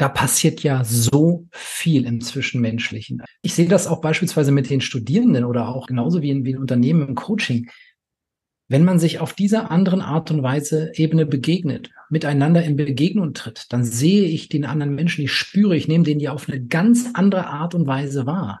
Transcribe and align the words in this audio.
da 0.00 0.08
passiert 0.08 0.62
ja 0.62 0.82
so 0.82 1.46
viel 1.50 2.06
im 2.06 2.22
Zwischenmenschlichen. 2.22 3.22
Ich 3.42 3.52
sehe 3.52 3.68
das 3.68 3.86
auch 3.86 4.00
beispielsweise 4.00 4.50
mit 4.50 4.70
den 4.70 4.80
Studierenden 4.80 5.44
oder 5.44 5.68
auch 5.68 5.86
genauso 5.86 6.22
wie 6.22 6.30
in, 6.30 6.46
wie 6.46 6.52
in 6.52 6.58
Unternehmen 6.58 7.06
im 7.06 7.14
Coaching. 7.14 7.68
Wenn 8.66 8.84
man 8.84 8.98
sich 8.98 9.18
auf 9.18 9.34
dieser 9.34 9.70
anderen 9.70 10.00
Art 10.00 10.30
und 10.30 10.42
Weise 10.42 10.90
Ebene 10.94 11.26
begegnet, 11.26 11.90
miteinander 12.08 12.62
in 12.62 12.76
Begegnung 12.76 13.34
tritt, 13.34 13.66
dann 13.68 13.84
sehe 13.84 14.24
ich 14.24 14.48
den 14.48 14.64
anderen 14.64 14.94
Menschen, 14.94 15.24
ich 15.24 15.32
spüre, 15.32 15.76
ich 15.76 15.86
nehme 15.86 16.04
den 16.04 16.18
ja 16.18 16.32
auf 16.32 16.48
eine 16.48 16.64
ganz 16.64 17.10
andere 17.12 17.48
Art 17.48 17.74
und 17.74 17.86
Weise 17.86 18.24
wahr. 18.24 18.60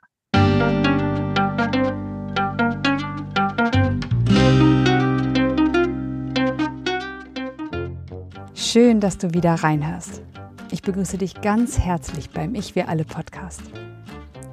Schön, 8.54 9.00
dass 9.00 9.16
du 9.16 9.32
wieder 9.32 9.54
reinhörst. 9.54 10.22
Ich 10.72 10.82
begrüße 10.82 11.18
dich 11.18 11.40
ganz 11.40 11.80
herzlich 11.80 12.30
beim 12.30 12.54
Ich 12.54 12.76
Wir 12.76 12.88
Alle 12.88 13.04
Podcast. 13.04 13.60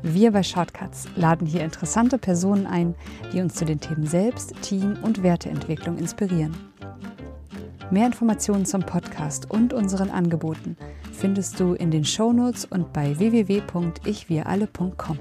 Wir 0.02 0.32
bei 0.32 0.42
Shortcuts 0.42 1.08
laden 1.16 1.46
hier 1.46 1.64
interessante 1.64 2.18
Personen 2.18 2.66
ein, 2.66 2.96
die 3.32 3.40
uns 3.40 3.54
zu 3.54 3.66
den 3.66 3.80
Themen 3.80 4.08
Selbst-, 4.08 4.56
Team- 4.64 4.98
und 5.04 5.22
Werteentwicklung 5.22 6.00
inspirieren. 6.00 6.58
Mehr 7.92 8.08
Informationen 8.08 8.66
zum 8.66 8.82
Podcast 8.82 9.52
und 9.52 9.74
unseren 9.74 10.10
Angeboten 10.10 10.76
findest 11.14 11.60
du 11.60 11.74
in 11.74 11.92
den 11.92 12.04
Shownotes 12.04 12.66
und 12.66 12.92
bei 12.94 13.20
www.ichwiralle.com. 13.20 15.20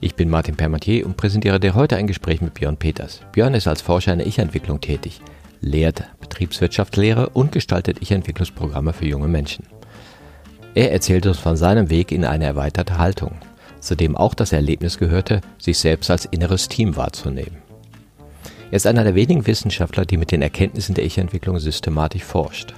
Ich 0.00 0.14
bin 0.14 0.30
Martin 0.30 0.54
Permatier 0.54 1.04
und 1.06 1.16
präsentiere 1.16 1.58
dir 1.58 1.74
heute 1.74 1.96
ein 1.96 2.06
Gespräch 2.06 2.40
mit 2.40 2.54
Björn 2.54 2.76
Peters. 2.76 3.22
Björn 3.32 3.54
ist 3.54 3.66
als 3.66 3.82
Forscher 3.82 4.12
in 4.12 4.18
der 4.18 4.28
Ich-Entwicklung 4.28 4.80
tätig 4.80 5.20
lehrt 5.60 6.04
Betriebswirtschaftslehre 6.20 7.30
und 7.30 7.52
gestaltet 7.52 7.98
Ich-Entwicklungsprogramme 8.00 8.92
für 8.92 9.06
junge 9.06 9.28
Menschen. 9.28 9.66
Er 10.74 10.92
erzählt 10.92 11.26
uns 11.26 11.38
von 11.38 11.56
seinem 11.56 11.88
Weg 11.88 12.12
in 12.12 12.24
eine 12.24 12.44
erweiterte 12.44 12.98
Haltung, 12.98 13.36
zu 13.80 13.94
dem 13.94 14.16
auch 14.16 14.34
das 14.34 14.52
Erlebnis 14.52 14.98
gehörte, 14.98 15.40
sich 15.58 15.78
selbst 15.78 16.10
als 16.10 16.26
inneres 16.26 16.68
Team 16.68 16.96
wahrzunehmen. 16.96 17.58
Er 18.70 18.76
ist 18.76 18.86
einer 18.86 19.04
der 19.04 19.14
wenigen 19.14 19.46
Wissenschaftler, 19.46 20.04
die 20.04 20.16
mit 20.16 20.32
den 20.32 20.42
Erkenntnissen 20.42 20.94
der 20.94 21.04
Ich-Entwicklung 21.04 21.58
systematisch 21.58 22.24
forscht. 22.24 22.74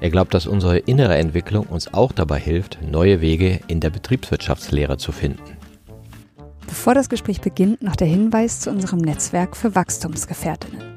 Er 0.00 0.10
glaubt, 0.10 0.34
dass 0.34 0.46
unsere 0.46 0.78
innere 0.78 1.16
Entwicklung 1.16 1.66
uns 1.66 1.92
auch 1.92 2.12
dabei 2.12 2.38
hilft, 2.38 2.78
neue 2.82 3.20
Wege 3.20 3.60
in 3.66 3.80
der 3.80 3.90
Betriebswirtschaftslehre 3.90 4.96
zu 4.96 5.12
finden. 5.12 5.58
Bevor 6.66 6.94
das 6.94 7.08
Gespräch 7.08 7.40
beginnt, 7.40 7.82
noch 7.82 7.96
der 7.96 8.06
Hinweis 8.06 8.60
zu 8.60 8.70
unserem 8.70 9.00
Netzwerk 9.00 9.56
für 9.56 9.74
Wachstumsgefährtinnen. 9.74 10.93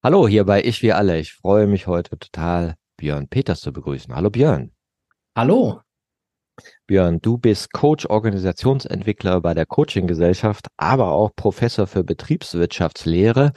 Hallo, 0.09 0.27
hier 0.27 0.47
bei 0.47 0.65
Ich 0.65 0.81
Wir 0.81 0.97
Alle. 0.97 1.21
Ich 1.21 1.35
freue 1.35 1.67
mich 1.67 1.87
heute 1.87 2.19
total, 2.19 2.77
Björn 2.97 3.29
Peters 3.29 3.61
zu 3.61 3.75
begrüßen. 3.75 4.15
Hallo 4.15 4.31
Björn. 4.31 4.73
Hallo. 5.37 5.83
Björn, 6.87 7.21
du 7.21 7.37
bist 7.37 7.75
Coach, 7.75 8.07
Organisationsentwickler 8.07 9.43
bei 9.43 9.53
der 9.53 9.67
Coaching-Gesellschaft, 9.67 10.69
aber 10.79 11.13
auch 11.13 11.33
Professor 11.37 11.87
für 11.87 12.05
Betriebswirtschaftslehre 12.05 13.53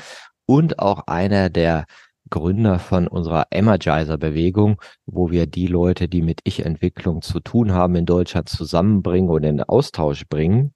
und 0.45 0.77
auch 0.79 1.07
einer 1.07 1.49
der 1.49 1.85
Gründer 2.29 2.79
von 2.79 3.07
unserer 3.07 3.45
Energizer-Bewegung, 3.49 4.81
wo 5.05 5.31
wir 5.31 5.47
die 5.47 5.67
Leute, 5.67 6.09
die 6.09 6.21
mit 6.21 6.41
Ich-Entwicklung 6.43 7.21
zu 7.21 7.39
tun 7.39 7.71
haben, 7.71 7.95
in 7.95 8.05
Deutschland 8.05 8.49
zusammenbringen 8.49 9.29
und 9.29 9.45
in 9.45 9.63
Austausch 9.63 10.27
bringen. 10.27 10.73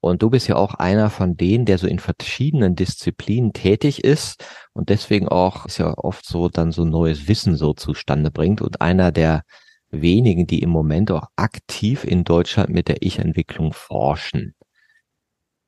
Und 0.00 0.22
du 0.22 0.30
bist 0.30 0.48
ja 0.48 0.56
auch 0.56 0.74
einer 0.74 1.10
von 1.10 1.36
denen, 1.36 1.66
der 1.66 1.76
so 1.76 1.86
in 1.86 1.98
verschiedenen 1.98 2.74
Disziplinen 2.74 3.52
tätig 3.52 4.02
ist 4.02 4.44
und 4.72 4.88
deswegen 4.88 5.28
auch 5.28 5.66
ist 5.66 5.78
ja 5.78 5.92
oft 5.96 6.26
so 6.26 6.48
dann 6.48 6.72
so 6.72 6.84
neues 6.84 7.28
Wissen 7.28 7.54
so 7.54 7.74
zustande 7.74 8.30
bringt 8.30 8.62
und 8.62 8.80
einer 8.80 9.12
der 9.12 9.42
wenigen, 9.90 10.46
die 10.46 10.62
im 10.62 10.70
Moment 10.70 11.10
auch 11.10 11.26
aktiv 11.36 12.04
in 12.04 12.24
Deutschland 12.24 12.70
mit 12.70 12.88
der 12.88 13.02
Ich-Entwicklung 13.02 13.72
forschen. 13.72 14.54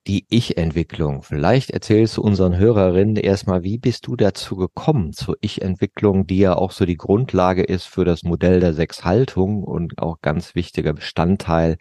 Die 0.07 0.27
Ich-Entwicklung. 0.31 1.23
Vielleicht 1.23 1.71
erzählst 1.71 2.17
du 2.17 2.23
unseren 2.23 2.57
Hörerinnen 2.57 3.17
erstmal, 3.17 3.63
wie 3.63 3.79
bist 3.79 4.07
du 4.07 4.17
dazu 4.17 4.57
gekommen 4.57 5.13
zur 5.13 5.37
Ich-Entwicklung, 5.43 6.27
die 6.27 6.39
ja 6.39 6.57
auch 6.57 6.73
so 6.73 6.87
die 6.87 6.97
Grundlage 6.97 7.63
ist 7.63 7.85
für 7.85 8.05
das 8.05 8.23
Modell 8.25 8.59
der 8.61 8.73
sechs 8.73 9.05
Haltungen 9.05 9.63
und 9.63 9.99
auch 9.99 10.21
ganz 10.21 10.55
wichtiger 10.55 10.93
Bestandteil 10.93 11.77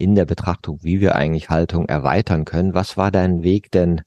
in 0.00 0.14
der 0.14 0.24
Betrachtung, 0.24 0.82
wie 0.82 1.00
wir 1.00 1.14
eigentlich 1.14 1.50
Haltung 1.50 1.86
erweitern 1.86 2.44
können. 2.44 2.74
Was 2.74 2.96
war 2.96 3.10
dein 3.10 3.42
Weg 3.42 3.70
denn 3.70 4.02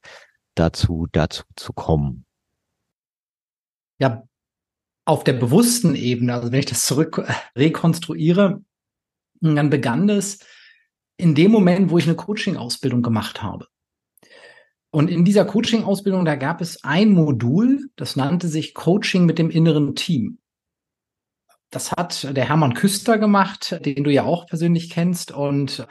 dazu, 0.56 1.08
dazu 1.12 1.44
zu 1.56 1.74
kommen? 1.74 2.26
Ja, 4.00 4.24
auf 5.06 5.24
der 5.24 5.34
bewussten 5.34 5.96
Ebene, 5.96 6.34
also 6.34 6.52
wenn 6.52 6.60
ich 6.60 6.66
das 6.66 6.86
zurück 6.86 7.24
äh, 7.26 7.34
rekonstruiere, 7.60 8.64
dann 9.42 9.70
begann 9.70 10.10
es 10.10 10.40
in 11.18 11.36
dem 11.36 11.52
Moment, 11.52 11.90
wo 11.92 11.98
ich 11.98 12.06
eine 12.06 12.16
Coaching-Ausbildung 12.16 13.02
gemacht 13.02 13.44
habe. 13.44 13.68
Und 14.90 15.10
in 15.10 15.26
dieser 15.26 15.46
Coaching-Ausbildung, 15.46 16.24
da 16.24 16.36
gab 16.36 16.62
es 16.62 16.84
ein 16.84 17.12
Modul, 17.12 17.90
das 17.96 18.16
nannte 18.16 18.48
sich 18.48 18.74
Coaching 18.74 19.26
mit 19.26 19.40
dem 19.40 19.50
inneren 19.50 19.96
Team. 19.96 20.40
Das 21.74 21.92
hat 21.92 22.36
der 22.36 22.48
Hermann 22.48 22.76
Küster 22.76 23.18
gemacht, 23.18 23.80
den 23.84 24.04
du 24.04 24.12
ja 24.12 24.24
auch 24.24 24.46
persönlich 24.46 24.90
kennst. 24.90 25.32
Und 25.32 25.88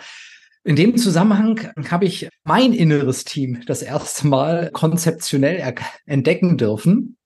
in 0.64 0.76
dem 0.76 0.96
Zusammenhang 0.96 1.72
habe 1.90 2.04
ich 2.04 2.28
mein 2.44 2.72
inneres 2.72 3.24
Team 3.24 3.62
das 3.66 3.82
erste 3.82 4.28
Mal 4.28 4.70
konzeptionell 4.72 5.74
entdecken 6.06 6.56
dürfen. 6.56 7.16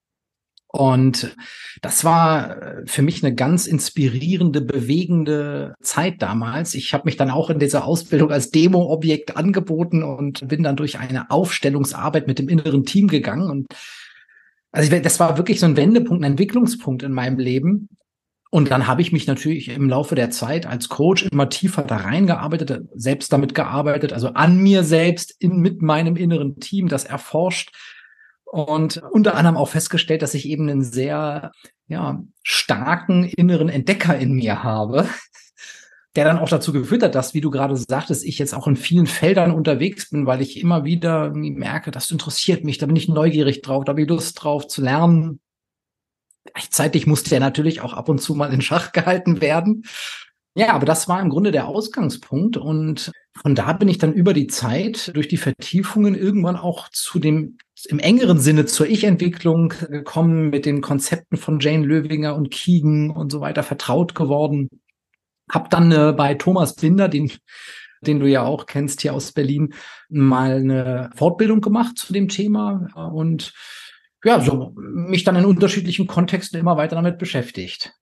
Und 0.69 1.35
das 1.81 2.05
war 2.05 2.57
für 2.87 3.03
mich 3.03 3.23
eine 3.23 3.35
ganz 3.35 3.67
inspirierende, 3.67 4.61
bewegende 4.61 5.75
Zeit 5.81 6.21
damals. 6.21 6.75
Ich 6.75 6.93
habe 6.93 7.05
mich 7.05 7.17
dann 7.17 7.31
auch 7.31 7.51
in 7.51 7.59
dieser 7.59 7.85
Ausbildung 7.85 8.31
als 8.31 8.51
Demo-Objekt 8.51 9.37
angeboten 9.37 10.03
und 10.03 10.49
bin 10.49 10.63
dann 10.63 10.77
durch 10.77 10.99
eine 10.99 11.31
Aufstellungsarbeit 11.31 12.27
mit 12.27 12.39
dem 12.39 12.49
inneren 12.49 12.85
Team 12.85 13.09
gegangen. 13.09 13.51
Und 13.51 13.67
also 14.73 14.99
das 14.99 15.21
war 15.21 15.39
wirklich 15.39 15.61
so 15.61 15.67
ein 15.67 15.77
Wendepunkt, 15.77 16.23
ein 16.23 16.33
Entwicklungspunkt 16.33 17.03
in 17.03 17.13
meinem 17.13 17.39
Leben. 17.39 17.89
Und 18.57 18.71
dann 18.71 18.87
habe 18.87 19.03
ich 19.03 19.13
mich 19.13 19.27
natürlich 19.27 19.69
im 19.69 19.91
Laufe 19.91 20.15
der 20.15 20.31
Zeit 20.31 20.65
als 20.65 20.89
Coach 20.89 21.25
immer 21.31 21.51
tiefer 21.51 21.83
da 21.83 21.97
reingearbeitet, 21.97 22.85
selbst 22.95 23.31
damit 23.31 23.55
gearbeitet, 23.55 24.15
also 24.15 24.29
an 24.29 24.57
mir 24.57 24.83
selbst, 24.83 25.35
in, 25.39 25.59
mit 25.59 25.83
meinem 25.83 26.17
inneren 26.17 26.59
Team, 26.59 26.89
das 26.89 27.05
erforscht 27.05 27.77
und 28.47 29.03
unter 29.11 29.35
anderem 29.35 29.59
auch 29.59 29.69
festgestellt, 29.69 30.23
dass 30.23 30.33
ich 30.33 30.49
eben 30.49 30.71
einen 30.71 30.83
sehr 30.83 31.53
ja, 31.87 32.25
starken 32.43 33.25
inneren 33.25 33.69
Entdecker 33.69 34.17
in 34.17 34.33
mir 34.33 34.63
habe, 34.63 35.07
der 36.17 36.25
dann 36.25 36.39
auch 36.39 36.49
dazu 36.49 36.73
geführt 36.73 37.03
hat, 37.03 37.15
dass, 37.15 37.35
wie 37.35 37.43
du 37.43 37.51
gerade 37.51 37.77
sagtest, 37.77 38.25
ich 38.25 38.39
jetzt 38.39 38.55
auch 38.55 38.67
in 38.67 38.77
vielen 38.77 39.07
Feldern 39.07 39.51
unterwegs 39.51 40.09
bin, 40.09 40.25
weil 40.25 40.41
ich 40.41 40.59
immer 40.59 40.87
wieder 40.87 41.31
merke, 41.35 41.91
das 41.91 42.11
interessiert 42.11 42.65
mich, 42.65 42.79
da 42.79 42.87
bin 42.87 42.97
ich 42.97 43.07
neugierig 43.07 43.61
drauf, 43.61 43.85
da 43.85 43.91
habe 43.91 44.01
ich 44.01 44.09
Lust 44.09 44.43
drauf 44.43 44.67
zu 44.67 44.81
lernen. 44.81 45.41
Gleichzeitig 46.53 47.07
musste 47.07 47.35
er 47.35 47.41
natürlich 47.41 47.81
auch 47.81 47.93
ab 47.93 48.09
und 48.09 48.21
zu 48.21 48.35
mal 48.35 48.53
in 48.53 48.61
Schach 48.61 48.93
gehalten 48.93 49.41
werden. 49.41 49.85
Ja, 50.55 50.73
aber 50.73 50.87
das 50.87 51.07
war 51.07 51.21
im 51.21 51.29
Grunde 51.29 51.53
der 51.53 51.69
Ausgangspunkt 51.69 52.57
und 52.57 53.13
von 53.43 53.55
da 53.55 53.75
bin 53.75 53.89
ich 53.89 53.99
dann 53.99 54.15
über 54.15 54.33
die 54.33 54.47
Zeit 54.47 55.15
durch 55.15 55.29
die 55.29 55.37
Vertiefungen 55.37 56.15
irgendwann 56.15 56.57
auch 56.57 56.89
zu 56.89 57.19
dem 57.19 57.59
im 57.89 57.99
engeren 57.99 58.41
Sinne 58.41 58.65
zur 58.65 58.87
Ich-Entwicklung 58.87 59.75
gekommen, 59.91 60.49
mit 60.49 60.65
den 60.65 60.81
Konzepten 60.81 61.37
von 61.37 61.61
Jane 61.61 61.85
Löwinger 61.85 62.35
und 62.35 62.51
Keegan 62.51 63.11
und 63.11 63.31
so 63.31 63.43
weiter 63.43 63.63
vertraut 63.63 64.15
geworden. 64.15 64.71
Hab 65.51 65.69
dann 65.69 65.93
äh, 65.93 66.15
bei 66.17 66.35
Thomas 66.35 66.75
Binder, 66.75 67.09
den 67.09 67.31
den 68.01 68.21
du 68.21 68.27
ja 68.27 68.43
auch 68.43 68.67
kennst 68.67 69.03
hier 69.03 69.15
aus 69.15 69.33
Berlin, 69.33 69.75
mal 70.09 70.57
eine 70.57 71.11
Fortbildung 71.15 71.61
gemacht 71.61 71.99
zu 71.99 72.13
dem 72.13 72.29
Thema 72.29 72.89
und 73.13 73.53
ja, 74.27 74.41
so 74.41 74.73
mich 74.77 75.23
dann 75.23 75.37
in 75.37 75.45
unterschiedlichen 75.45 76.09
Kontexten 76.09 76.59
immer 76.59 76.77
weiter 76.77 76.97
damit 76.97 77.19
beschäftigt. 77.19 77.93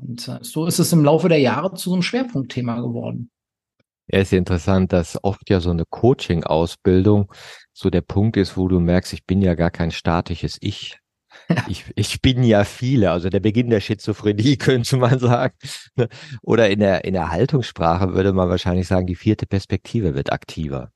Und 0.00 0.26
äh, 0.28 0.38
so 0.40 0.66
ist 0.66 0.78
es 0.78 0.92
im 0.92 1.04
Laufe 1.04 1.28
der 1.28 1.38
Jahre 1.38 1.74
zu 1.74 1.90
so 1.90 1.92
einem 1.92 2.02
Schwerpunktthema 2.02 2.80
geworden. 2.80 3.30
Ja, 4.06 4.20
ist 4.20 4.32
ja 4.32 4.38
interessant, 4.38 4.92
dass 4.94 5.22
oft 5.22 5.48
ja 5.50 5.60
so 5.60 5.70
eine 5.70 5.84
Coaching-Ausbildung 5.84 7.30
so 7.74 7.90
der 7.90 8.00
Punkt 8.00 8.38
ist, 8.38 8.56
wo 8.56 8.66
du 8.66 8.80
merkst, 8.80 9.12
ich 9.12 9.26
bin 9.26 9.42
ja 9.42 9.54
gar 9.54 9.70
kein 9.70 9.90
statisches 9.90 10.56
Ich. 10.60 10.98
Ja. 11.48 11.66
Ich, 11.68 11.84
ich 11.96 12.22
bin 12.22 12.44
ja 12.44 12.64
viele, 12.64 13.10
also 13.10 13.28
der 13.28 13.40
Beginn 13.40 13.68
der 13.68 13.80
Schizophrenie 13.80 14.56
könnte 14.58 14.96
man 14.96 15.18
sagen. 15.18 15.54
Oder 16.42 16.70
in 16.70 16.78
der, 16.78 17.04
in 17.04 17.12
der 17.12 17.30
Haltungssprache 17.30 18.14
würde 18.14 18.32
man 18.32 18.48
wahrscheinlich 18.48 18.86
sagen, 18.86 19.06
die 19.06 19.16
vierte 19.16 19.46
Perspektive 19.46 20.14
wird 20.14 20.32
aktiver. 20.32 20.92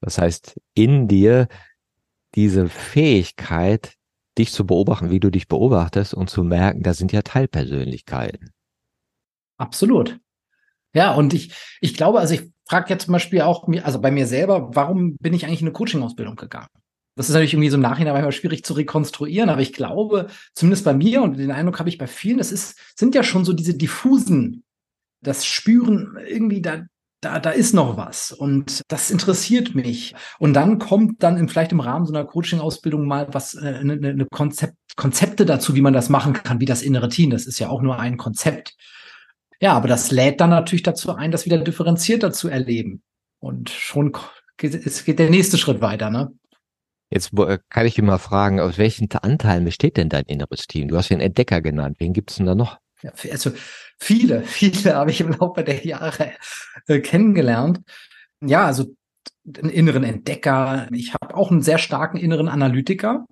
Das 0.00 0.18
heißt, 0.18 0.60
in 0.74 1.08
dir 1.08 1.48
diese 2.34 2.68
Fähigkeit, 2.68 3.94
dich 4.38 4.52
zu 4.52 4.66
beobachten, 4.66 5.10
wie 5.10 5.20
du 5.20 5.30
dich 5.30 5.48
beobachtest 5.48 6.14
und 6.14 6.30
zu 6.30 6.44
merken, 6.44 6.82
da 6.82 6.94
sind 6.94 7.12
ja 7.12 7.22
Teilpersönlichkeiten. 7.22 8.50
Absolut. 9.58 10.18
Ja, 10.94 11.14
und 11.14 11.34
ich, 11.34 11.52
ich 11.80 11.94
glaube, 11.94 12.20
also 12.20 12.34
ich 12.34 12.50
frage 12.68 12.88
jetzt 12.88 13.04
zum 13.04 13.12
Beispiel 13.12 13.42
auch 13.42 13.68
also 13.82 14.00
bei 14.00 14.10
mir 14.10 14.26
selber, 14.26 14.74
warum 14.74 15.16
bin 15.18 15.34
ich 15.34 15.44
eigentlich 15.44 15.60
in 15.60 15.68
eine 15.68 15.72
Coaching-Ausbildung 15.72 16.36
gegangen? 16.36 16.68
Das 17.16 17.28
ist 17.28 17.34
natürlich 17.34 17.52
irgendwie 17.52 17.68
so 17.68 17.76
im 17.76 17.82
Nachhinein 17.82 18.14
manchmal 18.14 18.32
schwierig 18.32 18.64
zu 18.64 18.72
rekonstruieren, 18.72 19.50
aber 19.50 19.60
ich 19.60 19.72
glaube, 19.72 20.28
zumindest 20.54 20.84
bei 20.84 20.94
mir 20.94 21.22
und 21.22 21.36
den 21.36 21.50
Eindruck 21.50 21.78
habe 21.78 21.88
ich 21.88 21.98
bei 21.98 22.06
vielen, 22.06 22.38
das 22.38 22.52
ist, 22.52 22.78
sind 22.96 23.14
ja 23.14 23.22
schon 23.22 23.44
so 23.44 23.52
diese 23.52 23.74
diffusen, 23.74 24.64
das 25.20 25.44
Spüren 25.44 26.16
irgendwie 26.26 26.62
da, 26.62 26.86
da, 27.20 27.38
da 27.38 27.50
ist 27.50 27.74
noch 27.74 27.96
was 27.96 28.32
und 28.32 28.82
das 28.88 29.10
interessiert 29.10 29.74
mich. 29.74 30.14
Und 30.38 30.54
dann 30.54 30.78
kommt 30.78 31.22
dann 31.22 31.36
im, 31.36 31.48
vielleicht 31.48 31.72
im 31.72 31.80
Rahmen 31.80 32.06
so 32.06 32.14
einer 32.14 32.24
Coaching-Ausbildung 32.24 33.06
mal 33.06 33.28
was, 33.32 33.54
äh, 33.54 33.78
eine, 33.80 33.94
eine 33.94 34.26
Konzept, 34.26 34.76
Konzepte 34.96 35.44
dazu, 35.44 35.74
wie 35.74 35.82
man 35.82 35.92
das 35.92 36.08
machen 36.08 36.32
kann, 36.32 36.60
wie 36.60 36.66
das 36.66 36.82
innere 36.82 37.08
Team. 37.08 37.30
Das 37.30 37.46
ist 37.46 37.58
ja 37.58 37.68
auch 37.68 37.82
nur 37.82 37.98
ein 37.98 38.16
Konzept. 38.16 38.74
Ja, 39.60 39.74
aber 39.74 39.88
das 39.88 40.10
lädt 40.10 40.40
dann 40.40 40.50
natürlich 40.50 40.82
dazu 40.82 41.14
ein, 41.14 41.30
das 41.30 41.44
wieder 41.44 41.58
differenzierter 41.58 42.32
zu 42.32 42.48
erleben. 42.48 43.02
Und 43.38 43.68
schon 43.68 44.12
geht, 44.56 45.04
geht 45.04 45.18
der 45.18 45.30
nächste 45.30 45.58
Schritt 45.58 45.82
weiter, 45.82 46.10
ne? 46.10 46.32
Jetzt 47.10 47.32
äh, 47.36 47.58
kann 47.68 47.86
ich 47.86 47.94
dich 47.94 48.04
mal 48.04 48.18
fragen, 48.18 48.60
aus 48.60 48.78
welchen 48.78 49.10
Anteilen 49.12 49.64
besteht 49.64 49.96
denn 49.96 50.08
dein 50.08 50.24
inneres 50.24 50.66
Team? 50.66 50.88
Du 50.88 50.96
hast 50.96 51.10
den 51.10 51.20
Entdecker 51.20 51.60
genannt. 51.60 51.96
Wen 51.98 52.12
gibt 52.12 52.30
es 52.30 52.36
denn 52.36 52.46
da 52.46 52.54
noch? 52.54 52.78
Ja, 53.02 53.12
also 53.30 53.50
viele, 54.00 54.42
viele 54.44 54.94
habe 54.94 55.10
ich 55.10 55.20
im 55.20 55.32
Laufe 55.32 55.62
der 55.62 55.86
Jahre 55.86 56.32
äh, 56.86 57.00
kennengelernt. 57.00 57.80
Ja, 58.40 58.66
also 58.66 58.94
einen 59.46 59.70
inneren 59.70 60.04
Entdecker. 60.04 60.88
Ich 60.92 61.14
habe 61.14 61.34
auch 61.36 61.50
einen 61.50 61.62
sehr 61.62 61.78
starken 61.78 62.16
inneren 62.16 62.48
Analytiker. 62.48 63.26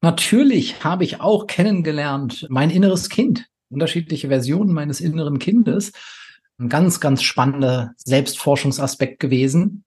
Natürlich 0.00 0.82
habe 0.82 1.04
ich 1.04 1.20
auch 1.20 1.46
kennengelernt 1.46 2.46
mein 2.50 2.70
inneres 2.70 3.08
Kind, 3.08 3.46
unterschiedliche 3.70 4.28
Versionen 4.28 4.72
meines 4.72 5.00
inneren 5.00 5.38
Kindes. 5.38 5.92
Ein 6.58 6.68
ganz, 6.68 7.00
ganz 7.00 7.22
spannender 7.22 7.92
Selbstforschungsaspekt 7.96 9.20
gewesen. 9.20 9.84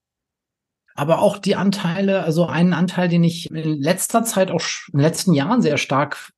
Aber 0.96 1.20
auch 1.20 1.38
die 1.38 1.58
Anteile, 1.58 2.24
also 2.24 2.46
einen 2.46 2.74
Anteil, 2.74 3.10
den 3.10 3.24
ich 3.26 3.52
in 3.52 3.82
letzter 3.82 4.24
Zeit 4.24 4.50
auch 4.50 4.62
in 4.94 5.00
den 5.00 5.02
letzten 5.02 5.34
Jahren 5.34 5.62
sehr 5.62 5.78
stark 5.78 6.32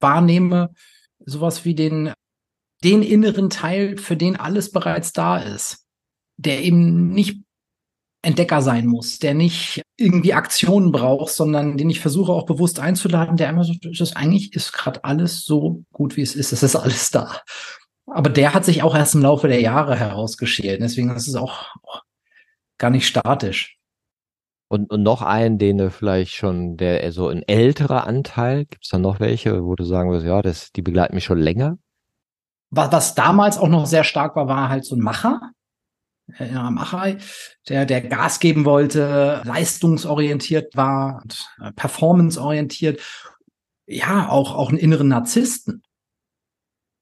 wahrnehme, 0.00 0.72
sowas 1.24 1.66
wie 1.66 1.74
den, 1.74 2.12
den 2.84 3.02
inneren 3.02 3.50
Teil, 3.50 3.96
für 3.96 4.16
den 4.16 4.36
alles 4.36 4.70
bereits 4.70 5.12
da 5.12 5.38
ist, 5.38 5.86
der 6.36 6.62
eben 6.62 7.10
nicht 7.10 7.42
Entdecker 8.22 8.62
sein 8.62 8.86
muss, 8.86 9.18
der 9.18 9.34
nicht 9.34 9.82
irgendwie 9.96 10.32
Aktionen 10.32 10.92
braucht, 10.92 11.32
sondern 11.32 11.76
den 11.76 11.90
ich 11.90 12.00
versuche 12.00 12.32
auch 12.32 12.46
bewusst 12.46 12.78
einzuladen, 12.78 13.36
der 13.36 13.48
einmal 13.48 13.64
so, 13.64 13.74
das 13.98 14.14
eigentlich 14.14 14.54
ist 14.54 14.72
gerade 14.72 15.02
alles 15.04 15.44
so 15.44 15.84
gut, 15.92 16.16
wie 16.16 16.22
es 16.22 16.36
ist, 16.36 16.52
es 16.52 16.62
ist 16.62 16.76
alles 16.76 17.10
da. 17.10 17.40
Aber 18.06 18.30
der 18.30 18.54
hat 18.54 18.64
sich 18.64 18.82
auch 18.82 18.94
erst 18.94 19.14
im 19.14 19.22
Laufe 19.22 19.48
der 19.48 19.60
Jahre 19.60 19.96
herausgeschält. 19.96 20.80
Deswegen 20.80 21.10
ist 21.10 21.28
es 21.28 21.34
auch 21.34 21.74
gar 22.78 22.90
nicht 22.90 23.06
statisch. 23.06 23.78
Und, 24.68 24.90
und 24.90 25.02
noch 25.02 25.22
einen, 25.22 25.58
den 25.58 25.78
du 25.78 25.90
vielleicht 25.90 26.32
schon, 26.32 26.76
der 26.76 27.10
so 27.12 27.28
ein 27.28 27.42
älterer 27.42 28.06
Anteil, 28.06 28.64
gibt 28.66 28.84
es 28.84 28.90
da 28.90 28.98
noch 28.98 29.20
welche, 29.20 29.64
wo 29.64 29.74
du 29.74 29.84
sagen 29.84 30.10
wirst, 30.10 30.24
ja, 30.24 30.42
das, 30.42 30.72
die 30.72 30.82
begleiten 30.82 31.14
mich 31.14 31.24
schon 31.24 31.38
länger? 31.38 31.78
Was, 32.74 32.90
was 32.90 33.14
damals 33.14 33.58
auch 33.58 33.68
noch 33.68 33.84
sehr 33.84 34.02
stark 34.02 34.34
war, 34.34 34.48
war 34.48 34.70
halt 34.70 34.86
so 34.86 34.96
ein 34.96 35.00
Macher. 35.00 35.52
Ja, 36.38 36.70
Macher, 36.70 37.18
der, 37.68 37.84
der 37.84 38.00
Gas 38.00 38.40
geben 38.40 38.64
wollte, 38.64 39.42
leistungsorientiert 39.44 40.74
war, 40.74 41.22
äh, 41.60 41.72
performanceorientiert. 41.72 43.00
Ja, 43.86 44.30
auch, 44.30 44.54
auch 44.54 44.70
einen 44.70 44.78
inneren 44.78 45.08
Narzissten. 45.08 45.82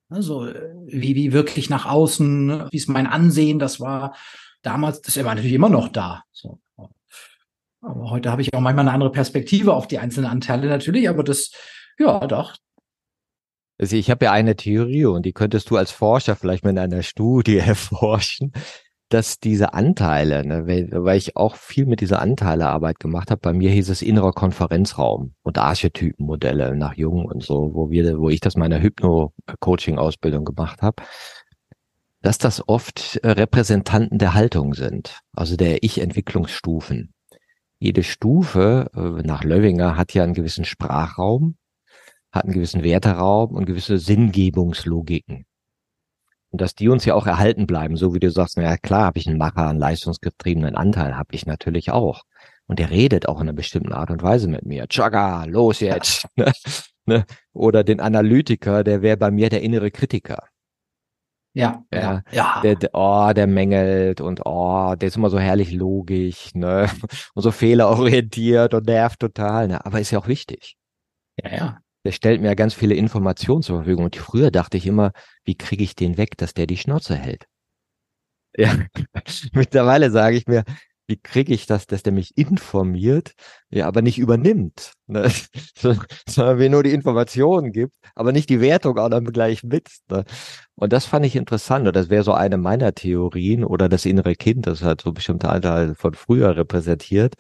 Also, 0.09 0.49
wie, 0.87 1.15
wie 1.15 1.33
wirklich 1.33 1.71
nach 1.71 1.87
außen, 1.87 2.69
wie 2.73 2.77
ist 2.77 2.89
mein 2.89 3.07
Ansehen, 3.07 3.61
das 3.61 3.79
war 3.79 4.17
damals, 4.63 5.03
das 5.03 5.17
war 5.19 5.35
natürlich 5.37 5.55
immer 5.55 5.69
noch 5.69 5.89
da. 5.89 6.25
So. 6.33 6.61
Aber 7.81 8.11
heute 8.11 8.33
habe 8.33 8.43
ich 8.43 8.53
auch 8.53 8.61
manchmal 8.61 8.87
eine 8.87 8.93
andere 8.93 9.13
Perspektive 9.13 9.73
auf 9.73 9.87
die 9.87 10.01
einzelnen 10.01 10.29
Anteile 10.29 10.69
natürlich, 10.69 11.09
aber 11.09 11.23
das, 11.23 11.53
ja, 11.97 12.27
doch. 12.27 12.57
Also 13.81 13.97
ich 13.97 14.11
habe 14.11 14.27
ja 14.27 14.33
eine 14.33 14.57
Theorie 14.57 15.07
und 15.07 15.25
die 15.25 15.33
könntest 15.33 15.71
du 15.71 15.79
als 15.79 15.91
Forscher 15.91 16.37
vielleicht 16.37 16.67
in 16.67 16.79
einer 16.79 17.03
Studie 17.03 17.57
erforschen, 17.67 18.53
dass 19.09 19.41
diese 19.41 19.73
Anteile, 19.73 20.47
ne, 20.47 20.67
weil, 20.67 20.91
weil 20.93 21.17
ich 21.17 21.35
auch 21.37 21.57
viel 21.57 21.87
mit 21.87 22.03
dieser 22.03 22.21
Anteilearbeit 22.21 23.01
gemacht 23.01 23.31
habe, 23.31 23.41
bei 23.41 23.55
mir 23.55 23.71
hieß 23.71 23.89
es 23.89 24.03
innerer 24.03 24.33
Konferenzraum 24.33 25.35
und 25.43 25.57
Archetypenmodelle 25.57 26.77
nach 26.77 26.95
Jung 26.95 27.25
und 27.25 27.43
so, 27.43 27.71
wo 27.73 27.91
wir, 27.91 28.19
wo 28.19 28.29
ich 28.29 28.41
das 28.41 28.55
meiner 28.55 28.83
Hypno-Coaching-Ausbildung 28.83 30.45
gemacht 30.45 30.83
habe, 30.83 31.03
dass 32.21 32.37
das 32.37 32.69
oft 32.69 33.17
äh, 33.23 33.31
Repräsentanten 33.31 34.19
der 34.19 34.35
Haltung 34.35 34.75
sind, 34.75 35.21
also 35.33 35.57
der 35.57 35.83
Ich-Entwicklungsstufen. 35.83 37.15
Jede 37.79 38.03
Stufe 38.03 38.91
äh, 38.95 39.27
nach 39.27 39.43
Löwinger 39.43 39.97
hat 39.97 40.13
ja 40.13 40.23
einen 40.23 40.35
gewissen 40.35 40.67
Sprachraum, 40.67 41.57
hat 42.33 42.45
einen 42.45 42.55
gewissen 42.55 42.83
Werteraum 42.83 43.55
und 43.55 43.67
gewisse 43.67 43.99
Sinngebungslogiken. 43.99 45.45
Und 46.51 46.61
dass 46.61 46.75
die 46.75 46.89
uns 46.89 47.05
ja 47.05 47.15
auch 47.15 47.27
erhalten 47.27 47.67
bleiben, 47.67 47.97
so 47.97 48.15
wie 48.15 48.21
du 48.21 48.31
sagst, 48.31 48.57
na 48.57 48.65
ja, 48.65 48.77
klar 48.77 49.05
habe 49.05 49.19
ich 49.19 49.29
einen 49.29 49.39
Macher, 49.39 49.69
einen 49.69 49.79
leistungsgetriebenen 49.79 50.75
Anteil, 50.75 51.17
habe 51.17 51.35
ich 51.35 51.47
natürlich 51.47 51.91
auch. 51.91 52.23
Und 52.67 52.79
der 52.79 52.91
redet 52.91 53.29
auch 53.29 53.37
in 53.41 53.49
einer 53.49 53.53
bestimmten 53.53 53.93
Art 53.93 54.11
und 54.11 54.23
Weise 54.23 54.49
mit 54.49 54.65
mir. 54.65 54.87
Chaga, 54.89 55.45
los 55.45 55.81
jetzt. 55.81 56.27
Ne? 57.07 57.25
Oder 57.53 57.83
den 57.83 57.99
Analytiker, 57.99 58.85
der 58.85 59.03
wäre 59.03 59.17
bei 59.17 59.31
mir 59.31 59.49
der 59.49 59.63
innere 59.63 59.91
Kritiker. 59.91 60.45
Ja, 61.53 61.85
ja, 61.93 62.23
ja. 62.31 62.61
Der, 62.63 62.77
der, 62.77 62.91
oh, 62.93 63.33
der 63.35 63.49
mängelt 63.49 64.21
und 64.21 64.43
oh, 64.45 64.95
der 64.95 65.09
ist 65.09 65.17
immer 65.17 65.31
so 65.31 65.41
herrlich 65.41 65.73
logisch, 65.73 66.55
ne? 66.55 66.89
Und 67.35 67.43
so 67.43 67.51
fehlerorientiert 67.51 68.75
und 68.75 68.87
nervt 68.87 69.19
total, 69.19 69.67
ne? 69.67 69.85
Aber 69.85 69.99
ist 69.99 70.13
ja 70.13 70.21
auch 70.21 70.29
wichtig. 70.29 70.77
Ja, 71.43 71.51
ja. 71.51 71.79
Der 72.05 72.13
stellt 72.13 72.41
mir 72.41 72.49
ja 72.49 72.55
ganz 72.55 72.75
viele 72.75 72.95
Informationen 72.95 73.63
zur 73.63 73.79
Verfügung. 73.79 74.07
Und 74.07 74.17
früher 74.17 74.51
dachte 74.51 74.77
ich 74.77 74.87
immer, 74.87 75.13
wie 75.45 75.57
kriege 75.57 75.85
ich 75.85 75.95
den 75.95 76.17
weg, 76.17 76.37
dass 76.37 76.55
der 76.55 76.67
die 76.67 76.77
Schnauze 76.79 77.15
hält? 77.15 77.47
Ja, 78.57 78.75
mittlerweile 79.53 80.11
sage 80.11 80.37
ich 80.37 80.47
mir, 80.47 80.65
wie 81.11 81.17
kriege 81.17 81.53
ich 81.53 81.67
das, 81.67 81.89
dass 81.89 82.05
der 82.05 82.13
mich 82.13 82.39
informiert, 82.39 83.33
ja, 83.69 83.89
aber 83.89 84.01
nicht 84.01 84.19
übernimmt, 84.19 84.93
ne? 85.09 85.29
sondern 86.29 86.59
mir 86.59 86.71
nur 86.71 86.85
die 86.85 86.93
Informationen 86.93 87.73
gibt, 87.73 87.93
aber 88.15 88.31
nicht 88.31 88.49
die 88.49 88.61
Wertung 88.61 88.97
auch 88.97 89.09
dann 89.09 89.25
gleich 89.25 89.65
mit. 89.65 89.89
Ne? 90.09 90.25
Und 90.77 90.93
das 90.93 91.07
fand 91.07 91.27
ich 91.27 91.35
interessant 91.35 91.89
und 91.89 91.97
das 91.97 92.11
wäre 92.11 92.23
so 92.23 92.33
eine 92.33 92.59
meiner 92.59 92.95
Theorien 92.95 93.65
oder 93.65 93.89
das 93.89 94.07
innere 94.07 94.37
Kind, 94.37 94.69
das 94.69 94.83
hat 94.83 95.01
so 95.01 95.13
bestimmte 95.13 95.49
Anteile 95.49 95.97
von 95.97 96.15
früher 96.15 96.57
repräsentiert, 96.57 97.35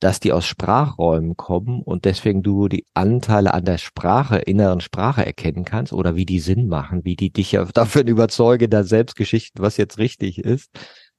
dass 0.00 0.18
die 0.18 0.32
aus 0.32 0.46
Sprachräumen 0.46 1.36
kommen 1.36 1.82
und 1.82 2.06
deswegen 2.06 2.42
du 2.42 2.68
die 2.68 2.86
Anteile 2.94 3.54
an 3.54 3.64
der 3.64 3.78
Sprache, 3.78 4.38
inneren 4.38 4.80
Sprache 4.80 5.24
erkennen 5.24 5.64
kannst 5.64 5.92
oder 5.92 6.16
wie 6.16 6.26
die 6.26 6.40
Sinn 6.40 6.68
machen, 6.68 7.04
wie 7.04 7.16
die 7.16 7.30
dich 7.30 7.56
dafür 7.74 8.06
überzeugen, 8.06 8.70
da 8.70 8.82
Selbstgeschichten, 8.82 9.62
was 9.62 9.76
jetzt 9.76 9.98
richtig 9.98 10.38
ist, 10.38 10.70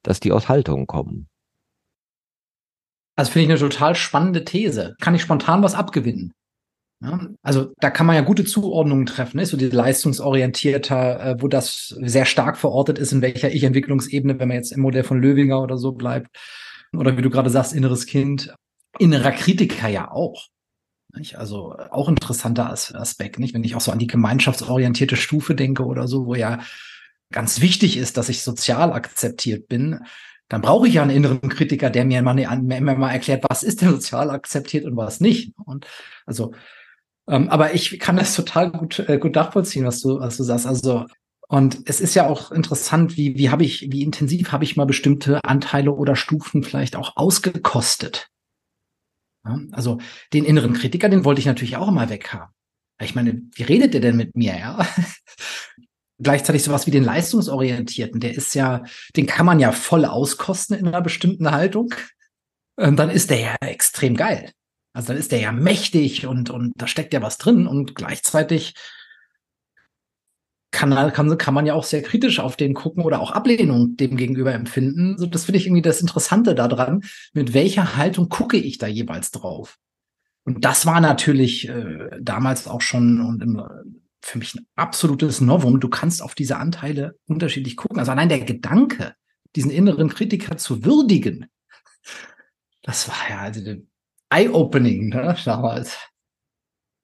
dass 0.02 0.20
die 0.20 0.32
aus 0.32 0.48
Haltungen 0.48 0.86
kommen. 0.86 1.28
Also 3.14 3.30
finde 3.30 3.44
ich 3.54 3.62
eine 3.62 3.70
total 3.70 3.94
spannende 3.94 4.44
These. 4.44 4.96
Kann 5.00 5.14
ich 5.14 5.22
spontan 5.22 5.62
was 5.62 5.74
abgewinnen? 5.74 6.32
Ja, 7.02 7.20
also 7.42 7.72
da 7.78 7.90
kann 7.90 8.06
man 8.06 8.14
ja 8.14 8.22
gute 8.22 8.44
Zuordnungen 8.44 9.06
treffen, 9.06 9.38
ne? 9.38 9.46
so 9.46 9.56
die 9.56 9.66
leistungsorientierter, 9.66 11.20
äh, 11.20 11.36
wo 11.42 11.48
das 11.48 11.88
sehr 12.00 12.24
stark 12.24 12.56
verortet 12.56 12.98
ist, 12.98 13.12
in 13.12 13.22
welcher 13.22 13.52
Ich-Entwicklungsebene, 13.52 14.38
wenn 14.38 14.48
man 14.48 14.56
jetzt 14.56 14.70
im 14.70 14.82
Modell 14.82 15.02
von 15.02 15.20
Löwinger 15.20 15.60
oder 15.60 15.76
so 15.78 15.92
bleibt. 15.92 16.28
Oder 16.96 17.16
wie 17.16 17.22
du 17.22 17.30
gerade 17.30 17.50
sagst, 17.50 17.72
inneres 17.72 18.06
Kind. 18.06 18.54
Innerer 18.98 19.32
Kritiker 19.32 19.88
ja 19.88 20.10
auch. 20.10 20.48
Nicht? 21.14 21.36
Also 21.36 21.76
auch 21.90 22.08
interessanter 22.08 22.70
Aspekt, 22.70 23.38
nicht? 23.38 23.54
Wenn 23.54 23.64
ich 23.64 23.74
auch 23.74 23.80
so 23.80 23.92
an 23.92 23.98
die 23.98 24.06
gemeinschaftsorientierte 24.06 25.16
Stufe 25.16 25.54
denke 25.54 25.84
oder 25.84 26.08
so, 26.08 26.26
wo 26.26 26.34
ja 26.34 26.60
ganz 27.30 27.60
wichtig 27.60 27.96
ist, 27.96 28.16
dass 28.16 28.28
ich 28.28 28.42
sozial 28.42 28.92
akzeptiert 28.92 29.68
bin 29.68 30.00
dann 30.52 30.60
brauche 30.60 30.86
ich 30.86 30.94
ja 30.94 31.02
einen 31.02 31.16
inneren 31.16 31.48
Kritiker, 31.48 31.88
der 31.88 32.04
mir 32.04 32.18
immer, 32.18 32.36
immer 32.36 32.94
mal 32.94 33.10
erklärt, 33.10 33.42
was 33.48 33.62
ist 33.62 33.80
denn 33.80 33.88
sozial 33.88 34.28
akzeptiert 34.28 34.84
und 34.84 34.98
was 34.98 35.18
nicht. 35.18 35.54
Und 35.64 35.86
also, 36.26 36.52
ähm, 37.26 37.48
aber 37.48 37.72
ich 37.72 37.98
kann 37.98 38.16
das 38.16 38.36
total 38.36 38.70
gut, 38.70 38.98
äh, 38.98 39.16
gut 39.16 39.34
nachvollziehen, 39.34 39.86
was 39.86 40.02
du, 40.02 40.20
was 40.20 40.36
du 40.36 40.42
sagst. 40.42 40.66
Also, 40.66 41.06
und 41.48 41.78
es 41.86 42.02
ist 42.02 42.14
ja 42.14 42.26
auch 42.26 42.52
interessant, 42.52 43.16
wie, 43.16 43.38
wie 43.38 43.48
habe 43.48 43.64
ich, 43.64 43.90
wie 43.90 44.02
intensiv 44.02 44.52
habe 44.52 44.64
ich 44.64 44.76
mal 44.76 44.84
bestimmte 44.84 45.42
Anteile 45.42 45.92
oder 45.92 46.16
Stufen 46.16 46.62
vielleicht 46.62 46.96
auch 46.96 47.16
ausgekostet. 47.16 48.28
Also 49.72 49.98
den 50.32 50.44
inneren 50.44 50.72
Kritiker, 50.72 51.08
den 51.08 51.24
wollte 51.24 51.40
ich 51.40 51.46
natürlich 51.46 51.76
auch 51.76 51.88
immer 51.88 52.08
weghaben. 52.08 52.54
Ich 53.00 53.14
meine, 53.14 53.42
wie 53.54 53.64
redet 53.64 53.94
der 53.94 54.00
denn 54.00 54.16
mit 54.16 54.36
mir, 54.36 54.56
ja? 54.56 54.86
gleichzeitig 56.22 56.62
sowas 56.62 56.86
wie 56.86 56.92
den 56.92 57.04
leistungsorientierten, 57.04 58.20
der 58.20 58.34
ist 58.34 58.54
ja, 58.54 58.84
den 59.16 59.26
kann 59.26 59.46
man 59.46 59.58
ja 59.58 59.72
voll 59.72 60.04
auskosten 60.04 60.76
in 60.76 60.86
einer 60.86 61.02
bestimmten 61.02 61.50
Haltung. 61.50 61.92
Und 62.76 62.96
dann 62.96 63.10
ist 63.10 63.30
der 63.30 63.40
ja 63.40 63.56
extrem 63.60 64.16
geil. 64.16 64.52
Also 64.94 65.08
dann 65.08 65.16
ist 65.16 65.32
der 65.32 65.40
ja 65.40 65.52
mächtig 65.52 66.26
und, 66.26 66.50
und 66.50 66.72
da 66.76 66.86
steckt 66.86 67.12
ja 67.12 67.22
was 67.22 67.38
drin 67.38 67.66
und 67.66 67.94
gleichzeitig 67.94 68.74
kann, 70.72 71.12
kann, 71.12 71.38
kann 71.38 71.54
man 71.54 71.66
ja 71.66 71.74
auch 71.74 71.84
sehr 71.84 72.02
kritisch 72.02 72.40
auf 72.40 72.56
den 72.56 72.74
gucken 72.74 73.04
oder 73.04 73.20
auch 73.20 73.30
Ablehnung 73.30 73.96
dem 73.96 74.16
gegenüber 74.16 74.52
empfinden. 74.52 75.16
So, 75.18 75.26
das 75.26 75.44
finde 75.44 75.58
ich 75.58 75.66
irgendwie 75.66 75.82
das 75.82 76.00
Interessante 76.00 76.54
daran. 76.54 77.02
Mit 77.34 77.54
welcher 77.54 77.96
Haltung 77.96 78.28
gucke 78.28 78.56
ich 78.56 78.78
da 78.78 78.86
jeweils 78.86 79.30
drauf? 79.30 79.78
Und 80.44 80.64
das 80.64 80.86
war 80.86 81.00
natürlich 81.00 81.68
äh, 81.68 82.08
damals 82.20 82.66
auch 82.66 82.80
schon 82.80 83.20
und 83.20 83.42
im, 83.42 83.62
für 84.20 84.38
mich 84.38 84.54
ein 84.54 84.66
absolutes 84.74 85.40
Novum. 85.40 85.78
Du 85.78 85.88
kannst 85.88 86.22
auf 86.22 86.34
diese 86.34 86.56
Anteile 86.56 87.16
unterschiedlich 87.26 87.76
gucken. 87.76 87.98
Also 87.98 88.10
allein 88.10 88.28
der 88.28 88.40
Gedanke, 88.40 89.14
diesen 89.54 89.70
inneren 89.70 90.08
Kritiker 90.08 90.56
zu 90.56 90.84
würdigen, 90.84 91.46
das 92.82 93.08
war 93.08 93.30
ja 93.30 93.40
also 93.40 93.60
eye-opening 94.30 95.10
ne, 95.10 95.36
damals. 95.44 95.98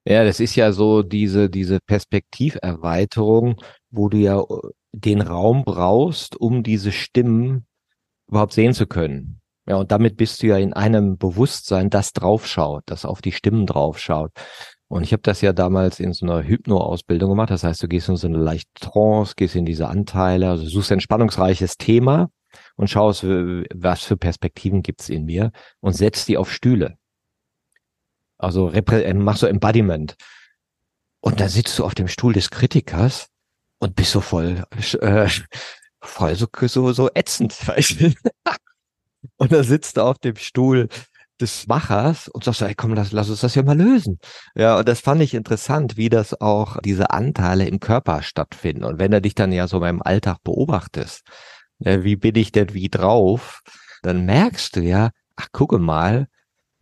Ja, 0.08 0.24
das 0.24 0.40
ist 0.40 0.56
ja 0.56 0.72
so 0.72 1.02
diese, 1.02 1.50
diese 1.50 1.80
Perspektiverweiterung, 1.80 3.56
wo 3.90 4.08
du 4.08 4.16
ja 4.16 4.40
äh, 4.40 4.44
den 4.92 5.20
Raum 5.20 5.64
brauchst, 5.66 6.34
um 6.34 6.62
diese 6.62 6.92
Stimmen 6.92 7.66
überhaupt 8.26 8.54
sehen 8.54 8.72
zu 8.72 8.86
können. 8.86 9.42
Ja, 9.66 9.76
und 9.76 9.92
damit 9.92 10.16
bist 10.16 10.42
du 10.42 10.46
ja 10.46 10.56
in 10.56 10.72
einem 10.72 11.18
Bewusstsein, 11.18 11.90
das 11.90 12.14
draufschaut, 12.14 12.84
das 12.86 13.04
auf 13.04 13.20
die 13.20 13.32
Stimmen 13.32 13.66
draufschaut. 13.66 14.32
Und 14.88 15.02
ich 15.02 15.12
habe 15.12 15.20
das 15.20 15.42
ja 15.42 15.52
damals 15.52 16.00
in 16.00 16.14
so 16.14 16.24
einer 16.24 16.42
Hypno-Ausbildung 16.42 17.28
gemacht. 17.28 17.50
Das 17.50 17.64
heißt, 17.64 17.82
du 17.82 17.88
gehst 17.88 18.08
in 18.08 18.16
so 18.16 18.28
eine 18.28 18.38
leichte 18.38 18.70
Trance, 18.80 19.34
gehst 19.36 19.56
in 19.56 19.66
diese 19.66 19.88
Anteile, 19.88 20.48
also 20.48 20.64
suchst 20.64 20.90
ein 20.90 21.00
spannungsreiches 21.00 21.76
Thema 21.76 22.30
und 22.76 22.88
schaust, 22.88 23.24
was 23.24 24.04
für 24.04 24.16
Perspektiven 24.16 24.80
gibt's 24.80 25.10
in 25.10 25.26
mir 25.26 25.50
und 25.80 25.92
setzt 25.92 26.28
die 26.28 26.38
auf 26.38 26.50
Stühle. 26.50 26.96
Also 28.38 28.70
äh, 28.70 29.14
machst 29.14 29.40
so 29.40 29.46
Embodiment. 29.46 30.16
Und 31.20 31.40
da 31.40 31.48
sitzt 31.48 31.78
du 31.78 31.84
auf 31.84 31.94
dem 31.94 32.08
Stuhl 32.08 32.32
des 32.32 32.50
Kritikers 32.50 33.28
und 33.78 33.96
bist 33.96 34.12
so 34.12 34.20
voll, 34.20 34.64
äh, 35.00 35.28
voll 36.00 36.34
so, 36.36 36.48
so, 36.66 36.92
so 36.92 37.10
ätzend. 37.14 37.56
Und 39.36 39.52
da 39.52 39.64
sitzt 39.64 39.96
du 39.96 40.02
auf 40.02 40.18
dem 40.18 40.36
Stuhl 40.36 40.88
des 41.40 41.66
Machers 41.66 42.28
und 42.28 42.42
sagst, 42.44 42.62
ey, 42.62 42.74
komm, 42.74 42.94
lass, 42.94 43.12
lass 43.12 43.30
uns 43.30 43.40
das 43.40 43.54
ja 43.54 43.62
mal 43.62 43.78
lösen. 43.78 44.18
Ja, 44.54 44.78
und 44.78 44.88
das 44.88 45.00
fand 45.00 45.22
ich 45.22 45.34
interessant, 45.34 45.96
wie 45.96 46.08
das 46.08 46.40
auch 46.40 46.78
diese 46.80 47.10
Anteile 47.10 47.66
im 47.66 47.78
Körper 47.80 48.22
stattfinden. 48.22 48.84
Und 48.84 48.98
wenn 48.98 49.12
du 49.12 49.20
dich 49.20 49.34
dann 49.34 49.52
ja 49.52 49.68
so 49.68 49.80
beim 49.80 50.02
Alltag 50.02 50.38
beobachtest, 50.42 51.22
ja, 51.78 52.02
wie 52.02 52.16
bin 52.16 52.34
ich 52.34 52.50
denn 52.50 52.74
wie 52.74 52.88
drauf, 52.88 53.62
dann 54.02 54.24
merkst 54.24 54.76
du 54.76 54.80
ja, 54.80 55.10
ach, 55.36 55.48
gucke 55.52 55.78
mal, 55.78 56.26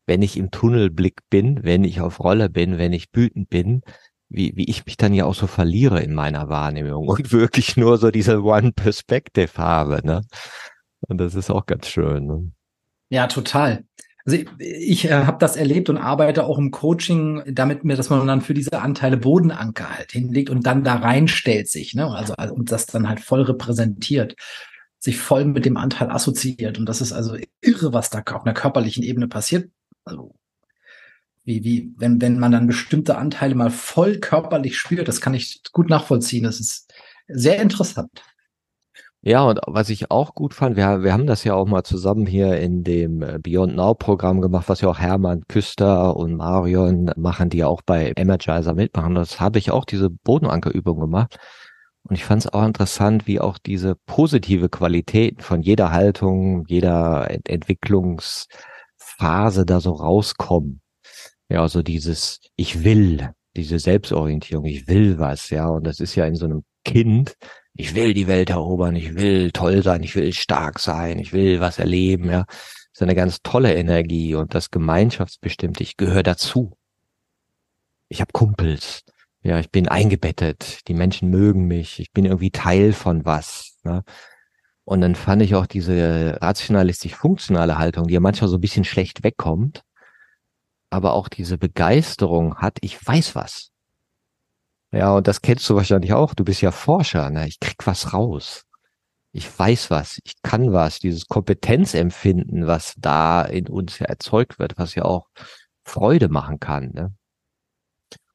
wenn 0.06 0.22
ich 0.22 0.36
im 0.36 0.50
Tunnelblick 0.50 1.20
bin, 1.28 1.64
wenn 1.64 1.84
ich 1.84 2.00
auf 2.00 2.20
Rolle 2.20 2.48
bin, 2.48 2.78
wenn 2.78 2.92
ich 2.92 3.08
wütend 3.12 3.50
bin, 3.50 3.82
wie, 4.28 4.56
wie 4.56 4.68
ich 4.68 4.86
mich 4.86 4.96
dann 4.96 5.14
ja 5.14 5.24
auch 5.24 5.34
so 5.34 5.46
verliere 5.46 6.02
in 6.02 6.14
meiner 6.14 6.48
Wahrnehmung 6.48 7.08
und 7.08 7.32
wirklich 7.32 7.76
nur 7.76 7.98
so 7.98 8.10
diese 8.10 8.42
One 8.42 8.72
Perspective 8.72 9.52
habe, 9.56 10.00
ne? 10.04 10.22
Und 11.08 11.18
das 11.18 11.34
ist 11.34 11.50
auch 11.50 11.66
ganz 11.66 11.88
schön. 11.88 12.26
Ne? 12.26 12.52
Ja, 13.10 13.26
total. 13.26 13.84
Also 14.24 14.38
ich, 14.38 14.48
ich 14.58 15.04
äh, 15.04 15.24
habe 15.24 15.38
das 15.38 15.56
erlebt 15.56 15.88
und 15.88 15.98
arbeite 15.98 16.44
auch 16.44 16.58
im 16.58 16.72
Coaching 16.72 17.42
damit 17.46 17.84
mir, 17.84 17.96
dass 17.96 18.10
man 18.10 18.26
dann 18.26 18.40
für 18.40 18.54
diese 18.54 18.80
Anteile 18.80 19.16
Bodenanker 19.16 19.88
halt 19.88 20.10
hinlegt 20.12 20.50
und 20.50 20.66
dann 20.66 20.82
da 20.82 20.96
reinstellt 20.96 21.68
sich, 21.68 21.94
ne? 21.94 22.06
Also, 22.06 22.34
also 22.34 22.54
und 22.54 22.72
das 22.72 22.86
dann 22.86 23.08
halt 23.08 23.20
voll 23.20 23.42
repräsentiert, 23.42 24.34
sich 24.98 25.18
voll 25.18 25.44
mit 25.44 25.64
dem 25.64 25.76
Anteil 25.76 26.10
assoziiert 26.10 26.78
und 26.78 26.88
das 26.88 27.00
ist 27.00 27.12
also 27.12 27.36
irre, 27.60 27.92
was 27.92 28.10
da 28.10 28.22
auf 28.32 28.44
einer 28.44 28.54
körperlichen 28.54 29.04
Ebene 29.04 29.28
passiert. 29.28 29.70
Also 30.06 30.34
wie, 31.44 31.62
wie, 31.62 31.94
wenn, 31.96 32.20
wenn 32.20 32.38
man 32.38 32.50
dann 32.52 32.66
bestimmte 32.66 33.16
Anteile 33.16 33.54
mal 33.54 33.70
voll 33.70 34.18
körperlich 34.18 34.78
spürt, 34.78 35.06
das 35.06 35.20
kann 35.20 35.34
ich 35.34 35.62
gut 35.72 35.88
nachvollziehen. 35.88 36.42
Das 36.42 36.58
ist 36.58 36.92
sehr 37.28 37.60
interessant. 37.62 38.10
Ja, 39.22 39.42
und 39.42 39.60
was 39.66 39.90
ich 39.90 40.10
auch 40.10 40.34
gut 40.34 40.54
fand, 40.54 40.76
wir, 40.76 41.02
wir 41.02 41.12
haben 41.12 41.26
das 41.26 41.42
ja 41.44 41.54
auch 41.54 41.66
mal 41.66 41.82
zusammen 41.82 42.26
hier 42.26 42.58
in 42.58 42.84
dem 42.84 43.22
äh, 43.22 43.38
Beyond 43.40 43.74
Now 43.74 43.94
Programm 43.94 44.40
gemacht, 44.40 44.68
was 44.68 44.80
ja 44.80 44.88
auch 44.88 44.98
Hermann 44.98 45.42
Küster 45.48 46.16
und 46.16 46.36
Marion 46.36 47.10
machen, 47.16 47.50
die 47.50 47.58
ja 47.58 47.66
auch 47.66 47.82
bei 47.82 48.12
Energizer 48.16 48.74
mitmachen. 48.74 49.14
Das 49.16 49.40
habe 49.40 49.58
ich 49.58 49.70
auch 49.72 49.84
diese 49.84 50.10
Bodenankerübung 50.10 51.00
gemacht. 51.00 51.38
Und 52.08 52.14
ich 52.14 52.24
fand 52.24 52.44
es 52.44 52.52
auch 52.52 52.64
interessant, 52.64 53.26
wie 53.26 53.40
auch 53.40 53.58
diese 53.58 53.96
positive 54.06 54.68
Qualität 54.68 55.42
von 55.42 55.60
jeder 55.60 55.90
Haltung, 55.90 56.64
jeder 56.68 57.28
Ent 57.48 57.68
Entwicklungsphase 59.16 59.66
da 59.66 59.80
so 59.80 59.92
rauskommen. 59.92 60.80
Ja, 61.48 61.62
also 61.62 61.82
dieses 61.82 62.40
Ich 62.56 62.84
will, 62.84 63.32
diese 63.56 63.78
Selbstorientierung, 63.78 64.64
ich 64.64 64.88
will 64.88 65.18
was, 65.18 65.50
ja. 65.50 65.68
Und 65.68 65.84
das 65.84 66.00
ist 66.00 66.14
ja 66.14 66.26
in 66.26 66.34
so 66.34 66.46
einem 66.46 66.64
Kind, 66.84 67.34
ich 67.74 67.94
will 67.94 68.14
die 68.14 68.26
Welt 68.26 68.50
erobern, 68.50 68.96
ich 68.96 69.14
will 69.14 69.50
toll 69.52 69.82
sein, 69.82 70.02
ich 70.02 70.14
will 70.16 70.32
stark 70.32 70.78
sein, 70.78 71.18
ich 71.18 71.32
will 71.32 71.60
was 71.60 71.78
erleben, 71.78 72.30
ja. 72.30 72.44
Das 72.46 73.00
ist 73.00 73.02
eine 73.02 73.14
ganz 73.14 73.40
tolle 73.42 73.74
Energie 73.74 74.34
und 74.34 74.54
das 74.54 74.70
Gemeinschaftsbestimmte, 74.70 75.82
ich 75.82 75.96
gehöre 75.96 76.22
dazu. 76.22 76.72
Ich 78.08 78.20
habe 78.20 78.32
Kumpels, 78.32 79.02
ja, 79.42 79.58
ich 79.58 79.70
bin 79.70 79.88
eingebettet, 79.88 80.88
die 80.88 80.94
Menschen 80.94 81.28
mögen 81.28 81.66
mich, 81.66 82.00
ich 82.00 82.12
bin 82.12 82.24
irgendwie 82.24 82.50
Teil 82.50 82.92
von 82.92 83.24
was. 83.24 83.76
Ne? 83.84 84.02
Und 84.86 85.00
dann 85.00 85.16
fand 85.16 85.42
ich 85.42 85.56
auch 85.56 85.66
diese 85.66 86.38
rationalistisch-funktionale 86.40 87.76
Haltung, 87.76 88.06
die 88.06 88.14
ja 88.14 88.20
manchmal 88.20 88.48
so 88.48 88.56
ein 88.56 88.60
bisschen 88.60 88.84
schlecht 88.84 89.24
wegkommt, 89.24 89.82
aber 90.90 91.14
auch 91.14 91.28
diese 91.28 91.58
Begeisterung 91.58 92.58
hat, 92.58 92.78
ich 92.82 93.04
weiß 93.04 93.34
was. 93.34 93.72
Ja, 94.92 95.12
und 95.16 95.26
das 95.26 95.42
kennst 95.42 95.68
du 95.68 95.74
wahrscheinlich 95.74 96.12
auch. 96.12 96.34
Du 96.34 96.44
bist 96.44 96.60
ja 96.60 96.70
Forscher, 96.70 97.30
ne? 97.30 97.48
Ich 97.48 97.58
krieg 97.58 97.84
was 97.84 98.12
raus. 98.12 98.62
Ich 99.32 99.58
weiß 99.58 99.90
was, 99.90 100.20
ich 100.24 100.40
kann 100.42 100.72
was, 100.72 101.00
dieses 101.00 101.26
Kompetenzempfinden, 101.26 102.66
was 102.66 102.94
da 102.96 103.42
in 103.42 103.68
uns 103.68 103.98
ja 103.98 104.06
erzeugt 104.06 104.58
wird, 104.58 104.78
was 104.78 104.94
ja 104.94 105.04
auch 105.04 105.26
Freude 105.84 106.28
machen 106.28 106.58
kann. 106.58 106.92
Ne? 106.94 107.14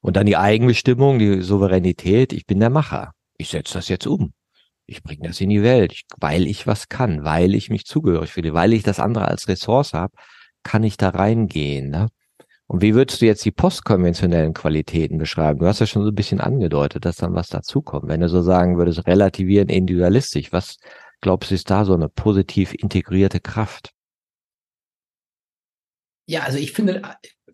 Und 0.00 0.16
dann 0.16 0.26
die 0.26 0.36
Eigenbestimmung, 0.36 1.18
die 1.18 1.40
Souveränität, 1.40 2.32
ich 2.32 2.46
bin 2.46 2.60
der 2.60 2.70
Macher. 2.70 3.12
Ich 3.36 3.48
setze 3.48 3.74
das 3.74 3.88
jetzt 3.88 4.06
um. 4.06 4.32
Ich 4.86 5.02
bringe 5.02 5.28
das 5.28 5.40
in 5.40 5.50
die 5.50 5.62
Welt, 5.62 6.02
weil 6.18 6.46
ich 6.46 6.66
was 6.66 6.88
kann, 6.88 7.24
weil 7.24 7.54
ich 7.54 7.70
mich 7.70 7.84
zugehörig 7.86 8.32
fühle, 8.32 8.52
weil 8.52 8.72
ich 8.72 8.82
das 8.82 9.00
andere 9.00 9.28
als 9.28 9.48
Ressource 9.48 9.94
habe, 9.94 10.14
kann 10.62 10.82
ich 10.82 10.96
da 10.96 11.10
reingehen. 11.10 11.90
Ne? 11.90 12.08
Und 12.66 12.82
wie 12.82 12.94
würdest 12.94 13.20
du 13.20 13.26
jetzt 13.26 13.44
die 13.44 13.50
postkonventionellen 13.50 14.54
Qualitäten 14.54 15.18
beschreiben? 15.18 15.60
Du 15.60 15.66
hast 15.66 15.80
ja 15.80 15.86
schon 15.86 16.04
so 16.04 16.08
ein 16.08 16.14
bisschen 16.14 16.40
angedeutet, 16.40 17.04
dass 17.04 17.16
dann 17.16 17.34
was 17.34 17.48
dazukommt. 17.48 18.08
Wenn 18.08 18.20
du 18.20 18.28
so 18.28 18.42
sagen 18.42 18.78
würdest, 18.78 19.06
relativieren, 19.06 19.68
individualistisch, 19.68 20.52
was 20.52 20.78
glaubst 21.20 21.50
du, 21.50 21.54
ist 21.54 21.70
da 21.70 21.84
so 21.84 21.94
eine 21.94 22.08
positiv 22.08 22.74
integrierte 22.74 23.40
Kraft? 23.40 23.92
Ja, 26.26 26.44
also 26.44 26.58
ich 26.58 26.72
finde, 26.72 27.02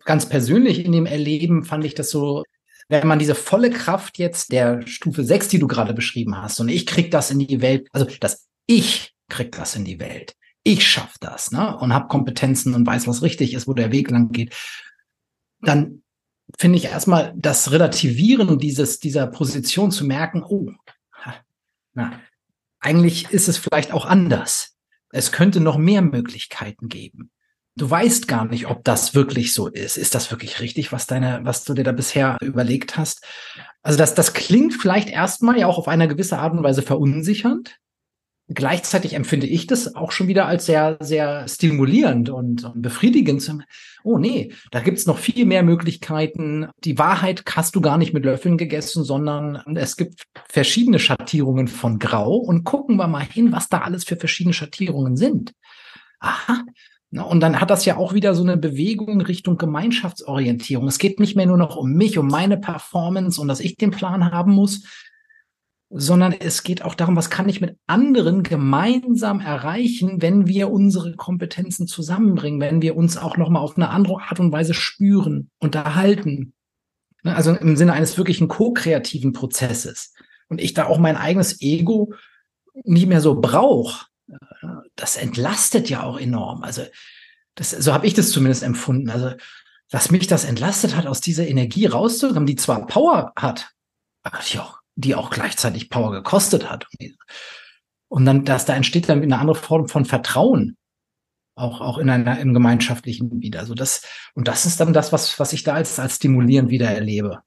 ganz 0.05 0.29
persönlich 0.29 0.85
in 0.85 0.91
dem 0.91 1.05
Erleben 1.05 1.63
fand 1.63 1.83
ich 1.85 1.95
das 1.95 2.11
so, 2.11 2.43
wenn 2.89 3.07
man 3.07 3.19
diese 3.19 3.35
volle 3.35 3.69
Kraft 3.69 4.17
jetzt 4.17 4.51
der 4.51 4.85
Stufe 4.85 5.23
6, 5.23 5.47
die 5.47 5.59
du 5.59 5.67
gerade 5.67 5.93
beschrieben 5.93 6.35
hast, 6.37 6.59
und 6.59 6.69
ich 6.69 6.85
krieg 6.85 7.11
das 7.11 7.31
in 7.31 7.39
die 7.39 7.61
Welt, 7.61 7.87
also 7.93 8.05
das 8.19 8.47
Ich 8.65 9.15
krieg 9.29 9.51
das 9.51 9.75
in 9.75 9.85
die 9.85 9.99
Welt. 9.99 10.35
Ich 10.63 10.85
schaff 10.87 11.15
das, 11.19 11.51
ne? 11.51 11.77
Und 11.77 11.93
habe 11.93 12.07
Kompetenzen 12.07 12.73
und 12.75 12.85
weiß, 12.85 13.07
was 13.07 13.21
richtig 13.21 13.53
ist, 13.53 13.67
wo 13.67 13.73
der 13.73 13.91
Weg 13.91 14.11
lang 14.11 14.31
geht 14.31 14.53
dann 15.61 16.03
finde 16.57 16.77
ich 16.77 16.85
erstmal 16.85 17.33
das 17.35 17.71
Relativieren 17.71 18.57
dieses, 18.57 18.99
dieser 18.99 19.27
Position 19.27 19.91
zu 19.91 20.05
merken, 20.05 20.43
oh, 20.43 20.71
na, 21.93 22.19
eigentlich 22.79 23.29
ist 23.31 23.47
es 23.47 23.57
vielleicht 23.57 23.91
auch 23.91 24.05
anders. 24.05 24.77
Es 25.11 25.31
könnte 25.31 25.59
noch 25.59 25.77
mehr 25.77 26.01
Möglichkeiten 26.01 26.87
geben. 26.87 27.31
Du 27.79 27.89
weißt 27.89 28.27
gar 28.27 28.43
nicht, 28.43 28.67
ob 28.67 28.83
das 28.83 29.15
wirklich 29.15 29.53
so 29.53 29.67
ist. 29.67 29.97
Ist 29.97 30.13
das 30.13 30.31
wirklich 30.31 30.59
richtig, 30.59 30.91
was 30.91 31.07
deine, 31.07 31.39
was 31.43 31.63
du 31.63 31.73
dir 31.73 31.85
da 31.85 31.93
bisher 31.93 32.37
überlegt 32.41 32.97
hast? 32.97 33.25
Also 33.81 33.97
das, 33.97 34.13
das 34.13 34.33
klingt 34.33 34.73
vielleicht 34.73 35.09
erstmal 35.09 35.57
ja 35.57 35.67
auch 35.67 35.77
auf 35.77 35.87
eine 35.87 36.09
gewisse 36.09 36.39
Art 36.39 36.51
und 36.51 36.61
Weise 36.61 36.81
verunsichernd. 36.81 37.79
gleichzeitig 38.49 39.13
empfinde 39.13 39.47
ich 39.47 39.65
das 39.65 39.95
auch 39.95 40.11
schon 40.11 40.27
wieder 40.27 40.45
als 40.45 40.65
sehr, 40.65 40.97
sehr 40.99 41.47
stimulierend 41.47 42.29
und, 42.29 42.69
befriedigend. 42.75 43.49
Oh 44.03 44.17
nee, 44.17 44.51
da 44.71 44.81
gibt's 44.81 45.05
noch 45.05 45.17
viel 45.17 45.45
mehr 45.45 45.63
Möglichkeiten. 45.63 46.67
Die 46.83 46.97
Wahrheit 46.97 47.43
hast 47.55 47.75
du 47.75 47.81
gar 47.81 47.97
nicht 47.97 48.13
mit 48.13 48.25
Löffeln 48.25 48.57
gegessen, 48.57 49.05
sondern 49.05 49.63
es 49.77 49.95
gibt 49.95 50.23
verschiedene 50.49 50.99
Schattierungen 50.99 51.69
von 51.69 51.97
Grau 51.97 52.35
und 52.35 52.65
gucken 52.65 52.97
wir 52.97 53.07
mal 53.07 53.23
hin, 53.23 53.53
was 53.53 53.69
da 53.69 53.79
alles 53.79 54.03
für 54.03 54.17
verschiedene 54.17 54.53
Schattierungen 54.53 55.15
sind. 55.15 55.53
Aha. 56.19 56.65
Und 57.11 57.39
dann 57.39 57.59
hat 57.59 57.71
das 57.71 57.85
ja 57.85 57.97
auch 57.97 58.13
wieder 58.13 58.35
so 58.35 58.43
eine 58.43 58.55
Bewegung 58.55 59.21
Richtung 59.21 59.57
Gemeinschaftsorientierung. 59.57 60.87
Es 60.87 60.99
geht 60.99 61.19
nicht 61.19 61.35
mehr 61.35 61.47
nur 61.47 61.57
noch 61.57 61.75
um 61.75 61.93
mich, 61.93 62.19
um 62.19 62.27
meine 62.27 62.57
Performance 62.57 63.41
und 63.41 63.47
dass 63.47 63.61
ich 63.61 63.77
den 63.77 63.89
Plan 63.89 64.31
haben 64.31 64.53
muss, 64.53 64.83
sondern 65.89 66.33
es 66.33 66.61
geht 66.61 66.83
auch 66.83 66.93
darum, 66.93 67.15
was 67.15 67.31
kann 67.31 67.49
ich 67.49 67.61
mit 67.61 67.77
anderen 67.87 68.43
gemeinsam 68.43 69.39
erreichen, 69.39 70.21
wenn 70.21 70.47
wir 70.47 70.69
unsere 70.69 71.15
Kompetenzen 71.15 71.87
zusammenbringen, 71.87 72.61
wenn 72.61 72.83
wir 72.83 72.95
uns 72.95 73.17
auch 73.17 73.37
nochmal 73.37 73.63
auf 73.63 73.75
eine 73.75 73.89
andere 73.89 74.21
Art 74.21 74.39
und 74.39 74.51
Weise 74.51 74.75
spüren, 74.75 75.49
unterhalten. 75.59 76.53
Ne, 77.23 77.35
also 77.35 77.55
im 77.55 77.75
Sinne 77.75 77.93
eines 77.93 78.19
wirklichen 78.19 78.47
ko-kreativen 78.47 79.33
Prozesses. 79.33 80.13
Und 80.47 80.61
ich 80.61 80.75
da 80.75 80.85
auch 80.85 80.99
mein 80.99 81.17
eigenes 81.17 81.59
Ego 81.59 82.13
nicht 82.83 83.07
mehr 83.07 83.21
so 83.21 83.41
brauche. 83.41 84.05
Das 84.95 85.17
entlastet 85.17 85.89
ja 85.89 86.03
auch 86.03 86.19
enorm. 86.19 86.63
Also 86.63 86.83
das, 87.55 87.71
so 87.71 87.93
habe 87.93 88.07
ich 88.07 88.13
das 88.13 88.31
zumindest 88.31 88.63
empfunden. 88.63 89.09
Also 89.09 89.33
dass 89.89 90.11
mich 90.11 90.27
das 90.27 90.45
entlastet 90.45 90.95
hat, 90.95 91.07
aus 91.07 91.19
dieser 91.19 91.47
Energie 91.47 91.87
rauszukommen, 91.87 92.45
die 92.45 92.55
zwar 92.55 92.85
Power 92.85 93.33
hat, 93.35 93.71
aber 94.23 94.39
die 94.39 94.59
auch 94.59 94.79
die 94.99 95.15
auch 95.15 95.29
gleichzeitig 95.29 95.89
Power 95.89 96.11
gekostet 96.11 96.69
hat. 96.69 96.87
Und 98.09 98.25
dann, 98.25 98.43
dass 98.43 98.65
da 98.65 98.75
entsteht 98.75 99.07
dann 99.07 99.21
eine 99.21 99.39
andere 99.39 99.55
Form 99.55 99.87
von 99.87 100.03
Vertrauen, 100.03 100.77
auch, 101.55 101.79
auch 101.79 101.97
in 101.97 102.09
einer, 102.09 102.39
im 102.39 102.53
gemeinschaftlichen 102.53 103.41
wieder. 103.41 103.59
Also 103.59 103.75
das, 103.75 104.01
und 104.33 104.47
das 104.47 104.65
ist 104.65 104.79
dann 104.79 104.93
das, 104.93 105.13
was, 105.13 105.39
was 105.39 105.53
ich 105.53 105.63
da 105.63 105.73
als, 105.73 105.99
als 105.99 106.17
stimulierend 106.17 106.69
wieder 106.69 106.89
erlebe. 106.89 107.41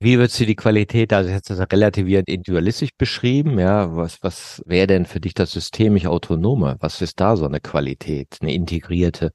Wie 0.00 0.18
würdest 0.18 0.38
du 0.40 0.46
die 0.46 0.56
Qualität, 0.56 1.12
also 1.12 1.30
jetzt 1.30 1.50
das 1.50 1.60
relativierend 1.60 2.28
individualistisch 2.28 2.90
beschrieben, 2.98 3.58
ja, 3.58 3.94
was, 3.96 4.22
was 4.22 4.62
wäre 4.66 4.86
denn 4.86 5.06
für 5.06 5.20
dich 5.20 5.34
das 5.34 5.52
systemisch 5.52 6.06
Autonome? 6.06 6.76
Was 6.80 7.00
ist 7.00 7.20
da 7.20 7.36
so 7.36 7.46
eine 7.46 7.60
Qualität, 7.60 8.38
eine 8.40 8.52
integrierte? 8.52 9.30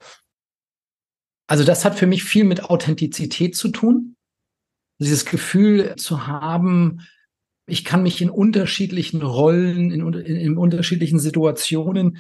Also 1.48 1.64
das 1.64 1.86
hat 1.86 1.98
für 1.98 2.06
mich 2.06 2.24
viel 2.24 2.44
mit 2.44 2.64
Authentizität 2.66 3.56
zu 3.56 3.70
tun. 3.70 4.16
Dieses 5.00 5.26
Gefühl 5.26 5.96
zu 5.96 6.28
haben, 6.28 7.02
ich 7.66 7.86
kann 7.86 8.04
mich 8.04 8.22
in 8.22 8.30
unterschiedlichen 8.30 9.22
Rollen, 9.22 9.92
in, 9.92 10.14
in, 10.14 10.36
in, 10.36 10.58
unterschiedlichen 10.58 11.20
Situationen 11.20 12.18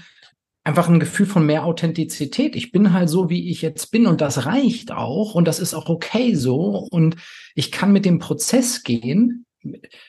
einfach 0.70 0.88
ein 0.88 1.00
Gefühl 1.00 1.26
von 1.26 1.48
mehr 1.48 1.66
Authentizität. 1.66 2.56
Ich 2.56 2.72
bin 2.72 2.94
halt 2.94 3.10
so, 3.10 3.32
wie 3.32 3.50
ich 3.50 3.64
jetzt 3.64 3.90
bin 3.90 4.06
und 4.06 4.22
das 4.22 4.46
reicht 4.46 4.92
auch 4.92 5.34
und 5.34 5.48
das 5.48 5.60
ist 5.60 5.74
auch 5.74 5.90
okay 5.90 6.36
so 6.36 6.88
und 6.92 7.16
ich 7.56 7.72
kann 7.72 7.92
mit 7.92 8.06
dem 8.06 8.20
Prozess 8.20 8.84
gehen, 8.84 9.48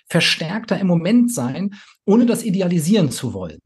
verstärkter 0.06 0.78
im 0.78 0.86
Moment 0.86 1.32
sein, 1.32 1.74
ohne 2.04 2.26
das 2.26 2.44
idealisieren 2.44 3.10
zu 3.10 3.32
wollen. 3.32 3.58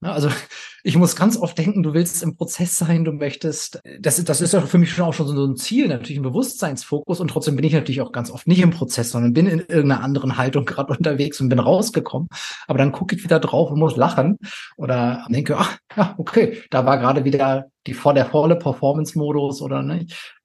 Also 0.00 0.30
ich 0.84 0.96
muss 0.96 1.16
ganz 1.16 1.36
oft 1.36 1.58
denken, 1.58 1.82
du 1.82 1.92
willst 1.92 2.22
im 2.22 2.36
Prozess 2.36 2.76
sein, 2.76 3.04
du 3.04 3.12
möchtest, 3.12 3.80
das, 4.00 4.22
das 4.24 4.40
ist 4.40 4.52
ja 4.52 4.60
für 4.60 4.78
mich 4.78 4.92
schon 4.92 5.04
auch 5.04 5.14
schon 5.14 5.26
so 5.26 5.44
ein 5.44 5.56
Ziel, 5.56 5.88
natürlich 5.88 6.18
ein 6.18 6.22
Bewusstseinsfokus 6.22 7.20
und 7.20 7.28
trotzdem 7.28 7.56
bin 7.56 7.64
ich 7.64 7.72
natürlich 7.72 8.00
auch 8.00 8.12
ganz 8.12 8.30
oft 8.30 8.46
nicht 8.46 8.60
im 8.60 8.70
Prozess, 8.70 9.10
sondern 9.10 9.32
bin 9.32 9.46
in 9.46 9.58
irgendeiner 9.60 10.02
anderen 10.02 10.36
Haltung 10.36 10.64
gerade 10.66 10.92
unterwegs 10.92 11.40
und 11.40 11.48
bin 11.48 11.58
rausgekommen. 11.58 12.28
Aber 12.66 12.78
dann 12.78 12.92
gucke 12.92 13.16
ich 13.16 13.24
wieder 13.24 13.40
drauf 13.40 13.70
und 13.70 13.78
muss 13.78 13.96
lachen 13.96 14.38
oder 14.76 15.26
denke, 15.28 15.56
ach 15.56 15.78
ja, 15.96 16.14
okay, 16.18 16.62
da 16.70 16.86
war 16.86 16.98
gerade 16.98 17.24
wieder 17.24 17.66
die 17.86 17.96
der 18.14 18.26
volle 18.26 18.56
Performance-Modus 18.56 19.62
oder 19.62 19.82
nicht. 19.82 20.36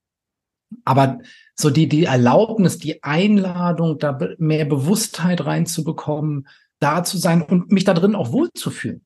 Aber 0.86 1.20
so 1.56 1.70
die, 1.70 1.88
die 1.88 2.06
Erlaubnis, 2.06 2.80
die 2.80 3.04
Einladung, 3.04 4.00
da 4.00 4.18
mehr 4.40 4.66
Bewusstheit 4.66 5.46
reinzubekommen, 5.46 6.48
da 6.80 7.04
zu 7.04 7.18
sein 7.18 7.44
und 7.44 7.72
mich 7.72 7.84
da 7.84 7.94
drin 7.94 8.16
auch 8.16 8.32
wohlzufühlen 8.32 9.06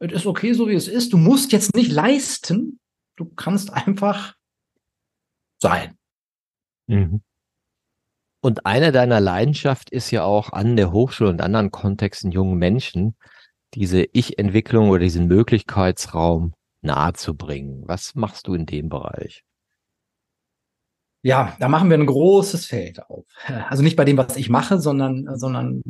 es 0.00 0.12
ist 0.12 0.26
okay, 0.26 0.52
so 0.52 0.68
wie 0.68 0.74
es 0.74 0.88
ist. 0.88 1.12
Du 1.12 1.16
musst 1.16 1.52
jetzt 1.52 1.74
nicht 1.74 1.90
leisten. 1.90 2.78
Du 3.16 3.24
kannst 3.24 3.72
einfach 3.72 4.34
sein. 5.60 5.98
Mhm. 6.86 7.22
Und 8.40 8.66
eine 8.66 8.92
deiner 8.92 9.20
Leidenschaft 9.20 9.90
ist 9.90 10.10
ja 10.10 10.22
auch 10.22 10.52
an 10.52 10.76
der 10.76 10.92
Hochschule 10.92 11.30
und 11.30 11.40
anderen 11.40 11.70
Kontexten 11.70 12.30
jungen 12.30 12.56
Menschen 12.58 13.16
diese 13.74 14.02
Ich-Entwicklung 14.12 14.90
oder 14.90 15.00
diesen 15.00 15.26
Möglichkeitsraum 15.26 16.54
nahezubringen. 16.80 17.82
Was 17.86 18.14
machst 18.14 18.46
du 18.46 18.54
in 18.54 18.66
dem 18.66 18.88
Bereich? 18.88 19.44
Ja, 21.22 21.56
da 21.58 21.68
machen 21.68 21.90
wir 21.90 21.98
ein 21.98 22.06
großes 22.06 22.66
Feld 22.66 23.02
auf. 23.10 23.26
Also 23.68 23.82
nicht 23.82 23.96
bei 23.96 24.04
dem, 24.04 24.16
was 24.16 24.36
ich 24.36 24.48
mache, 24.48 24.78
sondern, 24.78 25.36
sondern 25.36 25.82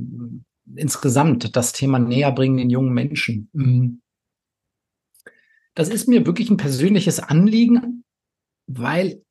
insgesamt 0.76 1.56
das 1.56 1.72
Thema 1.72 1.98
näher 1.98 2.32
bringen 2.32 2.56
den 2.56 2.70
jungen 2.70 2.92
Menschen. 2.92 3.48
Mhm. 3.52 4.02
Das 5.74 5.88
ist 5.88 6.08
mir 6.08 6.26
wirklich 6.26 6.50
ein 6.50 6.56
persönliches 6.56 7.20
Anliegen, 7.20 8.04
weil 8.66 9.22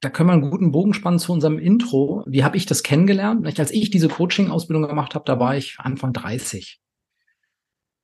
da 0.00 0.10
können 0.10 0.28
wir 0.28 0.32
einen 0.34 0.50
guten 0.50 0.72
Bogen 0.72 0.94
spannen 0.94 1.18
zu 1.18 1.32
unserem 1.32 1.58
Intro. 1.58 2.24
Wie 2.26 2.44
habe 2.44 2.56
ich 2.56 2.66
das 2.66 2.82
kennengelernt? 2.82 3.58
Als 3.58 3.70
ich 3.70 3.90
diese 3.90 4.08
Coaching-Ausbildung 4.08 4.86
gemacht 4.86 5.14
habe, 5.14 5.24
da 5.24 5.38
war 5.40 5.56
ich 5.56 5.78
Anfang 5.78 6.12
30. 6.12 6.80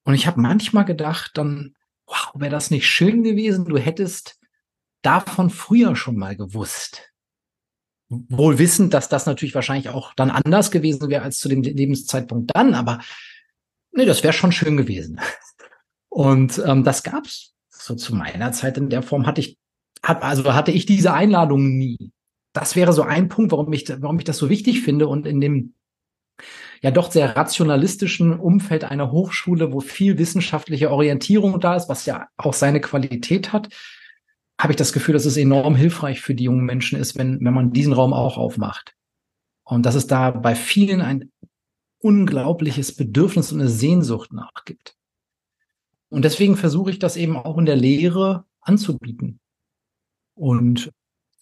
Und 0.05 0.15
ich 0.15 0.27
habe 0.27 0.41
manchmal 0.41 0.85
gedacht, 0.85 1.33
dann, 1.35 1.75
wow, 2.07 2.33
wäre 2.35 2.51
das 2.51 2.71
nicht 2.71 2.87
schön 2.87 3.23
gewesen, 3.23 3.67
du 3.67 3.77
hättest 3.77 4.41
davon 5.03 5.51
früher 5.51 5.95
schon 5.97 6.17
mal 6.17 6.37
gewusst. 6.37 7.10
Wohl 8.11 8.59
wissend, 8.59 8.93
dass 8.93 9.09
das 9.09 9.27
natürlich 9.27 9.55
wahrscheinlich 9.55 9.89
auch 9.89 10.15
dann 10.15 10.31
anders 10.31 10.71
gewesen 10.71 11.09
wäre 11.09 11.23
als 11.23 11.39
zu 11.39 11.49
dem 11.49 11.63
Lebenszeitpunkt 11.63 12.51
dann, 12.55 12.75
aber 12.75 13.01
nee, 13.93 14.05
das 14.05 14.23
wäre 14.25 14.33
schon 14.33 14.53
schön 14.53 14.77
gewesen. 14.77 15.21
Und 16.09 16.61
ähm, 16.67 16.83
das 16.83 17.05
gab's 17.05 17.55
so 17.71 17.95
zu 17.95 18.15
meiner 18.15 18.53
Zeit 18.53 18.77
in 18.79 18.91
der 18.91 19.03
Form 19.03 19.27
hatte 19.27 19.41
ich, 19.41 19.59
hat, 20.03 20.23
also 20.23 20.53
hatte 20.55 20.73
ich 20.73 20.87
diese 20.87 21.13
Einladung 21.13 21.79
nie. 21.79 22.13
Das 22.53 22.77
wäre 22.77 22.93
so 22.93 23.03
ein 23.03 23.29
Punkt, 23.29 23.53
warum 23.53 23.73
ich, 23.73 23.89
warum 24.03 24.19
ich 24.19 24.25
das 24.25 24.39
so 24.39 24.51
wichtig 24.51 24.83
finde 24.83 25.07
und 25.07 25.27
in 25.27 25.41
dem 25.41 25.75
ja 26.83 26.91
doch 26.91 27.13
sehr 27.13 27.37
rationalistischen 27.37 28.39
Umfeld 28.39 28.85
einer 28.85 29.13
Hochschule, 29.13 29.73
wo 29.73 29.81
viel 29.81 30.19
wissenschaftliche 30.19 30.91
Orientierung 30.91 31.61
da 31.61 31.77
ist, 31.77 31.89
was 31.89 32.07
ja 32.07 32.27
auch 32.37 32.55
seine 32.55 32.81
Qualität 32.81 33.53
hat, 33.53 33.69
habe 34.61 34.75
ich 34.75 34.77
das 34.77 34.93
Gefühl, 34.93 35.15
dass 35.15 35.25
es 35.25 35.39
enorm 35.39 35.75
hilfreich 35.75 36.21
für 36.21 36.35
die 36.35 36.45
jungen 36.45 36.67
Menschen 36.67 36.99
ist, 36.99 37.17
wenn, 37.17 37.43
wenn 37.43 37.55
man 37.55 37.73
diesen 37.73 37.95
Raum 37.95 38.13
auch 38.13 38.37
aufmacht. 38.37 38.95
Und 39.65 39.87
dass 39.87 39.95
es 39.95 40.07
da 40.07 40.31
bei 40.31 40.55
vielen 40.55 41.01
ein 41.01 41.33
unglaubliches 42.01 42.95
Bedürfnis 42.95 43.53
und 43.53 43.61
eine 43.61 43.71
Sehnsucht 43.71 44.33
nachgibt. 44.35 44.97
Und 46.11 46.27
deswegen 46.27 46.57
versuche 46.57 46.91
ich 46.91 46.99
das 46.99 47.17
eben 47.17 47.37
auch 47.37 47.57
in 47.57 47.65
der 47.65 47.77
Lehre 47.77 48.45
anzubieten. 48.61 49.41
Und 50.35 50.91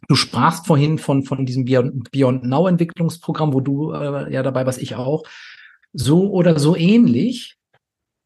du 0.06 0.14
sprachst 0.14 0.66
vorhin 0.66 0.98
von, 0.98 1.24
von 1.24 1.44
diesem 1.44 1.64
Beyond 1.64 2.44
Now 2.44 2.68
Entwicklungsprogramm, 2.68 3.52
wo 3.52 3.60
du 3.60 3.92
äh, 3.92 4.32
ja 4.32 4.44
dabei 4.44 4.64
was 4.64 4.78
ich 4.78 4.94
auch. 4.94 5.24
So 5.92 6.30
oder 6.30 6.56
so 6.60 6.76
ähnlich 6.76 7.56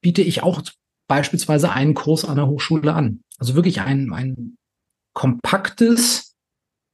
biete 0.03 0.21
ich 0.21 0.43
auch 0.43 0.61
beispielsweise 1.09 1.73
einen 1.73 1.95
Kurs 1.95 2.27
an 2.27 2.37
der 2.37 2.49
Hochschule 2.49 2.93
an. 2.93 3.23
Also 3.39 3.55
wirklich 3.55 3.81
ein, 3.81 4.13
ein 4.13 4.59
kompaktes, 5.13 6.37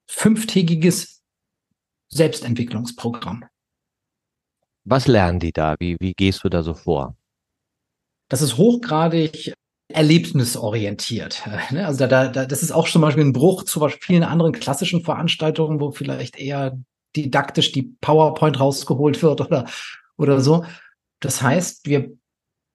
fünftägiges 0.09 1.23
Selbstentwicklungsprogramm. 2.09 3.45
Was 4.85 5.07
lernen 5.07 5.39
die 5.39 5.53
da? 5.53 5.77
Wie, 5.79 5.97
wie 6.01 6.15
gehst 6.15 6.43
du 6.45 6.49
da 6.49 6.63
so 6.63 6.75
vor? 6.75 7.17
Das 8.29 8.43
ist 8.43 8.57
hochgradig 8.57 9.53
erlebnisorientiert. 9.89 11.43
Ne? 11.71 11.87
Also 11.87 12.07
da, 12.07 12.29
da, 12.29 12.47
das 12.47 12.63
ist 12.63 12.73
auch 12.73 12.89
zum 12.89 13.03
Beispiel 13.03 13.25
ein 13.25 13.33
Bruch 13.33 13.65
zu 13.65 13.87
vielen 14.01 14.23
anderen 14.23 14.53
klassischen 14.53 15.03
Veranstaltungen, 15.03 15.81
wo 15.81 15.93
vielleicht 15.93 16.39
eher 16.39 16.79
didaktisch 17.17 17.73
die 17.73 17.95
PowerPoint 18.01 18.61
rausgeholt 18.61 19.23
wird 19.23 19.41
oder, 19.41 19.67
oder 20.17 20.41
so. 20.41 20.65
Das 21.21 21.43
heißt, 21.43 21.87
wir 21.87 22.18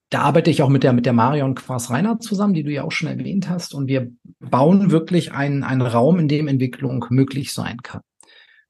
da 0.10 0.22
arbeite 0.22 0.52
ich 0.52 0.62
auch 0.62 0.70
mit 0.70 0.84
der, 0.84 0.94
mit 0.94 1.06
der 1.06 1.14
Marion 1.14 1.56
Quas-Reiner 1.56 2.20
zusammen, 2.20 2.54
die 2.54 2.64
du 2.64 2.72
ja 2.72 2.84
auch 2.84 2.92
schon 2.92 3.10
erwähnt 3.10 3.50
hast. 3.50 3.74
Und 3.74 3.88
wir 3.88 4.12
bauen 4.40 4.92
wirklich 4.92 5.32
einen, 5.32 5.64
einen 5.64 5.82
Raum, 5.82 6.20
in 6.20 6.28
dem 6.28 6.48
Entwicklung 6.48 7.06
möglich 7.10 7.52
sein 7.52 7.78
kann. 7.82 8.02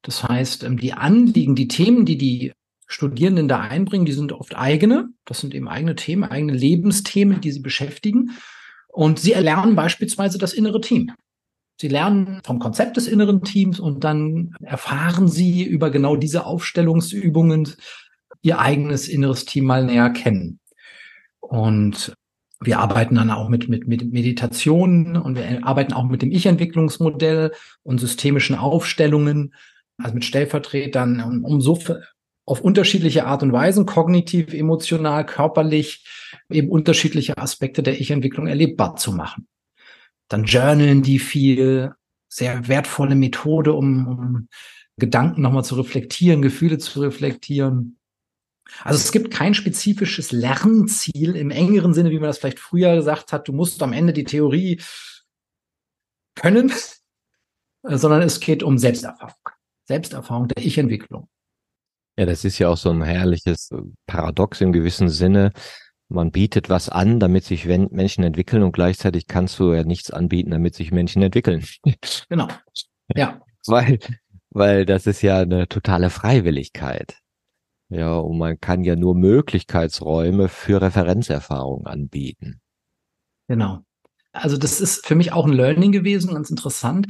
Das 0.02 0.24
heißt, 0.24 0.64
ähm, 0.64 0.78
die 0.78 0.94
Anliegen, 0.94 1.56
die 1.56 1.68
Themen, 1.68 2.06
die 2.06 2.18
die 2.18 2.54
Studierenden 2.88 3.48
da 3.48 3.60
einbringen, 3.60 4.06
die 4.06 4.12
sind 4.12 4.32
oft 4.32 4.56
eigene. 4.56 5.10
Das 5.26 5.40
sind 5.40 5.56
eben 5.56 5.68
eigene 5.68 5.96
Themen, 5.96 6.24
eigene 6.24 6.54
Lebensthemen, 6.54 7.42
die 7.42 7.52
sie 7.52 7.62
beschäftigen. 7.62 8.32
Und 8.88 9.20
sie 9.20 9.34
erlernen 9.34 9.76
beispielsweise 9.76 10.38
das 10.38 10.54
innere 10.54 10.80
Team. 10.80 11.12
Sie 11.80 11.88
lernen 11.88 12.40
vom 12.46 12.60
Konzept 12.60 12.98
des 12.98 13.08
inneren 13.08 13.42
Teams 13.42 13.80
und 13.80 14.04
dann 14.04 14.56
erfahren 14.62 15.28
sie 15.28 15.64
über 15.64 15.90
genau 15.90 16.16
diese 16.16 16.46
Aufstellungsübungen 16.46 17.76
ihr 18.44 18.60
eigenes 18.60 19.08
inneres 19.08 19.46
Team 19.46 19.66
mal 19.66 19.84
näher 19.84 20.12
kennen. 20.12 20.60
Und 21.44 22.16
wir 22.62 22.80
arbeiten 22.80 23.16
dann 23.16 23.30
auch 23.30 23.50
mit, 23.50 23.68
mit, 23.68 23.88
mit 23.88 24.12
Meditationen 24.12 25.18
und 25.18 25.36
wir 25.36 25.66
arbeiten 25.66 25.94
auch 25.94 26.06
mit 26.06 26.22
dem 26.22 26.32
Ich-Entwicklungsmodell 26.32 27.52
und 27.84 28.00
systemischen 28.00 28.56
Aufstellungen, 28.56 29.54
also 29.98 30.14
mit 30.16 30.24
Stellvertretern, 30.24 31.22
um, 31.22 31.44
um 31.44 31.62
so 31.62 31.78
auf 32.46 32.62
unterschiedliche 32.62 33.26
Art 33.26 33.44
und 33.44 33.52
Weisen, 33.52 33.86
kognitiv, 33.86 34.54
emotional, 34.54 35.26
körperlich, 35.26 36.06
eben 36.50 36.70
unterschiedliche 36.70 37.38
Aspekte 37.38 37.84
der 37.84 38.00
Ich-Entwicklung 38.00 38.48
erlebbar 38.48 38.96
zu 38.96 39.12
machen. 39.12 39.48
Dann 40.30 40.46
journalen 40.46 41.04
die 41.04 41.20
viel, 41.20 41.94
sehr 42.30 42.68
wertvolle 42.68 43.16
Methode, 43.16 43.74
um, 43.74 44.08
um 44.08 44.48
Gedanken 44.98 45.42
nochmal 45.42 45.66
zu 45.66 45.76
reflektieren, 45.76 46.42
Gefühle 46.42 46.78
zu 46.78 47.02
reflektieren. 47.02 47.98
Also 48.84 48.98
es 49.00 49.12
gibt 49.12 49.32
kein 49.32 49.54
spezifisches 49.54 50.32
Lernziel 50.32 51.36
im 51.36 51.52
engeren 51.52 51.94
Sinne, 51.94 52.12
wie 52.12 52.20
man 52.20 52.28
das 52.28 52.40
vielleicht 52.40 52.60
früher 52.60 52.96
gesagt 52.96 53.34
hat, 53.34 53.48
du 53.48 53.54
musst 53.54 53.82
am 53.84 53.94
Ende 53.94 54.14
die 54.14 54.24
Theorie 54.24 54.82
können, 56.36 56.72
sondern 57.84 58.22
es 58.22 58.40
geht 58.40 58.64
um 58.64 58.78
Selbsterfahrung. 58.78 59.50
Selbsterfahrung 59.86 60.48
der 60.48 60.64
Ich-Entwicklung. 60.64 61.28
Ja, 62.18 62.26
das 62.26 62.46
ist 62.46 62.60
ja 62.60 62.70
auch 62.70 62.78
so 62.78 62.90
ein 62.92 63.02
herrliches 63.02 63.70
Paradox 64.06 64.62
im 64.62 64.72
gewissen 64.72 65.10
Sinne. 65.10 65.52
Man 66.10 66.32
bietet 66.32 66.70
was 66.70 66.90
an, 66.90 67.20
damit 67.20 67.44
sich 67.44 67.66
Menschen 67.66 68.24
entwickeln 68.24 68.62
und 68.62 68.72
gleichzeitig 68.72 69.26
kannst 69.28 69.58
du 69.60 69.74
ja 69.74 69.84
nichts 69.84 70.12
anbieten, 70.12 70.52
damit 70.52 70.76
sich 70.76 70.92
Menschen 70.92 71.22
entwickeln. 71.22 71.66
Genau. 72.30 72.48
Ja. 73.16 73.42
Weil, 73.68 74.00
weil 74.52 74.86
das 74.86 75.06
ist 75.08 75.22
ja 75.22 75.40
eine 75.40 75.68
totale 75.68 76.10
Freiwilligkeit. 76.10 77.22
Ja, 77.94 78.16
und 78.16 78.40
man 78.40 78.60
kann 78.60 78.84
ja 78.84 78.96
nur 78.96 79.14
Möglichkeitsräume 79.14 80.50
für 80.50 80.82
Referenzerfahrung 80.82 81.86
anbieten. 81.86 82.60
Genau. 83.48 83.82
Also 84.32 84.58
das 84.58 84.82
ist 84.82 85.06
für 85.06 85.14
mich 85.14 85.32
auch 85.32 85.46
ein 85.46 85.54
Learning 85.54 85.92
gewesen, 85.92 86.34
ganz 86.34 86.50
interessant. 86.50 87.08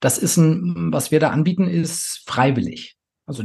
Das 0.00 0.16
ist 0.16 0.38
ein, 0.38 0.90
was 0.90 1.10
wir 1.10 1.20
da 1.20 1.28
anbieten, 1.28 1.68
ist 1.68 2.22
freiwillig. 2.24 2.96
Also 3.26 3.44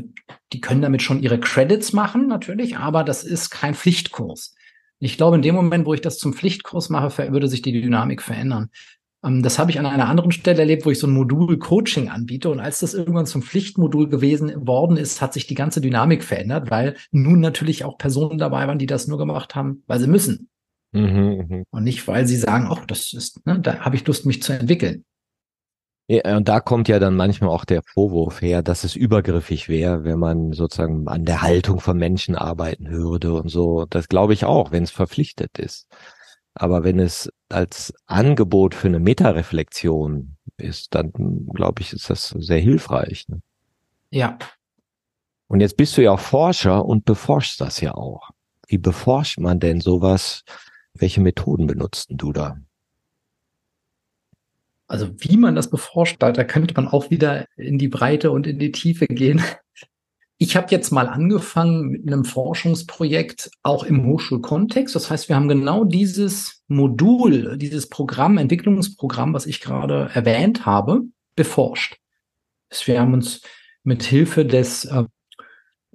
die 0.54 0.62
können 0.62 0.82
damit 0.82 1.02
schon 1.02 1.22
ihre 1.22 1.42
Credits 1.42 1.92
machen, 1.92 2.28
natürlich, 2.28 2.78
aber 2.78 3.04
das 3.04 3.26
ist 3.26 3.50
kein 3.50 3.76
Pflichtkurs. 3.76 4.56
Ich 5.00 5.18
glaube, 5.18 5.36
in 5.36 5.42
dem 5.42 5.56
Moment, 5.56 5.86
wo 5.86 5.94
ich 5.94 6.02
das 6.02 6.18
zum 6.18 6.34
Pflichtkurs 6.34 6.90
mache, 6.90 7.34
würde 7.34 7.50
sich 7.50 7.62
die 7.62 7.74
Dynamik 7.74 8.22
verändern. 8.22 8.70
Ähm, 9.24 9.44
das 9.44 9.60
habe 9.60 9.72
ich 9.72 9.80
an 9.80 9.86
einer 9.86 10.08
anderen 10.08 10.32
Stelle 10.32 10.60
erlebt, 10.60 10.86
wo 10.86 10.92
ich 10.92 11.00
so 11.00 11.08
ein 11.08 11.14
Modul 11.14 11.58
Coaching 11.58 12.10
anbiete. 12.10 12.50
Und 12.50 12.60
als 12.60 12.80
das 12.80 12.94
irgendwann 12.94 13.26
zum 13.26 13.42
Pflichtmodul 13.42 14.10
gewesen 14.10 14.68
worden 14.68 14.98
ist, 14.98 15.22
hat 15.22 15.34
sich 15.34 15.48
die 15.48 15.56
ganze 15.56 15.82
Dynamik 15.82 16.24
verändert, 16.24 16.72
weil 16.72 16.96
nun 17.12 17.40
natürlich 17.40 17.84
auch 17.86 17.98
Personen 17.98 18.38
dabei 18.38 18.68
waren, 18.68 18.80
die 18.80 18.86
das 18.86 19.08
nur 19.08 19.18
gemacht 19.18 19.56
haben, 19.56 19.84
weil 19.88 20.00
sie 20.00 20.08
müssen. 20.08 20.50
Mhm, 20.94 21.46
mh. 21.50 21.64
Und 21.70 21.84
nicht, 21.84 22.08
weil 22.08 22.28
sie 22.28 22.38
sagen, 22.38 22.70
oh, 22.72 22.80
das 22.88 23.14
ist, 23.14 23.46
ne, 23.46 23.60
da 23.60 23.80
habe 23.80 23.96
ich 23.96 24.06
Lust, 24.08 24.26
mich 24.26 24.42
zu 24.42 24.54
entwickeln. 24.54 25.04
Ja, 26.10 26.38
und 26.38 26.48
da 26.48 26.62
kommt 26.62 26.88
ja 26.88 27.00
dann 27.00 27.18
manchmal 27.18 27.50
auch 27.50 27.66
der 27.66 27.82
Vorwurf 27.84 28.42
her, 28.42 28.64
dass 28.64 28.86
es 28.86 28.96
übergriffig 28.96 29.68
wäre, 29.68 30.06
wenn 30.06 30.18
man 30.18 30.54
sozusagen 30.54 31.06
an 31.10 31.26
der 31.26 31.42
Haltung 31.42 31.82
von 31.82 31.98
Menschen 31.98 32.36
arbeiten 32.36 32.90
würde 32.90 33.34
und 33.34 33.50
so. 33.50 33.86
Das 33.90 34.08
glaube 34.08 34.32
ich 34.32 34.46
auch, 34.46 34.72
wenn 34.72 34.84
es 34.84 34.92
verpflichtet 34.92 35.60
ist. 35.60 35.90
Aber 36.60 36.84
wenn 36.84 37.00
es 37.00 37.32
als 37.50 37.94
Angebot 38.08 38.74
für 38.74 38.88
eine 38.88 39.00
Metareflexion 39.00 40.38
ist, 40.58 40.96
dann 40.96 41.12
glaube 41.54 41.84
ich, 41.84 41.94
ist 41.94 42.10
das 42.10 42.30
sehr 42.30 42.60
hilfreich. 42.60 43.28
Ne? 43.30 43.42
Ja. 44.10 44.40
Und 45.48 45.62
jetzt 45.62 45.78
bist 45.78 45.96
du 45.96 46.02
ja 46.02 46.12
auch 46.12 46.20
Forscher 46.20 46.84
und 46.84 47.06
beforschst 47.06 47.62
das 47.62 47.80
ja 47.80 47.94
auch. 47.94 48.32
Wie 48.68 48.80
beforscht 48.80 49.40
man 49.40 49.60
denn 49.60 49.82
sowas? 49.82 50.44
Welche 50.96 51.22
Methoden 51.22 51.68
benutzt 51.68 52.08
du 52.10 52.34
da? 52.34 52.58
Also 54.88 55.12
wie 55.20 55.38
man 55.38 55.54
das 55.54 55.70
beforscht, 55.70 56.18
da, 56.20 56.32
da 56.32 56.44
könnte 56.44 56.74
man 56.74 56.88
auch 56.88 57.12
wieder 57.12 57.46
in 57.56 57.78
die 57.78 57.88
Breite 57.88 58.32
und 58.32 58.48
in 58.48 58.58
die 58.58 58.72
Tiefe 58.72 59.06
gehen. 59.06 59.44
Ich 60.40 60.56
habe 60.56 60.68
jetzt 60.70 60.92
mal 60.92 61.08
angefangen 61.08 61.88
mit 61.88 62.06
einem 62.06 62.24
Forschungsprojekt 62.24 63.50
auch 63.64 63.84
im 63.84 64.06
Hochschulkontext. 64.06 64.94
Das 64.94 65.10
heißt, 65.10 65.30
wir 65.30 65.36
haben 65.36 65.48
genau 65.48 65.84
dieses 65.84 66.62
Modul, 66.68 67.58
dieses 67.58 67.90
Programm, 67.90 68.38
Entwicklungsprogramm, 68.38 69.34
was 69.34 69.48
ich 69.48 69.62
gerade 69.62 70.12
erwähnt 70.14 70.68
habe, 70.68 71.02
beforscht. 71.36 71.98
Wir 72.86 73.02
haben 73.02 73.14
uns 73.14 73.42
mit 73.84 74.04
Hilfe 74.04 74.46
des 74.46 74.86
äh, 74.86 75.06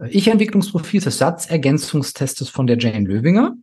Ich-Entwicklungsprofils, 0.09 1.05
des 1.05 1.19
Satzergänzungstestes 1.19 2.49
von 2.49 2.67
der 2.67 2.79
Jane 2.79 3.07
Löwinger, 3.07 3.55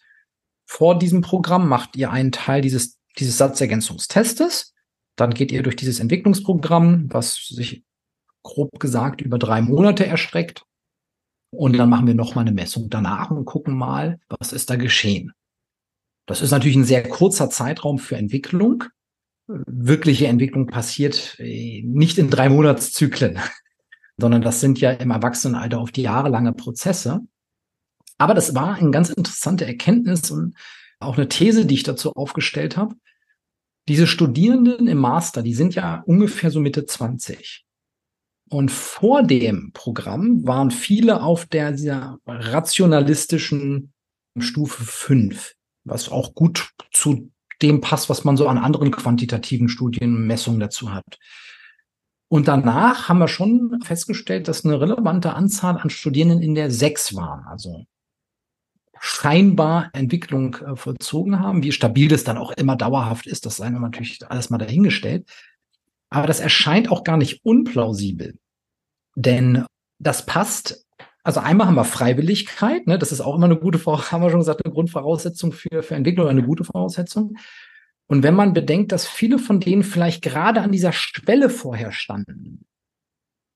vor 0.65 0.97
diesem 0.97 1.21
Programm 1.21 1.67
macht 1.67 1.95
ihr 1.95 2.11
einen 2.11 2.31
Teil 2.31 2.61
dieses, 2.61 2.99
dieses 3.17 3.37
Satzergänzungstestes. 3.37 4.73
Dann 5.15 5.33
geht 5.33 5.51
ihr 5.51 5.63
durch 5.63 5.75
dieses 5.75 5.99
Entwicklungsprogramm, 5.99 7.05
was 7.11 7.47
sich 7.47 7.83
grob 8.43 8.79
gesagt 8.79 9.21
über 9.21 9.39
drei 9.39 9.61
Monate 9.61 10.05
erstreckt. 10.05 10.63
Und 11.51 11.77
dann 11.77 11.89
machen 11.89 12.07
wir 12.07 12.15
nochmal 12.15 12.43
eine 12.43 12.53
Messung 12.53 12.89
danach 12.89 13.31
und 13.31 13.45
gucken 13.45 13.77
mal, 13.77 14.19
was 14.27 14.51
ist 14.51 14.69
da 14.69 14.75
geschehen. 14.75 15.31
Das 16.25 16.41
ist 16.41 16.51
natürlich 16.51 16.75
ein 16.75 16.85
sehr 16.85 17.07
kurzer 17.07 17.49
Zeitraum 17.49 17.99
für 17.99 18.17
Entwicklung. 18.17 18.83
Wirkliche 19.47 20.27
Entwicklung 20.27 20.67
passiert 20.67 21.35
äh, 21.39 21.83
nicht 21.83 22.17
in 22.17 22.29
drei 22.29 22.49
Monatszyklen 22.49 23.39
sondern 24.17 24.41
das 24.41 24.61
sind 24.61 24.79
ja 24.79 24.91
im 24.91 25.11
Erwachsenenalter 25.11 25.83
die 25.93 26.03
jahrelange 26.03 26.53
Prozesse. 26.53 27.21
Aber 28.17 28.33
das 28.33 28.55
war 28.55 28.75
eine 28.75 28.91
ganz 28.91 29.09
interessante 29.09 29.65
Erkenntnis 29.65 30.31
und 30.31 30.55
auch 30.99 31.17
eine 31.17 31.27
These, 31.27 31.65
die 31.65 31.75
ich 31.75 31.83
dazu 31.83 32.13
aufgestellt 32.13 32.77
habe. 32.77 32.95
Diese 33.87 34.07
Studierenden 34.07 34.87
im 34.87 34.97
Master, 34.97 35.43
die 35.43 35.53
sind 35.53 35.75
ja 35.75 36.03
ungefähr 36.05 36.49
so 36.49 36.59
Mitte 36.59 36.85
20. 36.85 37.65
Und 38.49 38.71
vor 38.71 39.23
dem 39.23 39.71
Programm 39.73 40.45
waren 40.45 40.71
viele 40.71 41.21
auf 41.21 41.45
der 41.45 41.71
dieser 41.71 42.19
rationalistischen 42.25 43.93
Stufe 44.37 44.83
5, 44.83 45.53
was 45.83 46.09
auch 46.09 46.33
gut 46.33 46.69
zu 46.91 47.31
dem 47.61 47.81
passt, 47.81 48.09
was 48.09 48.23
man 48.23 48.37
so 48.37 48.47
an 48.47 48.57
anderen 48.57 48.91
quantitativen 48.91 49.69
Studienmessungen 49.69 50.59
dazu 50.59 50.93
hat. 50.93 51.17
Und 52.27 52.47
danach 52.47 53.07
haben 53.07 53.19
wir 53.19 53.27
schon 53.27 53.79
festgestellt, 53.83 54.47
dass 54.47 54.65
eine 54.65 54.81
relevante 54.81 55.33
Anzahl 55.33 55.77
an 55.77 55.89
Studierenden 55.89 56.41
in 56.41 56.55
der 56.55 56.71
sechs 56.71 57.15
waren, 57.15 57.45
also 57.45 57.85
scheinbar 58.99 59.91
Entwicklung 59.93 60.55
äh, 60.55 60.75
vollzogen 60.75 61.39
haben. 61.39 61.63
Wie 61.63 61.71
stabil 61.71 62.07
das 62.07 62.23
dann 62.23 62.37
auch 62.37 62.51
immer 62.51 62.75
dauerhaft 62.75 63.27
ist, 63.27 63.45
das 63.45 63.57
sei 63.57 63.69
natürlich 63.69 64.19
alles 64.27 64.49
mal 64.49 64.57
dahingestellt. 64.57 65.29
Aber 66.09 66.27
das 66.27 66.39
erscheint 66.39 66.89
auch 66.89 67.03
gar 67.03 67.17
nicht 67.17 67.45
unplausibel. 67.45 68.37
Denn 69.15 69.65
das 69.99 70.25
passt. 70.25 70.85
Also 71.23 71.39
einmal 71.39 71.67
haben 71.67 71.75
wir 71.75 71.85
Freiwilligkeit, 71.85 72.85
ne? 72.85 72.99
das 72.99 73.11
ist 73.11 73.21
auch 73.21 73.35
immer 73.35 73.45
eine 73.45 73.57
gute, 73.57 73.83
haben 73.83 74.21
wir 74.21 74.29
schon 74.29 74.39
gesagt, 74.39 74.63
eine 74.63 74.73
Grundvoraussetzung 74.73 75.51
für, 75.51 75.81
für 75.81 75.95
Entwicklung, 75.95 76.27
eine 76.27 76.43
gute 76.43 76.63
Voraussetzung. 76.63 77.35
Und 78.07 78.23
wenn 78.23 78.35
man 78.35 78.53
bedenkt, 78.53 78.91
dass 78.91 79.07
viele 79.07 79.39
von 79.39 79.59
denen 79.59 79.83
vielleicht 79.83 80.21
gerade 80.21 80.61
an 80.61 80.71
dieser 80.71 80.91
Schwelle 80.91 81.49
vorher 81.49 81.91
standen, 81.91 82.65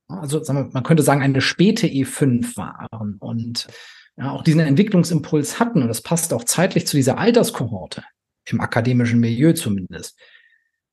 also 0.08 0.42
wir, 0.42 0.70
man 0.72 0.84
könnte 0.84 1.04
sagen, 1.04 1.22
eine 1.22 1.42
späte 1.42 1.86
E5 1.86 2.58
waren 2.58 3.18
und 3.20 3.68
ja, 4.18 4.32
auch 4.32 4.44
diesen 4.44 4.60
Entwicklungsimpuls 4.60 5.60
hatten, 5.60 5.82
und 5.84 5.88
das 5.88 6.02
passt 6.02 6.34
auch 6.34 6.44
zeitlich 6.44 6.88
zu 6.88 6.98
dieser 6.98 7.20
Alterskohorte, 7.20 8.04
im 8.46 8.60
akademischen 8.60 9.20
Milieu 9.20 9.54
zumindest. 9.54 10.20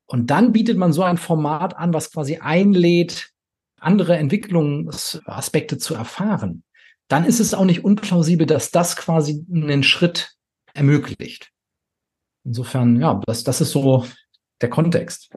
Und 0.06 0.30
dann 0.30 0.52
bietet 0.52 0.76
man 0.76 0.92
so 0.92 1.02
ein 1.02 1.16
Format 1.16 1.76
an, 1.76 1.92
was 1.92 2.12
quasi 2.12 2.36
einlädt, 2.36 3.30
andere 3.80 4.16
Entwicklungsaspekte 4.16 5.78
zu 5.78 5.94
erfahren. 5.94 6.62
Dann 7.08 7.24
ist 7.24 7.40
es 7.40 7.54
auch 7.54 7.64
nicht 7.64 7.84
unplausibel, 7.84 8.46
dass 8.46 8.70
das 8.70 8.96
quasi 8.96 9.44
einen 9.50 9.82
Schritt 9.82 10.36
ermöglicht. 10.74 11.52
Insofern, 12.46 13.00
ja, 13.00 13.20
das, 13.26 13.42
das 13.42 13.60
ist 13.60 13.72
so 13.72 14.06
der 14.60 14.70
Kontext. 14.70 15.30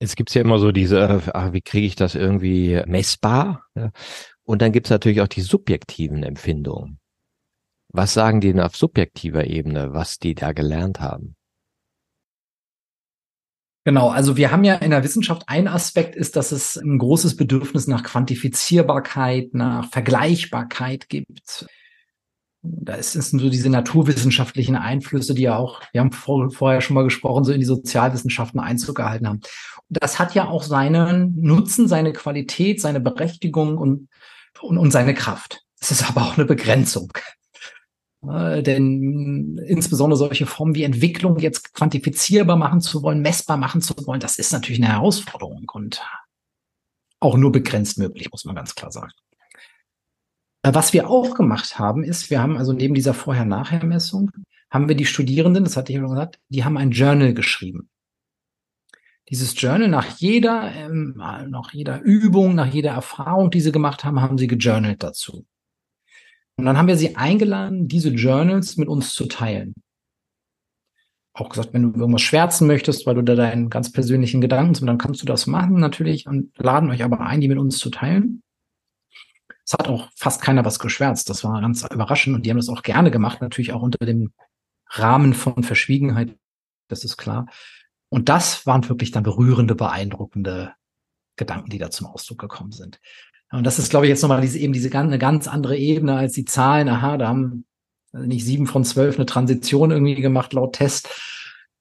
Es 0.00 0.16
gibt 0.16 0.34
ja 0.34 0.40
immer 0.40 0.58
so 0.58 0.72
diese, 0.72 1.22
ach, 1.32 1.52
wie 1.52 1.60
kriege 1.60 1.86
ich 1.86 1.94
das 1.94 2.14
irgendwie 2.14 2.82
messbar? 2.86 3.64
Und 4.42 4.60
dann 4.60 4.72
gibt 4.72 4.86
es 4.86 4.90
natürlich 4.90 5.20
auch 5.20 5.28
die 5.28 5.42
subjektiven 5.42 6.24
Empfindungen. 6.24 6.98
Was 7.92 8.14
sagen 8.14 8.40
die 8.40 8.48
denn 8.48 8.60
auf 8.60 8.76
subjektiver 8.76 9.46
Ebene, 9.46 9.92
was 9.92 10.18
die 10.18 10.34
da 10.34 10.52
gelernt 10.52 11.00
haben? 11.00 11.36
Genau, 13.84 14.10
also 14.10 14.36
wir 14.36 14.50
haben 14.50 14.64
ja 14.64 14.74
in 14.74 14.90
der 14.90 15.04
Wissenschaft 15.04 15.44
ein 15.46 15.68
Aspekt 15.68 16.14
ist, 16.14 16.36
dass 16.36 16.52
es 16.52 16.76
ein 16.76 16.98
großes 16.98 17.36
Bedürfnis 17.36 17.86
nach 17.86 18.02
Quantifizierbarkeit, 18.02 19.54
nach 19.54 19.88
Vergleichbarkeit 19.90 21.08
gibt. 21.08 21.66
Da 22.62 22.94
ist 22.94 23.16
es 23.16 23.30
so 23.30 23.48
diese 23.48 23.70
naturwissenschaftlichen 23.70 24.76
Einflüsse, 24.76 25.34
die 25.34 25.42
ja 25.42 25.56
auch, 25.56 25.80
wir 25.92 26.02
haben 26.02 26.12
vor, 26.12 26.50
vorher 26.50 26.82
schon 26.82 26.94
mal 26.94 27.04
gesprochen, 27.04 27.44
so 27.44 27.52
in 27.52 27.60
die 27.60 27.66
Sozialwissenschaften 27.66 28.60
Einzug 28.60 28.96
gehalten 28.96 29.26
haben. 29.26 29.40
Das 29.88 30.18
hat 30.18 30.34
ja 30.34 30.46
auch 30.48 30.62
seinen 30.62 31.40
Nutzen, 31.40 31.88
seine 31.88 32.12
Qualität, 32.12 32.80
seine 32.80 33.00
Berechtigung 33.00 33.78
und, 33.78 34.08
und, 34.60 34.76
und 34.76 34.90
seine 34.90 35.14
Kraft. 35.14 35.62
Es 35.80 35.90
ist 35.90 36.08
aber 36.08 36.22
auch 36.22 36.36
eine 36.36 36.44
Begrenzung. 36.44 37.10
Äh, 38.28 38.62
denn 38.62 39.58
insbesondere 39.66 40.18
solche 40.18 40.44
Formen 40.44 40.74
wie 40.74 40.82
Entwicklung 40.82 41.38
jetzt 41.38 41.72
quantifizierbar 41.72 42.56
machen 42.56 42.82
zu 42.82 43.02
wollen, 43.02 43.22
messbar 43.22 43.56
machen 43.56 43.80
zu 43.80 43.94
wollen, 44.06 44.20
das 44.20 44.38
ist 44.38 44.52
natürlich 44.52 44.82
eine 44.82 44.92
Herausforderung 44.92 45.66
und 45.72 46.02
auch 47.20 47.36
nur 47.36 47.52
begrenzt 47.52 47.98
möglich, 47.98 48.30
muss 48.30 48.44
man 48.44 48.56
ganz 48.56 48.74
klar 48.74 48.92
sagen. 48.92 49.12
Äh, 50.62 50.74
was 50.74 50.92
wir 50.92 51.08
auch 51.08 51.34
gemacht 51.34 51.78
haben, 51.78 52.04
ist, 52.04 52.30
wir 52.30 52.40
haben 52.40 52.56
also 52.56 52.72
neben 52.72 52.94
dieser 52.94 53.14
Vorher-Nachher-Messung, 53.14 54.30
haben 54.70 54.88
wir 54.88 54.94
die 54.94 55.06
Studierenden, 55.06 55.64
das 55.64 55.76
hatte 55.76 55.92
ich 55.92 55.98
schon 55.98 56.08
gesagt, 56.08 56.38
die 56.48 56.64
haben 56.64 56.76
ein 56.76 56.90
Journal 56.92 57.34
geschrieben. 57.34 57.88
Dieses 59.28 59.60
Journal 59.60 59.88
nach 59.88 60.18
jeder, 60.18 60.72
ähm, 60.74 61.14
nach 61.16 61.72
jeder 61.72 62.00
Übung, 62.00 62.54
nach 62.54 62.66
jeder 62.66 62.90
Erfahrung, 62.90 63.50
die 63.50 63.60
sie 63.60 63.72
gemacht 63.72 64.04
haben, 64.04 64.20
haben 64.20 64.38
sie 64.38 64.48
gejournalt 64.48 65.02
dazu. 65.02 65.46
Und 66.56 66.66
dann 66.66 66.76
haben 66.76 66.88
wir 66.88 66.96
sie 66.96 67.16
eingeladen, 67.16 67.88
diese 67.88 68.10
Journals 68.10 68.76
mit 68.76 68.88
uns 68.88 69.14
zu 69.14 69.26
teilen. 69.26 69.74
Auch 71.32 71.48
gesagt, 71.48 71.72
wenn 71.72 71.92
du 71.92 71.98
irgendwas 71.98 72.22
schwärzen 72.22 72.66
möchtest, 72.66 73.06
weil 73.06 73.14
du 73.14 73.22
da 73.22 73.36
deinen 73.36 73.70
ganz 73.70 73.92
persönlichen 73.92 74.40
Gedanken 74.40 74.74
hast, 74.74 74.86
dann 74.86 74.98
kannst 74.98 75.22
du 75.22 75.26
das 75.26 75.46
machen 75.46 75.76
natürlich 75.76 76.26
und 76.26 76.50
laden 76.58 76.90
euch 76.90 77.04
aber 77.04 77.20
ein, 77.20 77.40
die 77.40 77.48
mit 77.48 77.58
uns 77.58 77.78
zu 77.78 77.88
teilen. 77.88 78.42
Es 79.70 79.74
hat 79.74 79.86
auch 79.86 80.08
fast 80.16 80.42
keiner 80.42 80.64
was 80.64 80.80
geschwärzt. 80.80 81.30
Das 81.30 81.44
war 81.44 81.60
ganz 81.60 81.86
überraschend 81.88 82.34
und 82.34 82.44
die 82.44 82.50
haben 82.50 82.56
das 82.56 82.68
auch 82.68 82.82
gerne 82.82 83.12
gemacht, 83.12 83.40
natürlich 83.40 83.72
auch 83.72 83.82
unter 83.82 84.04
dem 84.04 84.32
Rahmen 84.88 85.32
von 85.32 85.62
Verschwiegenheit. 85.62 86.36
Das 86.88 87.04
ist 87.04 87.16
klar. 87.16 87.46
Und 88.08 88.28
das 88.28 88.66
waren 88.66 88.88
wirklich 88.88 89.12
dann 89.12 89.22
berührende, 89.22 89.76
beeindruckende 89.76 90.72
Gedanken, 91.36 91.70
die 91.70 91.78
da 91.78 91.88
zum 91.88 92.08
Ausdruck 92.08 92.40
gekommen 92.40 92.72
sind. 92.72 92.98
Und 93.52 93.62
das 93.62 93.78
ist, 93.78 93.90
glaube 93.90 94.06
ich, 94.06 94.10
jetzt 94.10 94.22
nochmal 94.22 94.40
diese, 94.40 94.58
eben 94.58 94.72
diese 94.72 94.92
eine 94.98 95.20
ganz 95.20 95.46
andere 95.46 95.76
Ebene 95.76 96.16
als 96.16 96.32
die 96.32 96.44
Zahlen. 96.44 96.88
Aha, 96.88 97.16
da 97.16 97.28
haben 97.28 97.64
nicht 98.12 98.44
sieben 98.44 98.66
von 98.66 98.84
zwölf 98.84 99.18
eine 99.18 99.26
Transition 99.26 99.92
irgendwie 99.92 100.16
gemacht 100.16 100.52
laut 100.52 100.72
Test. 100.72 101.08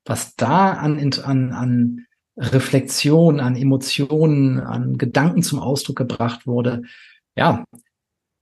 Was 0.06 0.36
da 0.36 0.74
an, 0.74 1.00
an, 1.24 1.54
an 1.54 2.06
Reflexion, 2.38 3.40
an 3.40 3.56
Emotionen, 3.56 4.60
an 4.60 5.00
Gedanken 5.00 5.42
zum 5.42 5.58
Ausdruck 5.58 5.98
gebracht 5.98 6.46
wurde, 6.46 6.84
ja, 7.40 7.64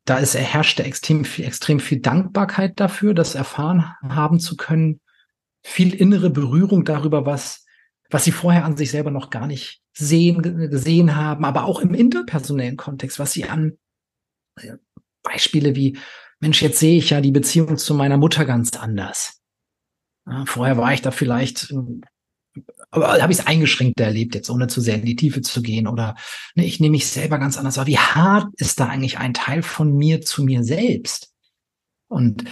da 0.05 0.17
ist 0.17 0.33
herrschte 0.33 0.83
extrem 0.83 1.23
viel, 1.23 1.45
extrem 1.45 1.79
viel 1.79 1.99
Dankbarkeit 1.99 2.79
dafür, 2.79 3.13
das 3.13 3.35
erfahren 3.35 3.93
haben 4.01 4.39
zu 4.39 4.57
können, 4.57 5.01
viel 5.63 5.93
innere 5.93 6.31
Berührung 6.31 6.83
darüber, 6.83 7.27
was, 7.27 7.63
was 8.09 8.23
sie 8.23 8.31
vorher 8.31 8.65
an 8.65 8.75
sich 8.75 8.89
selber 8.89 9.11
noch 9.11 9.29
gar 9.29 9.45
nicht 9.45 9.83
sehen, 9.93 10.41
gesehen 10.41 11.15
haben, 11.15 11.45
aber 11.45 11.65
auch 11.65 11.81
im 11.81 11.93
interpersonellen 11.93 12.75
Kontext, 12.75 13.19
was 13.19 13.33
sie 13.33 13.45
an 13.45 13.77
äh, 14.55 14.77
Beispiele 15.21 15.75
wie, 15.75 15.99
Mensch, 16.39 16.63
jetzt 16.63 16.79
sehe 16.79 16.97
ich 16.97 17.11
ja 17.11 17.21
die 17.21 17.31
Beziehung 17.31 17.77
zu 17.77 17.93
meiner 17.93 18.17
Mutter 18.17 18.45
ganz 18.45 18.75
anders. 18.77 19.41
Ja, 20.25 20.45
vorher 20.47 20.77
war 20.77 20.91
ich 20.91 21.03
da 21.03 21.11
vielleicht 21.11 21.71
aber 21.71 22.01
habe 22.91 23.31
ich 23.31 23.39
es 23.39 23.47
eingeschränkt 23.47 23.99
erlebt, 23.99 24.35
jetzt 24.35 24.49
ohne 24.49 24.67
zu 24.67 24.81
sehr 24.81 24.95
in 24.95 25.05
die 25.05 25.15
Tiefe 25.15 25.41
zu 25.41 25.61
gehen. 25.61 25.87
Oder 25.87 26.15
ne, 26.55 26.65
ich 26.65 26.79
nehme 26.79 26.91
mich 26.91 27.07
selber 27.07 27.37
ganz 27.37 27.57
anders 27.57 27.77
wahr. 27.77 27.87
Wie 27.87 27.97
hart 27.97 28.47
ist 28.57 28.79
da 28.79 28.87
eigentlich 28.87 29.17
ein 29.17 29.33
Teil 29.33 29.61
von 29.61 29.95
mir 29.95 30.21
zu 30.21 30.43
mir 30.43 30.63
selbst? 30.63 31.33
Und 32.07 32.45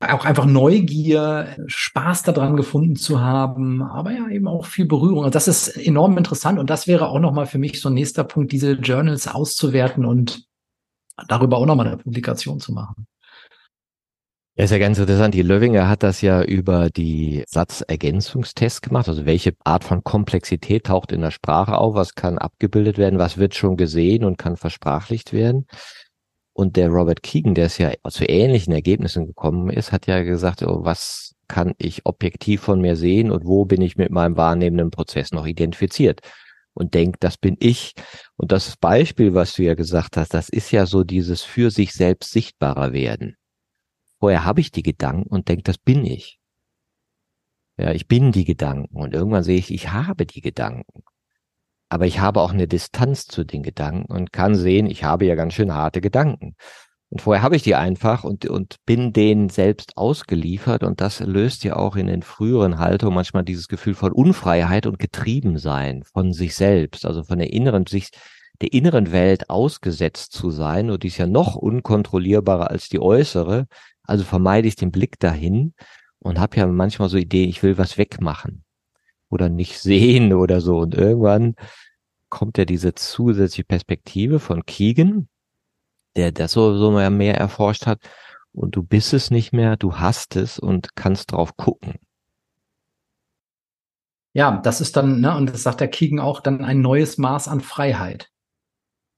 auch 0.00 0.24
einfach 0.24 0.46
Neugier, 0.46 1.56
Spaß 1.66 2.22
daran 2.22 2.56
gefunden 2.56 2.96
zu 2.96 3.20
haben, 3.20 3.82
aber 3.82 4.12
ja 4.12 4.28
eben 4.28 4.48
auch 4.48 4.64
viel 4.64 4.86
Berührung. 4.86 5.24
Und 5.24 5.34
das 5.34 5.46
ist 5.46 5.68
enorm 5.68 6.16
interessant. 6.16 6.58
Und 6.58 6.70
das 6.70 6.86
wäre 6.86 7.08
auch 7.08 7.20
nochmal 7.20 7.46
für 7.46 7.58
mich 7.58 7.80
so 7.80 7.90
ein 7.90 7.94
nächster 7.94 8.24
Punkt, 8.24 8.52
diese 8.52 8.72
Journals 8.72 9.28
auszuwerten 9.28 10.06
und 10.06 10.46
darüber 11.28 11.58
auch 11.58 11.66
nochmal 11.66 11.88
eine 11.88 11.98
Publikation 11.98 12.60
zu 12.60 12.72
machen. 12.72 13.06
Ja, 14.60 14.64
ist 14.64 14.72
ja 14.72 14.78
ganz 14.78 14.98
interessant. 14.98 15.32
Die 15.32 15.40
Löwinger 15.40 15.88
hat 15.88 16.02
das 16.02 16.20
ja 16.20 16.42
über 16.42 16.90
die 16.90 17.44
Satzergänzungstests 17.46 18.82
gemacht. 18.82 19.08
Also 19.08 19.24
welche 19.24 19.54
Art 19.64 19.84
von 19.84 20.04
Komplexität 20.04 20.84
taucht 20.84 21.12
in 21.12 21.22
der 21.22 21.30
Sprache 21.30 21.78
auf? 21.78 21.94
Was 21.94 22.14
kann 22.14 22.36
abgebildet 22.36 22.98
werden? 22.98 23.18
Was 23.18 23.38
wird 23.38 23.54
schon 23.54 23.78
gesehen 23.78 24.22
und 24.22 24.36
kann 24.36 24.58
versprachlicht 24.58 25.32
werden? 25.32 25.66
Und 26.52 26.76
der 26.76 26.90
Robert 26.90 27.22
Keegan, 27.22 27.54
der 27.54 27.64
es 27.66 27.78
ja 27.78 27.90
zu 28.10 28.26
ähnlichen 28.26 28.74
Ergebnissen 28.74 29.26
gekommen 29.26 29.70
ist, 29.70 29.92
hat 29.92 30.06
ja 30.06 30.22
gesagt, 30.24 30.62
oh, 30.62 30.84
was 30.84 31.34
kann 31.48 31.72
ich 31.78 32.04
objektiv 32.04 32.60
von 32.60 32.82
mir 32.82 32.96
sehen 32.96 33.30
und 33.30 33.46
wo 33.46 33.64
bin 33.64 33.80
ich 33.80 33.96
mit 33.96 34.10
meinem 34.10 34.36
wahrnehmenden 34.36 34.90
Prozess 34.90 35.32
noch 35.32 35.46
identifiziert? 35.46 36.20
Und 36.74 36.92
denkt, 36.92 37.24
das 37.24 37.38
bin 37.38 37.56
ich. 37.60 37.94
Und 38.36 38.52
das 38.52 38.76
Beispiel, 38.76 39.32
was 39.32 39.54
du 39.54 39.62
ja 39.62 39.72
gesagt 39.72 40.18
hast, 40.18 40.34
das 40.34 40.50
ist 40.50 40.70
ja 40.70 40.84
so 40.84 41.02
dieses 41.02 41.40
für 41.40 41.70
sich 41.70 41.94
selbst 41.94 42.30
sichtbarer 42.32 42.92
werden. 42.92 43.36
Vorher 44.20 44.44
habe 44.44 44.60
ich 44.60 44.70
die 44.70 44.82
Gedanken 44.82 45.28
und 45.28 45.48
denke, 45.48 45.62
das 45.62 45.78
bin 45.78 46.04
ich. 46.04 46.38
Ja, 47.78 47.92
ich 47.92 48.06
bin 48.06 48.30
die 48.30 48.44
Gedanken 48.44 49.00
und 49.00 49.14
irgendwann 49.14 49.42
sehe 49.42 49.58
ich, 49.58 49.72
ich 49.72 49.90
habe 49.90 50.26
die 50.26 50.42
Gedanken. 50.42 51.02
Aber 51.88 52.06
ich 52.06 52.20
habe 52.20 52.40
auch 52.40 52.52
eine 52.52 52.68
Distanz 52.68 53.26
zu 53.26 53.42
den 53.42 53.62
Gedanken 53.62 54.12
und 54.12 54.32
kann 54.32 54.54
sehen, 54.54 54.86
ich 54.86 55.02
habe 55.02 55.24
ja 55.24 55.34
ganz 55.34 55.54
schön 55.54 55.72
harte 55.72 56.00
Gedanken. 56.02 56.54
Und 57.08 57.22
vorher 57.22 57.42
habe 57.42 57.56
ich 57.56 57.62
die 57.62 57.74
einfach 57.74 58.22
und, 58.22 58.46
und 58.46 58.76
bin 58.86 59.12
denen 59.12 59.48
selbst 59.48 59.96
ausgeliefert 59.96 60.84
und 60.84 61.00
das 61.00 61.18
löst 61.18 61.64
ja 61.64 61.74
auch 61.74 61.96
in 61.96 62.06
den 62.06 62.22
früheren 62.22 62.78
Haltungen 62.78 63.14
manchmal 63.14 63.42
dieses 63.42 63.66
Gefühl 63.66 63.94
von 63.94 64.12
Unfreiheit 64.12 64.86
und 64.86 65.00
Getriebensein 65.00 66.04
von 66.04 66.32
sich 66.32 66.54
selbst, 66.54 67.04
also 67.06 67.24
von 67.24 67.38
der 67.40 67.52
inneren, 67.52 67.86
sich, 67.86 68.10
der 68.60 68.72
inneren 68.72 69.10
Welt 69.10 69.50
ausgesetzt 69.50 70.32
zu 70.32 70.50
sein 70.50 70.90
und 70.90 71.02
die 71.02 71.08
ist 71.08 71.18
ja 71.18 71.26
noch 71.26 71.56
unkontrollierbarer 71.56 72.70
als 72.70 72.88
die 72.88 73.00
äußere, 73.00 73.66
also 74.10 74.24
vermeide 74.24 74.66
ich 74.66 74.74
den 74.74 74.90
Blick 74.90 75.20
dahin 75.20 75.72
und 76.18 76.40
habe 76.40 76.56
ja 76.56 76.66
manchmal 76.66 77.08
so 77.08 77.16
Ideen, 77.16 77.48
ich 77.48 77.62
will 77.62 77.78
was 77.78 77.96
wegmachen 77.96 78.64
oder 79.30 79.48
nicht 79.48 79.78
sehen 79.80 80.32
oder 80.32 80.60
so. 80.60 80.78
Und 80.78 80.94
irgendwann 80.94 81.54
kommt 82.28 82.58
ja 82.58 82.64
diese 82.64 82.94
zusätzliche 82.94 83.64
Perspektive 83.64 84.40
von 84.40 84.66
Keegan, 84.66 85.28
der 86.16 86.32
das 86.32 86.52
so, 86.52 86.76
so 86.76 86.90
mehr, 86.90 87.36
erforscht 87.36 87.86
hat. 87.86 88.00
Und 88.52 88.74
du 88.74 88.82
bist 88.82 89.14
es 89.14 89.30
nicht 89.30 89.52
mehr, 89.52 89.76
du 89.76 89.98
hast 89.98 90.34
es 90.34 90.58
und 90.58 90.96
kannst 90.96 91.30
drauf 91.30 91.56
gucken. 91.56 91.94
Ja, 94.32 94.60
das 94.60 94.80
ist 94.80 94.96
dann, 94.96 95.20
ne, 95.20 95.36
und 95.36 95.50
das 95.50 95.62
sagt 95.62 95.80
der 95.80 95.88
Keegan 95.88 96.18
auch, 96.18 96.40
dann 96.40 96.64
ein 96.64 96.80
neues 96.80 97.16
Maß 97.16 97.46
an 97.46 97.60
Freiheit 97.60 98.30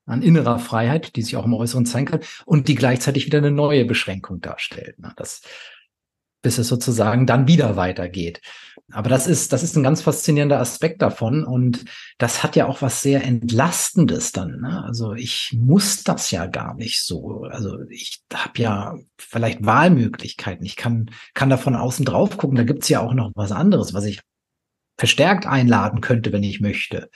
an 0.07 0.23
innerer 0.23 0.59
Freiheit, 0.59 1.17
die 1.17 1.23
sich 1.23 1.37
auch 1.37 1.45
im 1.45 1.55
Äußeren 1.55 1.87
zeigen 1.87 2.07
kann 2.07 2.21
und 2.45 2.69
die 2.69 2.75
gleichzeitig 2.75 3.27
wieder 3.27 3.39
eine 3.39 3.51
neue 3.51 3.85
Beschränkung 3.85 4.41
darstellt. 4.41 4.99
Ne? 4.99 5.13
Das, 5.17 5.43
bis 6.43 6.59
es 6.59 6.69
sozusagen 6.69 7.27
dann 7.27 7.47
wieder 7.47 7.77
weitergeht. 7.77 8.41
Aber 8.91 9.09
das 9.09 9.27
ist, 9.27 9.53
das 9.53 9.63
ist 9.63 9.77
ein 9.77 9.83
ganz 9.83 10.03
faszinierender 10.03 10.59
Aspekt 10.59 11.01
davon 11.01 11.45
und 11.45 11.85
das 12.19 12.43
hat 12.43 12.57
ja 12.57 12.67
auch 12.67 12.83
was 12.83 13.01
sehr 13.01 13.25
Entlastendes 13.25 14.33
dann. 14.33 14.61
Ne? 14.61 14.83
Also 14.85 15.15
ich 15.15 15.57
muss 15.57 16.03
das 16.03 16.31
ja 16.31 16.47
gar 16.47 16.75
nicht 16.75 17.03
so. 17.03 17.45
Also 17.45 17.79
ich 17.89 18.23
habe 18.35 18.61
ja 18.61 18.97
vielleicht 19.17 19.65
Wahlmöglichkeiten. 19.65 20.67
Ich 20.67 20.77
kann, 20.77 21.11
kann 21.33 21.49
da 21.49 21.57
von 21.57 21.77
außen 21.77 22.05
drauf 22.05 22.37
gucken. 22.37 22.57
Da 22.57 22.65
gibt's 22.65 22.89
ja 22.89 23.01
auch 23.01 23.15
noch 23.15 23.31
was 23.35 23.53
anderes, 23.53 23.95
was 23.95 24.05
ich 24.05 24.21
verstärkt 24.99 25.47
einladen 25.47 26.01
könnte, 26.01 26.33
wenn 26.33 26.43
ich 26.43 26.61
möchte. 26.61 27.09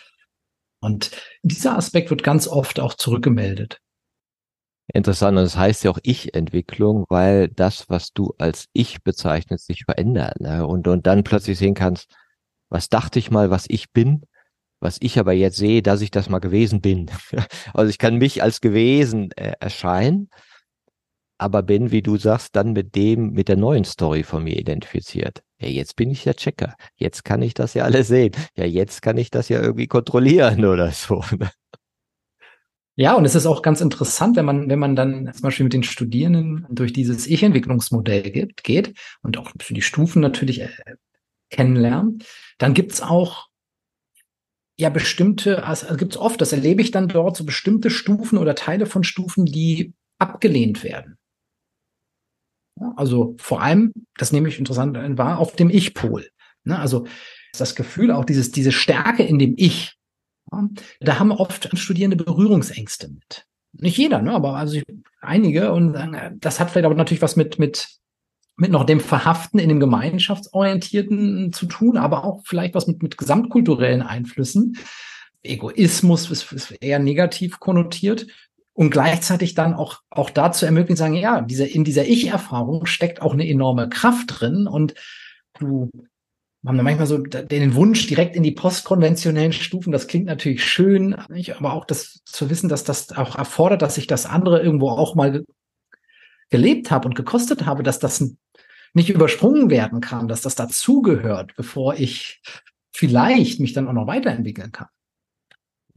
Und 0.81 1.11
dieser 1.43 1.77
Aspekt 1.77 2.11
wird 2.11 2.23
ganz 2.23 2.47
oft 2.49 2.81
auch 2.81 2.95
zurückgemeldet. 2.95 3.81
Interessant. 4.93 5.37
Und 5.37 5.45
das 5.45 5.57
heißt 5.57 5.85
ja 5.85 5.91
auch 5.91 5.99
Ich-Entwicklung, 6.03 7.05
weil 7.09 7.49
das, 7.49 7.89
was 7.89 8.12
du 8.12 8.35
als 8.39 8.67
Ich 8.73 9.03
bezeichnest, 9.03 9.67
sich 9.67 9.85
verändert. 9.85 10.41
Ne? 10.41 10.67
Und, 10.67 10.87
und 10.87 11.07
dann 11.07 11.25
plötzlich 11.25 11.59
sehen 11.59 11.75
kannst, 11.75 12.15
was 12.69 12.89
dachte 12.89 13.19
ich 13.19 13.31
mal, 13.31 13.51
was 13.51 13.65
ich 13.69 13.93
bin, 13.93 14.23
was 14.81 14.99
ich 15.01 15.19
aber 15.19 15.33
jetzt 15.33 15.57
sehe, 15.57 15.83
dass 15.83 16.03
ich 16.03 16.11
das 16.11 16.29
mal 16.29 16.39
gewesen 16.39 16.81
bin. 16.81 17.11
also 17.75 17.91
ich 17.91 17.99
kann 17.99 18.17
mich 18.17 18.43
als 18.43 18.61
gewesen 18.61 19.33
äh, 19.33 19.55
erscheinen, 19.59 20.31
aber 21.39 21.62
bin, 21.62 21.91
wie 21.91 22.03
du 22.03 22.17
sagst, 22.17 22.55
dann 22.55 22.73
mit 22.73 22.95
dem, 22.95 23.33
mit 23.33 23.49
der 23.49 23.57
neuen 23.57 23.85
Story 23.85 24.23
von 24.23 24.45
mir 24.45 24.57
identifiziert 24.57 25.43
ja, 25.59 25.69
jetzt 25.69 25.97
bin 25.97 26.11
ich 26.11 26.25
der 26.25 26.35
Checker. 26.35 26.75
Jetzt 26.97 27.25
kann 27.25 27.42
ich 27.42 27.55
das 27.55 27.75
ja 27.75 27.85
alles 27.85 28.09
sehen. 28.09 28.33
Ja, 28.57 28.64
jetzt 28.64 29.01
kann 29.03 29.16
ich 29.16 29.31
das 29.31 29.49
ja 29.49 29.61
irgendwie 29.61 29.87
kontrollieren 29.87 30.64
oder 30.64 30.90
so. 30.90 31.25
Ne? 31.38 31.51
Ja, 32.99 33.14
und 33.14 33.27
es 33.27 33.35
ist 33.35 33.45
auch 33.45 33.61
ganz 33.61 33.83
interessant, 33.83 34.37
wenn 34.37 34.47
man, 34.47 34.71
wenn 34.71 34.79
man 34.79 34.97
dann 34.97 35.31
zum 35.33 35.42
Beispiel 35.42 35.64
mit 35.64 35.75
den 35.75 35.83
Studierenden 35.83 36.66
durch 36.71 36.95
dieses 36.95 37.27
Ich-Entwicklungsmodell 37.27 38.31
geht, 38.62 38.99
und 39.23 39.37
auch 39.37 39.53
für 39.61 39.75
die 39.75 39.83
Stufen 39.83 40.23
natürlich 40.23 40.62
äh, 40.62 40.71
kennenlernt, 41.51 42.25
dann 42.57 42.73
gibt's 42.73 43.03
auch 43.03 43.49
ja 44.79 44.88
bestimmte, 44.88 45.64
also 45.64 45.95
gibt's 45.97 46.16
oft, 46.16 46.40
das 46.40 46.53
erlebe 46.53 46.81
ich 46.81 46.90
dann 46.90 47.09
dort, 47.09 47.37
so 47.37 47.45
bestimmte 47.45 47.90
Stufen 47.90 48.38
oder 48.38 48.55
Teile 48.55 48.87
von 48.87 49.05
Stufen, 49.05 49.45
die 49.45 49.92
abgelehnt 50.19 50.83
werden. 50.83 51.19
Also 52.97 53.37
vor 53.39 53.62
allem, 53.62 53.93
das 54.17 54.33
nehme 54.33 54.49
ich 54.49 54.59
interessant 54.59 54.97
wahr, 55.19 55.39
auf 55.39 55.57
dem 55.57 55.71
Ich-Pol. 55.71 56.29
Ne? 56.65 56.79
Also 56.79 57.07
das 57.59 57.75
Gefühl, 57.75 58.11
auch 58.11 58.25
dieses, 58.25 58.51
diese 58.51 58.73
Stärke 58.73 59.23
in 59.23 59.39
dem 59.39 59.55
Ich, 59.57 59.95
da 61.01 61.19
haben 61.19 61.33
oft 61.33 61.77
Studierende 61.79 62.17
Berührungsängste 62.17 63.09
mit. 63.09 63.47
Nicht 63.73 63.97
jeder, 63.97 64.23
ne? 64.23 64.33
aber 64.33 64.57
also 64.57 64.81
einige 65.21 65.73
und 65.73 65.95
äh, 65.95 66.33
das 66.37 66.61
hat 66.61 66.71
vielleicht 66.71 66.87
aber 66.87 66.95
natürlich 66.95 67.23
was 67.23 67.37
mit, 67.37 67.59
mit, 67.59 67.89
mit 68.57 68.71
noch 68.71 68.85
dem 68.85 69.01
Verhaften 69.01 69.59
in 69.59 69.69
dem 69.69 69.81
Gemeinschaftsorientierten 69.81 71.53
zu 71.53 71.67
tun, 71.67 71.97
aber 71.97 72.25
auch 72.25 72.43
vielleicht 72.45 72.75
was 72.75 72.87
mit, 72.87 73.03
mit 73.03 73.19
gesamtkulturellen 73.19 74.03
Einflüssen. 74.03 74.79
Egoismus 75.43 76.31
ist, 76.31 76.53
ist 76.53 76.71
eher 76.81 76.99
negativ 76.99 77.61
konnotiert 77.61 78.27
und 78.77 78.91
gleichzeitig 78.91 79.55
dann 79.55 79.73
auch, 79.73 80.03
auch 80.11 80.29
dazu 80.29 80.67
ermöglichen, 80.67 80.99
sagen, 80.99 81.15
ja, 81.15 81.41
diese, 81.41 81.67
in 81.67 81.83
dieser 81.83 82.05
Ich-Erfahrung 82.05 82.85
steckt 82.85 83.23
auch 83.23 83.33
eine 83.33 83.49
enorme 83.49 83.89
Kraft 83.89 84.39
drin 84.39 84.67
und 84.67 84.95
du 85.59 85.91
haben 86.67 86.83
manchmal 86.83 87.07
so 87.07 87.19
den 87.19 87.75
Wunsch 87.75 88.07
direkt 88.07 88.37
in 88.37 88.43
die 88.43 88.51
postkonventionellen 88.51 89.55
Stufen. 89.55 89.93
Das 89.93 90.09
klingt 90.09 90.27
natürlich 90.27 90.62
schön, 90.62 91.15
aber 91.15 91.73
auch 91.73 91.87
das 91.87 92.23
zu 92.25 92.51
wissen, 92.51 92.69
dass 92.69 92.85
das 92.85 93.12
auch 93.12 93.37
erfordert, 93.37 93.81
dass 93.81 93.97
ich 93.97 94.09
das 94.09 94.27
andere 94.27 94.61
irgendwo 94.61 94.91
auch 94.91 95.15
mal 95.15 95.45
gelebt 96.51 96.91
habe 96.91 97.09
und 97.09 97.15
gekostet 97.15 97.65
habe, 97.65 97.83
dass 97.83 97.99
das 97.99 98.37
nicht 98.93 99.09
übersprungen 99.09 99.71
werden 99.71 100.03
kann, 100.03 100.29
dass 100.29 100.43
das 100.43 100.55
dazugehört, 100.55 101.55
bevor 101.57 101.95
ich 101.95 102.43
vielleicht 102.93 103.59
mich 103.59 103.73
dann 103.73 103.89
auch 103.89 103.93
noch 103.95 104.07
weiterentwickeln 104.07 104.73
kann. 104.73 104.89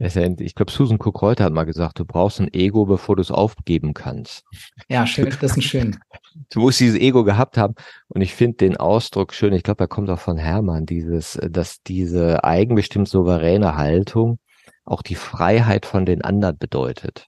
Ich 0.02 0.54
glaube, 0.54 0.72
Susan 0.72 0.98
Cook-Reuter 0.98 1.44
hat 1.44 1.52
mal 1.52 1.64
gesagt, 1.64 1.98
du 1.98 2.06
brauchst 2.06 2.40
ein 2.40 2.48
Ego, 2.54 2.86
bevor 2.86 3.16
du 3.16 3.22
es 3.22 3.30
aufgeben 3.30 3.92
kannst. 3.92 4.44
Ja, 4.88 5.06
schön, 5.06 5.36
das 5.40 5.56
ist 5.56 5.64
schön. 5.64 5.98
Du 6.48 6.60
musst 6.60 6.78
dieses 6.80 6.98
Ego 6.98 7.24
gehabt 7.24 7.58
haben. 7.58 7.74
Und 8.08 8.22
ich 8.22 8.34
finde 8.34 8.58
den 8.58 8.76
Ausdruck 8.76 9.34
schön. 9.34 9.52
Ich 9.52 9.64
glaube, 9.64 9.84
er 9.84 9.88
kommt 9.88 10.08
auch 10.10 10.20
von 10.20 10.38
Hermann, 10.38 10.86
dieses, 10.86 11.38
dass 11.42 11.82
diese 11.82 12.44
eigenbestimmt 12.44 13.08
souveräne 13.08 13.76
Haltung 13.76 14.38
auch 14.84 15.02
die 15.02 15.16
Freiheit 15.16 15.86
von 15.86 16.06
den 16.06 16.22
anderen 16.22 16.56
bedeutet. 16.56 17.26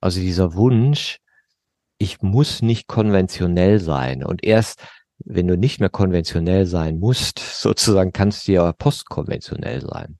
Also 0.00 0.20
dieser 0.20 0.54
Wunsch, 0.54 1.18
ich 1.96 2.22
muss 2.22 2.60
nicht 2.60 2.88
konventionell 2.88 3.78
sein. 3.78 4.24
Und 4.24 4.44
erst, 4.44 4.82
wenn 5.18 5.46
du 5.46 5.56
nicht 5.56 5.78
mehr 5.78 5.90
konventionell 5.90 6.66
sein 6.66 6.98
musst, 6.98 7.38
sozusagen 7.60 8.12
kannst 8.12 8.46
du 8.46 8.52
ja 8.52 8.72
postkonventionell 8.72 9.80
sein. 9.80 10.18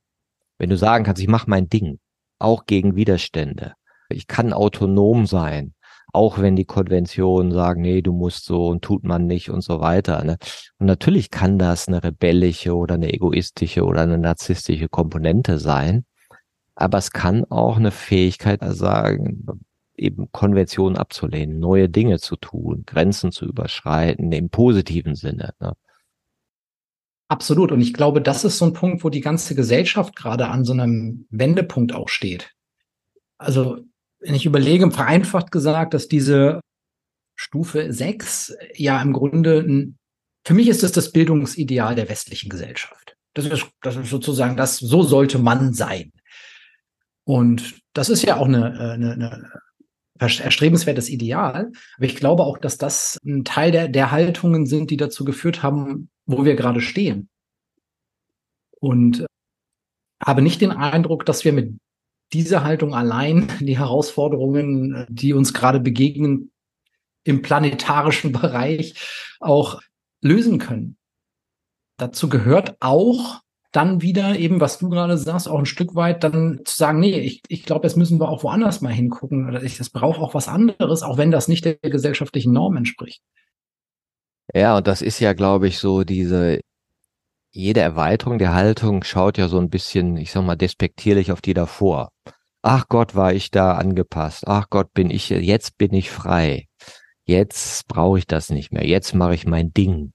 Wenn 0.62 0.70
du 0.70 0.76
sagen 0.76 1.02
kannst, 1.02 1.20
ich 1.20 1.26
mache 1.26 1.50
mein 1.50 1.68
Ding, 1.68 1.98
auch 2.38 2.66
gegen 2.66 2.94
Widerstände. 2.94 3.72
Ich 4.08 4.28
kann 4.28 4.52
autonom 4.52 5.26
sein, 5.26 5.74
auch 6.12 6.38
wenn 6.38 6.54
die 6.54 6.66
Konventionen 6.66 7.50
sagen, 7.50 7.82
nee, 7.82 8.00
du 8.00 8.12
musst 8.12 8.44
so 8.44 8.68
und 8.68 8.84
tut 8.84 9.02
man 9.02 9.26
nicht 9.26 9.50
und 9.50 9.62
so 9.62 9.80
weiter. 9.80 10.22
Ne? 10.22 10.36
Und 10.78 10.86
natürlich 10.86 11.32
kann 11.32 11.58
das 11.58 11.88
eine 11.88 12.04
rebellische 12.04 12.76
oder 12.76 12.94
eine 12.94 13.12
egoistische 13.12 13.82
oder 13.82 14.02
eine 14.02 14.18
narzisstische 14.18 14.88
Komponente 14.88 15.58
sein. 15.58 16.04
Aber 16.76 16.98
es 16.98 17.10
kann 17.10 17.44
auch 17.50 17.76
eine 17.76 17.90
Fähigkeit 17.90 18.60
sagen, 18.62 19.44
eben 19.96 20.30
Konventionen 20.30 20.96
abzulehnen, 20.96 21.58
neue 21.58 21.88
Dinge 21.88 22.20
zu 22.20 22.36
tun, 22.36 22.84
Grenzen 22.86 23.32
zu 23.32 23.46
überschreiten, 23.46 24.30
im 24.30 24.48
positiven 24.48 25.16
Sinne. 25.16 25.54
Ne? 25.58 25.72
Absolut. 27.32 27.72
Und 27.72 27.80
ich 27.80 27.94
glaube, 27.94 28.20
das 28.20 28.44
ist 28.44 28.58
so 28.58 28.66
ein 28.66 28.74
Punkt, 28.74 29.02
wo 29.04 29.08
die 29.08 29.22
ganze 29.22 29.54
Gesellschaft 29.54 30.14
gerade 30.14 30.48
an 30.48 30.66
so 30.66 30.74
einem 30.74 31.24
Wendepunkt 31.30 31.94
auch 31.94 32.10
steht. 32.10 32.52
Also, 33.38 33.78
wenn 34.20 34.34
ich 34.34 34.44
überlege, 34.44 34.90
vereinfacht 34.90 35.50
gesagt, 35.50 35.94
dass 35.94 36.08
diese 36.08 36.60
Stufe 37.34 37.90
6 37.90 38.54
ja 38.74 39.00
im 39.00 39.14
Grunde, 39.14 39.64
für 40.44 40.52
mich 40.52 40.68
ist 40.68 40.82
es 40.82 40.92
das 40.92 41.10
Bildungsideal 41.10 41.94
der 41.94 42.10
westlichen 42.10 42.50
Gesellschaft. 42.50 43.16
Das 43.32 43.46
ist, 43.46 43.66
das 43.80 43.96
ist 43.96 44.10
sozusagen 44.10 44.58
das, 44.58 44.76
so 44.76 45.02
sollte 45.02 45.38
man 45.38 45.72
sein. 45.72 46.12
Und 47.24 47.80
das 47.94 48.10
ist 48.10 48.24
ja 48.24 48.36
auch 48.36 48.46
eine, 48.46 48.76
äh, 48.78 48.92
eine, 48.92 49.12
eine 49.12 49.52
erstrebenswertes 50.18 51.08
Ideal. 51.08 51.72
Aber 51.96 52.06
ich 52.06 52.16
glaube 52.16 52.44
auch, 52.44 52.58
dass 52.58 52.78
das 52.78 53.18
ein 53.24 53.44
Teil 53.44 53.72
der, 53.72 53.88
der 53.88 54.10
Haltungen 54.10 54.66
sind, 54.66 54.90
die 54.90 54.96
dazu 54.96 55.24
geführt 55.24 55.62
haben, 55.62 56.10
wo 56.26 56.44
wir 56.44 56.54
gerade 56.54 56.80
stehen. 56.80 57.28
Und 58.80 59.26
habe 60.24 60.42
nicht 60.42 60.60
den 60.60 60.72
Eindruck, 60.72 61.26
dass 61.26 61.44
wir 61.44 61.52
mit 61.52 61.78
dieser 62.32 62.64
Haltung 62.64 62.94
allein 62.94 63.50
die 63.60 63.78
Herausforderungen, 63.78 65.06
die 65.08 65.32
uns 65.32 65.52
gerade 65.52 65.80
begegnen, 65.80 66.50
im 67.24 67.42
planetarischen 67.42 68.32
Bereich 68.40 68.94
auch 69.40 69.80
lösen 70.22 70.58
können. 70.58 70.96
Dazu 71.98 72.28
gehört 72.28 72.76
auch 72.80 73.41
dann 73.72 74.02
wieder 74.02 74.38
eben, 74.38 74.60
was 74.60 74.78
du 74.78 74.90
gerade 74.90 75.16
sagst, 75.16 75.48
auch 75.48 75.58
ein 75.58 75.66
Stück 75.66 75.94
weit 75.94 76.22
dann 76.24 76.60
zu 76.64 76.76
sagen, 76.76 77.00
nee, 77.00 77.18
ich, 77.18 77.40
ich 77.48 77.64
glaube, 77.64 77.86
jetzt 77.86 77.96
müssen 77.96 78.20
wir 78.20 78.28
auch 78.28 78.44
woanders 78.44 78.82
mal 78.82 78.92
hingucken 78.92 79.48
oder 79.48 79.62
ich 79.62 79.78
das 79.78 79.90
brauche 79.90 80.20
auch 80.20 80.34
was 80.34 80.46
anderes, 80.46 81.02
auch 81.02 81.16
wenn 81.16 81.30
das 81.30 81.48
nicht 81.48 81.64
der 81.64 81.76
gesellschaftlichen 81.76 82.52
Norm 82.52 82.76
entspricht. 82.76 83.22
Ja, 84.54 84.76
und 84.76 84.86
das 84.86 85.00
ist 85.00 85.20
ja, 85.20 85.32
glaube 85.32 85.68
ich, 85.68 85.78
so 85.78 86.04
diese, 86.04 86.60
jede 87.50 87.80
Erweiterung 87.80 88.38
der 88.38 88.54
Haltung 88.54 89.04
schaut 89.04 89.38
ja 89.38 89.48
so 89.48 89.58
ein 89.58 89.70
bisschen, 89.70 90.18
ich 90.18 90.32
sag 90.32 90.44
mal, 90.44 90.56
despektierlich 90.56 91.32
auf 91.32 91.40
die 91.40 91.54
davor. 91.54 92.10
Ach 92.62 92.86
Gott, 92.88 93.14
war 93.14 93.32
ich 93.32 93.50
da 93.50 93.74
angepasst. 93.74 94.44
Ach 94.46 94.66
Gott, 94.68 94.92
bin 94.92 95.10
ich, 95.10 95.30
jetzt 95.30 95.78
bin 95.78 95.94
ich 95.94 96.10
frei. 96.10 96.66
Jetzt 97.24 97.88
brauche 97.88 98.18
ich 98.18 98.26
das 98.26 98.50
nicht 98.50 98.72
mehr. 98.72 98.86
Jetzt 98.86 99.14
mache 99.14 99.34
ich 99.34 99.46
mein 99.46 99.72
Ding. 99.72 100.12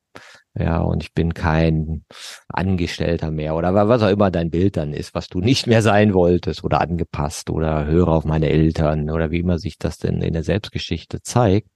Ja, 0.59 0.79
und 0.79 1.03
ich 1.03 1.13
bin 1.13 1.33
kein 1.33 2.03
Angestellter 2.47 3.31
mehr 3.31 3.55
oder 3.55 3.75
was 3.75 4.01
auch 4.01 4.09
immer 4.09 4.31
dein 4.31 4.49
Bild 4.49 4.77
dann 4.77 4.93
ist, 4.93 5.13
was 5.13 5.27
du 5.27 5.39
nicht 5.39 5.67
mehr 5.67 5.81
sein 5.81 6.13
wolltest 6.13 6.63
oder 6.63 6.81
angepasst 6.81 7.49
oder 7.49 7.85
höre 7.85 8.07
auf 8.07 8.25
meine 8.25 8.49
Eltern 8.49 9.09
oder 9.09 9.29
wie 9.29 9.39
immer 9.39 9.59
sich 9.59 9.77
das 9.77 9.97
denn 9.97 10.21
in 10.21 10.33
der 10.33 10.43
Selbstgeschichte 10.43 11.21
zeigt 11.21 11.69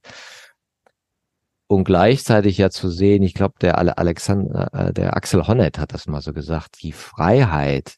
und 1.72 1.84
gleichzeitig 1.84 2.58
ja 2.58 2.68
zu 2.68 2.90
sehen, 2.90 3.22
ich 3.22 3.32
glaube, 3.34 3.54
der 3.60 3.78
Alexander, 3.98 4.68
äh, 4.74 4.92
der 4.92 5.16
Axel 5.16 5.46
Honneth 5.46 5.78
hat 5.78 5.94
das 5.94 6.06
mal 6.06 6.20
so 6.20 6.32
gesagt, 6.34 6.82
die 6.82 6.92
Freiheit, 6.92 7.94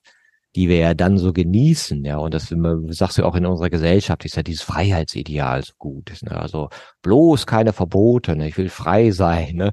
die 0.55 0.69
wir 0.69 0.77
ja 0.77 0.95
dann 0.95 1.19
so 1.19 1.33
genießen, 1.33 2.05
ja, 2.05 2.19
und 2.19 2.35
das 2.35 2.55
sagst 2.91 3.19
du 3.19 3.25
auch 3.25 3.35
in 3.35 3.47
unserer 3.47 3.71
Gesellschaft, 3.71 4.25
ist 4.25 4.37
ja 4.37 4.45
dieses 4.45 4.63
Freiheitsideal 4.63 5.65
so 5.65 5.73
gut. 5.77 6.13
Ne? 6.23 6.31
Also 6.39 6.69
bloß 7.03 7.47
keine 7.47 7.73
Verbote, 7.73 8.37
ne? 8.37 8.49
ich 8.49 8.57
will 8.57 8.69
frei 8.69 9.11
sein, 9.11 9.57
ne? 9.57 9.73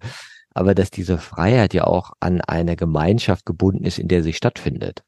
Aber 0.54 0.76
dass 0.76 0.92
diese 0.92 1.18
Freiheit 1.18 1.74
ja 1.74 1.86
auch 1.86 2.12
an 2.20 2.42
eine 2.42 2.76
Gemeinschaft 2.76 3.46
gebunden 3.46 3.86
ist, 3.86 4.00
in 4.00 4.08
der 4.08 4.24
sie 4.24 4.34
stattfindet. 4.34 5.04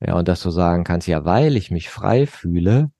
Ja, 0.00 0.14
und 0.14 0.28
dass 0.28 0.42
du 0.42 0.50
sagen 0.50 0.84
kannst, 0.84 1.08
ja, 1.08 1.24
weil 1.24 1.56
ich 1.56 1.70
mich 1.70 1.90
frei 1.90 2.26
fühle, 2.26 2.90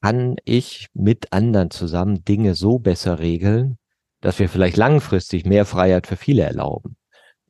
kann 0.00 0.36
ich 0.44 0.88
mit 0.94 1.32
anderen 1.32 1.70
zusammen 1.70 2.24
Dinge 2.24 2.54
so 2.54 2.78
besser 2.78 3.18
regeln, 3.18 3.78
dass 4.20 4.38
wir 4.38 4.48
vielleicht 4.48 4.76
langfristig 4.76 5.44
mehr 5.44 5.64
Freiheit 5.64 6.06
für 6.06 6.16
viele 6.16 6.42
erlauben 6.42 6.96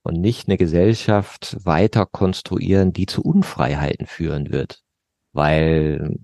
und 0.03 0.21
nicht 0.21 0.49
eine 0.49 0.57
Gesellschaft 0.57 1.57
weiter 1.65 2.07
konstruieren, 2.07 2.93
die 2.93 3.07
zu 3.07 3.23
Unfreiheiten 3.23 4.07
führen 4.07 4.51
wird, 4.51 4.83
weil 5.33 6.19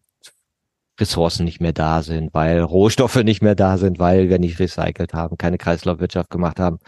Ressourcen 0.99 1.45
nicht 1.45 1.61
mehr 1.61 1.73
da 1.73 2.03
sind, 2.03 2.33
weil 2.35 2.61
Rohstoffe 2.61 3.23
nicht 3.25 3.43
mehr 3.43 3.55
da 3.55 3.79
sind, 3.79 3.99
weil 3.99 4.29
wir 4.29 4.39
nicht 4.39 4.59
recycelt 4.59 5.15
haben, 5.15 5.37
keine 5.37 5.59
Kreislaufwirtschaft 5.59 6.31
gemacht 6.31 6.61
haben 6.61 6.79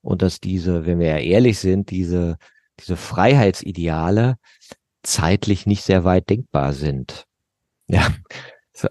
und 0.00 0.22
dass 0.22 0.40
diese, 0.40 0.86
wenn 0.86 0.98
wir 0.98 1.18
ehrlich 1.18 1.58
sind, 1.58 1.90
diese 1.90 2.38
diese 2.80 2.96
Freiheitsideale 2.96 4.36
zeitlich 5.02 5.66
nicht 5.66 5.82
sehr 5.82 6.04
weit 6.04 6.30
denkbar 6.30 6.72
sind. 6.72 7.26
Ja, 7.88 8.08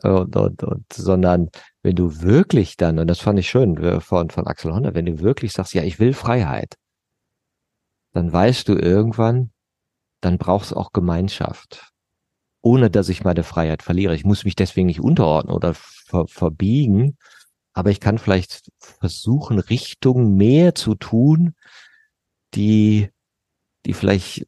und, 0.04 0.36
und, 0.36 0.64
und, 0.64 0.94
sondern 0.94 1.50
wenn 1.82 1.96
du 1.96 2.22
wirklich 2.22 2.78
dann, 2.78 3.00
und 3.00 3.08
das 3.08 3.20
fand 3.20 3.40
ich 3.40 3.50
schön 3.50 3.78
äh, 3.78 4.00
von, 4.00 4.30
von 4.30 4.48
Axel 4.48 4.74
Honda, 4.74 4.94
wenn 4.94 5.06
du 5.06 5.20
wirklich 5.20 5.54
sagst, 5.54 5.74
ja, 5.74 5.84
ich 5.84 6.00
will 6.00 6.14
Freiheit, 6.14 6.76
dann 8.14 8.32
weißt 8.32 8.68
du 8.68 8.76
irgendwann, 8.76 9.52
dann 10.20 10.38
brauchst 10.38 10.72
du 10.72 10.76
auch 10.76 10.94
Gemeinschaft. 10.94 11.91
Ohne 12.62 12.90
dass 12.90 13.10
ich 13.10 13.24
meine 13.24 13.44
Freiheit 13.44 13.82
verliere. 13.82 14.16
Ich 14.16 14.24
muss 14.24 14.46
mich 14.46 14.56
deswegen 14.56 14.88
nicht 14.88 15.00
unterordnen 15.00 15.56
oder 15.56 15.74
ver 15.74 16.26
verbiegen, 16.28 17.18
aber 17.74 17.90
ich 17.90 18.00
kann 18.00 18.18
vielleicht 18.18 18.72
versuchen, 18.78 19.60
Richtungen 19.60 20.36
mehr 20.36 20.76
zu 20.76 20.96
tun, 20.96 21.56
die, 22.54 23.10
die 23.86 23.94
vielleicht 23.94 24.48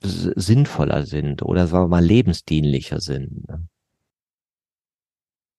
sinnvoller 0.00 1.06
sind 1.06 1.42
oder 1.42 1.66
sagen 1.66 1.84
wir 1.84 1.88
mal 1.88 2.04
lebensdienlicher 2.04 3.00
sind. 3.00 3.48
Ne? 3.48 3.68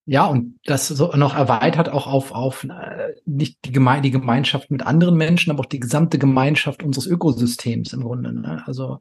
Ja, 0.05 0.26
und 0.26 0.59
das 0.66 0.89
so 0.89 1.14
noch 1.14 1.34
erweitert 1.34 1.88
auch 1.88 2.07
auf, 2.07 2.34
auf 2.34 2.66
äh, 2.66 3.14
nicht 3.26 3.64
die, 3.64 3.72
Geme 3.72 4.01
die 4.01 4.11
Gemeinschaft 4.11 4.70
mit 4.70 4.86
anderen 4.86 5.16
Menschen, 5.16 5.49
aber 5.49 5.61
auch 5.61 5.66
die 5.66 5.80
gesamte 5.80 6.20
Gemeinschaft 6.20 6.84
unseres 6.84 7.07
Ökosystems 7.07 7.93
im 7.93 8.01
Grunde. 8.01 8.34
Ne? 8.34 8.64
Also 8.66 8.99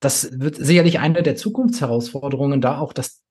das 0.00 0.38
wird 0.38 0.56
sicherlich 0.56 0.98
eine 0.98 1.22
der 1.22 1.36
Zukunftsherausforderungen, 1.36 2.60
da 2.60 2.78
auch 2.78 2.92
das 2.92 3.24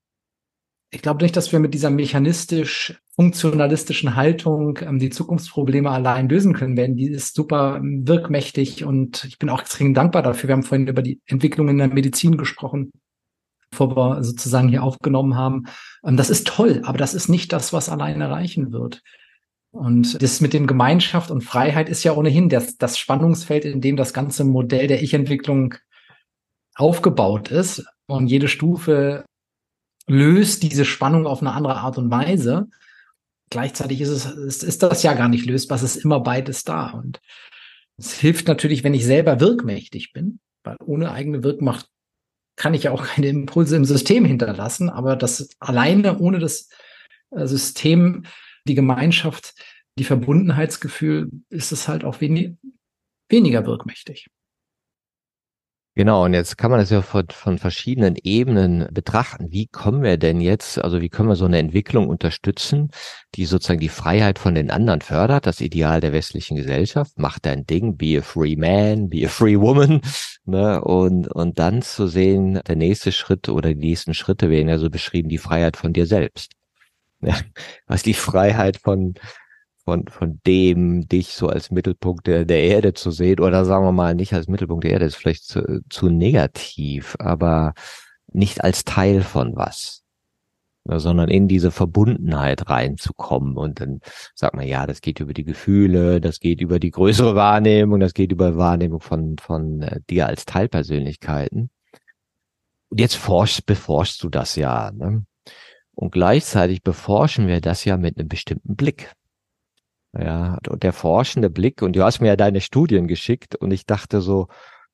ich 0.94 1.02
glaube 1.02 1.24
nicht, 1.24 1.36
dass 1.36 1.52
wir 1.52 1.60
mit 1.60 1.74
dieser 1.74 1.90
mechanistisch 1.90 3.02
funktionalistischen 3.16 4.16
Haltung 4.16 4.78
ähm, 4.82 5.00
die 5.00 5.10
Zukunftsprobleme 5.10 5.90
allein 5.90 6.30
lösen 6.30 6.54
können 6.54 6.78
werden. 6.78 6.96
Die 6.96 7.08
ist 7.08 7.36
super 7.36 7.78
ähm, 7.78 8.08
wirkmächtig 8.08 8.86
und 8.86 9.24
ich 9.24 9.40
bin 9.40 9.50
auch 9.50 9.62
extrem 9.62 9.96
dankbar 9.96 10.22
dafür. 10.22 10.50
Wir 10.50 10.54
haben 10.54 10.64
vorhin 10.64 10.88
über 10.88 11.02
die 11.02 11.20
Entwicklung 11.26 11.68
in 11.70 11.80
der 11.80 11.88
Medizin 11.88 12.38
gesprochen, 12.38 12.92
bevor 13.72 13.96
wir 13.96 14.24
sozusagen 14.24 14.70
hier 14.70 14.84
aufgenommen 14.84 15.36
haben. 15.36 15.64
Ähm, 16.06 16.16
das 16.16 16.30
ist 16.30 16.46
toll, 16.46 16.82
aber 16.86 17.00
das 17.00 17.16
ist 17.16 17.28
nicht 17.28 17.54
das, 17.54 17.74
was 17.74 17.90
allein 17.90 18.22
erreichen 18.22 18.72
wird. 18.72 19.02
Und 19.72 20.22
das 20.22 20.42
mit 20.42 20.54
dem 20.54 20.68
Gemeinschaft 20.68 21.32
und 21.32 21.44
Freiheit 21.44 21.90
ist 21.90 22.04
ja 22.04 22.14
ohnehin 22.14 22.50
das, 22.50 22.78
das 22.78 23.00
Spannungsfeld, 23.00 23.66
in 23.66 23.82
dem 23.82 23.96
das 23.96 24.14
ganze 24.14 24.44
Modell 24.44 24.86
der 24.86 25.02
Ich-Entwicklung 25.02 25.74
aufgebaut 26.76 27.52
ist. 27.52 27.86
Und 28.08 28.28
jede 28.28 28.48
Stufe 28.48 29.26
löst 30.08 30.64
diese 30.64 30.86
Spannung 30.86 31.26
auf 31.26 31.42
eine 31.42 31.54
andere 31.54 31.78
Art 31.78 31.98
und 31.98 32.12
Weise. 32.12 32.68
Gleichzeitig 33.50 34.02
ist 34.02 34.10
es, 34.10 34.26
ist, 34.26 34.64
ist 34.64 34.84
das 34.84 35.04
ja 35.04 35.14
gar 35.14 35.30
nicht 35.30 35.46
lösbar, 35.46 35.78
es 35.78 35.84
ist 35.84 35.98
immer 35.98 36.20
beides 36.20 36.64
da. 36.64 36.92
Und 36.92 37.22
es 37.98 38.14
hilft 38.14 38.48
natürlich, 38.48 38.84
wenn 38.84 38.94
ich 38.94 39.06
selber 39.06 39.40
wirkmächtig 39.40 40.14
bin, 40.14 40.40
weil 40.64 40.78
ohne 40.84 41.12
eigene 41.12 41.44
Wirkmacht 41.44 41.88
kann 42.56 42.74
ich 42.74 42.84
ja 42.84 42.92
auch 42.92 43.04
keine 43.08 43.28
Impulse 43.28 43.76
im 43.76 43.86
System 43.86 44.26
hinterlassen, 44.26 44.90
aber 44.90 45.16
das 45.16 45.50
alleine 45.60 46.20
ohne 46.20 46.40
das 46.40 46.70
äh, 47.32 47.46
System, 47.46 48.26
die 48.66 48.76
Gemeinschaft, 48.76 49.54
die 49.98 50.04
Verbundenheitsgefühl, 50.04 51.30
ist 51.50 51.72
es 51.72 51.88
halt 51.88 52.04
auch 52.04 52.22
wenig, 52.22 52.56
weniger 53.30 53.66
wirkmächtig. 53.66 54.28
Genau, 55.96 56.26
und 56.26 56.34
jetzt 56.34 56.58
kann 56.58 56.72
man 56.72 56.80
das 56.80 56.90
ja 56.90 57.04
von, 57.04 57.28
von 57.30 57.60
verschiedenen 57.60 58.16
Ebenen 58.24 58.88
betrachten. 58.92 59.52
Wie 59.52 59.68
kommen 59.68 60.02
wir 60.02 60.18
denn 60.18 60.42
jetzt, 60.42 60.80
also 60.84 61.02
wie 61.02 61.10
können 61.10 61.30
wir 61.30 61.36
so 61.36 61.46
eine 61.46 61.60
Entwicklung 61.60 62.08
unterstützen, 62.10 62.90
die 63.36 63.46
sozusagen 63.46 63.80
die 63.80 63.90
Freiheit 63.90 64.40
von 64.40 64.56
den 64.56 64.72
anderen 64.72 65.02
fördert, 65.02 65.46
das 65.46 65.62
Ideal 65.62 66.02
der 66.02 66.12
westlichen 66.12 66.58
Gesellschaft, 66.58 67.20
macht 67.20 67.46
dein 67.46 67.68
Ding, 67.68 67.96
be 67.96 68.18
a 68.18 68.22
free 68.24 68.56
man, 68.56 69.08
be 69.10 69.24
a 69.26 69.30
free 69.30 69.60
woman, 69.60 70.02
ne, 70.46 70.82
und, 70.84 71.28
und 71.28 71.60
dann 71.60 71.84
zu 71.84 72.08
sehen, 72.08 72.60
der 72.68 72.76
nächste 72.76 73.12
Schritt 73.12 73.48
oder 73.48 73.70
die 73.70 73.76
nächsten 73.76 74.16
Schritte 74.16 74.50
werden 74.50 74.70
ja 74.70 74.80
so 74.80 74.90
beschrieben, 74.90 75.30
die 75.30 75.38
Freiheit 75.38 75.78
von 75.78 75.94
dir 75.94 76.06
selbst. 76.08 76.54
Ja, 77.26 77.38
was 77.88 78.04
die 78.04 78.16
Freiheit 78.16 78.76
von, 78.76 79.14
von, 79.86 80.08
von 80.08 80.40
dem, 80.46 81.08
dich 81.08 81.34
so 81.34 81.48
als 81.48 81.72
Mittelpunkt 81.72 82.28
der, 82.28 82.46
der 82.46 82.64
Erde 82.64 82.94
zu 82.94 83.12
sehen, 83.12 83.40
oder 83.40 83.66
sagen 83.66 83.86
wir 83.86 83.92
mal, 83.92 84.16
nicht 84.16 84.34
als 84.34 84.48
Mittelpunkt 84.48 84.84
der 84.86 84.92
Erde, 84.92 85.06
ist 85.06 85.16
vielleicht 85.16 85.46
zu, 85.46 85.84
zu 85.90 86.10
negativ, 86.10 87.16
aber 87.20 87.74
nicht 88.32 88.64
als 88.64 88.86
Teil 88.86 89.22
von 89.22 89.56
was, 89.56 90.04
sondern 90.86 91.30
in 91.30 91.48
diese 91.48 91.72
Verbundenheit 91.72 92.70
reinzukommen. 92.70 93.58
Und 93.58 93.82
dann 93.82 94.00
sagt 94.36 94.56
man, 94.56 94.68
ja, 94.68 94.88
das 94.88 95.02
geht 95.02 95.20
über 95.20 95.34
die 95.34 95.44
Gefühle, 95.44 96.22
das 96.22 96.40
geht 96.40 96.62
über 96.62 96.80
die 96.80 96.92
größere 96.92 97.36
Wahrnehmung, 97.36 98.00
das 98.00 98.14
geht 98.14 98.32
über 98.32 98.58
Wahrnehmung 98.58 99.02
von, 99.02 99.38
von 99.38 99.82
äh, 99.82 100.00
dir 100.10 100.28
als 100.28 100.46
Teilpersönlichkeiten. 100.46 101.70
Und 102.90 103.00
jetzt 103.00 103.16
forschst, 103.16 103.66
beforschst 103.66 104.24
du 104.24 104.30
das 104.30 104.56
ja. 104.56 104.92
Ne? 104.92 105.26
Und 105.96 106.12
gleichzeitig 106.12 106.84
beforschen 106.84 107.48
wir 107.48 107.62
das 107.62 107.86
ja 107.86 107.98
mit 107.98 108.18
einem 108.18 108.28
bestimmten 108.28 108.76
Blick. 108.76 109.14
Ja, 110.16 110.60
der 110.62 110.94
forschende 110.94 111.50
Blick, 111.50 111.82
und 111.82 111.96
du 111.96 112.04
hast 112.04 112.20
mir 112.20 112.28
ja 112.28 112.36
deine 112.36 112.62
Studien 112.62 113.08
geschickt 113.08 113.56
und 113.56 113.72
ich 113.72 113.86
dachte 113.86 114.22
so, 114.22 114.48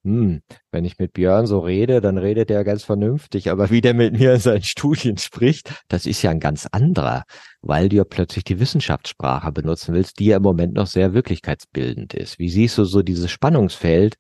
hm, 0.06 0.42
wenn 0.72 0.86
ich 0.86 0.98
mit 0.98 1.12
Björn 1.12 1.46
so 1.46 1.60
rede, 1.60 2.00
dann 2.00 2.18
redet 2.18 2.50
er 2.50 2.64
ganz 2.64 2.86
vernünftig, 2.86 3.52
aber 3.52 3.70
wie 3.70 3.82
der 3.82 3.94
mit 3.94 4.18
mir 4.18 4.36
in 4.36 4.40
seinen 4.40 4.64
Studien 4.64 5.18
spricht, 5.18 5.74
das 5.90 6.06
ist 6.06 6.22
ja 6.22 6.32
ein 6.32 6.40
ganz 6.40 6.68
anderer, 6.72 7.24
weil 7.62 7.90
du 7.90 7.98
ja 7.98 8.06
plötzlich 8.06 8.46
die 8.46 8.62
Wissenschaftssprache 8.62 9.52
benutzen 9.52 9.94
willst, 9.94 10.20
die 10.20 10.28
ja 10.28 10.38
im 10.38 10.44
Moment 10.44 10.74
noch 10.74 10.88
sehr 10.88 11.14
wirklichkeitsbildend 11.14 12.14
ist. 12.14 12.40
Wie 12.40 12.50
siehst 12.50 12.78
du 12.78 12.86
so 12.86 13.02
dieses 13.02 13.30
Spannungsfeld, 13.30 14.16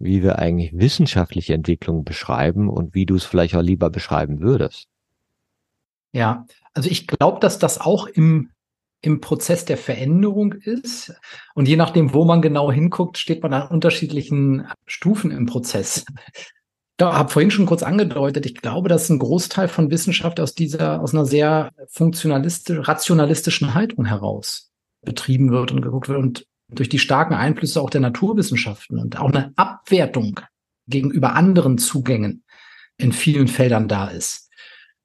wie 0.00 0.24
wir 0.24 0.40
eigentlich 0.40 0.72
wissenschaftliche 0.74 1.54
Entwicklung 1.54 2.04
beschreiben 2.04 2.68
und 2.68 2.94
wie 2.96 3.06
du 3.06 3.14
es 3.14 3.24
vielleicht 3.24 3.54
auch 3.54 3.62
lieber 3.62 3.90
beschreiben 3.90 4.40
würdest? 4.40 4.86
Ja, 6.12 6.44
also 6.72 6.90
ich 6.90 7.06
glaube, 7.06 7.38
dass 7.38 7.60
das 7.60 7.80
auch 7.80 8.08
im 8.08 8.50
im 9.04 9.20
Prozess 9.20 9.64
der 9.64 9.76
Veränderung 9.76 10.52
ist. 10.52 11.14
Und 11.54 11.68
je 11.68 11.76
nachdem, 11.76 12.14
wo 12.14 12.24
man 12.24 12.42
genau 12.42 12.72
hinguckt, 12.72 13.18
steht 13.18 13.42
man 13.42 13.52
an 13.52 13.68
unterschiedlichen 13.68 14.66
Stufen 14.86 15.30
im 15.30 15.46
Prozess. 15.46 16.04
Da 16.96 17.12
habe 17.12 17.30
vorhin 17.30 17.50
schon 17.50 17.66
kurz 17.66 17.82
angedeutet, 17.82 18.46
ich 18.46 18.54
glaube, 18.54 18.88
dass 18.88 19.10
ein 19.10 19.18
Großteil 19.18 19.68
von 19.68 19.90
Wissenschaft 19.90 20.38
aus 20.40 20.54
dieser, 20.54 21.00
aus 21.00 21.12
einer 21.12 21.26
sehr 21.26 21.70
funktionalistisch, 21.88 22.86
rationalistischen 22.86 23.74
Haltung 23.74 24.04
heraus 24.04 24.70
betrieben 25.02 25.50
wird 25.50 25.72
und 25.72 25.82
geguckt 25.82 26.08
wird 26.08 26.18
und 26.18 26.46
durch 26.68 26.88
die 26.88 26.98
starken 26.98 27.34
Einflüsse 27.34 27.82
auch 27.82 27.90
der 27.90 28.00
Naturwissenschaften 28.00 28.98
und 28.98 29.18
auch 29.18 29.28
eine 29.28 29.52
Abwertung 29.56 30.40
gegenüber 30.86 31.34
anderen 31.34 31.78
Zugängen 31.78 32.44
in 32.96 33.12
vielen 33.12 33.48
Feldern 33.48 33.88
da 33.88 34.08
ist. 34.08 34.48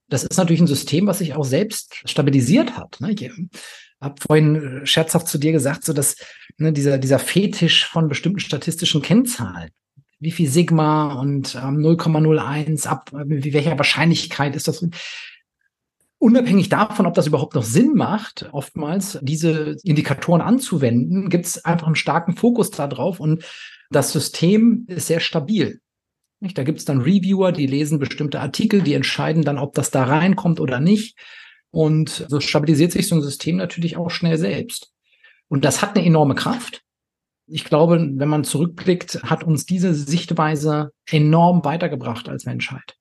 Das 0.09 0.23
ist 0.23 0.37
natürlich 0.37 0.61
ein 0.61 0.67
System, 0.67 1.07
was 1.07 1.19
sich 1.19 1.35
auch 1.35 1.45
selbst 1.45 2.01
stabilisiert 2.05 2.77
hat. 2.77 2.99
Ne? 2.99 3.13
Habe 4.01 4.15
vorhin 4.19 4.55
äh, 4.55 4.85
scherzhaft 4.85 5.27
zu 5.27 5.37
dir 5.37 5.51
gesagt, 5.51 5.83
so 5.83 5.93
dass 5.93 6.15
ne, 6.57 6.73
dieser, 6.73 6.97
dieser 6.97 7.19
Fetisch 7.19 7.85
von 7.85 8.07
bestimmten 8.07 8.39
statistischen 8.39 9.01
Kennzahlen, 9.01 9.69
wie 10.19 10.31
viel 10.31 10.49
Sigma 10.49 11.13
und 11.13 11.55
ähm, 11.55 11.77
0,01 11.77 12.87
ab, 12.87 13.11
wie 13.25 13.53
welcher 13.53 13.77
Wahrscheinlichkeit 13.77 14.55
ist 14.55 14.67
das? 14.67 14.85
Unabhängig 16.21 16.67
davon, 16.67 17.05
ob 17.05 17.13
das 17.13 17.27
überhaupt 17.27 17.55
noch 17.55 17.63
Sinn 17.63 17.93
macht, 17.95 18.49
oftmals 18.51 19.19
diese 19.21 19.77
Indikatoren 19.83 20.41
anzuwenden, 20.41 21.29
gibt 21.29 21.45
es 21.45 21.63
einfach 21.63 21.87
einen 21.87 21.95
starken 21.95 22.35
Fokus 22.35 22.71
darauf 22.71 23.21
und 23.21 23.45
das 23.89 24.11
System 24.11 24.85
ist 24.87 25.07
sehr 25.07 25.21
stabil. 25.21 25.79
Nicht? 26.41 26.57
Da 26.57 26.63
gibt 26.63 26.79
es 26.79 26.85
dann 26.85 27.01
Reviewer, 27.01 27.53
die 27.53 27.67
lesen 27.67 27.99
bestimmte 27.99 28.41
Artikel, 28.41 28.81
die 28.81 28.93
entscheiden 28.93 29.43
dann, 29.43 29.57
ob 29.57 29.73
das 29.73 29.91
da 29.91 30.03
reinkommt 30.03 30.59
oder 30.59 30.79
nicht. 30.81 31.17
Und 31.71 32.25
so 32.27 32.39
stabilisiert 32.39 32.91
sich 32.91 33.07
so 33.07 33.15
ein 33.15 33.21
System 33.21 33.57
natürlich 33.57 33.97
auch 33.97 34.09
schnell 34.09 34.37
selbst. 34.37 34.91
Und 35.47 35.65
das 35.65 35.81
hat 35.81 35.95
eine 35.95 36.05
enorme 36.05 36.35
Kraft. 36.35 36.83
Ich 37.47 37.65
glaube, 37.65 37.99
wenn 37.99 38.29
man 38.29 38.43
zurückblickt, 38.43 39.23
hat 39.23 39.43
uns 39.43 39.65
diese 39.65 39.93
Sichtweise 39.93 40.91
enorm 41.09 41.65
weitergebracht 41.65 42.29
als 42.29 42.45
Menschheit. 42.45 42.95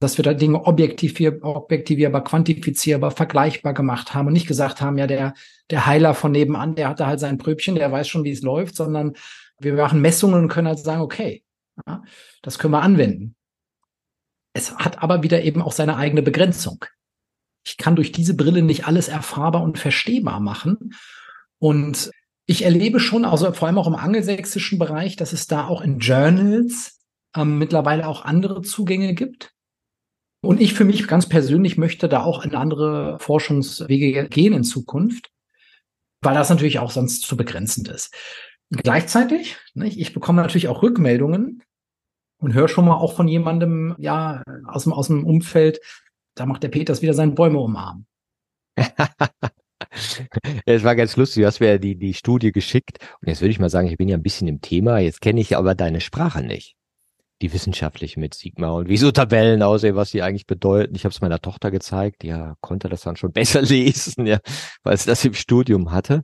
Dass 0.00 0.16
wir 0.16 0.24
da 0.24 0.34
Dinge 0.34 0.64
objektivier, 0.64 1.42
objektivierbar, 1.42 2.24
quantifizierbar, 2.24 3.10
vergleichbar 3.10 3.74
gemacht 3.74 4.14
haben 4.14 4.26
und 4.26 4.32
nicht 4.32 4.48
gesagt 4.48 4.80
haben, 4.80 4.98
ja, 4.98 5.06
der, 5.06 5.34
der 5.70 5.86
Heiler 5.86 6.14
von 6.14 6.32
nebenan, 6.32 6.74
der 6.74 6.88
hatte 6.88 7.06
halt 7.06 7.20
sein 7.20 7.38
Pröbchen, 7.38 7.74
der 7.74 7.92
weiß 7.92 8.08
schon, 8.08 8.24
wie 8.24 8.32
es 8.32 8.42
läuft, 8.42 8.74
sondern 8.74 9.12
wir 9.58 9.74
machen 9.74 10.00
Messungen 10.00 10.42
und 10.42 10.48
können 10.48 10.68
halt 10.68 10.78
sagen, 10.78 11.02
okay, 11.02 11.44
ja, 11.86 12.02
das 12.40 12.58
können 12.58 12.72
wir 12.72 12.82
anwenden. 12.82 13.36
Es 14.54 14.74
hat 14.76 15.02
aber 15.02 15.22
wieder 15.22 15.42
eben 15.42 15.62
auch 15.62 15.72
seine 15.72 15.96
eigene 15.96 16.22
Begrenzung 16.22 16.84
ich 17.64 17.76
kann 17.76 17.96
durch 17.96 18.12
diese 18.12 18.34
Brille 18.34 18.62
nicht 18.62 18.86
alles 18.86 19.08
erfahrbar 19.08 19.62
und 19.62 19.78
verstehbar 19.78 20.40
machen. 20.40 20.94
Und 21.58 22.10
ich 22.46 22.64
erlebe 22.64 22.98
schon, 22.98 23.24
also 23.24 23.52
vor 23.52 23.68
allem 23.68 23.78
auch 23.78 23.86
im 23.86 23.94
angelsächsischen 23.94 24.78
Bereich, 24.78 25.16
dass 25.16 25.32
es 25.32 25.46
da 25.46 25.66
auch 25.66 25.80
in 25.80 25.98
Journals 26.00 27.00
ähm, 27.36 27.58
mittlerweile 27.58 28.06
auch 28.06 28.24
andere 28.24 28.62
Zugänge 28.62 29.14
gibt. 29.14 29.52
Und 30.44 30.60
ich 30.60 30.74
für 30.74 30.84
mich 30.84 31.06
ganz 31.06 31.28
persönlich 31.28 31.78
möchte 31.78 32.08
da 32.08 32.24
auch 32.24 32.44
in 32.44 32.56
andere 32.56 33.18
Forschungswege 33.20 34.28
gehen 34.28 34.54
in 34.54 34.64
Zukunft, 34.64 35.30
weil 36.20 36.34
das 36.34 36.50
natürlich 36.50 36.80
auch 36.80 36.90
sonst 36.90 37.22
zu 37.22 37.36
begrenzend 37.36 37.88
ist. 37.88 38.12
Gleichzeitig, 38.70 39.56
ne, 39.74 39.86
ich 39.86 40.12
bekomme 40.12 40.42
natürlich 40.42 40.66
auch 40.66 40.82
Rückmeldungen 40.82 41.62
und 42.38 42.54
höre 42.54 42.68
schon 42.68 42.86
mal 42.86 42.96
auch 42.96 43.14
von 43.14 43.28
jemandem, 43.28 43.94
ja, 43.98 44.42
aus 44.66 44.82
dem, 44.82 44.92
aus 44.92 45.06
dem 45.06 45.24
Umfeld, 45.24 45.78
da 46.34 46.46
macht 46.46 46.62
der 46.62 46.68
Peters 46.68 47.02
wieder 47.02 47.14
seine 47.14 47.32
Bäume 47.32 47.58
umarmen. 47.58 48.06
Es 50.64 50.84
war 50.84 50.96
ganz 50.96 51.16
lustig, 51.16 51.42
du 51.42 51.46
hast 51.46 51.60
mir 51.60 51.68
ja 51.68 51.78
die, 51.78 51.96
die 51.96 52.14
Studie 52.14 52.52
geschickt. 52.52 52.98
Und 53.20 53.28
jetzt 53.28 53.40
würde 53.40 53.50
ich 53.50 53.58
mal 53.58 53.68
sagen, 53.68 53.88
ich 53.88 53.98
bin 53.98 54.08
ja 54.08 54.16
ein 54.16 54.22
bisschen 54.22 54.48
im 54.48 54.60
Thema. 54.60 54.98
Jetzt 54.98 55.20
kenne 55.20 55.40
ich 55.40 55.56
aber 55.56 55.74
deine 55.74 56.00
Sprache 56.00 56.42
nicht. 56.42 56.76
Die 57.42 57.52
wissenschaftliche 57.52 58.20
mit 58.20 58.34
Sigma 58.34 58.70
und 58.70 58.88
wie 58.88 58.96
so 58.96 59.10
Tabellen 59.10 59.62
aussehen, 59.62 59.96
was 59.96 60.12
die 60.12 60.22
eigentlich 60.22 60.46
bedeuten. 60.46 60.94
Ich 60.94 61.04
habe 61.04 61.12
es 61.12 61.20
meiner 61.20 61.40
Tochter 61.40 61.70
gezeigt, 61.70 62.22
die 62.22 62.34
konnte 62.60 62.88
das 62.88 63.02
dann 63.02 63.16
schon 63.16 63.32
besser 63.34 63.62
lesen, 63.62 64.26
ja, 64.26 64.38
weil 64.82 64.96
sie 64.96 65.06
das 65.06 65.24
im 65.24 65.34
Studium 65.34 65.90
hatte. 65.90 66.22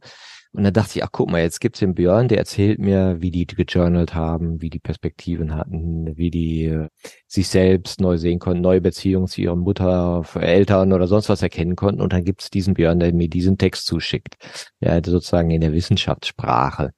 Und 0.53 0.65
dann 0.65 0.73
dachte 0.73 0.99
ich, 0.99 1.05
ach 1.05 1.11
guck 1.13 1.31
mal, 1.31 1.43
jetzt 1.43 1.61
gibt's 1.61 1.81
den 1.81 1.95
Björn, 1.95 2.29
der 2.29 2.39
erzählt 2.39 2.79
mir, 2.79 3.21
wie 3.21 3.31
die 3.31 3.47
gejournalt 3.47 4.15
haben, 4.15 4.63
wie 4.63 4.71
die 4.71 4.79
Perspektiven 4.79 5.55
hatten, 5.55 6.17
wie 6.17 6.31
die 6.31 6.65
äh, 6.65 6.89
sich 7.27 7.49
selbst 7.49 8.01
neu 8.01 8.17
sehen 8.17 8.39
konnten, 8.39 8.63
neue 8.63 8.81
Beziehungen 8.81 9.27
zu 9.27 9.43
ihrer 9.43 9.57
Mutter, 9.57 10.25
Eltern 10.35 10.93
oder 10.93 11.07
sonst 11.07 11.29
was 11.29 11.43
erkennen 11.43 11.77
konnten. 11.77 12.01
Und 12.01 12.13
dann 12.13 12.25
gibt's 12.25 12.51
diesen 12.51 12.75
Björn, 12.75 12.99
der 12.99 13.13
mir 13.13 13.29
diesen 13.29 13.59
Text 13.59 13.87
zuschickt. 13.87 14.37
Ja, 14.81 14.99
sozusagen 15.05 15.51
in 15.51 15.61
der 15.61 15.73
Wissenschaftssprache. 15.73 16.93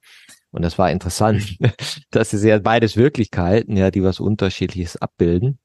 Und 0.51 0.63
das 0.63 0.77
war 0.77 0.91
interessant, 0.91 1.57
dass 2.11 2.31
sie 2.31 2.47
ja 2.47 2.59
beides 2.59 2.95
Wirklichkeiten, 2.95 3.75
ja, 3.75 3.91
die 3.91 4.03
was 4.03 4.19
Unterschiedliches 4.19 4.97
abbilden. 4.97 5.59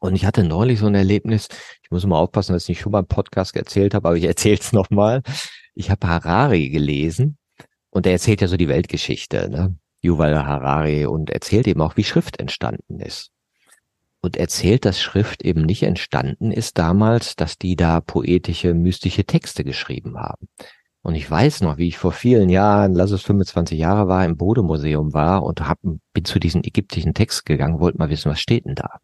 Und 0.00 0.14
ich 0.14 0.26
hatte 0.26 0.44
neulich 0.44 0.80
so 0.80 0.86
ein 0.86 0.94
Erlebnis, 0.94 1.48
ich 1.82 1.90
muss 1.90 2.04
mal 2.04 2.18
aufpassen, 2.18 2.52
dass 2.52 2.64
ich 2.64 2.70
nicht 2.70 2.80
schon 2.80 2.92
mal 2.92 3.00
im 3.00 3.06
Podcast 3.06 3.56
erzählt 3.56 3.94
habe, 3.94 4.08
aber 4.08 4.16
ich 4.16 4.24
erzähle 4.24 4.58
es 4.60 4.72
nochmal. 4.72 5.22
Ich 5.74 5.90
habe 5.90 6.06
Harari 6.06 6.70
gelesen 6.70 7.36
und 7.90 8.06
er 8.06 8.12
erzählt 8.12 8.40
ja 8.40 8.48
so 8.48 8.56
die 8.56 8.68
Weltgeschichte, 8.68 9.48
ne? 9.50 9.76
Yuval 10.00 10.46
Harari 10.46 11.06
und 11.06 11.30
erzählt 11.30 11.66
eben 11.66 11.80
auch, 11.80 11.96
wie 11.96 12.04
Schrift 12.04 12.38
entstanden 12.38 13.00
ist. 13.00 13.30
Und 14.20 14.36
erzählt, 14.36 14.84
dass 14.84 15.00
Schrift 15.00 15.42
eben 15.42 15.62
nicht 15.62 15.82
entstanden 15.82 16.50
ist 16.50 16.78
damals, 16.78 17.36
dass 17.36 17.58
die 17.58 17.76
da 17.76 18.00
poetische, 18.00 18.74
mystische 18.74 19.24
Texte 19.24 19.64
geschrieben 19.64 20.18
haben. 20.18 20.48
Und 21.02 21.14
ich 21.14 21.30
weiß 21.30 21.60
noch, 21.60 21.76
wie 21.76 21.88
ich 21.88 21.98
vor 21.98 22.12
vielen 22.12 22.48
Jahren, 22.48 22.94
lass 22.94 23.10
es 23.10 23.22
25 23.22 23.78
Jahre 23.78 24.08
war, 24.08 24.24
im 24.24 24.38
Bodemuseum 24.38 25.12
war 25.12 25.42
und 25.42 25.66
hab, 25.68 25.78
bin 25.82 26.24
zu 26.24 26.38
diesem 26.38 26.62
ägyptischen 26.64 27.12
Text 27.12 27.44
gegangen, 27.44 27.80
wollte 27.80 27.98
mal 27.98 28.08
wissen, 28.08 28.30
was 28.30 28.40
steht 28.40 28.64
denn 28.64 28.74
da? 28.74 29.00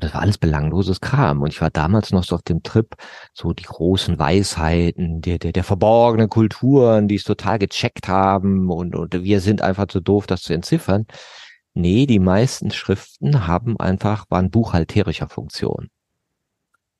Und 0.00 0.04
das 0.04 0.14
war 0.14 0.22
alles 0.22 0.38
belangloses 0.38 1.02
Kram. 1.02 1.42
Und 1.42 1.52
ich 1.52 1.60
war 1.60 1.68
damals 1.68 2.10
noch 2.10 2.24
so 2.24 2.34
auf 2.34 2.42
dem 2.42 2.62
Trip, 2.62 2.94
so 3.34 3.52
die 3.52 3.64
großen 3.64 4.18
Weisheiten, 4.18 5.20
der, 5.20 5.38
der, 5.38 5.52
der 5.52 5.62
verborgenen 5.62 6.30
Kulturen, 6.30 7.06
die 7.06 7.16
es 7.16 7.24
total 7.24 7.58
gecheckt 7.58 8.08
haben 8.08 8.70
und, 8.70 8.96
und 8.96 9.22
wir 9.22 9.42
sind 9.42 9.60
einfach 9.60 9.88
zu 9.88 10.00
doof, 10.00 10.26
das 10.26 10.40
zu 10.40 10.54
entziffern. 10.54 11.04
Nee, 11.74 12.06
die 12.06 12.18
meisten 12.18 12.70
Schriften 12.70 13.46
haben 13.46 13.78
einfach, 13.78 14.24
waren 14.30 14.50
buchhalterischer 14.50 15.28
Funktion. 15.28 15.90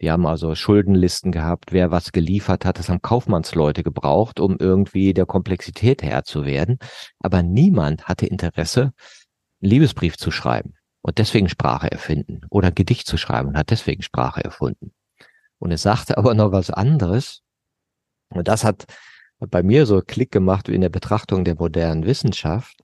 Die 0.03 0.11
haben 0.11 0.27
also 0.27 0.55
Schuldenlisten 0.55 1.33
gehabt, 1.33 1.73
wer 1.73 1.91
was 1.91 2.13
geliefert 2.13 2.67
hat. 2.67 2.79
Das 2.79 2.91
haben 2.91 3.01
Kaufmannsleute 3.01 3.83
gebraucht, 3.83 4.41
um 4.41 4.59
irgendwie 4.59 5.15
der 5.15 5.25
Komplexität 5.25 6.03
Herr 6.03 6.25
zu 6.25 6.45
werden. 6.45 6.79
Aber 7.19 7.43
niemand 7.43 8.09
hatte 8.09 8.27
Interesse, 8.27 8.93
einen 9.63 9.71
Liebesbrief 9.71 10.19
zu 10.19 10.31
schreiben 10.31 10.75
und 11.03 11.19
deswegen 11.19 11.49
Sprache 11.49 11.91
erfinden 11.91 12.43
oder 12.51 12.69
ein 12.69 12.75
Gedicht 12.75 13.07
zu 13.07 13.17
schreiben 13.17 13.49
und 13.49 13.57
hat 13.57 13.71
deswegen 13.71 14.03
Sprache 14.03 14.45
erfunden. 14.45 14.93
Und 15.59 15.73
es 15.73 15.83
sagte 15.83 16.19
aber 16.19 16.35
noch 16.35 16.53
was 16.53 16.71
anderes. 16.71 17.43
Und 18.31 18.49
das 18.49 18.65
hat 18.65 18.87
bei 19.39 19.63
mir 19.63 19.87
so 19.87 20.01
Klick 20.03 20.31
gemacht 20.31 20.69
wie 20.69 20.75
in 20.75 20.83
der 20.83 20.91
Betrachtung 20.91 21.45
der 21.45 21.57
modernen 21.57 22.05
Wissenschaft, 22.05 22.83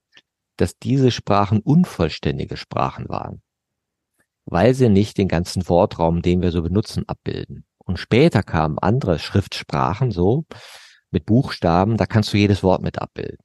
dass 0.56 0.78
diese 0.78 1.10
Sprachen 1.10 1.60
unvollständige 1.60 2.56
Sprachen 2.56 3.08
waren 3.08 3.42
weil 4.46 4.74
sie 4.74 4.88
nicht 4.88 5.18
den 5.18 5.28
ganzen 5.28 5.68
Wortraum, 5.68 6.22
den 6.22 6.40
wir 6.40 6.52
so 6.52 6.62
benutzen, 6.62 7.04
abbilden. 7.08 7.64
Und 7.78 7.98
später 7.98 8.42
kamen 8.42 8.78
andere 8.78 9.18
Schriftsprachen 9.18 10.10
so 10.10 10.44
mit 11.10 11.26
Buchstaben, 11.26 11.96
da 11.96 12.06
kannst 12.06 12.32
du 12.32 12.38
jedes 12.38 12.62
Wort 12.62 12.82
mit 12.82 13.00
abbilden. 13.00 13.44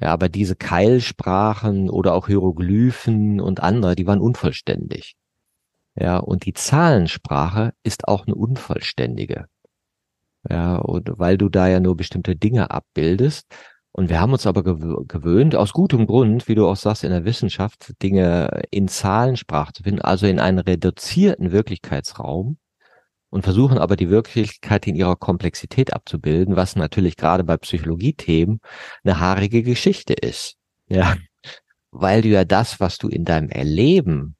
Ja, 0.00 0.12
aber 0.12 0.28
diese 0.28 0.56
Keilsprachen 0.56 1.90
oder 1.90 2.14
auch 2.14 2.28
Hieroglyphen 2.28 3.40
und 3.40 3.60
andere, 3.60 3.96
die 3.96 4.06
waren 4.06 4.20
unvollständig. 4.20 5.16
Ja, 5.96 6.18
und 6.18 6.46
die 6.46 6.52
Zahlensprache 6.52 7.72
ist 7.82 8.06
auch 8.06 8.26
eine 8.26 8.36
unvollständige. 8.36 9.46
Ja, 10.48 10.76
und 10.76 11.18
weil 11.18 11.36
du 11.36 11.48
da 11.48 11.68
ja 11.68 11.80
nur 11.80 11.96
bestimmte 11.96 12.36
Dinge 12.36 12.70
abbildest 12.70 13.46
und 13.92 14.08
wir 14.08 14.20
haben 14.20 14.32
uns 14.32 14.46
aber 14.46 14.62
gewöhnt, 14.62 15.56
aus 15.56 15.72
gutem 15.72 16.06
Grund, 16.06 16.46
wie 16.46 16.54
du 16.54 16.68
auch 16.68 16.76
sagst, 16.76 17.02
in 17.02 17.10
der 17.10 17.24
Wissenschaft, 17.24 17.94
Dinge 18.00 18.62
in 18.70 18.86
Zahlensprache 18.86 19.72
zu 19.72 19.82
finden, 19.82 20.00
also 20.02 20.26
in 20.26 20.38
einen 20.38 20.60
reduzierten 20.60 21.50
Wirklichkeitsraum 21.50 22.58
und 23.30 23.42
versuchen 23.42 23.78
aber 23.78 23.96
die 23.96 24.10
Wirklichkeit 24.10 24.86
in 24.86 24.94
ihrer 24.94 25.16
Komplexität 25.16 25.92
abzubilden, 25.92 26.56
was 26.56 26.76
natürlich 26.76 27.16
gerade 27.16 27.44
bei 27.44 27.56
Psychologie-Themen 27.56 28.60
eine 29.04 29.20
haarige 29.20 29.62
Geschichte 29.62 30.14
ist. 30.14 30.56
Ja. 30.88 31.16
Weil 31.90 32.22
du 32.22 32.28
ja 32.28 32.44
das, 32.44 32.80
was 32.80 32.98
du 32.98 33.08
in 33.08 33.24
deinem 33.24 33.50
Erleben 33.50 34.36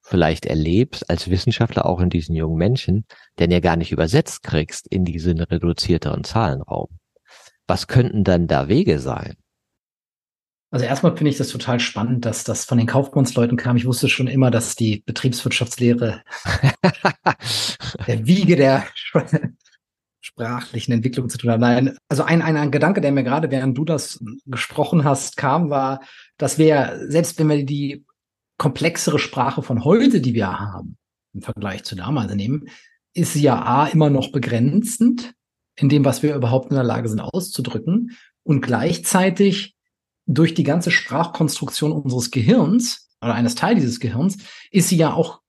vielleicht 0.00 0.46
erlebst, 0.46 1.08
als 1.08 1.30
Wissenschaftler 1.30 1.86
auch 1.86 2.00
in 2.00 2.10
diesen 2.10 2.34
jungen 2.34 2.56
Menschen, 2.56 3.06
denn 3.38 3.50
ja 3.50 3.60
gar 3.60 3.76
nicht 3.76 3.92
übersetzt 3.92 4.42
kriegst 4.42 4.86
in 4.88 5.04
diesen 5.04 5.40
reduzierteren 5.40 6.24
Zahlenraum. 6.24 6.88
Was 7.66 7.86
könnten 7.86 8.24
dann 8.24 8.48
da 8.48 8.68
Wege 8.68 8.98
sein? 8.98 9.36
Also 10.72 10.86
erstmal 10.86 11.14
finde 11.14 11.30
ich 11.30 11.36
das 11.36 11.48
total 11.48 11.80
spannend, 11.80 12.24
dass 12.24 12.44
das 12.44 12.64
von 12.64 12.78
den 12.78 12.86
Kaufmannsleuten 12.86 13.58
kam. 13.58 13.76
Ich 13.76 13.84
wusste 13.84 14.08
schon 14.08 14.26
immer, 14.26 14.50
dass 14.50 14.74
die 14.74 15.02
Betriebswirtschaftslehre 15.04 16.22
der 18.06 18.26
Wiege 18.26 18.56
der 18.56 18.86
sprachlichen 20.22 20.92
Entwicklung 20.92 21.28
zu 21.28 21.36
tun 21.36 21.50
hat. 21.50 21.60
Nein, 21.60 21.98
also 22.08 22.22
ein, 22.22 22.40
ein, 22.40 22.56
ein 22.56 22.70
Gedanke, 22.70 23.02
der 23.02 23.12
mir 23.12 23.22
gerade, 23.22 23.50
während 23.50 23.76
du 23.76 23.84
das 23.84 24.24
gesprochen 24.46 25.04
hast, 25.04 25.36
kam, 25.36 25.68
war, 25.68 26.00
dass 26.38 26.56
wir, 26.56 27.04
selbst 27.06 27.38
wenn 27.38 27.50
wir 27.50 27.66
die 27.66 28.06
komplexere 28.56 29.18
Sprache 29.18 29.62
von 29.62 29.84
heute, 29.84 30.22
die 30.22 30.32
wir 30.32 30.58
haben, 30.58 30.96
im 31.34 31.42
Vergleich 31.42 31.84
zu 31.84 31.96
damals 31.96 32.34
nehmen, 32.34 32.68
ist 33.12 33.34
sie 33.34 33.42
ja 33.42 33.60
A 33.62 33.88
immer 33.88 34.08
noch 34.08 34.32
begrenzend 34.32 35.34
in 35.76 35.90
dem, 35.90 36.06
was 36.06 36.22
wir 36.22 36.34
überhaupt 36.34 36.70
in 36.70 36.76
der 36.76 36.84
Lage 36.84 37.10
sind 37.10 37.20
auszudrücken 37.20 38.16
und 38.42 38.62
gleichzeitig 38.62 39.76
durch 40.26 40.54
die 40.54 40.62
ganze 40.62 40.90
Sprachkonstruktion 40.90 41.92
unseres 41.92 42.30
Gehirns 42.30 43.10
oder 43.20 43.34
eines 43.34 43.54
Teil 43.54 43.74
dieses 43.74 44.00
Gehirns 44.00 44.38
ist 44.70 44.88
sie 44.88 44.96
ja 44.96 45.12
auch 45.12 45.40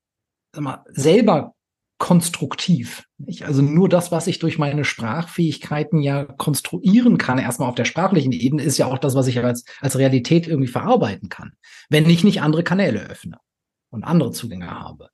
mal, 0.56 0.84
selber 0.90 1.54
konstruktiv. 1.98 3.06
Nicht? 3.18 3.46
Also 3.46 3.62
nur 3.62 3.88
das, 3.88 4.12
was 4.12 4.28
ich 4.28 4.40
durch 4.40 4.58
meine 4.58 4.84
Sprachfähigkeiten 4.84 6.02
ja 6.02 6.26
konstruieren 6.26 7.18
kann, 7.18 7.38
erstmal 7.38 7.70
auf 7.70 7.76
der 7.76 7.86
sprachlichen 7.86 8.34
Ebene, 8.34 8.64
ist 8.64 8.78
ja 8.78 8.88
auch 8.88 8.98
das, 8.98 9.16
was 9.16 9.28
ich 9.28 9.42
als, 9.44 9.64
als 9.80 9.98
Realität 9.98 10.48
irgendwie 10.48 10.72
verarbeiten 10.72 11.30
kann, 11.30 11.54
wenn 11.90 12.10
ich 12.10 12.24
nicht 12.24 12.42
andere 12.42 12.64
Kanäle 12.64 13.00
öffne 13.10 13.38
und 13.90 14.04
andere 14.04 14.32
Zugänge 14.32 14.70
habe 14.70 15.10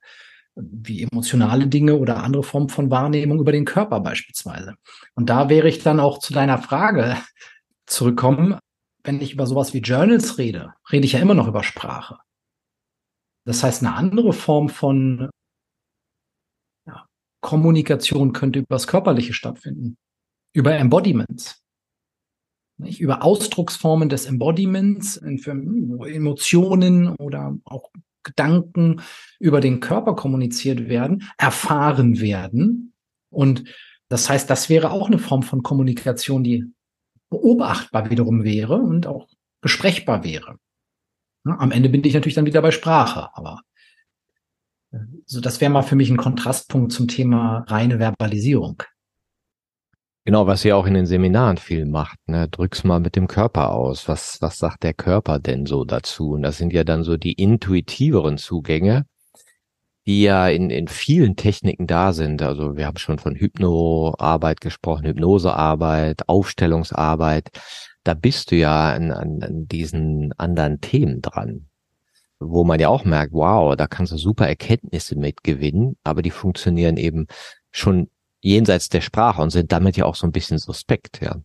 wie 0.56 1.02
emotionale 1.02 1.66
Dinge 1.66 1.96
oder 1.96 2.22
andere 2.22 2.42
Formen 2.42 2.68
von 2.68 2.90
Wahrnehmung 2.90 3.38
über 3.40 3.52
den 3.52 3.64
Körper 3.64 4.00
beispielsweise. 4.00 4.74
Und 5.14 5.30
da 5.30 5.48
wäre 5.48 5.68
ich 5.68 5.82
dann 5.82 6.00
auch 6.00 6.18
zu 6.18 6.32
deiner 6.32 6.58
Frage 6.58 7.16
zurückkommen. 7.86 8.58
Wenn 9.02 9.20
ich 9.20 9.32
über 9.32 9.46
sowas 9.46 9.72
wie 9.72 9.78
Journals 9.78 10.38
rede, 10.38 10.74
rede 10.90 11.06
ich 11.06 11.12
ja 11.12 11.20
immer 11.20 11.34
noch 11.34 11.48
über 11.48 11.62
Sprache. 11.62 12.18
Das 13.46 13.62
heißt, 13.62 13.82
eine 13.82 13.94
andere 13.94 14.32
Form 14.32 14.68
von 14.68 15.30
ja, 16.86 17.06
Kommunikation 17.40 18.32
könnte 18.32 18.60
über 18.60 18.74
das 18.74 18.86
Körperliche 18.86 19.32
stattfinden, 19.32 19.96
über 20.52 20.74
Embodiments, 20.74 21.62
nicht? 22.78 23.00
über 23.00 23.22
Ausdrucksformen 23.22 24.08
des 24.08 24.26
Embodiments, 24.26 25.20
für 25.38 25.52
Emotionen 25.52 27.08
oder 27.16 27.56
auch 27.64 27.90
Gedanken 28.22 29.00
über 29.38 29.60
den 29.60 29.80
Körper 29.80 30.14
kommuniziert 30.14 30.88
werden, 30.88 31.24
erfahren 31.38 32.20
werden. 32.20 32.92
Und 33.30 33.64
das 34.08 34.28
heißt, 34.28 34.50
das 34.50 34.68
wäre 34.68 34.90
auch 34.90 35.06
eine 35.06 35.18
Form 35.18 35.42
von 35.42 35.62
Kommunikation, 35.62 36.44
die 36.44 36.66
beobachtbar 37.30 38.10
wiederum 38.10 38.44
wäre 38.44 38.74
und 38.74 39.06
auch 39.06 39.28
besprechbar 39.60 40.24
wäre. 40.24 40.56
Am 41.44 41.70
Ende 41.70 41.88
bin 41.88 42.04
ich 42.04 42.14
natürlich 42.14 42.34
dann 42.34 42.46
wieder 42.46 42.60
bei 42.60 42.70
Sprache, 42.70 43.30
aber 43.34 43.62
äh, 44.92 44.98
so 45.24 45.40
das 45.40 45.60
wäre 45.60 45.70
mal 45.70 45.82
für 45.82 45.96
mich 45.96 46.10
ein 46.10 46.16
Kontrastpunkt 46.16 46.92
zum 46.92 47.08
Thema 47.08 47.64
reine 47.68 47.98
Verbalisierung. 47.98 48.82
Genau, 50.26 50.46
was 50.46 50.64
ihr 50.66 50.76
auch 50.76 50.86
in 50.86 50.94
den 50.94 51.06
Seminaren 51.06 51.56
viel 51.56 51.86
macht, 51.86 52.18
ne? 52.26 52.46
Drück's 52.48 52.84
mal 52.84 53.00
mit 53.00 53.16
dem 53.16 53.26
Körper 53.26 53.72
aus. 53.72 54.06
Was, 54.06 54.36
was 54.42 54.58
sagt 54.58 54.82
der 54.82 54.92
Körper 54.92 55.38
denn 55.38 55.64
so 55.64 55.84
dazu? 55.84 56.32
Und 56.32 56.42
das 56.42 56.58
sind 56.58 56.74
ja 56.74 56.84
dann 56.84 57.04
so 57.04 57.16
die 57.16 57.32
intuitiveren 57.32 58.36
Zugänge, 58.36 59.06
die 60.10 60.22
ja 60.22 60.48
in, 60.48 60.70
in 60.70 60.88
vielen 60.88 61.36
Techniken 61.36 61.86
da 61.86 62.12
sind. 62.12 62.42
Also 62.42 62.76
wir 62.76 62.86
haben 62.86 62.98
schon 62.98 63.20
von 63.20 63.36
Hypnoarbeit 63.36 64.60
gesprochen, 64.60 65.06
Hypnosearbeit, 65.06 66.28
Aufstellungsarbeit. 66.28 67.50
Da 68.02 68.14
bist 68.14 68.50
du 68.50 68.56
ja 68.56 68.92
an, 68.92 69.12
an, 69.12 69.40
an 69.40 69.68
diesen 69.68 70.32
anderen 70.36 70.80
Themen 70.80 71.20
dran 71.20 71.66
wo 72.42 72.64
man 72.64 72.80
ja 72.80 72.88
auch 72.88 73.04
merkt, 73.04 73.34
wow, 73.34 73.76
da 73.76 73.86
kannst 73.86 74.12
du 74.12 74.16
super 74.16 74.48
Erkenntnisse 74.48 75.14
mitgewinnen, 75.14 75.98
aber 76.02 76.22
die 76.22 76.30
funktionieren 76.30 76.96
eben 76.96 77.26
schon 77.70 78.08
jenseits 78.40 78.88
der 78.88 79.02
Sprache 79.02 79.42
und 79.42 79.50
sind 79.50 79.72
damit 79.72 79.98
ja 79.98 80.06
auch 80.06 80.14
so 80.14 80.26
ein 80.26 80.32
bisschen 80.32 80.56
suspekt, 80.56 81.20
ja. 81.20 81.36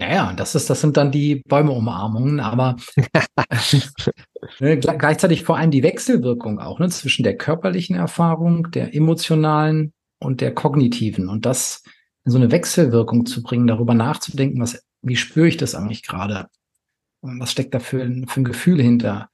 Ja, 0.00 0.14
ja, 0.14 0.32
das 0.32 0.54
ist, 0.54 0.70
das 0.70 0.80
sind 0.80 0.96
dann 0.96 1.12
die 1.12 1.42
Bäumeumarmungen, 1.46 2.40
aber 2.40 2.76
ne, 4.60 4.78
gleichzeitig 4.78 5.42
vor 5.44 5.58
allem 5.58 5.70
die 5.70 5.82
Wechselwirkung 5.82 6.58
auch, 6.58 6.78
ne, 6.78 6.88
zwischen 6.88 7.22
der 7.22 7.36
körperlichen 7.36 7.96
Erfahrung, 7.96 8.70
der 8.70 8.94
emotionalen 8.94 9.92
und 10.18 10.40
der 10.40 10.54
kognitiven 10.54 11.28
und 11.28 11.44
das 11.44 11.82
in 12.24 12.32
so 12.32 12.38
eine 12.38 12.50
Wechselwirkung 12.50 13.26
zu 13.26 13.42
bringen, 13.42 13.66
darüber 13.66 13.92
nachzudenken, 13.92 14.62
was, 14.62 14.82
wie 15.02 15.16
spüre 15.16 15.48
ich 15.48 15.58
das 15.58 15.74
eigentlich 15.74 16.02
gerade? 16.02 16.46
Was 17.20 17.52
steckt 17.52 17.74
da 17.74 17.78
für, 17.78 17.98
für 18.26 18.40
ein 18.40 18.44
Gefühl 18.44 18.80
hinter? 18.80 19.28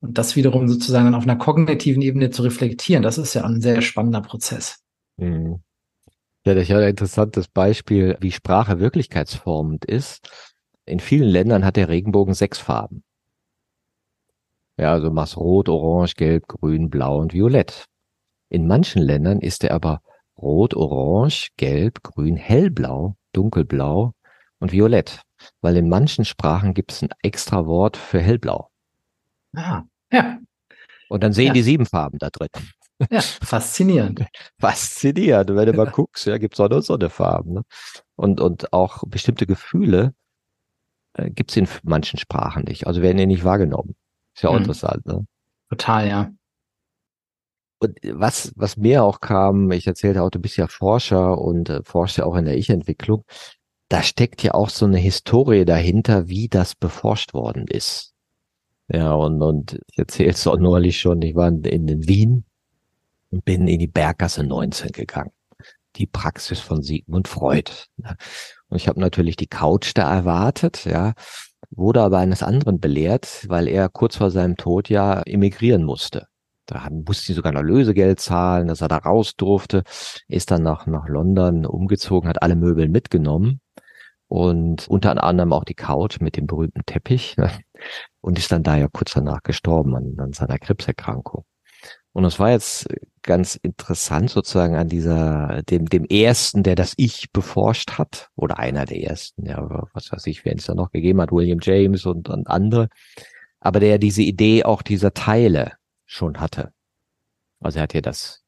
Und 0.00 0.16
das 0.16 0.34
wiederum 0.34 0.66
sozusagen 0.66 1.04
dann 1.04 1.14
auf 1.14 1.24
einer 1.24 1.36
kognitiven 1.36 2.00
Ebene 2.00 2.30
zu 2.30 2.42
reflektieren, 2.42 3.02
das 3.02 3.18
ist 3.18 3.34
ja 3.34 3.44
ein 3.44 3.60
sehr 3.60 3.82
spannender 3.82 4.22
Prozess. 4.22 4.82
Mhm. 5.18 5.62
Ja, 6.50 6.54
das 6.54 6.62
ist 6.64 6.68
ja 6.70 6.78
ein 6.78 6.88
interessantes 6.88 7.46
Beispiel, 7.46 8.16
wie 8.20 8.32
Sprache 8.32 8.80
wirklichkeitsformend 8.80 9.84
ist. 9.84 10.28
In 10.84 10.98
vielen 10.98 11.28
Ländern 11.28 11.64
hat 11.64 11.76
der 11.76 11.88
Regenbogen 11.88 12.34
sechs 12.34 12.58
Farben. 12.58 13.04
Ja, 14.76 14.90
also 14.90 15.12
machst 15.12 15.36
rot, 15.36 15.68
orange, 15.68 16.14
gelb, 16.16 16.48
grün, 16.48 16.90
blau 16.90 17.20
und 17.20 17.32
violett. 17.34 17.84
In 18.48 18.66
manchen 18.66 19.00
Ländern 19.00 19.40
ist 19.40 19.62
er 19.62 19.74
aber 19.74 20.02
rot, 20.36 20.74
orange, 20.74 21.50
gelb, 21.56 22.02
grün, 22.02 22.34
hellblau, 22.36 23.14
dunkelblau 23.32 24.12
und 24.58 24.72
violett. 24.72 25.22
Weil 25.60 25.76
in 25.76 25.88
manchen 25.88 26.24
Sprachen 26.24 26.74
gibt 26.74 26.90
es 26.90 27.02
ein 27.02 27.10
extra 27.22 27.64
Wort 27.66 27.96
für 27.96 28.20
hellblau. 28.20 28.70
Ah, 29.54 29.84
ja. 30.12 30.38
Und 31.08 31.22
dann 31.22 31.32
sehen 31.32 31.48
Ja. 31.48 31.52
die 31.52 31.62
sieben 31.62 31.86
Farben 31.86 32.18
da 32.18 32.30
drin. 32.30 32.48
Ja, 33.10 33.20
faszinierend. 33.20 34.26
Faszinierend. 34.60 35.50
Und 35.50 35.56
wenn 35.56 35.66
du 35.66 35.72
mal 35.72 35.86
guckst, 35.90 36.26
ja, 36.26 36.38
gibt's 36.38 36.60
auch 36.60 36.68
noch 36.68 36.82
so 36.82 36.94
eine 36.94 37.08
Farben. 37.10 37.54
Ne? 37.54 37.62
Und, 38.16 38.40
und 38.40 38.72
auch 38.72 39.02
bestimmte 39.06 39.46
Gefühle 39.46 40.14
äh, 41.14 41.30
gibt's 41.30 41.56
in 41.56 41.68
manchen 41.82 42.18
Sprachen 42.18 42.64
nicht. 42.64 42.86
Also 42.86 43.02
werden 43.02 43.16
die 43.18 43.26
nicht 43.26 43.44
wahrgenommen. 43.44 43.96
Ist 44.34 44.42
ja 44.42 44.50
auch 44.50 44.54
Mhm. 44.54 44.60
interessant. 44.60 45.06
Ne? 45.06 45.26
Total, 45.70 46.08
ja. 46.08 46.30
Und 47.82 47.98
was, 48.12 48.52
was 48.56 48.76
mir 48.76 49.02
auch 49.04 49.20
kam, 49.20 49.70
ich 49.72 49.86
erzählte 49.86 50.22
auch, 50.22 50.30
du 50.30 50.38
bist 50.38 50.56
ja 50.58 50.66
Forscher 50.66 51.38
und 51.38 51.70
äh, 51.70 51.80
forschst 51.82 52.18
ja 52.18 52.24
auch 52.26 52.36
in 52.36 52.44
der 52.44 52.58
Ich-Entwicklung. 52.58 53.24
Da 53.88 54.02
steckt 54.02 54.42
ja 54.42 54.52
auch 54.54 54.68
so 54.68 54.84
eine 54.84 54.98
Historie 54.98 55.64
dahinter, 55.64 56.28
wie 56.28 56.48
das 56.48 56.74
beforscht 56.74 57.32
worden 57.32 57.66
ist. 57.66 58.12
Ja, 58.88 59.14
und, 59.14 59.40
und 59.42 59.80
ich 59.90 59.98
erzählte 59.98 60.32
es 60.32 60.46
auch 60.46 60.58
neulich 60.58 61.00
schon, 61.00 61.22
ich 61.22 61.34
war 61.34 61.48
in, 61.48 61.64
in 61.64 62.06
Wien 62.06 62.44
und 63.30 63.44
bin 63.44 63.68
in 63.68 63.78
die 63.78 63.86
Berggasse 63.86 64.44
19 64.44 64.92
gegangen. 64.92 65.32
Die 65.96 66.06
Praxis 66.06 66.60
von 66.60 66.82
Sigmund 66.82 67.28
Freud. 67.28 67.70
ne? 67.96 68.16
Und 68.68 68.76
ich 68.76 68.88
habe 68.88 69.00
natürlich 69.00 69.36
die 69.36 69.48
Couch 69.48 69.92
da 69.94 70.12
erwartet, 70.12 70.84
ja, 70.84 71.14
wurde 71.70 72.02
aber 72.02 72.18
eines 72.18 72.42
anderen 72.42 72.80
belehrt, 72.80 73.46
weil 73.48 73.68
er 73.68 73.88
kurz 73.88 74.16
vor 74.16 74.30
seinem 74.30 74.56
Tod 74.56 74.88
ja 74.88 75.22
emigrieren 75.22 75.84
musste. 75.84 76.26
Da 76.66 76.88
musste 76.90 77.26
sie 77.26 77.32
sogar 77.32 77.52
noch 77.52 77.62
Lösegeld 77.62 78.20
zahlen, 78.20 78.68
dass 78.68 78.80
er 78.80 78.88
da 78.88 78.98
raus 78.98 79.34
durfte, 79.36 79.82
ist 80.28 80.52
dann 80.52 80.62
nach, 80.62 80.86
nach 80.86 81.08
London 81.08 81.66
umgezogen, 81.66 82.28
hat 82.28 82.42
alle 82.42 82.54
Möbel 82.54 82.88
mitgenommen 82.88 83.60
und 84.28 84.86
unter 84.86 85.22
anderem 85.22 85.52
auch 85.52 85.64
die 85.64 85.74
Couch 85.74 86.20
mit 86.20 86.36
dem 86.36 86.46
berühmten 86.46 86.82
Teppich 86.86 87.36
ne? 87.36 87.50
und 88.20 88.38
ist 88.38 88.52
dann 88.52 88.62
da 88.62 88.76
ja 88.76 88.86
kurz 88.86 89.12
danach 89.14 89.42
gestorben 89.42 89.96
an, 89.96 90.14
an 90.18 90.32
seiner 90.32 90.58
Krebserkrankung. 90.58 91.44
Und 92.12 92.24
es 92.24 92.38
war 92.38 92.50
jetzt 92.50 92.88
ganz 93.22 93.54
interessant 93.54 94.30
sozusagen 94.30 94.74
an 94.74 94.88
dieser, 94.88 95.62
dem, 95.62 95.86
dem 95.86 96.04
ersten, 96.04 96.62
der 96.62 96.74
das 96.74 96.94
Ich 96.96 97.30
beforscht 97.32 97.92
hat, 97.92 98.30
oder 98.34 98.58
einer 98.58 98.86
der 98.86 99.02
ersten, 99.02 99.46
ja, 99.46 99.86
was 99.92 100.10
weiß 100.10 100.26
ich, 100.26 100.44
wer 100.44 100.56
es 100.56 100.66
da 100.66 100.74
noch 100.74 100.90
gegeben 100.90 101.20
hat, 101.20 101.30
William 101.30 101.60
James 101.62 102.06
und, 102.06 102.28
und 102.28 102.48
andere, 102.48 102.88
aber 103.60 103.78
der 103.78 103.98
diese 103.98 104.22
Idee 104.22 104.64
auch 104.64 104.82
dieser 104.82 105.12
Teile 105.14 105.74
schon 106.06 106.40
hatte. 106.40 106.72
Also 107.60 107.78
er 107.78 107.82
hat 107.84 107.94
ja 107.94 108.00
das 108.00 108.42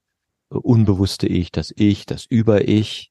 unbewusste 0.48 1.28
Ich, 1.28 1.52
das 1.52 1.72
Ich, 1.76 2.06
das 2.06 2.24
Über-Ich, 2.24 3.10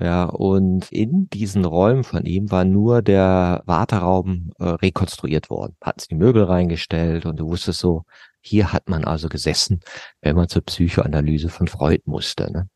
ja, 0.00 0.24
und 0.24 0.92
in 0.92 1.28
diesen 1.28 1.64
Räumen 1.64 2.04
von 2.04 2.24
ihm 2.24 2.52
war 2.52 2.64
nur 2.64 3.02
der 3.02 3.62
Warteraum 3.66 4.52
äh, 4.58 4.64
rekonstruiert 4.64 5.50
worden. 5.50 5.76
Hatten 5.82 5.98
sie 5.98 6.08
die 6.08 6.14
Möbel 6.14 6.44
reingestellt 6.44 7.26
und 7.26 7.40
du 7.40 7.48
wusstest 7.48 7.80
so, 7.80 8.04
hier 8.48 8.72
hat 8.72 8.88
man 8.88 9.04
also 9.04 9.28
gesessen, 9.28 9.80
wenn 10.20 10.36
man 10.36 10.48
zur 10.48 10.62
Psychoanalyse 10.62 11.48
von 11.48 11.68
Freud 11.68 12.02
musste. 12.06 12.50
Ne? 12.50 12.68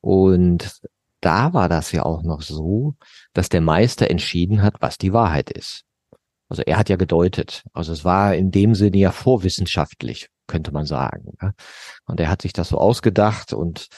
Und 0.00 0.80
da 1.20 1.52
war 1.52 1.68
das 1.68 1.92
ja 1.92 2.04
auch 2.04 2.22
noch 2.22 2.42
so, 2.42 2.94
dass 3.32 3.48
der 3.48 3.60
Meister 3.60 4.10
entschieden 4.10 4.62
hat, 4.62 4.76
was 4.80 4.98
die 4.98 5.12
Wahrheit 5.12 5.50
ist. 5.50 5.84
Also 6.48 6.62
er 6.62 6.78
hat 6.78 6.88
ja 6.88 6.96
gedeutet. 6.96 7.64
Also 7.72 7.92
es 7.92 8.04
war 8.04 8.34
in 8.34 8.50
dem 8.50 8.74
Sinne 8.74 8.96
ja 8.96 9.12
vorwissenschaftlich, 9.12 10.28
könnte 10.46 10.72
man 10.72 10.86
sagen. 10.86 11.36
Ne? 11.42 11.54
Und 12.06 12.20
er 12.20 12.30
hat 12.30 12.42
sich 12.42 12.52
das 12.52 12.68
so 12.68 12.78
ausgedacht 12.78 13.52
und 13.52 13.88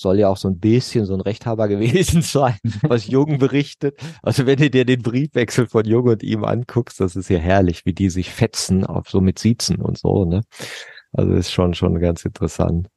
soll 0.00 0.18
ja 0.18 0.28
auch 0.28 0.36
so 0.36 0.48
ein 0.48 0.58
bisschen 0.58 1.04
so 1.04 1.14
ein 1.14 1.20
Rechthaber 1.20 1.68
gewesen 1.68 2.22
sein, 2.22 2.58
was 2.82 3.06
Jung 3.06 3.38
berichtet. 3.38 3.98
Also 4.22 4.46
wenn 4.46 4.58
du 4.58 4.70
dir 4.70 4.84
den 4.84 5.02
Briefwechsel 5.02 5.66
von 5.66 5.84
Jung 5.84 6.08
und 6.08 6.22
ihm 6.22 6.44
anguckst, 6.44 7.00
das 7.00 7.16
ist 7.16 7.28
ja 7.28 7.38
herrlich, 7.38 7.86
wie 7.86 7.92
die 7.92 8.10
sich 8.10 8.30
fetzen, 8.30 8.84
auf 8.84 9.08
so 9.08 9.20
mit 9.20 9.38
Siezen 9.38 9.76
und 9.76 9.98
so, 9.98 10.24
ne? 10.24 10.42
Also 11.12 11.32
ist 11.32 11.50
schon, 11.50 11.74
schon 11.74 11.98
ganz 11.98 12.24
interessant. 12.24 12.88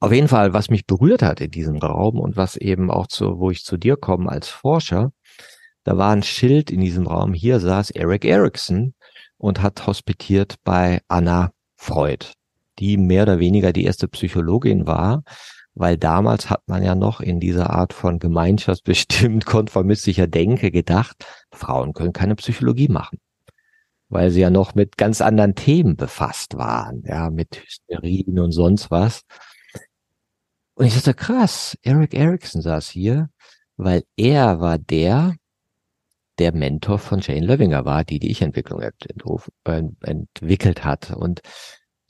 Auf 0.00 0.12
jeden 0.12 0.28
Fall, 0.28 0.52
was 0.52 0.70
mich 0.70 0.86
berührt 0.86 1.22
hat 1.22 1.40
in 1.40 1.50
diesem 1.50 1.78
Raum 1.78 2.18
und 2.18 2.36
was 2.36 2.56
eben 2.56 2.90
auch 2.90 3.06
zu, 3.06 3.38
wo 3.38 3.50
ich 3.50 3.64
zu 3.64 3.76
dir 3.76 3.96
komme 3.96 4.30
als 4.30 4.48
Forscher, 4.48 5.12
da 5.84 5.96
war 5.96 6.12
ein 6.12 6.22
Schild 6.22 6.70
in 6.70 6.80
diesem 6.80 7.06
Raum, 7.06 7.34
hier 7.34 7.60
saß 7.60 7.90
Eric 7.90 8.24
Erickson 8.24 8.94
und 9.36 9.62
hat 9.62 9.86
hospitiert 9.86 10.56
bei 10.64 11.00
Anna 11.08 11.52
Freud, 11.76 12.26
die 12.78 12.96
mehr 12.96 13.24
oder 13.24 13.38
weniger 13.40 13.72
die 13.72 13.84
erste 13.84 14.08
Psychologin 14.08 14.86
war, 14.86 15.24
weil 15.74 15.96
damals 15.96 16.50
hat 16.50 16.62
man 16.66 16.82
ja 16.82 16.94
noch 16.94 17.20
in 17.20 17.40
dieser 17.40 17.70
Art 17.70 17.92
von 17.92 18.18
gemeinschaftsbestimmt 18.18 19.46
konformistischer 19.46 20.26
Denke 20.26 20.70
gedacht, 20.70 21.24
Frauen 21.50 21.92
können 21.94 22.12
keine 22.12 22.36
Psychologie 22.36 22.88
machen, 22.88 23.18
weil 24.08 24.30
sie 24.30 24.40
ja 24.40 24.50
noch 24.50 24.74
mit 24.74 24.96
ganz 24.98 25.20
anderen 25.20 25.54
Themen 25.54 25.96
befasst 25.96 26.56
waren, 26.56 27.02
ja, 27.06 27.30
mit 27.30 27.62
Hysterien 27.64 28.38
und 28.38 28.52
sonst 28.52 28.90
was. 28.90 29.22
Und 30.74 30.86
ich 30.86 30.94
dachte, 30.94 31.14
krass, 31.14 31.76
Eric 31.82 32.14
Erickson 32.14 32.62
saß 32.62 32.88
hier, 32.88 33.30
weil 33.76 34.04
er 34.16 34.60
war 34.60 34.78
der, 34.78 35.36
der 36.38 36.52
Mentor 36.54 36.98
von 36.98 37.20
Jane 37.20 37.46
Löwinger 37.46 37.84
war, 37.84 38.04
die 38.04 38.18
die 38.18 38.30
Ich-Entwicklung 38.30 38.80
ent 38.80 39.96
entwickelt 40.02 40.84
hat. 40.84 41.10
Und 41.10 41.40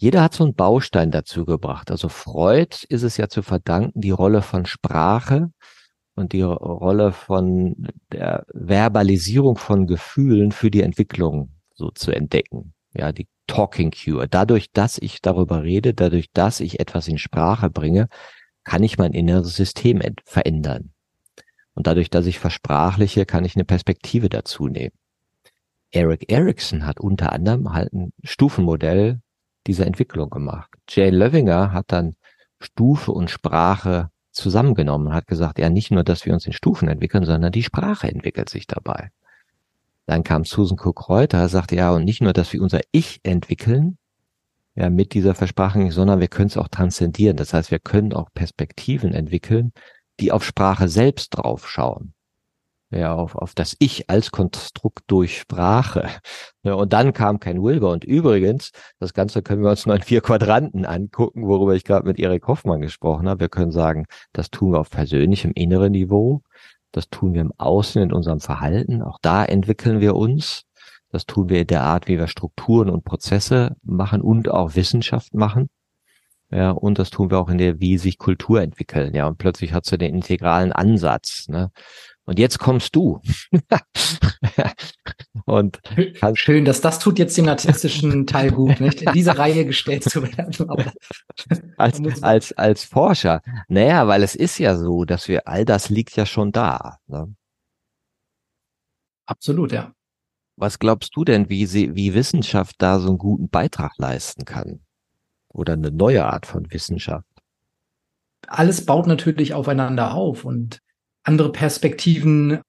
jeder 0.02 0.20
hat 0.20 0.34
so 0.34 0.42
einen 0.42 0.56
Baustein 0.56 1.12
dazu 1.12 1.44
gebracht. 1.44 1.92
Also 1.92 2.08
Freud 2.08 2.76
ist 2.88 3.04
es 3.04 3.18
ja 3.18 3.28
zu 3.28 3.40
verdanken, 3.40 4.00
die 4.00 4.10
Rolle 4.10 4.42
von 4.42 4.66
Sprache 4.66 5.52
und 6.16 6.32
die 6.32 6.42
Rolle 6.42 7.12
von 7.12 7.86
der 8.10 8.44
Verbalisierung 8.52 9.56
von 9.56 9.86
Gefühlen 9.86 10.50
für 10.50 10.72
die 10.72 10.82
Entwicklung 10.82 11.50
so 11.72 11.92
zu 11.92 12.10
entdecken. 12.10 12.74
Ja, 12.92 13.12
die 13.12 13.28
Talking 13.46 13.92
Cure. 13.92 14.26
Dadurch, 14.26 14.72
dass 14.72 14.98
ich 14.98 15.22
darüber 15.22 15.62
rede, 15.62 15.94
dadurch, 15.94 16.32
dass 16.32 16.58
ich 16.58 16.80
etwas 16.80 17.06
in 17.06 17.18
Sprache 17.18 17.70
bringe, 17.70 18.08
kann 18.64 18.82
ich 18.82 18.98
mein 18.98 19.12
inneres 19.12 19.54
System 19.54 20.02
verändern. 20.24 20.90
Und 21.74 21.86
dadurch, 21.86 22.10
dass 22.10 22.26
ich 22.26 22.40
versprachliche, 22.40 23.24
kann 23.24 23.44
ich 23.44 23.54
eine 23.54 23.64
Perspektive 23.64 24.28
dazu 24.28 24.66
nehmen. 24.66 24.96
Eric 25.92 26.28
Erickson 26.28 26.86
hat 26.86 26.98
unter 26.98 27.30
anderem 27.30 27.72
halt 27.72 27.92
ein 27.92 28.12
Stufenmodell 28.24 29.21
dieser 29.66 29.86
Entwicklung 29.86 30.30
gemacht. 30.30 30.70
Jane 30.88 31.16
Löwinger 31.16 31.72
hat 31.72 31.86
dann 31.88 32.16
Stufe 32.60 33.12
und 33.12 33.30
Sprache 33.30 34.10
zusammengenommen 34.30 35.08
und 35.08 35.14
hat 35.14 35.26
gesagt, 35.26 35.58
ja, 35.58 35.68
nicht 35.68 35.90
nur, 35.90 36.04
dass 36.04 36.24
wir 36.26 36.32
uns 36.32 36.46
in 36.46 36.52
Stufen 36.52 36.88
entwickeln, 36.88 37.24
sondern 37.24 37.52
die 37.52 37.62
Sprache 37.62 38.08
entwickelt 38.08 38.48
sich 38.48 38.66
dabei. 38.66 39.10
Dann 40.06 40.24
kam 40.24 40.44
Susan 40.44 40.78
Cook 40.78 41.08
Reuter, 41.08 41.48
sagte, 41.48 41.76
ja, 41.76 41.92
und 41.92 42.04
nicht 42.04 42.22
nur, 42.22 42.32
dass 42.32 42.52
wir 42.52 42.62
unser 42.62 42.80
Ich 42.90 43.20
entwickeln, 43.22 43.98
ja, 44.74 44.90
mit 44.90 45.12
dieser 45.12 45.34
Versprachung, 45.34 45.90
sondern 45.90 46.20
wir 46.20 46.28
können 46.28 46.48
es 46.48 46.56
auch 46.56 46.68
transzendieren. 46.68 47.36
Das 47.36 47.52
heißt, 47.52 47.70
wir 47.70 47.78
können 47.78 48.12
auch 48.12 48.30
Perspektiven 48.32 49.12
entwickeln, 49.12 49.72
die 50.18 50.32
auf 50.32 50.44
Sprache 50.44 50.88
selbst 50.88 51.30
draufschauen. 51.30 52.14
Ja, 52.92 53.14
auf, 53.14 53.36
auf 53.36 53.54
das 53.54 53.74
Ich 53.78 54.10
als 54.10 54.30
Konstrukt 54.30 55.04
durch 55.06 55.38
Sprache. 55.38 56.08
Ja, 56.62 56.74
und 56.74 56.92
dann 56.92 57.14
kam 57.14 57.40
kein 57.40 57.62
Wilber. 57.62 57.90
Und 57.90 58.04
übrigens, 58.04 58.70
das 59.00 59.14
Ganze 59.14 59.42
können 59.42 59.62
wir 59.62 59.70
uns 59.70 59.86
nur 59.86 59.96
in 59.96 60.02
vier 60.02 60.20
Quadranten 60.20 60.84
angucken, 60.84 61.46
worüber 61.46 61.74
ich 61.74 61.84
gerade 61.84 62.06
mit 62.06 62.18
Erik 62.18 62.46
Hoffmann 62.46 62.82
gesprochen 62.82 63.28
habe. 63.28 63.40
Wir 63.40 63.48
können 63.48 63.72
sagen, 63.72 64.04
das 64.34 64.50
tun 64.50 64.72
wir 64.72 64.80
auf 64.80 64.90
persönlichem 64.90 65.52
inneren 65.54 65.92
Niveau. 65.92 66.42
Das 66.92 67.08
tun 67.08 67.32
wir 67.32 67.40
im 67.40 67.52
Außen, 67.56 68.02
in 68.02 68.12
unserem 68.12 68.40
Verhalten. 68.40 69.00
Auch 69.00 69.18
da 69.22 69.42
entwickeln 69.42 70.00
wir 70.00 70.14
uns. 70.14 70.64
Das 71.10 71.24
tun 71.24 71.48
wir 71.48 71.62
in 71.62 71.66
der 71.66 71.82
Art, 71.82 72.08
wie 72.08 72.18
wir 72.18 72.26
Strukturen 72.26 72.90
und 72.90 73.04
Prozesse 73.04 73.76
machen 73.82 74.20
und 74.20 74.50
auch 74.50 74.76
Wissenschaft 74.76 75.32
machen. 75.32 75.70
Ja, 76.50 76.70
und 76.70 76.98
das 76.98 77.08
tun 77.08 77.30
wir 77.30 77.38
auch 77.38 77.48
in 77.48 77.56
der, 77.56 77.80
wie 77.80 77.96
sich 77.96 78.18
Kultur 78.18 78.60
entwickeln. 78.60 79.14
Ja, 79.14 79.26
und 79.26 79.38
plötzlich 79.38 79.72
hat 79.72 79.86
sie 79.86 79.96
den 79.96 80.14
integralen 80.14 80.70
Ansatz. 80.70 81.48
Ne? 81.48 81.70
Und 82.24 82.38
jetzt 82.38 82.58
kommst 82.58 82.94
du. 82.94 83.20
und 85.44 85.80
schön, 86.34 86.64
dass 86.64 86.80
das 86.80 87.00
tut 87.00 87.18
jetzt 87.18 87.36
dem 87.36 87.46
narzisstischen 87.46 88.26
Teil 88.28 88.52
gut, 88.52 88.80
nicht 88.80 89.02
in 89.02 89.12
diese 89.12 89.36
Reihe 89.36 89.66
gestellt 89.66 90.04
zu 90.04 90.22
werden. 90.22 90.54
Als, 91.76 92.22
als, 92.22 92.52
als 92.52 92.84
Forscher. 92.84 93.42
Naja, 93.68 94.06
weil 94.06 94.22
es 94.22 94.34
ist 94.36 94.58
ja 94.58 94.76
so, 94.76 95.04
dass 95.04 95.26
wir, 95.26 95.48
all 95.48 95.64
das 95.64 95.88
liegt 95.88 96.14
ja 96.16 96.26
schon 96.26 96.52
da. 96.52 96.98
Ne? 97.08 97.34
Absolut, 99.26 99.72
ja. 99.72 99.92
Was 100.56 100.78
glaubst 100.78 101.16
du 101.16 101.24
denn, 101.24 101.48
wie 101.48 101.66
sie, 101.66 101.94
wie 101.96 102.14
Wissenschaft 102.14 102.76
da 102.78 103.00
so 103.00 103.08
einen 103.08 103.18
guten 103.18 103.48
Beitrag 103.48 103.92
leisten 103.98 104.44
kann? 104.44 104.80
Oder 105.48 105.72
eine 105.72 105.90
neue 105.90 106.24
Art 106.24 106.46
von 106.46 106.70
Wissenschaft? 106.70 107.26
Alles 108.46 108.84
baut 108.84 109.06
natürlich 109.06 109.54
aufeinander 109.54 110.14
auf 110.14 110.44
und 110.44 110.81
andere 111.24 111.52
Perspektiven 111.52 112.60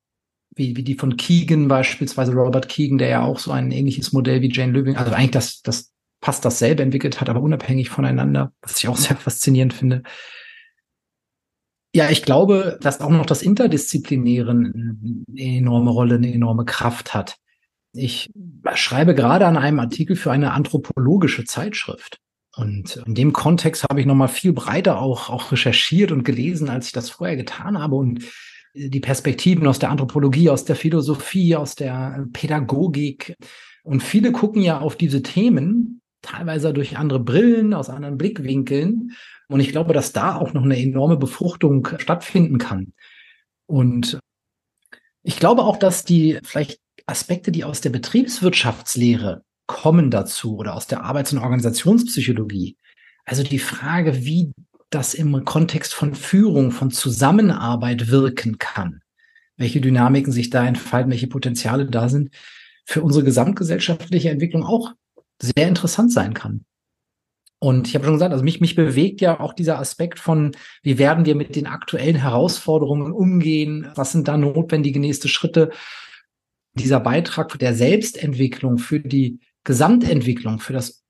wie, 0.55 0.75
wie 0.77 0.83
die 0.83 0.95
von 0.95 1.17
Keegan 1.17 1.67
beispielsweise, 1.67 2.33
Robert 2.33 2.69
Keegan, 2.69 2.97
der 2.97 3.09
ja 3.09 3.23
auch 3.23 3.39
so 3.39 3.51
ein 3.51 3.71
ähnliches 3.71 4.13
Modell 4.13 4.41
wie 4.41 4.51
Jane 4.51 4.71
Löwing, 4.71 4.97
also 4.97 5.11
eigentlich 5.11 5.31
das, 5.31 5.61
das 5.61 5.91
passt 6.21 6.45
dasselbe 6.45 6.83
entwickelt 6.83 7.19
hat, 7.19 7.29
aber 7.29 7.41
unabhängig 7.41 7.89
voneinander, 7.89 8.53
was 8.61 8.77
ich 8.77 8.87
auch 8.87 8.97
sehr 8.97 9.17
faszinierend 9.17 9.73
finde. 9.73 10.03
Ja, 11.95 12.09
ich 12.09 12.23
glaube, 12.23 12.79
dass 12.81 13.01
auch 13.01 13.09
noch 13.09 13.25
das 13.25 13.43
Interdisziplinäre 13.43 14.51
eine 14.51 14.97
enorme 15.35 15.91
Rolle, 15.91 16.15
eine 16.15 16.33
enorme 16.33 16.65
Kraft 16.65 17.13
hat. 17.13 17.37
Ich 17.91 18.31
schreibe 18.73 19.13
gerade 19.13 19.45
an 19.45 19.57
einem 19.57 19.79
Artikel 19.79 20.15
für 20.15 20.31
eine 20.31 20.53
anthropologische 20.53 21.43
Zeitschrift. 21.43 22.19
Und 22.55 22.97
in 23.07 23.15
dem 23.15 23.33
Kontext 23.33 23.83
habe 23.89 23.99
ich 23.99 24.05
nochmal 24.05 24.27
viel 24.27 24.53
breiter 24.53 24.99
auch, 24.99 25.29
auch 25.29 25.51
recherchiert 25.51 26.11
und 26.11 26.23
gelesen, 26.23 26.69
als 26.69 26.87
ich 26.87 26.91
das 26.91 27.09
vorher 27.09 27.35
getan 27.35 27.79
habe. 27.79 27.95
Und 27.95 28.25
die 28.75 28.99
Perspektiven 28.99 29.67
aus 29.67 29.79
der 29.79 29.89
Anthropologie, 29.89 30.49
aus 30.49 30.65
der 30.65 30.75
Philosophie, 30.75 31.55
aus 31.55 31.75
der 31.75 32.27
Pädagogik. 32.33 33.35
Und 33.83 34.01
viele 34.01 34.31
gucken 34.31 34.61
ja 34.61 34.79
auf 34.79 34.95
diese 34.95 35.21
Themen, 35.21 36.01
teilweise 36.21 36.73
durch 36.73 36.97
andere 36.97 37.19
Brillen, 37.19 37.73
aus 37.73 37.89
anderen 37.89 38.17
Blickwinkeln. 38.17 39.11
Und 39.47 39.59
ich 39.59 39.69
glaube, 39.69 39.93
dass 39.93 40.13
da 40.13 40.35
auch 40.35 40.53
noch 40.53 40.63
eine 40.63 40.79
enorme 40.79 41.17
Befruchtung 41.17 41.87
stattfinden 41.97 42.57
kann. 42.57 42.93
Und 43.65 44.19
ich 45.23 45.37
glaube 45.39 45.63
auch, 45.63 45.77
dass 45.77 46.03
die 46.03 46.39
vielleicht 46.43 46.79
Aspekte, 47.05 47.51
die 47.51 47.63
aus 47.63 47.81
der 47.81 47.89
Betriebswirtschaftslehre 47.89 49.43
kommen 49.67 50.11
dazu 50.11 50.57
oder 50.57 50.75
aus 50.75 50.87
der 50.87 51.03
Arbeits- 51.03 51.33
und 51.33 51.39
Organisationspsychologie, 51.39 52.77
also 53.25 53.43
die 53.43 53.59
Frage, 53.59 54.25
wie 54.25 54.51
das 54.89 55.13
im 55.13 55.45
Kontext 55.45 55.93
von 55.93 56.13
Führung, 56.13 56.71
von 56.71 56.91
Zusammenarbeit 56.91 58.09
wirken 58.09 58.57
kann, 58.59 59.01
welche 59.57 59.81
Dynamiken 59.81 60.31
sich 60.31 60.49
da 60.49 60.65
entfalten, 60.65 61.11
welche 61.11 61.27
Potenziale 61.27 61.85
da 61.85 62.09
sind, 62.09 62.29
für 62.85 63.01
unsere 63.01 63.23
gesamtgesellschaftliche 63.23 64.29
Entwicklung 64.29 64.63
auch 64.63 64.93
sehr 65.41 65.67
interessant 65.67 66.11
sein 66.11 66.33
kann. 66.33 66.65
Und 67.59 67.87
ich 67.87 67.95
habe 67.95 68.03
schon 68.03 68.15
gesagt, 68.15 68.33
also 68.33 68.43
mich, 68.43 68.59
mich 68.59 68.75
bewegt 68.75 69.21
ja 69.21 69.39
auch 69.39 69.53
dieser 69.53 69.79
Aspekt 69.79 70.19
von, 70.19 70.51
wie 70.81 70.97
werden 70.97 71.25
wir 71.25 71.33
mit 71.33 71.55
den 71.55 71.65
aktuellen 71.65 72.17
Herausforderungen 72.17 73.13
umgehen? 73.13 73.87
Was 73.95 74.11
sind 74.11 74.27
da 74.27 74.35
notwendige 74.35 74.99
nächste 74.99 75.29
Schritte? 75.29 75.71
Dieser 76.73 76.99
Beitrag 76.99 77.57
der 77.59 77.73
Selbstentwicklung 77.73 78.79
für 78.79 78.99
die 78.99 79.39
Gesamtentwicklung, 79.63 80.59
für 80.59 80.73
das 80.73 81.03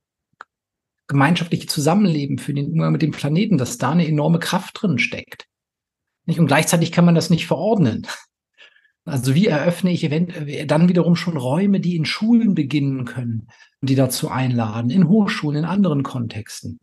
gemeinschaftliche 1.07 1.67
Zusammenleben, 1.67 2.37
für 2.37 2.53
den 2.53 2.71
Umgang 2.71 2.91
mit 2.91 3.01
dem 3.01 3.11
Planeten, 3.11 3.57
dass 3.57 3.77
da 3.77 3.91
eine 3.91 4.07
enorme 4.07 4.39
Kraft 4.39 4.81
drin 4.81 4.99
steckt. 4.99 5.47
Nicht? 6.25 6.39
Und 6.39 6.47
gleichzeitig 6.47 6.91
kann 6.91 7.05
man 7.05 7.15
das 7.15 7.29
nicht 7.29 7.47
verordnen. 7.47 8.07
Also 9.05 9.35
wie 9.35 9.47
eröffne 9.47 9.91
ich 9.91 10.03
event 10.05 10.33
dann 10.71 10.87
wiederum 10.87 11.17
schon 11.17 11.35
Räume, 11.35 11.81
die 11.81 11.97
in 11.97 12.05
Schulen 12.05 12.55
beginnen 12.55 13.03
können, 13.03 13.49
die 13.81 13.95
dazu 13.95 14.29
einladen, 14.29 14.89
in 14.89 15.09
Hochschulen, 15.09 15.59
in 15.59 15.65
anderen 15.65 16.03
Kontexten. 16.03 16.79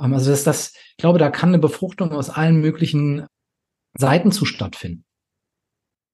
Ähm, 0.00 0.14
also 0.14 0.30
das, 0.30 0.44
das, 0.44 0.72
ich 0.74 0.96
glaube, 0.96 1.18
da 1.18 1.30
kann 1.30 1.50
eine 1.50 1.58
Befruchtung 1.58 2.12
aus 2.12 2.30
allen 2.30 2.60
möglichen 2.60 3.26
Seiten 3.98 4.32
zu 4.32 4.46
stattfinden. 4.46 5.04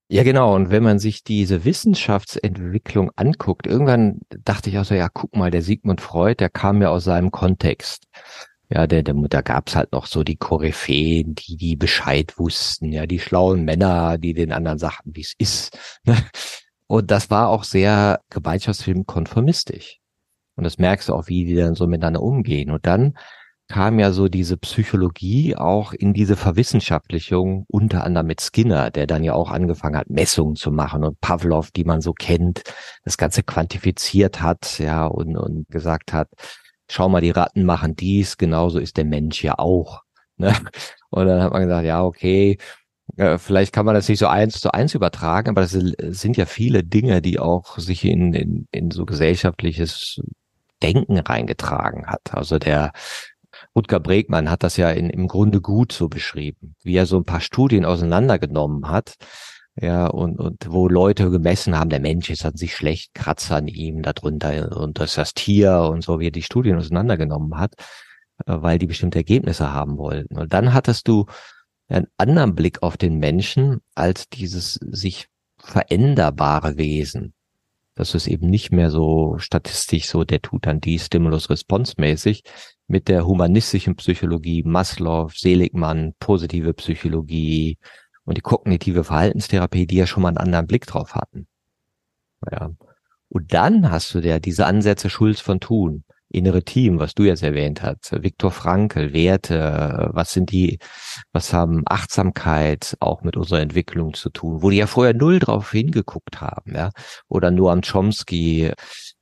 Ja, 0.07 0.23
genau. 0.23 0.53
Und 0.55 0.69
wenn 0.69 0.83
man 0.83 0.99
sich 0.99 1.23
diese 1.23 1.65
Wissenschaftsentwicklung 1.65 3.11
anguckt, 3.15 3.65
irgendwann 3.65 4.19
dachte 4.43 4.69
ich 4.69 4.77
auch 4.77 4.85
so, 4.85 4.93
ja, 4.93 5.09
guck 5.11 5.35
mal, 5.35 5.49
der 5.49 5.63
Sigmund 5.63 5.99
Freud, 5.99 6.35
der 6.39 6.49
kam 6.49 6.81
ja 6.81 6.89
aus 6.89 7.05
seinem 7.05 7.31
Kontext. 7.31 8.05
Ja, 8.69 8.87
der, 8.87 9.03
der, 9.03 9.15
da 9.29 9.41
gab's 9.41 9.75
halt 9.75 9.91
noch 9.91 10.05
so 10.07 10.23
die 10.23 10.37
Koryphäen, 10.37 11.35
die, 11.35 11.55
die 11.57 11.75
Bescheid 11.75 12.37
wussten, 12.37 12.91
ja, 12.91 13.05
die 13.05 13.19
schlauen 13.19 13.63
Männer, 13.63 14.17
die 14.17 14.33
den 14.33 14.51
anderen 14.51 14.79
sagten, 14.79 15.15
wie 15.15 15.21
es 15.21 15.33
ist. 15.37 15.77
Ne? 16.05 16.17
Und 16.87 17.09
das 17.11 17.31
war 17.31 17.49
auch 17.49 17.63
sehr 17.63 18.21
Gemeinschaftsfilm 18.29 19.05
konformistisch. 19.07 19.99
Und 20.55 20.63
das 20.65 20.77
merkst 20.77 21.09
du 21.09 21.15
auch, 21.15 21.27
wie 21.27 21.45
die 21.45 21.55
dann 21.55 21.75
so 21.75 21.87
miteinander 21.87 22.21
umgehen. 22.21 22.71
Und 22.71 22.85
dann 22.85 23.17
kam 23.67 23.99
ja 23.99 24.11
so 24.11 24.27
diese 24.27 24.57
Psychologie 24.57 25.55
auch 25.55 25.93
in 25.93 26.13
diese 26.13 26.35
Verwissenschaftlichung, 26.35 27.65
unter 27.67 28.03
anderem 28.03 28.27
mit 28.27 28.41
Skinner, 28.41 28.91
der 28.91 29.07
dann 29.07 29.23
ja 29.23 29.33
auch 29.33 29.49
angefangen 29.49 29.97
hat, 29.97 30.09
Messungen 30.09 30.55
zu 30.55 30.71
machen 30.71 31.03
und 31.03 31.19
Pavlov, 31.19 31.71
die 31.71 31.83
man 31.83 32.01
so 32.01 32.13
kennt, 32.13 32.63
das 33.03 33.17
Ganze 33.17 33.43
quantifiziert 33.43 34.41
hat, 34.41 34.77
ja, 34.79 35.05
und, 35.07 35.35
und 35.35 35.67
gesagt 35.69 36.13
hat, 36.13 36.29
schau 36.89 37.09
mal, 37.09 37.21
die 37.21 37.31
Ratten 37.31 37.63
machen 37.63 37.95
dies, 37.95 38.37
genauso 38.37 38.79
ist 38.79 38.97
der 38.97 39.05
Mensch 39.05 39.43
ja 39.43 39.57
auch. 39.57 40.01
Ne? 40.37 40.53
Und 41.11 41.27
dann 41.27 41.41
hat 41.41 41.53
man 41.53 41.61
gesagt, 41.61 41.85
ja, 41.85 42.03
okay, 42.03 42.57
äh, 43.15 43.37
vielleicht 43.37 43.71
kann 43.71 43.85
man 43.85 43.95
das 43.95 44.09
nicht 44.09 44.19
so 44.19 44.27
eins 44.27 44.59
zu 44.59 44.71
eins 44.73 44.93
übertragen, 44.93 45.49
aber 45.49 45.61
das 45.61 45.71
sind 45.71 46.35
ja 46.35 46.45
viele 46.45 46.83
Dinge, 46.83 47.21
die 47.21 47.39
auch 47.39 47.77
sich 47.79 48.03
in, 48.03 48.33
in, 48.33 48.67
in 48.71 48.91
so 48.91 49.05
gesellschaftliches 49.05 50.19
Denken 50.83 51.19
reingetragen 51.19 52.07
hat. 52.07 52.33
Also 52.33 52.59
der 52.59 52.91
Rutger 53.75 53.99
Bregmann 53.99 54.49
hat 54.49 54.63
das 54.63 54.77
ja 54.77 54.89
in, 54.89 55.09
im 55.09 55.27
Grunde 55.27 55.61
gut 55.61 55.91
so 55.91 56.07
beschrieben, 56.07 56.75
wie 56.83 56.95
er 56.95 57.05
so 57.05 57.17
ein 57.17 57.25
paar 57.25 57.41
Studien 57.41 57.85
auseinandergenommen 57.85 58.87
hat, 58.87 59.15
ja, 59.79 60.07
und, 60.07 60.39
und 60.39 60.67
wo 60.69 60.87
Leute 60.87 61.29
gemessen 61.29 61.77
haben, 61.77 61.89
der 61.89 61.99
Mensch 61.99 62.29
ist 62.29 62.45
an 62.45 62.55
sich 62.55 62.73
schlecht, 62.73 63.13
Kratzer 63.13 63.57
an 63.57 63.67
ihm 63.67 64.01
darunter 64.03 64.77
und 64.77 64.99
das 64.99 65.11
ist 65.11 65.17
das 65.17 65.33
Tier 65.33 65.89
und 65.91 66.01
so, 66.01 66.19
wie 66.19 66.27
er 66.27 66.31
die 66.31 66.43
Studien 66.43 66.77
auseinandergenommen 66.77 67.57
hat, 67.57 67.73
äh, 68.45 68.55
weil 68.55 68.79
die 68.79 68.87
bestimmte 68.87 69.19
Ergebnisse 69.19 69.73
haben 69.73 69.97
wollten. 69.97 70.37
Und 70.37 70.53
dann 70.53 70.73
hattest 70.73 71.09
du 71.09 71.25
einen 71.89 72.07
anderen 72.17 72.55
Blick 72.55 72.83
auf 72.83 72.95
den 72.95 73.17
Menschen 73.17 73.81
als 73.95 74.29
dieses 74.29 74.75
sich 74.75 75.27
veränderbare 75.57 76.77
Wesen. 76.77 77.33
Das 77.95 78.15
ist 78.15 78.27
eben 78.27 78.49
nicht 78.49 78.71
mehr 78.71 78.91
so 78.91 79.37
statistisch 79.37 80.07
so, 80.07 80.23
der 80.23 80.41
tut 80.41 80.65
dann 80.65 80.81
die 80.81 80.99
Stimulus-Response-mäßig, 80.99 82.43
mit 82.87 83.07
der 83.07 83.25
humanistischen 83.25 83.95
Psychologie, 83.95 84.63
Maslow, 84.63 85.29
Seligmann, 85.33 86.13
positive 86.19 86.73
Psychologie 86.73 87.77
und 88.25 88.37
die 88.37 88.41
kognitive 88.41 89.03
Verhaltenstherapie, 89.03 89.87
die 89.87 89.97
ja 89.97 90.07
schon 90.07 90.23
mal 90.23 90.29
einen 90.29 90.37
anderen 90.37 90.67
Blick 90.67 90.85
drauf 90.85 91.15
hatten. 91.15 91.47
Ja. 92.51 92.71
Und 93.29 93.53
dann 93.53 93.89
hast 93.91 94.13
du 94.13 94.19
ja 94.19 94.39
diese 94.39 94.65
Ansätze 94.65 95.09
Schulz 95.09 95.39
von 95.39 95.59
Thun, 95.59 96.03
innere 96.29 96.63
Team, 96.63 96.99
was 96.99 97.13
du 97.13 97.23
jetzt 97.23 97.43
erwähnt 97.43 97.81
hast, 97.81 98.11
Viktor 98.23 98.51
Frankl, 98.51 99.13
Werte, 99.13 100.09
was 100.11 100.33
sind 100.33 100.51
die, 100.51 100.79
was 101.31 101.53
haben 101.53 101.83
Achtsamkeit 101.85 102.95
auch 102.99 103.21
mit 103.21 103.37
unserer 103.37 103.61
Entwicklung 103.61 104.13
zu 104.13 104.29
tun, 104.29 104.61
wo 104.61 104.69
die 104.69 104.77
ja 104.77 104.87
vorher 104.87 105.13
null 105.13 105.39
drauf 105.39 105.71
hingeguckt 105.71 106.41
haben, 106.41 106.75
ja, 106.75 106.91
oder 107.27 107.51
nur 107.51 107.71
am 107.71 107.81
Chomsky, 107.81 108.71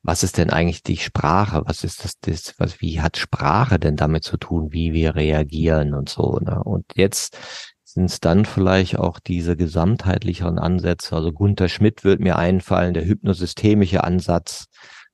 was 0.04 0.24
ist 0.24 0.38
denn 0.38 0.50
eigentlich 0.50 0.84
die 0.84 0.98
Sprache? 0.98 1.64
Was 1.66 1.84
ist 1.86 2.04
das, 2.04 2.20
das 2.20 2.54
was, 2.58 2.82
wie 2.82 3.02
hat 3.02 3.18
Sprache 3.18 3.80
denn 3.80 3.96
damit 3.96 4.26
zu 4.26 4.38
tun, 4.38 4.74
wie 4.74 4.92
wir 4.94 5.16
reagieren 5.16 5.94
und 5.94 6.10
so, 6.10 6.40
ne? 6.42 6.62
Und 6.62 6.86
jetzt 6.96 7.38
sind 7.86 8.06
es 8.06 8.20
dann 8.20 8.46
vielleicht 8.46 9.00
auch 9.00 9.20
diese 9.20 9.56
gesamtheitlicheren 9.56 10.60
Ansätze. 10.60 11.16
Also 11.16 11.32
Gunther 11.32 11.70
Schmidt 11.70 12.04
wird 12.04 12.20
mir 12.20 12.38
einfallen, 12.38 12.94
der 12.94 13.06
hypnosystemische 13.06 14.04
Ansatz, 14.04 14.66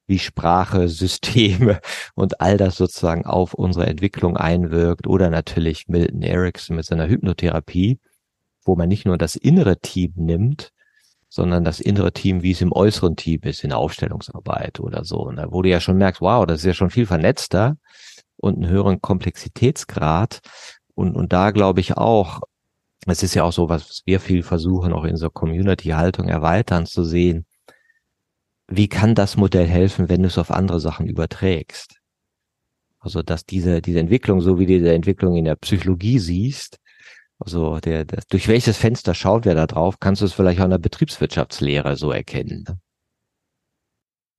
wie 0.07 0.17
Sprache, 0.17 0.87
Systeme 0.87 1.81
und 2.15 2.41
all 2.41 2.57
das 2.57 2.77
sozusagen 2.77 3.25
auf 3.25 3.53
unsere 3.53 3.85
Entwicklung 3.85 4.37
einwirkt. 4.37 5.07
Oder 5.07 5.29
natürlich 5.29 5.87
Milton 5.87 6.23
Erickson 6.23 6.75
mit 6.75 6.85
seiner 6.85 7.07
Hypnotherapie, 7.07 7.99
wo 8.63 8.75
man 8.75 8.89
nicht 8.89 9.05
nur 9.05 9.17
das 9.17 9.35
innere 9.35 9.79
Team 9.79 10.13
nimmt, 10.15 10.71
sondern 11.39 11.63
das 11.63 11.79
innere 11.79 12.11
Team, 12.11 12.43
wie 12.43 12.51
es 12.51 12.59
im 12.59 12.73
äußeren 12.73 13.15
Team 13.15 13.39
ist, 13.43 13.63
in 13.63 13.69
der 13.69 13.77
Aufstellungsarbeit 13.77 14.81
oder 14.81 15.05
so. 15.05 15.19
Und 15.19 15.37
da 15.37 15.49
wo 15.53 15.61
du 15.61 15.69
ja 15.69 15.79
schon 15.79 15.95
merkst, 15.95 16.19
wow, 16.19 16.45
das 16.45 16.59
ist 16.59 16.65
ja 16.65 16.73
schon 16.73 16.89
viel 16.89 17.05
vernetzter 17.05 17.77
und 18.35 18.57
einen 18.57 18.67
höheren 18.67 18.99
Komplexitätsgrad. 18.99 20.39
Und, 20.95 21.15
und 21.15 21.31
da 21.31 21.51
glaube 21.51 21.79
ich 21.79 21.95
auch, 21.95 22.41
es 23.07 23.23
ist 23.23 23.35
ja 23.35 23.45
auch 23.45 23.53
so, 23.53 23.69
was 23.69 24.01
wir 24.05 24.19
viel 24.19 24.43
versuchen, 24.43 24.91
auch 24.91 25.05
in 25.05 25.15
so 25.15 25.29
Community-Haltung 25.29 26.27
erweitern 26.27 26.85
zu 26.85 27.05
sehen. 27.05 27.45
Wie 28.67 28.89
kann 28.89 29.15
das 29.15 29.37
Modell 29.37 29.65
helfen, 29.65 30.09
wenn 30.09 30.21
du 30.21 30.27
es 30.27 30.37
auf 30.37 30.51
andere 30.51 30.81
Sachen 30.81 31.07
überträgst? 31.07 32.01
Also, 32.99 33.23
dass 33.23 33.45
diese, 33.45 33.81
diese 33.81 34.01
Entwicklung, 34.01 34.41
so 34.41 34.59
wie 34.59 34.65
du 34.65 34.73
diese 34.73 34.93
Entwicklung 34.93 35.37
in 35.37 35.45
der 35.45 35.55
Psychologie 35.55 36.19
siehst, 36.19 36.79
also 37.39 37.79
der, 37.79 38.05
der, 38.05 38.21
durch 38.29 38.47
welches 38.47 38.77
Fenster 38.77 39.13
schaut 39.13 39.45
wer 39.45 39.55
da 39.55 39.65
drauf, 39.65 39.99
kannst 39.99 40.21
du 40.21 40.25
es 40.25 40.33
vielleicht 40.33 40.59
auch 40.59 40.65
in 40.65 40.71
der 40.71 40.77
Betriebswirtschaftslehre 40.77 41.95
so 41.95 42.11
erkennen. 42.11 42.65
Ne? 42.67 42.79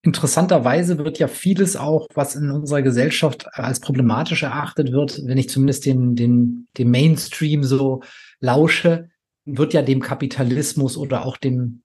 Interessanterweise 0.03 0.96
wird 0.98 1.18
ja 1.18 1.28
vieles 1.28 1.76
auch, 1.76 2.07
was 2.14 2.34
in 2.34 2.51
unserer 2.51 2.80
Gesellschaft 2.80 3.46
als 3.53 3.80
problematisch 3.80 4.42
erachtet 4.42 4.92
wird, 4.92 5.20
wenn 5.24 5.36
ich 5.36 5.51
zumindest 5.51 5.84
den, 5.84 6.14
den, 6.14 6.68
den 6.78 6.90
Mainstream 6.90 7.64
so 7.64 8.03
lausche, 8.38 9.11
wird 9.44 9.74
ja 9.74 9.82
dem 9.82 10.01
Kapitalismus 10.01 10.96
oder 10.96 11.26
auch 11.26 11.36
dem 11.36 11.82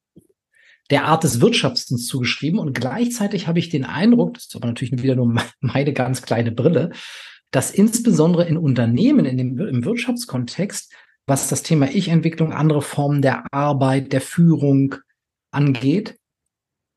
der 0.92 1.06
Art 1.06 1.24
des 1.24 1.42
Wirtschaftens 1.42 2.06
zugeschrieben. 2.06 2.60
Und 2.60 2.74
gleichzeitig 2.74 3.48
habe 3.48 3.60
ich 3.60 3.70
den 3.70 3.86
Eindruck, 3.86 4.36
das 4.36 4.46
ist 4.46 4.56
aber 4.56 4.68
natürlich 4.68 5.02
wieder 5.02 5.16
nur 5.16 5.36
meine 5.60 5.94
ganz 5.94 6.22
kleine 6.22 6.52
Brille, 6.52 6.92
dass 7.52 7.72
insbesondere 7.72 8.46
in 8.46 8.58
Unternehmen, 8.58 9.26
in 9.26 9.38
dem, 9.38 9.60
im 9.60 9.84
Wirtschaftskontext, 9.84 10.94
was 11.28 11.48
das 11.50 11.64
Thema 11.64 11.90
Ich-Entwicklung, 11.90 12.54
andere 12.54 12.82
Formen 12.82 13.22
der 13.22 13.46
Arbeit, 13.52 14.14
der 14.14 14.22
Führung, 14.22 14.96
angeht, 15.52 16.18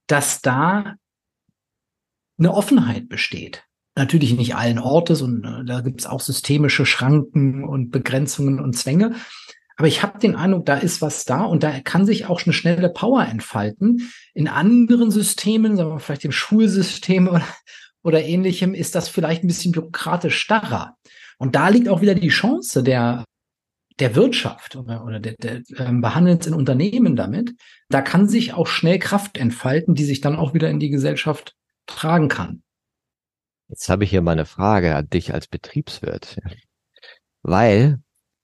dass 0.06 0.42
da 0.42 0.96
eine 2.38 2.54
Offenheit 2.54 3.08
besteht. 3.08 3.64
Natürlich 3.96 4.36
nicht 4.36 4.54
allen 4.54 4.78
Ortes 4.78 5.22
und 5.22 5.44
äh, 5.44 5.64
da 5.64 5.80
gibt 5.80 6.00
es 6.00 6.06
auch 6.06 6.20
systemische 6.20 6.86
Schranken 6.86 7.64
und 7.64 7.90
Begrenzungen 7.90 8.60
und 8.60 8.74
Zwänge. 8.74 9.14
Aber 9.76 9.86
ich 9.86 10.02
habe 10.02 10.18
den 10.18 10.34
Eindruck, 10.34 10.66
da 10.66 10.76
ist 10.76 11.02
was 11.02 11.24
da 11.24 11.44
und 11.44 11.62
da 11.62 11.80
kann 11.80 12.04
sich 12.04 12.26
auch 12.26 12.44
eine 12.44 12.52
schnelle 12.52 12.90
Power 12.90 13.24
entfalten. 13.24 14.10
In 14.34 14.48
anderen 14.48 15.10
Systemen, 15.10 15.76
sagen 15.76 15.90
wir 15.90 16.00
vielleicht 16.00 16.24
im 16.24 16.32
Schulsystem 16.32 17.28
oder, 17.28 17.46
oder 18.02 18.24
ähnlichem, 18.24 18.74
ist 18.74 18.96
das 18.96 19.08
vielleicht 19.08 19.44
ein 19.44 19.46
bisschen 19.46 19.72
bürokratisch 19.72 20.36
starrer. 20.36 20.96
Und 21.38 21.54
da 21.54 21.68
liegt 21.68 21.88
auch 21.88 22.00
wieder 22.00 22.16
die 22.16 22.28
Chance 22.28 22.82
der, 22.82 23.24
der 23.99 24.14
Wirtschaft 24.14 24.76
oder, 24.76 25.05
oder 25.05 25.20
der, 25.20 25.34
der 25.34 25.62
ähm, 25.78 26.01
Behandelns 26.01 26.46
in 26.46 26.55
Unternehmen 26.55 27.16
damit. 27.16 27.55
Da 27.88 28.01
kann 28.01 28.28
sich 28.28 28.55
auch 28.55 28.66
schnell 28.66 28.99
Kraft 28.99 29.38
entfalten, 29.38 29.94
die 29.94 30.05
sich 30.05 30.20
dann 30.20 30.36
auch 30.36 30.55
wieder 30.55 30.70
in 30.70 30.80
die 30.80 30.90
Gesellschaft 30.90 31.57
tragen 31.86 32.28
kann. 32.28 32.62
Jetzt 33.68 33.88
habe 33.88 34.05
ich 34.05 34.11
hier 34.11 34.22
mal 34.22 34.32
eine 34.32 34.46
Frage 34.46 34.94
an 34.94 35.09
dich 35.11 35.34
als 35.34 35.46
Betriebswirt. 35.46 36.38
Weil, 37.42 38.01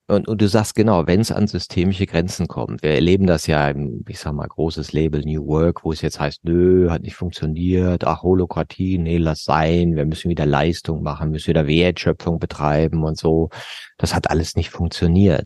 und, 0.07 0.27
und 0.27 0.39
du 0.39 0.47
sagst 0.47 0.75
genau, 0.75 1.07
wenn 1.07 1.21
es 1.21 1.31
an 1.31 1.47
systemische 1.47 2.05
Grenzen 2.05 2.47
kommt, 2.47 2.83
wir 2.83 2.91
erleben 2.91 3.25
das 3.25 3.47
ja 3.47 3.69
im, 3.69 4.05
ich 4.07 4.19
sag 4.19 4.33
mal, 4.33 4.47
großes 4.47 4.93
Label 4.93 5.21
New 5.21 5.47
Work, 5.47 5.83
wo 5.83 5.91
es 5.91 6.01
jetzt 6.01 6.19
heißt, 6.19 6.43
nö, 6.43 6.91
hat 6.91 7.01
nicht 7.01 7.15
funktioniert, 7.15 8.03
ach, 8.05 8.21
Holokratie, 8.21 8.99
nee, 8.99 9.17
lass 9.17 9.43
sein, 9.43 9.95
wir 9.95 10.05
müssen 10.05 10.29
wieder 10.29 10.45
Leistung 10.45 11.01
machen, 11.01 11.31
müssen 11.31 11.47
wieder 11.47 11.65
Wertschöpfung 11.65 12.37
betreiben 12.37 13.03
und 13.03 13.17
so. 13.17 13.49
Das 13.97 14.13
hat 14.13 14.29
alles 14.29 14.55
nicht 14.55 14.69
funktioniert. 14.69 15.45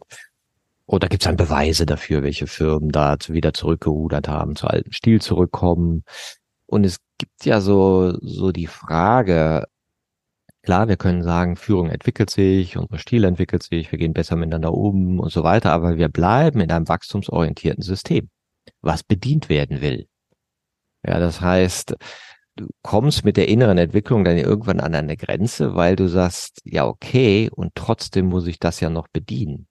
Oder 0.85 1.07
gibt 1.07 1.23
es 1.23 1.27
dann 1.27 1.37
Beweise 1.37 1.85
dafür, 1.85 2.23
welche 2.23 2.47
Firmen 2.47 2.89
da 2.89 3.15
wieder 3.27 3.53
zurückgerudert 3.53 4.27
haben, 4.27 4.55
zu 4.55 4.67
alten 4.67 4.91
Stil 4.91 5.21
zurückkommen? 5.21 6.03
Und 6.65 6.83
es 6.85 6.97
gibt 7.17 7.45
ja 7.45 7.61
so, 7.61 8.17
so 8.21 8.51
die 8.51 8.67
Frage, 8.67 9.65
klar, 10.69 10.87
wir 10.87 10.97
können 10.97 11.23
sagen, 11.23 11.55
Führung 11.55 11.89
entwickelt 11.89 12.29
sich, 12.29 12.77
unser 12.77 12.99
Stil 12.99 13.23
entwickelt 13.23 13.63
sich, 13.63 13.91
wir 13.91 13.97
gehen 13.97 14.13
besser 14.13 14.35
miteinander 14.35 14.71
um 14.71 15.19
und 15.19 15.31
so 15.31 15.43
weiter, 15.43 15.71
aber 15.71 15.97
wir 15.97 16.09
bleiben 16.09 16.59
in 16.59 16.69
einem 16.71 16.87
wachstumsorientierten 16.87 17.81
System, 17.81 18.29
was 18.81 19.01
bedient 19.01 19.49
werden 19.49 19.81
will. 19.81 20.07
Ja, 21.03 21.17
das 21.17 21.41
heißt, 21.41 21.95
du 22.55 22.67
kommst 22.83 23.25
mit 23.25 23.35
der 23.35 23.47
inneren 23.47 23.79
Entwicklung 23.79 24.23
dann 24.23 24.37
irgendwann 24.37 24.79
an 24.79 24.93
eine 24.93 25.17
Grenze, 25.17 25.73
weil 25.73 25.95
du 25.95 26.07
sagst, 26.07 26.61
ja, 26.65 26.85
okay, 26.85 27.49
und 27.51 27.71
trotzdem 27.73 28.27
muss 28.27 28.45
ich 28.45 28.59
das 28.59 28.79
ja 28.79 28.91
noch 28.91 29.07
bedienen 29.07 29.68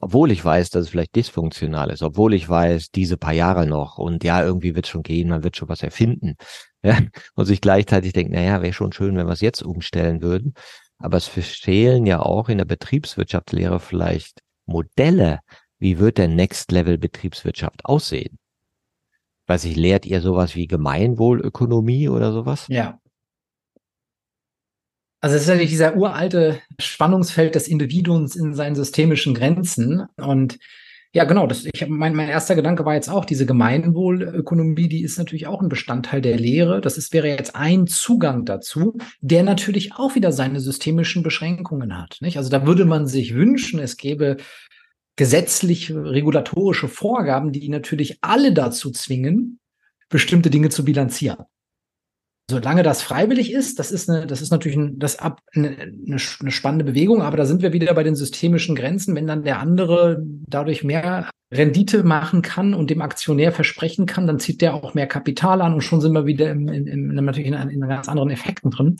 obwohl 0.00 0.30
ich 0.30 0.44
weiß, 0.44 0.70
dass 0.70 0.84
es 0.84 0.88
vielleicht 0.90 1.16
dysfunktional 1.16 1.90
ist, 1.90 2.02
obwohl 2.02 2.34
ich 2.34 2.48
weiß, 2.48 2.90
diese 2.90 3.16
paar 3.16 3.32
Jahre 3.32 3.66
noch 3.66 3.98
und 3.98 4.24
ja, 4.24 4.44
irgendwie 4.44 4.74
wird 4.74 4.86
schon 4.86 5.02
gehen, 5.02 5.28
man 5.28 5.44
wird 5.44 5.56
schon 5.56 5.68
was 5.68 5.82
erfinden. 5.82 6.36
Ja? 6.82 7.00
Und 7.34 7.46
sich 7.46 7.60
gleichzeitig 7.60 8.12
denkt, 8.12 8.32
naja, 8.32 8.62
wäre 8.62 8.72
schon 8.72 8.92
schön, 8.92 9.16
wenn 9.16 9.26
wir 9.26 9.32
es 9.32 9.40
jetzt 9.40 9.60
umstellen 9.60 10.22
würden. 10.22 10.54
Aber 10.98 11.16
es 11.16 11.26
fehlen 11.26 12.06
ja 12.06 12.20
auch 12.20 12.48
in 12.48 12.58
der 12.58 12.64
Betriebswirtschaftslehre 12.64 13.80
vielleicht 13.80 14.40
Modelle. 14.66 15.40
Wie 15.80 15.98
wird 15.98 16.18
der 16.18 16.28
Next 16.28 16.70
Level 16.70 16.96
Betriebswirtschaft 16.96 17.84
aussehen? 17.86 18.38
Weiß 19.48 19.64
ich, 19.64 19.74
lehrt 19.74 20.06
ihr 20.06 20.20
sowas 20.20 20.54
wie 20.54 20.68
Gemeinwohlökonomie 20.68 22.08
oder 22.08 22.32
sowas? 22.32 22.66
Ja. 22.68 23.00
Also 25.26 25.34
es 25.34 25.42
ist 25.42 25.48
natürlich 25.48 25.70
dieser 25.70 25.96
uralte 25.96 26.60
Spannungsfeld 26.78 27.56
des 27.56 27.66
Individuums 27.66 28.36
in 28.36 28.54
seinen 28.54 28.76
systemischen 28.76 29.34
Grenzen. 29.34 30.06
Und 30.16 30.60
ja, 31.12 31.24
genau, 31.24 31.48
das, 31.48 31.64
ich, 31.64 31.88
mein, 31.88 32.14
mein 32.14 32.28
erster 32.28 32.54
Gedanke 32.54 32.84
war 32.84 32.94
jetzt 32.94 33.10
auch, 33.10 33.24
diese 33.24 33.44
Gemeinwohlökonomie, 33.44 34.88
die 34.88 35.02
ist 35.02 35.18
natürlich 35.18 35.48
auch 35.48 35.60
ein 35.60 35.68
Bestandteil 35.68 36.20
der 36.20 36.36
Lehre. 36.36 36.80
Das 36.80 36.96
ist, 36.96 37.12
wäre 37.12 37.26
jetzt 37.26 37.56
ein 37.56 37.88
Zugang 37.88 38.44
dazu, 38.44 38.98
der 39.20 39.42
natürlich 39.42 39.94
auch 39.94 40.14
wieder 40.14 40.30
seine 40.30 40.60
systemischen 40.60 41.24
Beschränkungen 41.24 41.98
hat. 41.98 42.18
Nicht? 42.20 42.36
Also 42.36 42.48
da 42.48 42.64
würde 42.64 42.84
man 42.84 43.08
sich 43.08 43.34
wünschen, 43.34 43.80
es 43.80 43.96
gäbe 43.96 44.36
gesetzlich 45.16 45.92
regulatorische 45.92 46.86
Vorgaben, 46.86 47.50
die 47.50 47.68
natürlich 47.68 48.18
alle 48.20 48.52
dazu 48.52 48.92
zwingen, 48.92 49.58
bestimmte 50.08 50.50
Dinge 50.50 50.68
zu 50.68 50.84
bilanzieren. 50.84 51.46
Solange 52.48 52.84
das 52.84 53.02
freiwillig 53.02 53.52
ist, 53.52 53.80
das 53.80 53.90
ist 53.90 54.08
eine, 54.08 54.26
das 54.26 54.40
ist 54.40 54.52
natürlich 54.52 54.78
ein, 54.78 55.00
das 55.00 55.18
ab, 55.18 55.40
eine, 55.52 55.92
eine, 56.06 56.18
spannende 56.18 56.84
Bewegung, 56.84 57.22
aber 57.22 57.36
da 57.36 57.44
sind 57.44 57.60
wir 57.60 57.72
wieder 57.72 57.92
bei 57.92 58.04
den 58.04 58.14
systemischen 58.14 58.76
Grenzen. 58.76 59.16
Wenn 59.16 59.26
dann 59.26 59.42
der 59.42 59.58
andere 59.58 60.22
dadurch 60.22 60.84
mehr 60.84 61.28
Rendite 61.52 62.04
machen 62.04 62.42
kann 62.42 62.72
und 62.72 62.88
dem 62.90 63.02
Aktionär 63.02 63.50
versprechen 63.50 64.06
kann, 64.06 64.28
dann 64.28 64.38
zieht 64.38 64.60
der 64.60 64.74
auch 64.74 64.94
mehr 64.94 65.08
Kapital 65.08 65.60
an 65.60 65.74
und 65.74 65.80
schon 65.80 66.00
sind 66.00 66.12
wir 66.12 66.26
wieder 66.26 66.50
im, 66.50 66.68
in, 66.68 66.86
in, 66.86 67.06
natürlich 67.08 67.48
in, 67.48 67.54
in 67.54 67.80
ganz 67.80 68.08
anderen 68.08 68.30
Effekten 68.30 68.70
drin. 68.70 68.96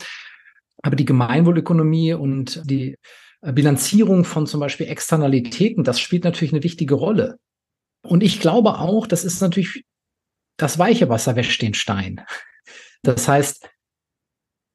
Aber 0.83 0.97
die 0.97 1.05
Gemeinwohlökonomie 1.05 2.13
und 2.13 2.61
die 2.69 2.97
Bilanzierung 3.41 4.25
von 4.25 4.45
zum 4.45 4.59
Beispiel 4.59 4.87
Externalitäten, 4.87 5.85
das 5.85 6.01
spielt 6.01 6.25
natürlich 6.25 6.53
eine 6.53 6.63
wichtige 6.63 6.95
Rolle. 6.95 7.37
Und 8.01 8.23
ich 8.23 8.41
glaube 8.41 8.79
auch, 8.79 9.07
das 9.07 9.23
ist 9.23 9.41
natürlich 9.41 9.83
das 10.57 10.79
weiche 10.79 11.07
Wasser 11.07 11.35
wäscht 11.35 11.61
den 11.61 11.75
Stein. 11.75 12.21
Das 13.03 13.27
heißt, 13.27 13.69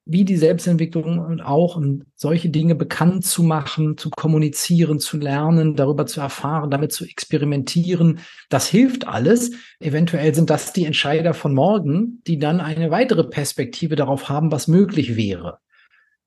wie 0.04 0.24
die 0.24 0.36
Selbstentwicklung 0.36 1.20
und 1.20 1.40
auch 1.40 1.76
um 1.76 2.02
solche 2.16 2.50
Dinge 2.50 2.74
bekannt 2.74 3.24
zu 3.24 3.44
machen, 3.44 3.96
zu 3.96 4.10
kommunizieren, 4.10 4.98
zu 4.98 5.16
lernen, 5.16 5.76
darüber 5.76 6.06
zu 6.06 6.20
erfahren, 6.20 6.70
damit 6.70 6.92
zu 6.92 7.04
experimentieren, 7.04 8.18
das 8.48 8.66
hilft 8.66 9.06
alles. 9.06 9.52
Eventuell 9.78 10.34
sind 10.34 10.50
das 10.50 10.72
die 10.72 10.86
Entscheider 10.86 11.34
von 11.34 11.54
morgen, 11.54 12.20
die 12.26 12.38
dann 12.38 12.60
eine 12.60 12.90
weitere 12.90 13.24
Perspektive 13.24 13.94
darauf 13.94 14.28
haben, 14.28 14.50
was 14.50 14.66
möglich 14.66 15.16
wäre. 15.16 15.58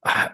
Ah, 0.02 0.30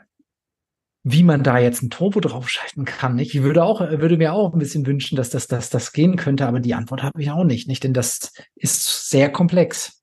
wie 1.03 1.24
man 1.24 1.41
da 1.41 1.57
jetzt 1.57 1.82
ein 1.82 1.89
Turbo 1.89 2.20
draufschalten 2.20 2.86
kann, 2.86 3.16
nicht? 3.16 3.34
Ich 3.34 3.41
würde 3.41 3.64
auch, 3.64 3.80
würde 3.82 4.18
mir 4.18 4.34
auch 4.34 4.53
ein 4.53 4.59
bisschen 4.59 4.86
wünschen, 4.86 5.16
dass 5.16 5.32
das, 5.32 5.47
dass 5.47 5.72
das 5.72 5.93
gehen 5.93 6.16
könnte, 6.16 6.45
aber 6.45 6.59
die 6.59 6.76
Antwort 6.76 7.01
habe 7.01 7.20
ich 7.20 7.32
auch 7.32 7.43
nicht, 7.43 7.68
nicht? 7.68 7.84
Denn 7.84 7.93
das 7.93 8.34
ist 8.53 9.09
sehr 9.09 9.32
komplex. 9.32 10.00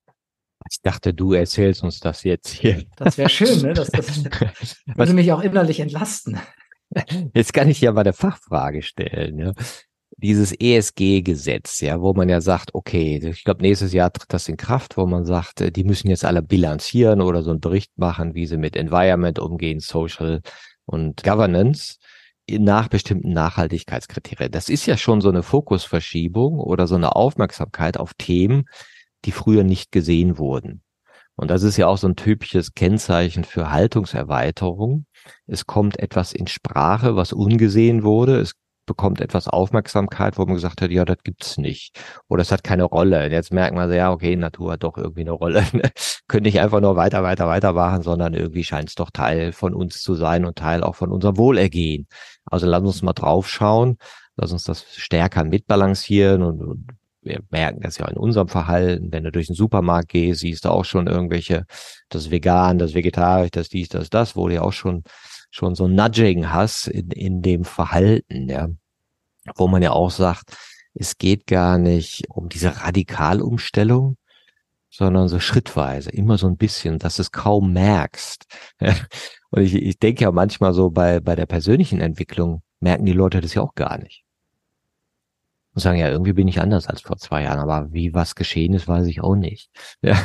Ich 0.70 0.82
dachte, 0.82 1.14
du 1.14 1.32
erzählst 1.32 1.82
uns 1.82 2.00
das 2.00 2.24
jetzt 2.24 2.48
hier. 2.48 2.84
Das 2.96 3.18
wäre 3.18 3.28
schön, 3.28 3.60
ne? 3.62 3.72
Das, 3.72 3.88
das 3.90 4.24
würde 4.96 5.12
mich 5.14 5.32
auch 5.32 5.42
innerlich 5.42 5.80
entlasten. 5.80 6.38
Jetzt 7.34 7.52
kann 7.52 7.68
ich 7.68 7.80
ja 7.80 7.92
mal 7.92 8.00
eine 8.00 8.12
Fachfrage 8.12 8.82
stellen. 8.82 9.38
Ja. 9.38 9.52
Dieses 10.16 10.52
ESG-Gesetz, 10.52 11.80
ja, 11.80 12.00
wo 12.00 12.12
man 12.12 12.28
ja 12.28 12.40
sagt, 12.40 12.74
okay, 12.74 13.18
ich 13.22 13.44
glaube, 13.44 13.62
nächstes 13.62 13.92
Jahr 13.92 14.12
tritt 14.12 14.32
das 14.32 14.48
in 14.48 14.56
Kraft, 14.56 14.96
wo 14.96 15.06
man 15.06 15.24
sagt, 15.24 15.60
äh, 15.60 15.70
die 15.70 15.84
müssen 15.84 16.08
jetzt 16.08 16.24
alle 16.24 16.42
bilanzieren 16.42 17.20
oder 17.20 17.42
so 17.42 17.50
einen 17.50 17.60
Bericht 17.60 17.96
machen, 17.96 18.34
wie 18.34 18.46
sie 18.46 18.56
mit 18.56 18.74
Environment 18.74 19.38
umgehen, 19.38 19.80
Social 19.80 20.40
und 20.86 21.22
Governance 21.22 21.96
nach 22.50 22.88
bestimmten 22.88 23.32
Nachhaltigkeitskriterien. 23.32 24.50
Das 24.50 24.68
ist 24.68 24.86
ja 24.86 24.96
schon 24.96 25.20
so 25.20 25.28
eine 25.28 25.42
Fokusverschiebung 25.42 26.58
oder 26.58 26.86
so 26.86 26.94
eine 26.94 27.14
Aufmerksamkeit 27.14 27.98
auf 27.98 28.14
Themen, 28.14 28.64
die 29.24 29.32
früher 29.32 29.64
nicht 29.64 29.92
gesehen 29.92 30.38
wurden. 30.38 30.82
Und 31.36 31.50
das 31.52 31.62
ist 31.62 31.76
ja 31.76 31.86
auch 31.86 31.98
so 31.98 32.08
ein 32.08 32.16
typisches 32.16 32.74
Kennzeichen 32.74 33.44
für 33.44 33.70
Haltungserweiterung. 33.70 35.06
Es 35.46 35.66
kommt 35.66 35.98
etwas 36.00 36.32
in 36.32 36.48
Sprache, 36.48 37.14
was 37.14 37.32
ungesehen 37.32 38.02
wurde. 38.02 38.40
Es 38.40 38.54
bekommt 38.86 39.20
etwas 39.20 39.46
Aufmerksamkeit, 39.46 40.36
wo 40.36 40.44
man 40.46 40.56
gesagt 40.56 40.82
hat, 40.82 40.90
ja, 40.90 41.04
das 41.04 41.18
gibt's 41.22 41.58
nicht. 41.58 42.00
Oder 42.28 42.42
es 42.42 42.50
hat 42.50 42.64
keine 42.64 42.82
Rolle. 42.82 43.30
Jetzt 43.30 43.52
merkt 43.52 43.76
man 43.76 43.88
so, 43.88 43.94
ja, 43.94 44.10
okay, 44.10 44.34
Natur 44.34 44.72
hat 44.72 44.82
doch 44.82 44.96
irgendwie 44.96 45.20
eine 45.20 45.30
Rolle. 45.30 45.62
Könnte 46.26 46.48
nicht 46.48 46.58
einfach 46.60 46.80
nur 46.80 46.96
weiter, 46.96 47.22
weiter, 47.22 47.46
weiter 47.46 47.72
machen, 47.72 48.02
sondern 48.02 48.34
irgendwie 48.34 48.64
scheint 48.64 48.88
es 48.88 48.96
doch 48.96 49.10
Teil 49.12 49.52
von 49.52 49.74
uns 49.74 50.02
zu 50.02 50.14
sein 50.16 50.44
und 50.44 50.56
Teil 50.58 50.82
auch 50.82 50.96
von 50.96 51.12
unserem 51.12 51.36
Wohlergehen. 51.36 52.08
Also 52.46 52.66
lass 52.66 52.82
uns 52.82 53.02
mal 53.02 53.12
draufschauen. 53.12 53.98
Lass 54.36 54.52
uns 54.52 54.64
das 54.64 54.84
stärker 54.96 55.44
mitbalancieren 55.44 56.42
und, 56.42 56.62
und 56.62 56.86
wir 57.22 57.40
merken 57.50 57.80
das 57.80 57.98
ja 57.98 58.08
in 58.08 58.16
unserem 58.16 58.48
Verhalten, 58.48 59.12
wenn 59.12 59.24
du 59.24 59.32
durch 59.32 59.46
den 59.46 59.56
Supermarkt 59.56 60.08
gehst, 60.08 60.40
siehst 60.40 60.64
du 60.64 60.70
auch 60.70 60.84
schon 60.84 61.06
irgendwelche, 61.06 61.64
das 62.08 62.30
vegan, 62.30 62.78
das 62.78 62.94
vegetarisch, 62.94 63.50
das 63.50 63.68
dies, 63.68 63.88
das, 63.88 64.10
das, 64.10 64.36
wo 64.36 64.48
du 64.48 64.54
ja 64.54 64.62
auch 64.62 64.72
schon, 64.72 65.02
schon 65.50 65.74
so 65.74 65.86
ein 65.86 65.94
Nudging 65.94 66.50
hast 66.52 66.88
in, 66.88 67.10
in 67.10 67.42
dem 67.42 67.64
Verhalten, 67.64 68.48
ja. 68.48 68.68
Wo 69.56 69.66
man 69.66 69.82
ja 69.82 69.92
auch 69.92 70.10
sagt, 70.10 70.56
es 70.94 71.16
geht 71.16 71.46
gar 71.46 71.78
nicht 71.78 72.28
um 72.28 72.48
diese 72.48 72.82
Radikalumstellung, 72.82 74.16
sondern 74.90 75.28
so 75.28 75.40
schrittweise, 75.40 76.10
immer 76.10 76.38
so 76.38 76.46
ein 76.46 76.56
bisschen, 76.56 76.98
dass 76.98 77.16
du 77.16 77.22
es 77.22 77.32
kaum 77.32 77.72
merkst. 77.72 78.44
Und 79.50 79.62
ich, 79.62 79.74
ich 79.74 79.98
denke 79.98 80.24
ja 80.24 80.32
manchmal 80.32 80.74
so 80.74 80.90
bei, 80.90 81.20
bei 81.20 81.34
der 81.34 81.46
persönlichen 81.46 82.00
Entwicklung 82.00 82.62
merken 82.80 83.06
die 83.06 83.12
Leute 83.12 83.40
das 83.40 83.54
ja 83.54 83.62
auch 83.62 83.74
gar 83.74 83.98
nicht 83.98 84.27
und 85.78 85.82
sagen, 85.82 86.00
ja, 86.00 86.08
irgendwie 86.08 86.32
bin 86.32 86.48
ich 86.48 86.60
anders 86.60 86.88
als 86.88 87.02
vor 87.02 87.16
zwei 87.18 87.44
Jahren, 87.44 87.60
aber 87.60 87.92
wie 87.92 88.12
was 88.12 88.34
geschehen 88.34 88.74
ist, 88.74 88.88
weiß 88.88 89.06
ich 89.06 89.20
auch 89.22 89.36
nicht. 89.36 89.70
Ja, 90.02 90.16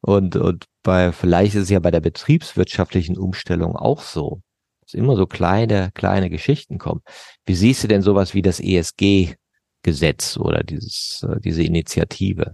und, 0.00 0.36
und 0.36 0.66
bei, 0.82 1.12
vielleicht 1.12 1.54
ist 1.54 1.64
es 1.64 1.70
ja 1.70 1.78
bei 1.78 1.90
der 1.90 2.00
betriebswirtschaftlichen 2.00 3.16
Umstellung 3.18 3.76
auch 3.76 4.00
so, 4.00 4.42
dass 4.82 4.94
immer 4.94 5.16
so 5.16 5.26
kleine, 5.26 5.90
kleine 5.94 6.28
Geschichten 6.30 6.78
kommen. 6.78 7.00
Wie 7.46 7.54
siehst 7.54 7.82
du 7.82 7.88
denn 7.88 8.02
sowas 8.02 8.34
wie 8.34 8.42
das 8.42 8.60
ESG-Gesetz 8.60 10.36
oder 10.38 10.62
dieses, 10.62 11.26
äh, 11.28 11.40
diese 11.40 11.62
Initiative? 11.62 12.52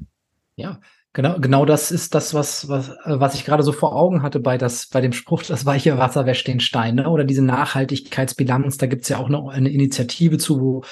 Ja, 0.57 0.81
genau, 1.13 1.39
genau 1.39 1.65
das 1.65 1.91
ist 1.91 2.15
das, 2.15 2.35
was, 2.35 2.69
was, 2.69 2.93
was 3.05 3.35
ich 3.35 3.45
gerade 3.45 3.63
so 3.63 3.73
vor 3.73 3.95
Augen 3.95 4.23
hatte 4.23 4.41
bei, 4.41 4.59
das, 4.59 4.89
bei 4.89 5.01
dem 5.01 5.13
Spruch, 5.13 5.43
das 5.43 5.67
weiche 5.67 5.99
Wasser 5.99 6.27
wäscht 6.27 6.47
den 6.49 6.61
Stein, 6.61 6.97
ne? 6.97 7.09
oder 7.09 7.25
diese 7.25 7.43
Nachhaltigkeitsbilanz. 7.43 8.79
Da 8.79 8.87
gibt's 8.87 9.09
ja 9.09 9.19
auch 9.19 9.29
noch 9.29 9.49
eine 9.49 9.71
Initiative 9.71 10.39
zu, 10.39 10.61
wo 10.61 10.85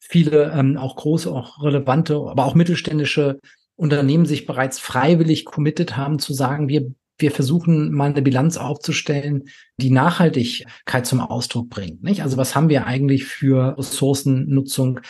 viele 0.00 0.52
ähm, 0.52 0.76
auch 0.76 0.96
große, 0.96 1.30
auch 1.30 1.62
relevante, 1.62 2.16
aber 2.16 2.44
auch 2.44 2.54
mittelständische 2.54 3.38
Unternehmen 3.76 4.26
sich 4.26 4.46
bereits 4.46 4.78
freiwillig 4.78 5.44
committed 5.44 5.96
haben 5.96 6.18
zu 6.18 6.34
sagen, 6.34 6.68
wir 6.68 6.92
wir 7.20 7.30
versuchen 7.30 7.92
mal 7.92 8.10
eine 8.10 8.22
Bilanz 8.22 8.56
aufzustellen, 8.56 9.48
die 9.76 9.90
Nachhaltigkeit 9.90 11.06
zum 11.06 11.20
Ausdruck 11.20 11.70
bringt. 11.70 12.02
Nicht? 12.02 12.22
Also 12.22 12.36
was 12.36 12.54
haben 12.54 12.68
wir 12.68 12.86
eigentlich 12.86 13.24
für 13.24 13.76
Ressourcennutzung, 13.78 15.00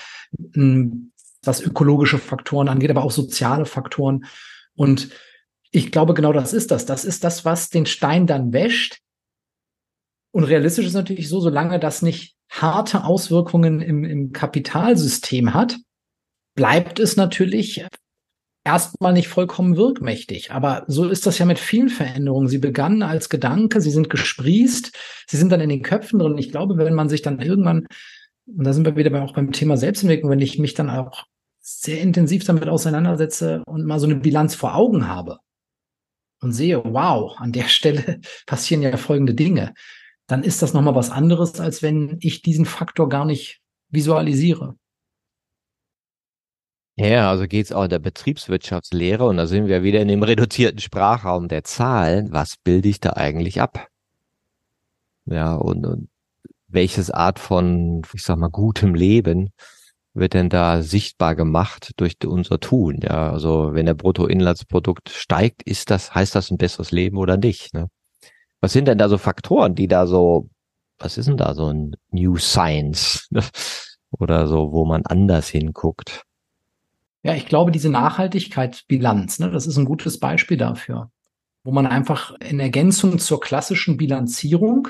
hm, 0.53 1.13
was 1.43 1.61
ökologische 1.61 2.19
Faktoren 2.19 2.69
angeht, 2.69 2.91
aber 2.91 3.05
auch 3.05 3.11
soziale 3.11 3.65
Faktoren. 3.65 4.27
Und 4.75 5.11
ich 5.71 5.91
glaube, 5.93 6.15
genau 6.15 6.33
das 6.33 6.53
ist 6.53 6.71
das. 6.71 6.85
Das 6.85 7.05
ist 7.05 7.25
das, 7.25 7.45
was 7.45 7.71
den 7.71 7.87
Stein 7.87 8.27
dann 8.27 8.53
wäscht. 8.53 8.99
Und 10.33 10.45
realistisch 10.45 10.87
ist 10.87 10.95
natürlich 10.95 11.29
so, 11.29 11.41
solange 11.41 11.79
das 11.81 12.03
nicht 12.03 12.37
harte 12.51 13.05
Auswirkungen 13.05 13.81
im, 13.81 14.05
im 14.05 14.33
Kapitalsystem 14.33 15.55
hat, 15.55 15.79
bleibt 16.55 16.99
es 16.99 17.17
natürlich 17.17 17.85
erstmal 18.65 19.13
nicht 19.13 19.29
vollkommen 19.29 19.77
wirkmächtig. 19.77 20.53
Aber 20.53 20.85
so 20.87 21.09
ist 21.09 21.27
das 21.27 21.39
ja 21.39 21.47
mit 21.47 21.59
vielen 21.59 21.89
Veränderungen. 21.89 22.49
Sie 22.49 22.59
begannen 22.59 23.03
als 23.03 23.29
Gedanke, 23.29 23.81
sie 23.81 23.91
sind 23.91 24.11
gesprießt, 24.11 24.93
sie 25.29 25.37
sind 25.37 25.51
dann 25.51 25.61
in 25.61 25.71
den 25.71 25.83
Köpfen 25.83 26.19
drin. 26.19 26.39
Ich 26.39 26.51
glaube, 26.51 26.77
wenn 26.77 26.95
man 26.95 27.09
sich 27.09 27.23
dann 27.23 27.41
irgendwann, 27.41 27.87
und 28.47 28.65
da 28.67 28.73
sind 28.73 28.85
wir 28.85 28.97
wieder 28.97 29.23
auch 29.23 29.33
beim 29.33 29.53
Thema 29.53 29.77
Selbstentwicklung, 29.77 30.31
wenn 30.31 30.41
ich 30.41 30.59
mich 30.59 30.75
dann 30.75 30.91
auch 30.91 31.25
sehr 31.61 32.01
intensiv 32.01 32.45
damit 32.45 32.69
auseinandersetze 32.69 33.63
und 33.67 33.87
mal 33.87 34.01
so 34.01 34.07
eine 34.07 34.17
Bilanz 34.17 34.55
vor 34.55 34.75
Augen 34.75 35.09
habe 35.09 35.39
und 36.43 36.53
sehe, 36.53 36.83
wow, 36.85 37.35
an 37.39 37.53
der 37.53 37.65
Stelle 37.69 38.21
passieren 38.47 38.83
ja 38.83 38.97
folgende 38.97 39.35
Dinge, 39.35 39.75
dann 40.31 40.43
ist 40.43 40.63
das 40.63 40.75
nochmal 40.75 40.95
was 40.95 41.11
anderes, 41.11 41.61
als 41.61 41.83
wenn 41.83 42.19
ich 42.21 42.43
diesen 42.43 42.65
Faktor 42.65 43.09
gar 43.09 43.25
nicht 43.25 43.61
visualisiere. 43.89 44.77
Ja, 46.97 47.31
also 47.31 47.47
geht's 47.47 47.73
auch 47.73 47.85
in 47.85 47.91
der 47.91 47.99
Betriebswirtschaftslehre 47.99 49.25
und 49.25 49.39
da 49.39 49.47
sind 49.47 49.67
wir 49.67 49.83
wieder 49.83 50.01
in 50.01 50.09
dem 50.09 50.23
reduzierten 50.23 50.81
Sprachraum 50.81 51.49
der 51.49 51.65
Zahlen. 51.65 52.31
Was 52.31 52.57
bilde 52.63 52.89
ich 52.89 53.01
da 53.01 53.15
eigentlich 53.15 53.61
ab? 53.61 53.89
Ja, 55.25 55.55
und, 55.55 55.87
und 55.87 56.09
welches 56.69 57.11
Art 57.11 57.39
von, 57.39 58.03
ich 58.13 58.23
sag 58.23 58.37
mal, 58.37 58.51
gutem 58.51 58.95
Leben 58.95 59.51
wird 60.13 60.35
denn 60.35 60.49
da 60.49 60.83
sichtbar 60.83 61.35
gemacht 61.37 61.93
durch 61.97 62.15
unser 62.25 62.61
Tun? 62.61 63.01
Ja, 63.03 63.33
also 63.33 63.73
wenn 63.73 63.87
der 63.87 63.95
Bruttoinlandsprodukt 63.95 65.09
steigt, 65.09 65.63
ist 65.63 65.91
das, 65.91 66.15
heißt 66.15 66.35
das 66.35 66.51
ein 66.51 66.59
besseres 66.59 66.91
Leben 66.91 67.17
oder 67.17 67.37
nicht? 67.37 67.73
Ne? 67.75 67.89
Was 68.61 68.73
sind 68.73 68.87
denn 68.89 68.99
da 68.99 69.09
so 69.09 69.19
Faktoren, 69.19 69.75
die 69.75 69.89
da 69.89 70.07
so, 70.07 70.49
was 70.99 71.19
ist 71.19 71.29
denn 71.29 71.37
da 71.37 71.55
so 71.55 71.73
ein 71.73 71.97
New 72.11 72.37
Science? 72.37 73.27
Ne? 73.31 73.43
Oder 74.13 74.49
so, 74.49 74.73
wo 74.73 74.85
man 74.85 75.07
anders 75.07 75.49
hinguckt? 75.49 76.25
Ja, 77.23 77.35
ich 77.35 77.47
glaube, 77.47 77.71
diese 77.71 77.91
Nachhaltigkeitsbilanz, 77.91 79.39
ne, 79.39 79.51
das 79.51 79.67
ist 79.67 79.77
ein 79.77 79.85
gutes 79.85 80.19
Beispiel 80.19 80.57
dafür, 80.57 81.11
wo 81.63 81.71
man 81.71 81.87
einfach 81.87 82.35
in 82.41 82.59
Ergänzung 82.61 83.19
zur 83.19 83.41
klassischen 83.41 83.97
Bilanzierung 83.97 84.89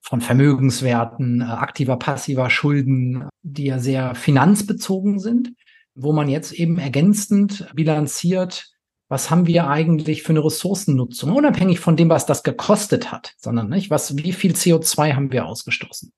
von 0.00 0.20
Vermögenswerten, 0.20 1.40
äh, 1.40 1.44
aktiver, 1.44 1.96
passiver 1.96 2.50
Schulden, 2.50 3.28
die 3.42 3.66
ja 3.66 3.78
sehr 3.78 4.14
finanzbezogen 4.14 5.20
sind, 5.20 5.52
wo 5.94 6.12
man 6.12 6.28
jetzt 6.28 6.52
eben 6.52 6.78
ergänzend 6.78 7.68
bilanziert, 7.74 8.71
was 9.12 9.30
haben 9.30 9.46
wir 9.46 9.68
eigentlich 9.68 10.22
für 10.22 10.30
eine 10.32 10.42
Ressourcennutzung, 10.42 11.32
unabhängig 11.32 11.80
von 11.80 11.98
dem, 11.98 12.08
was 12.08 12.24
das 12.24 12.42
gekostet 12.42 13.12
hat, 13.12 13.34
sondern 13.36 13.68
nicht, 13.68 13.90
was, 13.90 14.16
wie 14.16 14.32
viel 14.32 14.52
CO2 14.52 15.12
haben 15.12 15.30
wir 15.30 15.44
ausgestoßen? 15.44 16.14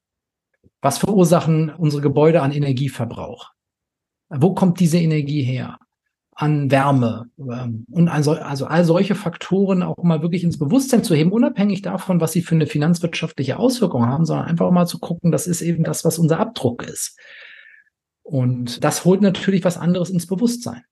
Was 0.81 0.99
verursachen 0.99 1.71
unsere 1.71 2.01
Gebäude 2.01 2.41
an 2.41 2.53
Energieverbrauch? 2.53 3.51
Wo 4.29 4.55
kommt 4.55 4.79
diese 4.79 4.99
Energie 4.99 5.43
her? 5.43 5.79
An 6.37 6.71
Wärme 6.71 7.31
ähm, 7.37 7.85
und 7.91 8.09
also, 8.09 8.35
also 8.35 8.67
all 8.67 8.85
solche 8.85 9.17
Faktoren 9.17 9.83
auch 9.83 10.05
mal 10.05 10.23
wirklich 10.23 10.45
ins 10.45 10.61
Bewusstsein 10.61 11.03
zu 11.03 11.17
heben, 11.17 11.33
unabhängig 11.33 11.83
davon, 11.83 12.21
was 12.21 12.31
sie 12.31 12.43
für 12.43 12.55
eine 12.55 12.69
finanzwirtschaftliche 12.69 13.59
Auswirkung 13.59 14.07
haben, 14.07 14.25
sondern 14.25 14.47
einfach 14.47 14.71
mal 14.71 14.87
zu 14.87 15.01
gucken, 15.01 15.33
das 15.33 15.49
ist 15.49 15.63
eben 15.63 15.83
das, 15.83 16.05
was 16.05 16.21
unser 16.21 16.39
Abdruck 16.39 16.85
ist. 16.85 17.19
Und 18.23 18.85
das 18.85 19.05
holt 19.05 19.21
natürlich 19.21 19.65
was 19.65 19.79
anderes 19.79 20.11
ins 20.11 20.29
Bewusstsein. 20.29 20.85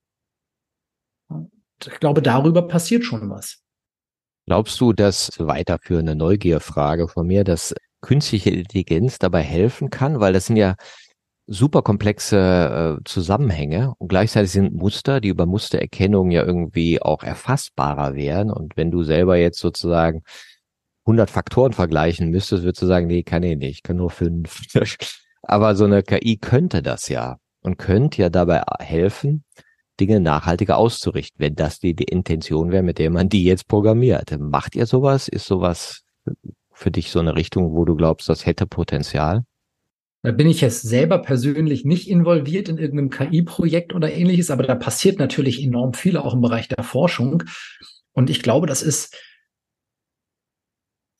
Ich 1.86 2.00
glaube, 2.00 2.22
darüber 2.22 2.62
passiert 2.62 3.04
schon 3.04 3.30
was. 3.30 3.58
Glaubst 4.46 4.80
du, 4.80 4.92
dass 4.92 5.30
weiterführende 5.38 6.14
Neugierfrage 6.14 7.08
von 7.08 7.26
mir, 7.26 7.44
dass 7.44 7.74
künstliche 8.00 8.50
Intelligenz 8.50 9.18
dabei 9.18 9.42
helfen 9.42 9.90
kann? 9.90 10.20
Weil 10.20 10.32
das 10.32 10.46
sind 10.46 10.56
ja 10.56 10.74
super 11.46 11.82
komplexe 11.82 12.98
äh, 13.00 13.04
Zusammenhänge 13.04 13.94
und 13.98 14.08
gleichzeitig 14.08 14.50
sind 14.50 14.74
Muster, 14.74 15.20
die 15.20 15.28
über 15.28 15.46
Mustererkennung 15.46 16.30
ja 16.30 16.44
irgendwie 16.44 17.00
auch 17.02 17.22
erfassbarer 17.22 18.14
wären. 18.14 18.50
Und 18.50 18.76
wenn 18.76 18.90
du 18.90 19.02
selber 19.02 19.36
jetzt 19.36 19.58
sozusagen 19.58 20.22
100 21.04 21.30
Faktoren 21.30 21.72
vergleichen 21.72 22.30
müsstest, 22.30 22.62
würdest 22.62 22.82
du 22.82 22.86
sagen, 22.86 23.06
nee, 23.06 23.22
kann 23.22 23.42
ich 23.42 23.56
nicht, 23.56 23.70
ich 23.70 23.82
kann 23.82 23.96
nur 23.96 24.10
fünf. 24.10 24.62
Aber 25.42 25.74
so 25.74 25.84
eine 25.84 26.02
KI 26.02 26.38
könnte 26.38 26.82
das 26.82 27.08
ja 27.08 27.38
und 27.60 27.76
könnte 27.76 28.22
ja 28.22 28.28
dabei 28.28 28.62
helfen, 28.80 29.44
Dinge 30.06 30.18
nachhaltiger 30.18 30.78
auszurichten, 30.78 31.38
wenn 31.38 31.54
das 31.54 31.78
die, 31.78 31.94
die 31.94 32.04
Intention 32.04 32.72
wäre, 32.72 32.82
mit 32.82 32.98
der 32.98 33.10
man 33.10 33.28
die 33.28 33.44
jetzt 33.44 33.68
programmiert. 33.68 34.36
Macht 34.36 34.74
ihr 34.74 34.86
sowas? 34.86 35.28
Ist 35.28 35.46
sowas 35.46 36.02
für 36.72 36.90
dich 36.90 37.12
so 37.12 37.20
eine 37.20 37.36
Richtung, 37.36 37.72
wo 37.72 37.84
du 37.84 37.94
glaubst, 37.94 38.28
das 38.28 38.44
hätte 38.44 38.66
Potenzial? 38.66 39.44
Da 40.24 40.32
bin 40.32 40.48
ich 40.48 40.60
jetzt 40.60 40.82
selber 40.82 41.18
persönlich 41.18 41.84
nicht 41.84 42.08
involviert 42.08 42.68
in 42.68 42.78
irgendeinem 42.78 43.10
KI-Projekt 43.10 43.94
oder 43.94 44.12
ähnliches, 44.12 44.50
aber 44.50 44.64
da 44.64 44.74
passiert 44.74 45.20
natürlich 45.20 45.62
enorm 45.62 45.94
viel 45.94 46.16
auch 46.16 46.34
im 46.34 46.40
Bereich 46.40 46.66
der 46.66 46.82
Forschung. 46.82 47.44
Und 48.12 48.28
ich 48.28 48.42
glaube, 48.42 48.66
das 48.66 48.82
ist 48.82 49.16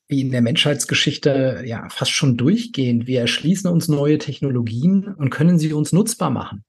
wie 0.09 0.21
in 0.21 0.33
der 0.33 0.43
Menschheitsgeschichte 0.43 1.63
ja 1.65 1.89
fast 1.89 2.11
schon 2.11 2.37
durchgehend. 2.37 3.07
Wir 3.07 3.21
erschließen 3.21 3.71
uns 3.71 3.89
neue 3.89 4.19
Technologien 4.19 5.07
und 5.07 5.31
können 5.31 5.59
sie 5.59 5.73
uns 5.73 5.93
nutzbar 5.93 6.31
machen. 6.31 6.65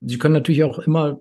Sie 0.00 0.18
können 0.18 0.34
natürlich 0.34 0.64
auch 0.64 0.78
immer 0.78 1.20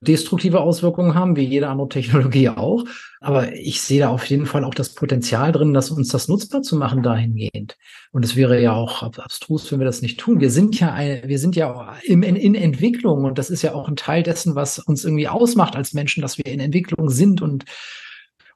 destruktive 0.00 0.60
Auswirkungen 0.60 1.14
haben, 1.14 1.36
wie 1.36 1.44
jede 1.44 1.68
andere 1.68 1.88
Technologie 1.88 2.48
auch. 2.48 2.84
Aber 3.20 3.52
ich 3.52 3.80
sehe 3.82 4.00
da 4.00 4.08
auf 4.10 4.24
jeden 4.26 4.46
Fall 4.46 4.64
auch 4.64 4.74
das 4.74 4.94
Potenzial 4.94 5.52
drin, 5.52 5.74
dass 5.74 5.90
uns 5.90 6.08
das 6.08 6.28
nutzbar 6.28 6.62
zu 6.62 6.76
machen 6.76 7.02
dahingehend. 7.02 7.76
Und 8.12 8.24
es 8.24 8.36
wäre 8.36 8.60
ja 8.60 8.72
auch 8.72 9.02
abstrus, 9.02 9.70
wenn 9.72 9.80
wir 9.80 9.86
das 9.86 10.02
nicht 10.02 10.20
tun. 10.20 10.40
Wir 10.40 10.50
sind 10.50 10.78
ja, 10.78 10.92
ein, 10.92 11.22
wir 11.26 11.38
sind 11.38 11.56
ja 11.56 11.96
im, 12.04 12.22
in, 12.22 12.36
in 12.36 12.54
Entwicklung 12.54 13.24
und 13.24 13.38
das 13.38 13.50
ist 13.50 13.62
ja 13.62 13.74
auch 13.74 13.88
ein 13.88 13.96
Teil 13.96 14.22
dessen, 14.22 14.54
was 14.54 14.78
uns 14.78 15.04
irgendwie 15.04 15.28
ausmacht 15.28 15.74
als 15.74 15.94
Menschen, 15.94 16.22
dass 16.22 16.38
wir 16.38 16.46
in 16.46 16.60
Entwicklung 16.60 17.10
sind 17.10 17.42
und, 17.42 17.64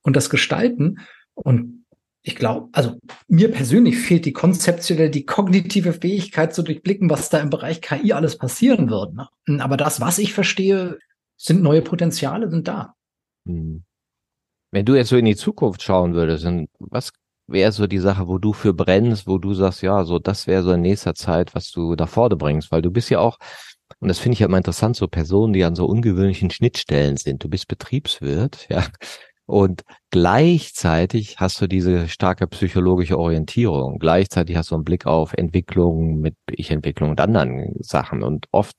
und 0.03 0.15
das 0.15 0.31
gestalten. 0.31 0.99
Und 1.35 1.83
ich 2.23 2.37
glaube, 2.37 2.69
also 2.73 2.97
mir 3.27 3.51
persönlich 3.51 3.99
fehlt 3.99 4.25
die 4.25 4.33
konzeptionelle, 4.33 5.11
die 5.11 5.27
kognitive 5.27 5.93
Fähigkeit 5.93 6.55
zu 6.55 6.63
durchblicken, 6.63 7.11
was 7.11 7.31
da 7.31 7.39
im 7.39 7.51
Bereich 7.51 7.81
KI 7.81 8.13
alles 8.13 8.39
passieren 8.39 8.91
wird. 8.91 9.15
Ne? 9.15 9.29
Aber 9.61 9.77
das, 9.77 10.01
was 10.01 10.19
ich 10.19 10.33
verstehe, 10.33 10.99
sind 11.43 11.63
neue 11.63 11.83
Potenziale, 11.83 12.49
sind 12.51 12.69
da. 12.69 12.95
Hm. 13.47 13.85
Wenn 14.71 14.85
du 14.85 14.95
jetzt 14.95 15.09
so 15.09 15.17
in 15.17 15.25
die 15.25 15.37
Zukunft 15.37 15.83
schauen 15.83 16.15
würdest, 16.15 16.47
was 16.79 17.13
wäre 17.47 17.73
so 17.73 17.87
die 17.87 17.99
Sache, 17.99 18.29
wo 18.29 18.39
du 18.39 18.53
für 18.53 18.73
brennst, 18.73 19.27
wo 19.27 19.39
du 19.39 19.53
sagst, 19.53 19.83
ja, 19.83 20.05
so 20.05 20.19
das 20.19 20.47
wäre 20.47 20.63
so 20.63 20.73
in 20.73 20.81
nächster 20.81 21.15
Zeit, 21.15 21.55
was 21.55 21.71
du 21.71 21.97
da 21.97 22.07
vorne 22.07 22.37
bringst, 22.37 22.71
weil 22.73 22.81
du 22.81 22.91
bist 22.91 23.11
ja 23.11 23.19
auch, 23.19 23.39
und 23.99 24.09
das 24.09 24.19
finde 24.19 24.35
ich 24.35 24.39
ja 24.41 24.47
immer 24.47 24.57
interessant, 24.57 24.97
so 24.97 25.09
Personen, 25.09 25.53
die 25.53 25.65
an 25.65 25.75
so 25.75 25.85
ungewöhnlichen 25.87 26.51
Schnittstellen 26.51 27.17
sind. 27.19 27.45
Du 27.45 27.49
bist 27.49 27.69
Betriebswirt, 27.69 28.67
ja, 28.71 28.87
und 29.47 29.83
gleichzeitig 30.11 31.39
hast 31.39 31.61
du 31.61 31.67
diese 31.67 32.09
starke 32.09 32.47
psychologische 32.47 33.19
Orientierung. 33.19 33.99
Gleichzeitig 33.99 34.57
hast 34.57 34.71
du 34.71 34.77
einen 34.77 34.85
Blick 34.85 35.05
auf 35.05 35.35
Entwicklung 35.35 36.21
mit 36.21 36.37
Ich-Entwicklung 36.51 37.11
und 37.11 37.21
anderen 37.21 37.75
Sachen. 37.81 38.23
Und 38.23 38.47
oft 38.53 38.77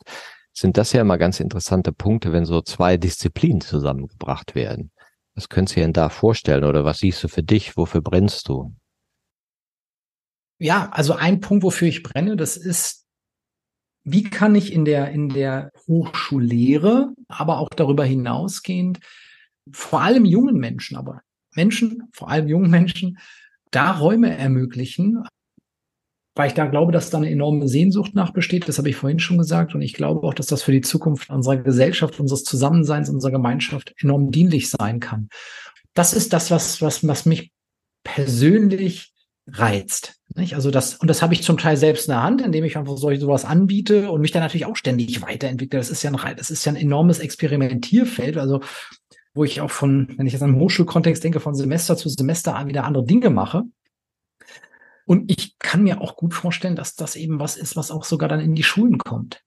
sind 0.63 0.77
das 0.77 0.93
ja 0.93 1.01
immer 1.01 1.17
ganz 1.17 1.41
interessante 1.41 1.91
Punkte, 1.91 2.31
wenn 2.31 2.45
so 2.45 2.61
zwei 2.61 2.95
Disziplinen 2.95 3.59
zusammengebracht 3.59 4.55
werden. 4.55 4.91
Was 5.35 5.49
könntest 5.49 5.75
du 5.75 5.81
dir 5.81 5.87
denn 5.87 5.93
da 5.93 6.07
vorstellen 6.07 6.63
oder 6.63 6.85
was 6.85 6.99
siehst 6.99 7.21
du 7.21 7.27
für 7.27 7.43
dich? 7.43 7.75
Wofür 7.75 8.01
brennst 8.01 8.47
du? 8.47 8.73
Ja, 10.59 10.89
also 10.91 11.15
ein 11.15 11.41
Punkt, 11.41 11.65
wofür 11.65 11.89
ich 11.89 12.01
brenne, 12.01 12.37
das 12.37 12.55
ist, 12.55 13.05
wie 14.05 14.23
kann 14.23 14.55
ich 14.55 14.71
in 14.71 14.85
der, 14.85 15.11
in 15.11 15.27
der 15.27 15.69
Hochschullehre, 15.85 17.13
aber 17.27 17.57
auch 17.57 17.69
darüber 17.75 18.05
hinausgehend, 18.05 18.99
vor 19.69 19.99
allem 19.99 20.23
jungen 20.23 20.55
Menschen, 20.55 20.95
aber 20.95 21.23
Menschen, 21.55 22.07
vor 22.13 22.29
allem 22.29 22.47
jungen 22.47 22.71
Menschen, 22.71 23.17
da 23.71 23.91
Räume 23.91 24.37
ermöglichen, 24.37 25.25
weil 26.35 26.47
ich 26.47 26.53
da 26.53 26.65
glaube, 26.65 26.91
dass 26.91 27.09
da 27.09 27.17
eine 27.17 27.29
enorme 27.29 27.67
Sehnsucht 27.67 28.15
nach 28.15 28.31
besteht. 28.31 28.67
Das 28.67 28.77
habe 28.77 28.89
ich 28.89 28.95
vorhin 28.95 29.19
schon 29.19 29.37
gesagt. 29.37 29.75
Und 29.75 29.81
ich 29.81 29.93
glaube 29.93 30.25
auch, 30.27 30.33
dass 30.33 30.47
das 30.47 30.63
für 30.63 30.71
die 30.71 30.81
Zukunft 30.81 31.29
unserer 31.29 31.57
Gesellschaft, 31.57 32.19
unseres 32.19 32.43
Zusammenseins, 32.43 33.09
unserer 33.09 33.31
Gemeinschaft 33.31 33.93
enorm 34.01 34.31
dienlich 34.31 34.69
sein 34.69 34.99
kann. 34.99 35.29
Das 35.93 36.13
ist 36.13 36.33
das, 36.33 36.49
was, 36.49 36.81
was, 36.81 37.07
was 37.07 37.25
mich 37.25 37.51
persönlich 38.03 39.13
reizt. 39.47 40.15
Nicht? 40.35 40.55
Also 40.55 40.71
das, 40.71 40.95
und 40.95 41.07
das 41.07 41.21
habe 41.21 41.33
ich 41.33 41.43
zum 41.43 41.57
Teil 41.57 41.77
selbst 41.77 42.07
in 42.07 42.13
der 42.13 42.23
Hand, 42.23 42.41
indem 42.41 42.63
ich 42.63 42.77
einfach 42.77 42.97
solche 42.97 43.21
sowas 43.21 43.45
anbiete 43.45 44.09
und 44.09 44.21
mich 44.21 44.31
dann 44.31 44.41
natürlich 44.41 44.65
auch 44.65 44.75
ständig 44.75 45.21
weiterentwickle. 45.21 45.77
Das 45.77 45.89
ist 45.89 46.01
ja 46.01 46.11
ein, 46.11 46.35
das 46.35 46.49
ist 46.49 46.65
ja 46.65 46.71
ein 46.71 46.77
enormes 46.77 47.19
Experimentierfeld. 47.19 48.37
Also, 48.37 48.61
wo 49.35 49.43
ich 49.43 49.61
auch 49.61 49.71
von, 49.71 50.13
wenn 50.17 50.27
ich 50.27 50.33
jetzt 50.33 50.41
den 50.41 50.55
Hochschulkontext 50.55 51.23
denke, 51.23 51.39
von 51.39 51.55
Semester 51.55 51.97
zu 51.97 52.09
Semester 52.09 52.65
wieder 52.67 52.85
andere 52.85 53.05
Dinge 53.05 53.29
mache. 53.29 53.63
Und 55.05 55.31
ich 55.31 55.57
kann 55.59 55.83
mir 55.83 56.01
auch 56.01 56.15
gut 56.15 56.33
vorstellen, 56.33 56.75
dass 56.75 56.95
das 56.95 57.15
eben 57.15 57.39
was 57.39 57.57
ist, 57.57 57.75
was 57.75 57.91
auch 57.91 58.03
sogar 58.03 58.29
dann 58.29 58.39
in 58.39 58.55
die 58.55 58.63
Schulen 58.63 58.97
kommt. 58.97 59.41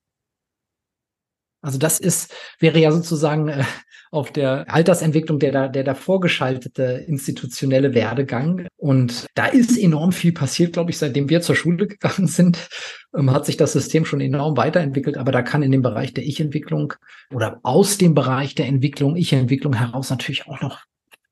Also 1.63 1.79
das 1.79 1.99
ist, 1.99 2.33
wäre 2.61 2.79
ja 2.79 2.93
sozusagen 2.93 3.49
äh, 3.49 3.65
auf 4.13 4.31
der 4.31 4.73
Altersentwicklung 4.73 5.41
der 5.41 5.51
da, 5.51 5.69
der 5.69 5.83
da 5.83 5.95
vorgeschaltete 5.95 7.05
institutionelle 7.09 7.93
Werdegang. 7.93 8.69
Und 8.77 9.27
da 9.35 9.47
ist 9.47 9.77
enorm 9.77 10.13
viel 10.13 10.33
passiert, 10.33 10.75
glaube 10.75 10.91
ich, 10.91 10.99
seitdem 10.99 11.29
wir 11.29 11.41
zur 11.41 11.57
Schule 11.57 11.89
gegangen 11.89 12.29
sind, 12.29 12.69
ähm, 13.17 13.33
hat 13.33 13.47
sich 13.47 13.57
das 13.57 13.73
System 13.73 14.05
schon 14.05 14.21
enorm 14.21 14.57
weiterentwickelt. 14.57 15.17
Aber 15.17 15.33
da 15.33 15.43
kann 15.43 15.63
in 15.63 15.73
dem 15.73 15.83
Bereich 15.83 16.15
der 16.15 16.25
Ich-Entwicklung 16.25 16.93
oder 17.35 17.59
aus 17.65 17.99
dem 17.99 18.15
Bereich 18.15 18.55
der 18.55 18.67
Entwicklung, 18.67 19.17
Ich-Entwicklung 19.17 19.75
heraus 19.75 20.11
natürlich 20.11 20.47
auch 20.47 20.61
noch 20.61 20.85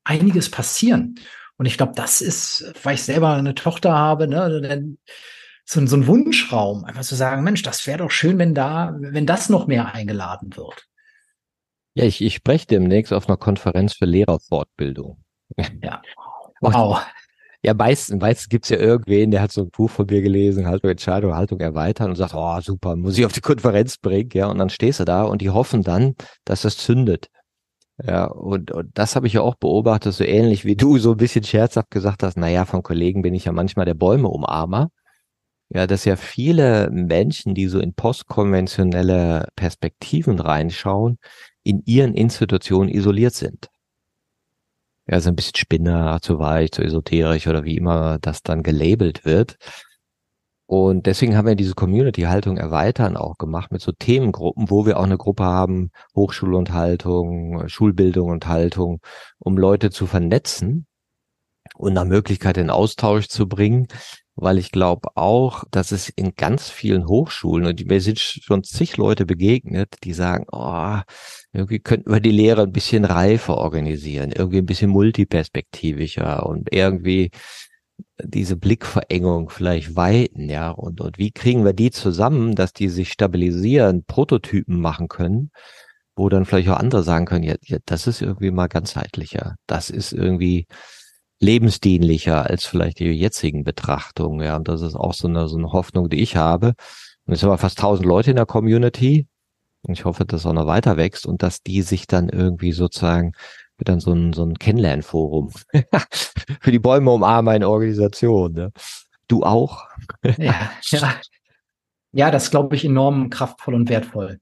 einiges 0.03 0.49
passieren. 0.49 1.15
Und 1.57 1.65
ich 1.65 1.77
glaube, 1.77 1.93
das 1.95 2.21
ist, 2.21 2.73
weil 2.83 2.95
ich 2.95 3.03
selber 3.03 3.33
eine 3.33 3.55
Tochter 3.55 3.93
habe, 3.93 4.27
ne, 4.27 4.97
so, 5.65 5.85
so 5.85 5.95
ein 5.95 6.07
Wunschraum, 6.07 6.85
einfach 6.85 7.03
zu 7.03 7.15
sagen, 7.15 7.43
Mensch, 7.43 7.63
das 7.63 7.87
wäre 7.87 7.99
doch 7.99 8.11
schön, 8.11 8.37
wenn 8.37 8.53
da, 8.53 8.95
wenn 8.99 9.25
das 9.25 9.49
noch 9.49 9.67
mehr 9.67 9.93
eingeladen 9.93 10.55
wird. 10.55 10.85
Ja, 11.95 12.03
ich, 12.03 12.21
ich 12.21 12.35
spreche 12.35 12.67
demnächst 12.67 13.13
auf 13.13 13.27
einer 13.27 13.37
Konferenz 13.37 13.93
für 13.93 14.05
Lehrerfortbildung. 14.05 15.23
Ja. 15.81 16.01
Wow. 16.61 17.05
Ja, 17.61 17.73
meistens, 17.73 18.21
meistens 18.21 18.47
gibt's 18.47 18.69
ja 18.69 18.77
irgendwen, 18.77 19.29
der 19.29 19.41
hat 19.41 19.51
so 19.51 19.63
ein 19.63 19.69
Buch 19.69 19.89
von 19.89 20.05
mir 20.05 20.21
gelesen, 20.21 20.67
Haltung 20.67 20.89
Entscheidung, 20.89 21.35
Haltung 21.35 21.59
erweitern 21.59 22.09
und 22.09 22.15
sagt, 22.15 22.33
oh 22.33 22.59
super, 22.61 22.95
muss 22.95 23.17
ich 23.17 23.25
auf 23.25 23.33
die 23.33 23.41
Konferenz 23.41 23.97
bringen, 23.97 24.29
ja, 24.33 24.47
und 24.47 24.57
dann 24.57 24.69
stehst 24.69 24.99
du 24.99 25.03
da 25.03 25.23
und 25.23 25.41
die 25.41 25.49
hoffen 25.49 25.83
dann, 25.83 26.15
dass 26.45 26.61
das 26.61 26.77
zündet. 26.77 27.27
Ja, 28.03 28.25
und, 28.25 28.71
und 28.71 28.97
das 28.97 29.15
habe 29.15 29.27
ich 29.27 29.33
ja 29.33 29.41
auch 29.41 29.55
beobachtet, 29.55 30.13
so 30.13 30.23
ähnlich 30.23 30.65
wie 30.65 30.75
du 30.75 30.97
so 30.97 31.11
ein 31.11 31.17
bisschen 31.17 31.45
scherzhaft 31.45 31.91
gesagt 31.91 32.23
hast, 32.23 32.37
na 32.37 32.49
ja, 32.49 32.65
von 32.65 32.83
Kollegen 32.83 33.21
bin 33.21 33.33
ich 33.33 33.45
ja 33.45 33.53
manchmal 33.53 33.85
der 33.85 33.93
Bäume 33.93 34.27
umarmer. 34.27 34.89
Ja, 35.69 35.87
dass 35.87 36.05
ja 36.05 36.15
viele 36.15 36.89
Menschen, 36.91 37.55
die 37.55 37.67
so 37.67 37.79
in 37.79 37.93
postkonventionelle 37.95 39.47
Perspektiven 39.55 40.39
reinschauen, 40.39 41.17
in 41.63 41.81
ihren 41.85 42.13
Institutionen 42.13 42.89
isoliert 42.89 43.33
sind. 43.33 43.69
Ja, 45.07 45.19
so 45.19 45.29
ein 45.29 45.35
bisschen 45.35 45.55
Spinner, 45.55 46.19
zu 46.21 46.39
weich, 46.39 46.71
zu 46.71 46.81
esoterisch 46.83 47.47
oder 47.47 47.63
wie 47.63 47.77
immer 47.77 48.17
das 48.19 48.43
dann 48.43 48.63
gelabelt 48.63 49.23
wird. 49.25 49.57
Und 50.67 51.05
deswegen 51.05 51.37
haben 51.37 51.47
wir 51.47 51.55
diese 51.55 51.75
Community-Haltung 51.75 52.57
erweitern 52.57 53.17
auch 53.17 53.37
gemacht 53.37 53.71
mit 53.71 53.81
so 53.81 53.91
Themengruppen, 53.91 54.69
wo 54.69 54.85
wir 54.85 54.97
auch 54.99 55.03
eine 55.03 55.17
Gruppe 55.17 55.43
haben, 55.43 55.91
Hochschule 56.15 56.57
und 56.57 56.73
Haltung, 56.73 57.67
Schulbildung 57.67 58.29
und 58.29 58.47
Haltung, 58.47 58.99
um 59.37 59.57
Leute 59.57 59.91
zu 59.91 60.07
vernetzen 60.07 60.87
und 61.75 61.93
nach 61.93 62.05
Möglichkeit 62.05 62.57
in 62.57 62.71
Austausch 62.71 63.27
zu 63.27 63.47
bringen, 63.47 63.87
weil 64.35 64.57
ich 64.57 64.71
glaube 64.71 65.09
auch, 65.15 65.63
dass 65.71 65.91
es 65.91 66.09
in 66.09 66.35
ganz 66.35 66.69
vielen 66.69 67.07
Hochschulen, 67.07 67.67
und 67.67 67.85
mir 67.85 68.01
sind 68.01 68.19
schon 68.19 68.63
zig 68.63 68.97
Leute 68.97 69.25
begegnet, 69.25 69.95
die 70.03 70.13
sagen, 70.13 70.45
oh, 70.51 70.99
irgendwie 71.53 71.79
könnten 71.79 72.11
wir 72.11 72.19
die 72.19 72.31
Lehre 72.31 72.63
ein 72.63 72.71
bisschen 72.71 73.05
reifer 73.05 73.57
organisieren, 73.57 74.31
irgendwie 74.31 74.57
ein 74.57 74.65
bisschen 74.65 74.89
multiperspektivischer 74.89 76.45
und 76.45 76.73
irgendwie 76.73 77.31
diese 78.23 78.55
Blickverengung 78.55 79.49
vielleicht 79.49 79.95
weiten, 79.95 80.49
ja, 80.49 80.71
und, 80.71 81.01
und 81.01 81.17
wie 81.17 81.31
kriegen 81.31 81.65
wir 81.65 81.73
die 81.73 81.91
zusammen, 81.91 82.55
dass 82.55 82.73
die 82.73 82.89
sich 82.89 83.11
stabilisieren, 83.11 84.05
Prototypen 84.05 84.79
machen 84.79 85.07
können, 85.07 85.51
wo 86.15 86.29
dann 86.29 86.45
vielleicht 86.45 86.69
auch 86.69 86.77
andere 86.77 87.03
sagen 87.03 87.25
können, 87.25 87.43
ja, 87.43 87.55
ja 87.63 87.77
das 87.85 88.07
ist 88.07 88.21
irgendwie 88.21 88.51
mal 88.51 88.67
ganzheitlicher, 88.67 89.55
das 89.67 89.89
ist 89.89 90.13
irgendwie 90.13 90.67
lebensdienlicher 91.39 92.45
als 92.45 92.65
vielleicht 92.65 92.99
die 92.99 93.11
jetzigen 93.11 93.63
Betrachtungen, 93.63 94.45
ja, 94.45 94.55
und 94.55 94.67
das 94.67 94.81
ist 94.81 94.95
auch 94.95 95.13
so 95.13 95.27
eine, 95.27 95.47
so 95.47 95.57
eine 95.57 95.71
Hoffnung, 95.73 96.09
die 96.09 96.21
ich 96.21 96.37
habe. 96.37 96.73
Und 97.25 97.33
es 97.33 97.41
sind 97.41 97.49
aber 97.49 97.57
fast 97.57 97.79
tausend 97.79 98.05
Leute 98.05 98.29
in 98.29 98.37
der 98.37 98.45
Community, 98.45 99.27
und 99.81 99.93
ich 99.93 100.05
hoffe, 100.05 100.25
dass 100.25 100.45
auch 100.45 100.53
noch 100.53 100.65
weiter 100.65 100.97
wächst 100.97 101.27
und 101.27 101.43
dass 101.43 101.61
die 101.61 101.81
sich 101.83 102.07
dann 102.07 102.29
irgendwie 102.29 102.71
sozusagen 102.71 103.33
wird 103.77 103.89
dann 103.89 103.99
so 103.99 104.13
ein, 104.13 104.33
so 104.33 104.43
ein 104.43 104.57
Kennenlernforum 104.57 105.51
für 106.61 106.71
die 106.71 106.79
Bäume 106.79 107.11
umarmen 107.11 107.53
eine 107.53 107.69
Organisation. 107.69 108.53
Ne? 108.53 108.71
Du 109.27 109.43
auch? 109.43 109.85
ja, 110.37 110.71
ja. 110.83 111.15
ja, 112.11 112.31
das 112.31 112.51
glaube 112.51 112.75
ich 112.75 112.85
enorm 112.85 113.29
kraftvoll 113.29 113.73
und 113.73 113.89
wertvoll. 113.89 114.39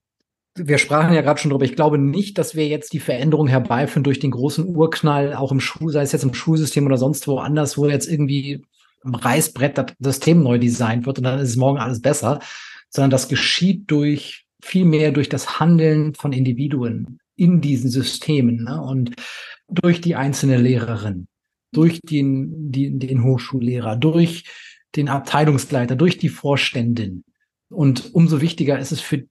Wir 0.55 0.77
sprachen 0.77 1.15
ja 1.15 1.21
gerade 1.21 1.39
schon 1.39 1.49
drüber. 1.49 1.65
Ich 1.65 1.75
glaube 1.75 1.97
nicht, 1.97 2.37
dass 2.37 2.53
wir 2.53 2.67
jetzt 2.67 2.93
die 2.93 2.99
Veränderung 2.99 3.47
herbeiführen 3.47 4.03
durch 4.03 4.19
den 4.19 4.29
großen 4.29 4.75
Urknall, 4.75 5.33
auch 5.33 5.51
im 5.51 5.59
Schul, 5.59 5.91
sei 5.91 6.03
es 6.03 6.11
jetzt 6.11 6.23
im 6.23 6.33
Schulsystem 6.35 6.85
oder 6.85 6.97
sonst 6.97 7.27
woanders, 7.27 7.75
wo 7.75 7.87
jetzt 7.87 8.07
irgendwie 8.07 8.63
am 9.03 9.15
Reißbrett 9.15 9.77
das 9.77 9.95
System 9.99 10.43
neu 10.43 10.59
designt 10.59 11.07
wird 11.07 11.17
und 11.17 11.23
dann 11.23 11.39
ist 11.39 11.49
es 11.49 11.55
morgen 11.55 11.79
alles 11.79 12.01
besser, 12.01 12.39
sondern 12.89 13.09
das 13.09 13.27
geschieht 13.27 13.89
durch 13.89 14.45
viel 14.61 14.85
mehr 14.85 15.11
durch 15.11 15.27
das 15.27 15.59
Handeln 15.59 16.13
von 16.13 16.31
Individuen 16.31 17.19
in 17.43 17.61
diesen 17.61 17.89
Systemen 17.89 18.63
ne? 18.63 18.81
und 18.81 19.15
durch 19.67 20.01
die 20.01 20.15
einzelne 20.15 20.57
Lehrerin, 20.57 21.27
durch 21.71 21.99
den, 22.01 22.71
die, 22.71 22.97
den 22.97 23.23
Hochschullehrer, 23.23 23.95
durch 23.95 24.45
den 24.95 25.09
Abteilungsleiter, 25.09 25.95
durch 25.95 26.17
die 26.17 26.29
Vorständin. 26.29 27.23
Und 27.69 28.13
umso 28.13 28.41
wichtiger 28.41 28.79
ist 28.79 28.91
es 28.91 29.01
für 29.01 29.25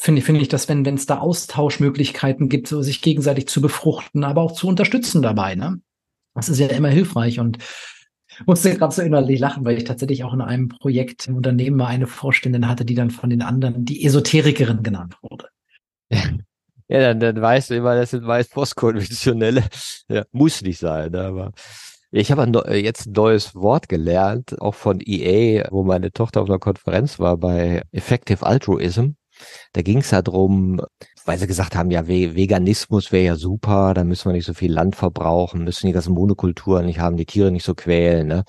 finde 0.00 0.22
finde 0.22 0.40
ich, 0.40 0.48
dass 0.48 0.68
wenn 0.68 0.84
wenn 0.84 0.94
es 0.94 1.06
da 1.06 1.18
Austauschmöglichkeiten 1.18 2.48
gibt, 2.48 2.68
so 2.68 2.82
sich 2.82 3.02
gegenseitig 3.02 3.48
zu 3.48 3.60
befruchten, 3.60 4.22
aber 4.22 4.42
auch 4.42 4.52
zu 4.52 4.68
unterstützen 4.68 5.22
dabei, 5.22 5.56
ne? 5.56 5.80
Das 6.34 6.48
ist 6.48 6.60
ja 6.60 6.68
immer 6.68 6.88
hilfreich 6.88 7.40
und 7.40 7.58
musste 8.46 8.74
gerade 8.76 8.94
so 8.94 9.02
innerlich 9.02 9.40
lachen, 9.40 9.64
weil 9.64 9.76
ich 9.76 9.84
tatsächlich 9.84 10.22
auch 10.22 10.32
in 10.32 10.40
einem 10.40 10.68
Projekt 10.68 11.26
im 11.26 11.36
Unternehmen 11.36 11.76
mal 11.76 11.86
eine 11.86 12.06
Vorständin 12.06 12.68
hatte, 12.68 12.84
die 12.84 12.94
dann 12.94 13.10
von 13.10 13.30
den 13.30 13.42
anderen 13.42 13.84
die 13.84 14.04
Esoterikerin 14.04 14.84
genannt 14.84 15.16
wurde. 15.22 15.48
Ja, 16.88 17.00
dann, 17.00 17.20
dann 17.20 17.40
weißt 17.40 17.70
du 17.70 17.74
immer, 17.76 17.94
das 17.94 18.10
sind 18.10 18.24
meist 18.24 18.52
postkonventionelle. 18.52 19.62
Ja, 20.10 20.24
muss 20.32 20.62
nicht 20.62 20.78
sein, 20.78 21.14
aber 21.14 21.52
ich 22.10 22.32
habe 22.32 22.50
jetzt 22.76 23.06
ein 23.06 23.12
neues 23.12 23.54
Wort 23.54 23.90
gelernt, 23.90 24.58
auch 24.62 24.74
von 24.74 25.00
EA, 25.04 25.68
wo 25.70 25.84
meine 25.84 26.12
Tochter 26.12 26.40
auf 26.40 26.48
einer 26.48 26.58
Konferenz 26.58 27.18
war 27.18 27.36
bei 27.36 27.82
Effective 27.92 28.46
Altruism. 28.46 29.10
Da 29.74 29.82
ging 29.82 29.98
es 29.98 30.10
ja 30.10 30.22
drum, 30.22 30.80
weil 31.26 31.38
sie 31.38 31.46
gesagt 31.46 31.76
haben, 31.76 31.90
ja, 31.90 32.08
Veganismus 32.08 33.12
wäre 33.12 33.26
ja 33.26 33.36
super, 33.36 33.92
da 33.92 34.04
müssen 34.04 34.30
wir 34.30 34.32
nicht 34.32 34.46
so 34.46 34.54
viel 34.54 34.72
Land 34.72 34.96
verbrauchen, 34.96 35.64
müssen 35.64 35.86
die 35.88 35.92
ganzen 35.92 36.14
Monokulturen 36.14 36.86
nicht 36.86 37.00
haben, 37.00 37.18
die 37.18 37.26
Tiere 37.26 37.50
nicht 37.52 37.64
so 37.66 37.74
quälen, 37.74 38.28
ne? 38.28 38.44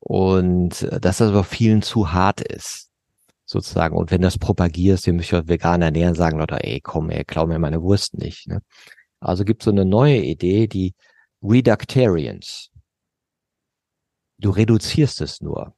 Und 0.00 0.82
äh, 0.82 1.00
dass 1.00 1.18
das 1.18 1.28
aber 1.28 1.44
vielen 1.44 1.82
zu 1.82 2.12
hart 2.12 2.40
ist, 2.40 2.87
sozusagen. 3.48 3.96
Und 3.96 4.10
wenn 4.10 4.20
du 4.20 4.26
das 4.26 4.38
propagierst, 4.38 5.06
ihr 5.06 5.12
müsst 5.14 5.32
euch 5.32 5.48
vegan 5.48 5.82
ernähren, 5.82 6.14
sagen 6.14 6.38
Leute, 6.38 6.62
ey, 6.62 6.80
komm, 6.80 7.10
ey, 7.10 7.24
klau 7.24 7.46
mir 7.46 7.58
meine 7.58 7.82
Wurst 7.82 8.16
nicht, 8.18 8.46
ne? 8.48 8.60
Also 9.20 9.44
gibt 9.44 9.62
so 9.62 9.70
eine 9.70 9.84
neue 9.84 10.18
Idee, 10.22 10.68
die 10.68 10.94
Reductarians. 11.42 12.70
Du 14.38 14.50
reduzierst 14.50 15.20
es 15.20 15.40
nur. 15.40 15.74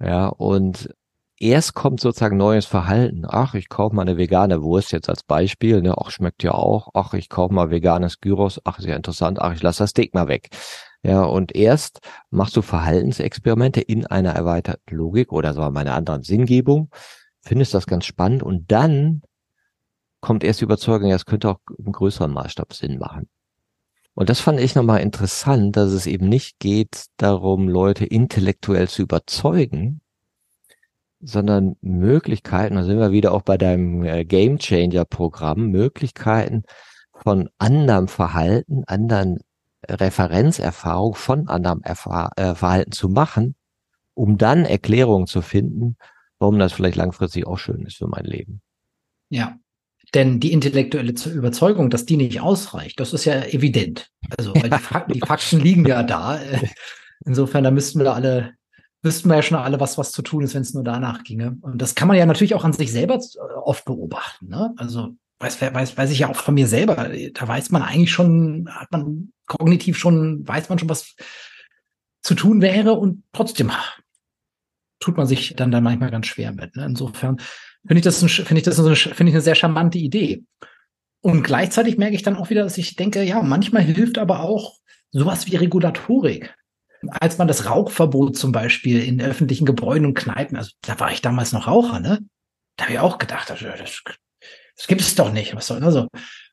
Ja, 0.00 0.28
und 0.28 0.94
erst 1.38 1.74
kommt 1.74 2.00
sozusagen 2.00 2.36
neues 2.36 2.66
Verhalten. 2.66 3.24
Ach, 3.26 3.54
ich 3.54 3.68
kaufe 3.68 3.96
mal 3.96 4.02
eine 4.02 4.16
vegane 4.16 4.62
Wurst 4.62 4.92
jetzt 4.92 5.08
als 5.08 5.22
Beispiel. 5.24 5.80
Ne? 5.82 5.94
Ach, 5.98 6.10
schmeckt 6.10 6.42
ja 6.42 6.52
auch. 6.52 6.90
Ach, 6.94 7.14
ich 7.14 7.28
kaufe 7.28 7.54
mal 7.54 7.70
veganes 7.70 8.20
Gyros. 8.20 8.60
Ach, 8.64 8.78
sehr 8.78 8.96
interessant. 8.96 9.40
Ach, 9.40 9.52
ich 9.52 9.62
lasse 9.62 9.82
das 9.82 9.90
Steak 9.90 10.14
mal 10.14 10.28
weg. 10.28 10.50
Ja, 11.02 11.24
und 11.24 11.54
erst 11.54 12.00
machst 12.30 12.56
du 12.56 12.62
Verhaltensexperimente 12.62 13.80
in 13.80 14.06
einer 14.06 14.32
erweiterten 14.32 14.94
Logik 14.94 15.32
oder 15.32 15.52
so 15.52 15.68
meiner 15.70 15.94
anderen 15.94 16.22
Sinngebung, 16.22 16.90
findest 17.40 17.74
das 17.74 17.86
ganz 17.86 18.04
spannend 18.04 18.42
und 18.42 18.70
dann 18.70 19.22
kommt 20.20 20.44
erst 20.44 20.60
die 20.60 20.64
Überzeugung, 20.64 21.10
ja, 21.10 21.16
es 21.16 21.26
könnte 21.26 21.50
auch 21.50 21.58
im 21.76 21.90
größeren 21.90 22.32
Maßstab 22.32 22.72
Sinn 22.72 22.98
machen. 22.98 23.28
Und 24.14 24.28
das 24.30 24.40
fand 24.40 24.60
ich 24.60 24.74
nochmal 24.74 25.00
interessant, 25.00 25.76
dass 25.76 25.90
es 25.90 26.06
eben 26.06 26.28
nicht 26.28 26.60
geht 26.60 27.06
darum, 27.16 27.68
Leute 27.68 28.04
intellektuell 28.04 28.88
zu 28.88 29.02
überzeugen, 29.02 30.02
sondern 31.20 31.76
Möglichkeiten, 31.80 32.76
da 32.76 32.84
sind 32.84 32.98
wir 32.98 33.10
wieder 33.10 33.32
auch 33.32 33.42
bei 33.42 33.56
deinem 33.56 34.04
äh, 34.04 34.24
Game 34.24 34.58
Changer 34.58 35.04
Programm, 35.04 35.70
Möglichkeiten 35.70 36.64
von 37.12 37.48
anderem 37.58 38.06
Verhalten, 38.06 38.84
anderen 38.86 39.38
Referenzerfahrung 39.88 41.14
von 41.14 41.48
anderem 41.48 41.82
Erfahr 41.82 42.32
äh, 42.36 42.54
Verhalten 42.54 42.92
zu 42.92 43.08
machen 43.08 43.54
um 44.14 44.38
dann 44.38 44.64
Erklärungen 44.64 45.26
zu 45.26 45.42
finden, 45.42 45.96
warum 46.38 46.58
das 46.58 46.72
vielleicht 46.72 46.96
langfristig 46.96 47.46
auch 47.46 47.58
schön 47.58 47.86
ist 47.86 47.96
für 47.96 48.08
mein 48.08 48.24
Leben. 48.24 48.60
Ja, 49.30 49.56
denn 50.14 50.40
die 50.40 50.52
intellektuelle 50.52 51.12
Überzeugung, 51.12 51.88
dass 51.88 52.04
die 52.04 52.16
nicht 52.16 52.40
ausreicht, 52.40 53.00
das 53.00 53.12
ist 53.12 53.24
ja 53.24 53.42
evident. 53.44 54.10
Also 54.36 54.54
weil 54.54 54.68
die, 54.68 54.78
Fakten, 54.78 55.12
die 55.14 55.20
Fakten 55.20 55.60
liegen 55.60 55.86
ja 55.86 56.02
da. 56.02 56.38
Insofern, 57.24 57.64
da 57.64 57.70
müssten 57.70 58.00
wir 58.00 58.12
alle, 58.12 58.54
wüssten 59.00 59.28
wir 59.28 59.36
ja 59.36 59.42
schon 59.42 59.56
alle, 59.56 59.80
was 59.80 59.96
was 59.96 60.12
zu 60.12 60.22
tun 60.22 60.42
ist, 60.42 60.54
wenn 60.54 60.62
es 60.62 60.74
nur 60.74 60.84
danach 60.84 61.22
ginge. 61.22 61.56
Und 61.62 61.80
das 61.80 61.94
kann 61.94 62.08
man 62.08 62.16
ja 62.16 62.26
natürlich 62.26 62.54
auch 62.54 62.64
an 62.64 62.72
sich 62.72 62.92
selber 62.92 63.18
oft 63.64 63.84
beobachten. 63.84 64.48
Ne? 64.48 64.74
Also 64.76 65.14
weiß, 65.42 65.60
weiß, 65.60 65.96
weiß 65.96 66.10
ich 66.10 66.20
ja 66.20 66.28
auch 66.28 66.36
von 66.36 66.54
mir 66.54 66.66
selber. 66.66 67.10
Da 67.34 67.48
weiß 67.48 67.70
man 67.70 67.82
eigentlich 67.82 68.12
schon, 68.12 68.68
hat 68.70 68.90
man 68.92 69.32
kognitiv 69.46 69.98
schon, 69.98 70.46
weiß 70.46 70.68
man 70.68 70.78
schon, 70.78 70.88
was 70.88 71.16
zu 72.22 72.34
tun 72.34 72.62
wäre 72.62 72.92
und 72.92 73.24
trotzdem 73.32 73.72
tut 75.00 75.16
man 75.16 75.26
sich 75.26 75.54
dann 75.56 75.72
da 75.72 75.80
manchmal 75.80 76.10
ganz 76.10 76.26
schwer 76.26 76.52
mit. 76.52 76.76
Ne? 76.76 76.86
Insofern 76.86 77.38
finde 77.86 77.98
ich 77.98 78.04
das, 78.04 78.20
finde 78.20 78.56
ich 78.58 78.62
das 78.62 78.76
finde 78.76 79.28
ich 79.28 79.34
eine 79.34 79.40
sehr 79.40 79.56
charmante 79.56 79.98
Idee. 79.98 80.44
Und 81.20 81.42
gleichzeitig 81.42 81.98
merke 81.98 82.14
ich 82.14 82.22
dann 82.22 82.36
auch 82.36 82.50
wieder, 82.50 82.64
dass 82.64 82.78
ich 82.78 82.96
denke, 82.96 83.22
ja, 83.22 83.42
manchmal 83.42 83.82
hilft 83.82 84.18
aber 84.18 84.40
auch 84.40 84.78
sowas 85.10 85.46
wie 85.46 85.56
Regulatorik. 85.56 86.54
Als 87.08 87.38
man 87.38 87.48
das 87.48 87.68
Rauchverbot 87.68 88.36
zum 88.36 88.52
Beispiel 88.52 89.02
in 89.02 89.20
öffentlichen 89.20 89.66
Gebäuden 89.66 90.06
und 90.06 90.14
Kneipen, 90.14 90.56
also 90.56 90.70
da 90.82 90.98
war 91.00 91.12
ich 91.12 91.20
damals 91.20 91.52
noch 91.52 91.66
Raucher, 91.66 92.00
ne? 92.00 92.20
Da 92.76 92.84
habe 92.84 92.94
ich 92.94 93.00
auch 93.00 93.18
gedacht, 93.18 93.50
das, 93.50 93.60
das, 93.60 94.02
das 94.76 94.86
gibt 94.86 95.00
es 95.00 95.14
doch 95.14 95.32
nicht. 95.32 95.54
Was 95.54 95.66
soll, 95.66 95.82
also, 95.82 96.08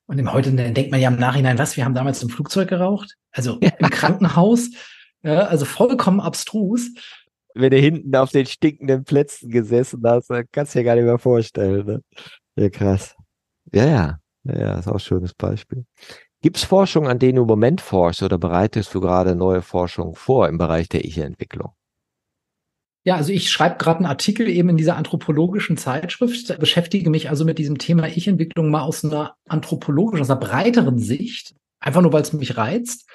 und 0.07 0.19
im 0.19 0.31
heute 0.31 0.51
denkt 0.51 0.91
man 0.91 0.99
ja 0.99 1.09
im 1.09 1.19
Nachhinein, 1.19 1.57
was, 1.57 1.77
wir 1.77 1.85
haben 1.85 1.93
damals 1.93 2.23
im 2.23 2.29
Flugzeug 2.29 2.69
geraucht, 2.69 3.15
also 3.31 3.59
im 3.59 3.89
Krankenhaus, 3.89 4.69
ja, 5.23 5.41
also 5.45 5.65
vollkommen 5.65 6.19
abstrus 6.19 6.91
wenn 7.53 7.71
du 7.71 7.77
hinten 7.77 8.15
auf 8.15 8.31
den 8.31 8.45
stinkenden 8.45 9.03
Plätzen 9.03 9.49
gesessen 9.49 10.01
hast, 10.05 10.29
kannst 10.51 10.75
du 10.75 10.79
dir 10.79 10.85
gar 10.85 10.95
nicht 10.95 11.05
mehr 11.05 11.19
vorstellen. 11.19 11.85
Ne? 11.85 12.03
Ja, 12.55 12.69
krass. 12.69 13.15
Ja, 13.73 13.85
ja, 13.85 14.19
ja, 14.43 14.59
ja, 14.59 14.79
ist 14.79 14.87
auch 14.87 14.93
ein 14.93 14.99
schönes 14.99 15.33
Beispiel. 15.33 15.85
Gibt 16.41 16.57
es 16.57 16.63
Forschung, 16.63 17.07
an 17.07 17.19
denen 17.19 17.35
du 17.35 17.41
im 17.41 17.47
Moment 17.47 17.81
forschst 17.81 18.23
oder 18.23 18.37
bereitest 18.37 18.93
du 18.93 19.01
gerade 19.01 19.35
neue 19.35 19.61
Forschung 19.61 20.15
vor 20.15 20.47
im 20.47 20.57
Bereich 20.57 20.87
der 20.89 21.03
Ich-Entwicklung? 21.03 21.71
Ja, 23.10 23.15
also 23.15 23.34
ich 23.34 23.49
schreibe 23.49 23.77
gerade 23.80 23.98
einen 23.98 24.06
Artikel 24.06 24.48
eben 24.48 24.69
in 24.69 24.77
dieser 24.77 24.95
anthropologischen 24.95 25.77
Zeitschrift, 25.77 26.56
beschäftige 26.60 27.10
mich 27.10 27.27
also 27.27 27.44
mit 27.44 27.57
diesem 27.57 27.80
Thema 27.80 28.07
Ich-Entwicklung 28.07 28.69
mal 28.69 28.84
aus 28.84 29.03
einer 29.03 29.34
anthropologischen, 29.48 30.22
aus 30.22 30.30
einer 30.30 30.40
breiteren 30.40 30.99
Sicht, 30.99 31.56
einfach 31.80 32.03
nur 32.03 32.14
weil 32.14 32.22
es 32.22 32.34
mich 32.34 32.56
reizt 32.56 33.10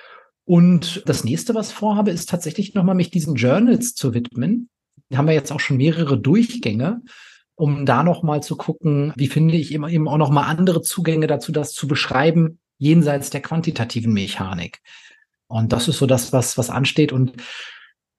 und 0.47 1.05
das 1.07 1.23
nächste, 1.23 1.55
was 1.55 1.71
vorhabe, 1.71 2.11
ist 2.11 2.29
tatsächlich 2.29 2.75
nochmal 2.75 2.97
mich 2.97 3.13
diesen 3.13 3.37
Journals 3.37 3.95
zu 3.95 4.15
widmen. 4.15 4.69
Da 5.11 5.19
haben 5.19 5.29
wir 5.29 5.35
jetzt 5.35 5.53
auch 5.53 5.61
schon 5.61 5.77
mehrere 5.77 6.19
Durchgänge, 6.19 7.01
um 7.55 7.87
da 7.87 8.03
nochmal 8.03 8.43
zu 8.43 8.57
gucken, 8.57 9.13
wie 9.15 9.29
finde 9.29 9.55
ich 9.55 9.73
eben 9.73 10.09
auch 10.09 10.19
nochmal 10.19 10.47
andere 10.47 10.83
Zugänge 10.83 11.29
dazu, 11.29 11.53
das 11.53 11.73
zu 11.73 11.87
beschreiben, 11.87 12.59
jenseits 12.79 13.31
der 13.31 13.43
quantitativen 13.43 14.13
Mechanik. 14.13 14.81
Und 15.47 15.73
das 15.73 15.87
ist 15.87 15.99
so 15.99 16.07
das, 16.07 16.33
was, 16.33 16.59
was 16.59 16.69
ansteht 16.69 17.13
und 17.13 17.35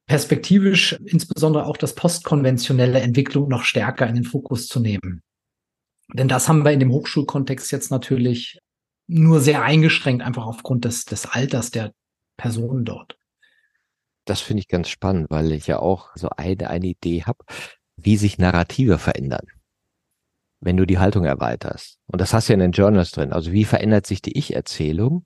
perspektivisch 0.07 0.93
insbesondere 1.05 1.65
auch 1.65 1.77
das 1.77 1.95
postkonventionelle 1.95 2.99
Entwicklung 2.99 3.47
noch 3.47 3.63
stärker 3.63 4.07
in 4.07 4.15
den 4.15 4.23
Fokus 4.23 4.67
zu 4.67 4.79
nehmen. 4.79 5.23
Denn 6.13 6.27
das 6.27 6.47
haben 6.47 6.63
wir 6.63 6.71
in 6.71 6.79
dem 6.79 6.91
Hochschulkontext 6.91 7.71
jetzt 7.71 7.89
natürlich 7.89 8.59
nur 9.07 9.39
sehr 9.39 9.63
eingeschränkt, 9.63 10.23
einfach 10.23 10.45
aufgrund 10.45 10.85
des, 10.85 11.05
des 11.05 11.25
Alters 11.25 11.71
der 11.71 11.93
Personen 12.37 12.85
dort. 12.85 13.17
Das 14.25 14.41
finde 14.41 14.61
ich 14.61 14.67
ganz 14.67 14.89
spannend, 14.89 15.27
weil 15.29 15.51
ich 15.51 15.67
ja 15.67 15.79
auch 15.79 16.09
so 16.15 16.29
eine, 16.29 16.69
eine 16.69 16.87
Idee 16.87 17.23
habe, 17.23 17.45
wie 17.95 18.17
sich 18.17 18.37
Narrative 18.37 18.97
verändern, 18.97 19.47
wenn 20.59 20.77
du 20.77 20.85
die 20.85 20.97
Haltung 20.97 21.25
erweiterst. 21.25 21.99
Und 22.07 22.21
das 22.21 22.33
hast 22.33 22.49
du 22.49 22.53
ja 22.53 22.55
in 22.55 22.59
den 22.59 22.71
Journals 22.71 23.11
drin. 23.11 23.31
Also 23.31 23.51
wie 23.51 23.65
verändert 23.65 24.07
sich 24.07 24.21
die 24.21 24.37
Ich-Erzählung? 24.37 25.25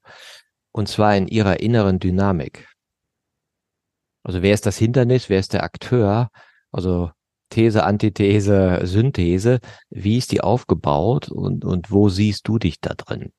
Und 0.72 0.88
zwar 0.88 1.16
in 1.16 1.28
ihrer 1.28 1.62
inneren 1.62 2.00
Dynamik. 2.00 2.68
Also 4.24 4.42
wer 4.42 4.54
ist 4.54 4.66
das 4.66 4.78
Hindernis? 4.78 5.30
Wer 5.30 5.40
ist 5.40 5.54
der 5.54 5.64
Akteur? 5.64 6.30
Also 6.72 7.12
These, 7.50 7.84
Antithese, 7.84 8.82
Synthese. 8.84 9.60
Wie 9.90 10.18
ist 10.18 10.32
die 10.32 10.42
aufgebaut 10.42 11.30
und, 11.30 11.66
und 11.66 11.92
wo 11.92 12.10
siehst 12.10 12.48
du 12.48 12.60
dich 12.60 12.80
da 12.80 12.94
drin? 12.94 13.32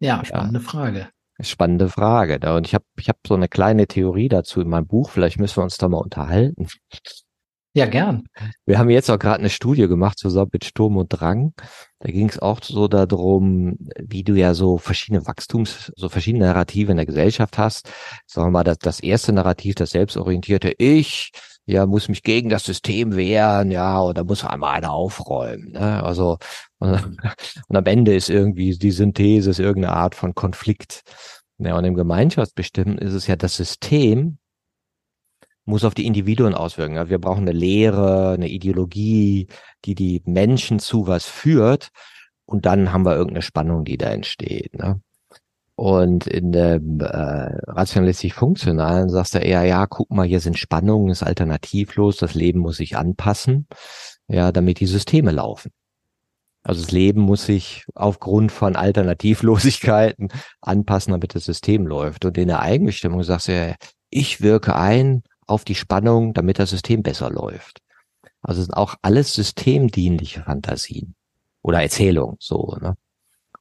Ja, 0.00 0.24
spannende 0.24 0.60
ja. 0.60 0.64
Frage. 0.64 1.08
Spannende 1.40 1.88
Frage. 1.88 2.38
Da. 2.38 2.56
Und 2.56 2.66
ich 2.66 2.74
habe 2.74 2.84
ich 2.96 3.08
hab 3.08 3.18
so 3.26 3.34
eine 3.34 3.48
kleine 3.48 3.86
Theorie 3.86 4.28
dazu 4.28 4.60
in 4.60 4.68
meinem 4.68 4.86
Buch. 4.86 5.10
Vielleicht 5.10 5.38
müssen 5.38 5.56
wir 5.58 5.64
uns 5.64 5.78
da 5.78 5.88
mal 5.88 5.98
unterhalten. 5.98 6.68
Ja, 7.76 7.86
gern. 7.86 8.28
Wir 8.66 8.78
haben 8.78 8.88
jetzt 8.88 9.10
auch 9.10 9.18
gerade 9.18 9.40
eine 9.40 9.50
Studie 9.50 9.88
gemacht 9.88 10.16
zusammen 10.16 10.50
mit 10.52 10.64
Sturm 10.64 10.96
und 10.96 11.08
Drang. 11.08 11.54
Da 11.98 12.12
ging 12.12 12.28
es 12.28 12.38
auch 12.38 12.62
so 12.62 12.86
darum, 12.86 13.76
wie 14.00 14.22
du 14.22 14.34
ja 14.34 14.54
so 14.54 14.78
verschiedene 14.78 15.26
Wachstums, 15.26 15.92
so 15.96 16.08
verschiedene 16.08 16.44
Narrative 16.44 16.92
in 16.92 16.98
der 16.98 17.06
Gesellschaft 17.06 17.58
hast. 17.58 17.90
Sagen 18.28 18.46
wir 18.46 18.50
mal, 18.52 18.62
das, 18.62 18.78
das 18.78 19.00
erste 19.00 19.32
Narrativ, 19.32 19.74
das 19.74 19.90
selbstorientierte 19.90 20.72
Ich, 20.78 21.32
ja, 21.66 21.84
muss 21.86 22.08
mich 22.08 22.22
gegen 22.22 22.48
das 22.48 22.62
System 22.62 23.16
wehren, 23.16 23.72
ja, 23.72 24.00
oder 24.00 24.22
muss 24.22 24.44
einmal 24.44 24.76
einer 24.76 24.92
aufräumen. 24.92 25.72
Ne? 25.72 26.00
Also 26.04 26.38
und, 26.78 26.92
und 27.68 27.76
am 27.76 27.86
Ende 27.86 28.14
ist 28.14 28.30
irgendwie 28.30 28.78
die 28.78 28.92
Synthese, 28.92 29.50
ist 29.50 29.58
irgendeine 29.58 29.96
Art 29.96 30.14
von 30.14 30.36
Konflikt. 30.36 31.02
Ja, 31.58 31.76
und 31.76 31.84
im 31.84 31.94
Gemeinschaftsbestimmten 31.96 32.98
ist 32.98 33.14
es 33.14 33.26
ja 33.26 33.34
das 33.34 33.56
System, 33.56 34.38
muss 35.64 35.84
auf 35.84 35.94
die 35.94 36.06
Individuen 36.06 36.54
auswirken. 36.54 37.08
Wir 37.08 37.18
brauchen 37.18 37.48
eine 37.48 37.52
Lehre, 37.52 38.32
eine 38.32 38.48
Ideologie, 38.48 39.48
die 39.84 39.94
die 39.94 40.22
Menschen 40.26 40.78
zu 40.78 41.06
was 41.06 41.26
führt. 41.26 41.88
Und 42.46 42.66
dann 42.66 42.92
haben 42.92 43.06
wir 43.06 43.16
irgendeine 43.16 43.42
Spannung, 43.42 43.84
die 43.84 43.96
da 43.96 44.10
entsteht. 44.10 44.74
Ne? 44.74 45.00
Und 45.76 46.26
in 46.26 46.52
der 46.52 46.74
äh, 46.74 47.70
rationalistisch-funktionalen 47.70 49.08
sagst 49.08 49.34
du 49.34 49.38
eher, 49.38 49.64
ja, 49.64 49.86
guck 49.86 50.10
mal, 50.10 50.26
hier 50.26 50.40
sind 50.40 50.58
Spannungen, 50.58 51.10
ist 51.10 51.22
alternativlos, 51.22 52.16
das 52.18 52.34
Leben 52.34 52.60
muss 52.60 52.76
sich 52.76 52.96
anpassen, 52.96 53.66
ja, 54.28 54.52
damit 54.52 54.78
die 54.78 54.86
Systeme 54.86 55.32
laufen. 55.32 55.72
Also 56.62 56.80
das 56.80 56.92
Leben 56.92 57.20
muss 57.20 57.44
sich 57.44 57.84
aufgrund 57.94 58.52
von 58.52 58.76
Alternativlosigkeiten 58.76 60.28
anpassen, 60.60 61.10
damit 61.12 61.34
das 61.34 61.44
System 61.44 61.86
läuft. 61.86 62.24
Und 62.24 62.38
in 62.38 62.48
der 62.48 62.60
Eigenbestimmung 62.60 63.22
sagst 63.22 63.48
du 63.48 63.52
ja, 63.52 63.74
ich 64.10 64.40
wirke 64.40 64.76
ein 64.76 65.24
auf 65.46 65.64
die 65.64 65.74
Spannung, 65.74 66.34
damit 66.34 66.58
das 66.58 66.70
System 66.70 67.02
besser 67.02 67.30
läuft. 67.30 67.80
Also 68.42 68.62
sind 68.62 68.74
auch 68.74 68.96
alles 69.02 69.34
systemdienliche 69.34 70.42
Fantasien 70.42 71.14
oder 71.62 71.82
Erzählungen, 71.82 72.36
so, 72.40 72.76
ne? 72.80 72.94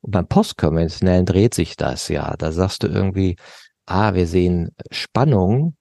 Und 0.02 0.12
beim 0.12 0.28
Postkonventionellen 0.28 1.26
dreht 1.26 1.54
sich 1.54 1.78
das 1.78 2.10
ja. 2.10 2.36
Da 2.38 2.52
sagst 2.52 2.84
du 2.84 2.88
irgendwie, 2.88 3.38
ah, 3.86 4.14
wir 4.14 4.28
sehen 4.28 4.76
Spannungen, 4.92 5.78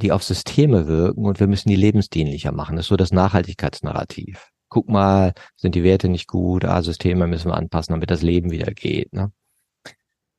die 0.00 0.10
auf 0.12 0.22
Systeme 0.24 0.86
wirken 0.86 1.26
und 1.26 1.38
wir 1.38 1.48
müssen 1.48 1.68
die 1.68 1.76
lebensdienlicher 1.76 2.52
machen. 2.52 2.76
Das 2.76 2.86
ist 2.86 2.88
so 2.88 2.96
das 2.96 3.12
Nachhaltigkeitsnarrativ 3.12 4.50
guck 4.68 4.88
mal, 4.88 5.32
sind 5.56 5.74
die 5.74 5.82
Werte 5.82 6.08
nicht 6.08 6.28
gut, 6.28 6.64
ah, 6.64 6.82
Systeme 6.82 7.26
müssen 7.26 7.48
wir 7.50 7.56
anpassen, 7.56 7.92
damit 7.92 8.10
das 8.10 8.22
Leben 8.22 8.50
wieder 8.50 8.72
geht. 8.72 9.12
Ne? 9.12 9.32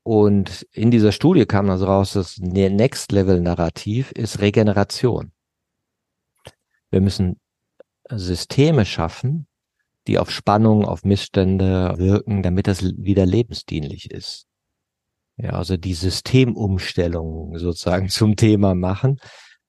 Und 0.04 0.66
in 0.72 0.92
dieser 0.92 1.12
Studie 1.12 1.46
kam 1.46 1.70
also 1.70 1.86
raus, 1.86 2.14
das 2.14 2.38
Next 2.40 3.12
Level 3.12 3.42
Narrativ 3.42 4.12
ist 4.12 4.40
Regeneration. 4.40 5.32
Wir 6.90 7.02
müssen 7.02 7.40
Systeme 8.10 8.86
schaffen, 8.86 9.48
die 10.08 10.18
auf 10.18 10.32
Spannung, 10.32 10.86
auf 10.86 11.04
Missstände 11.04 11.94
wirken, 11.98 12.42
damit 12.42 12.68
das 12.68 12.84
wieder 12.84 13.26
lebensdienlich 13.26 14.10
ist. 14.10 14.48
Ja, 15.38 15.52
also 15.52 15.78
die 15.78 15.94
Systemumstellung 15.94 17.58
sozusagen 17.58 18.10
zum 18.10 18.36
Thema 18.36 18.76
machen 18.76 19.20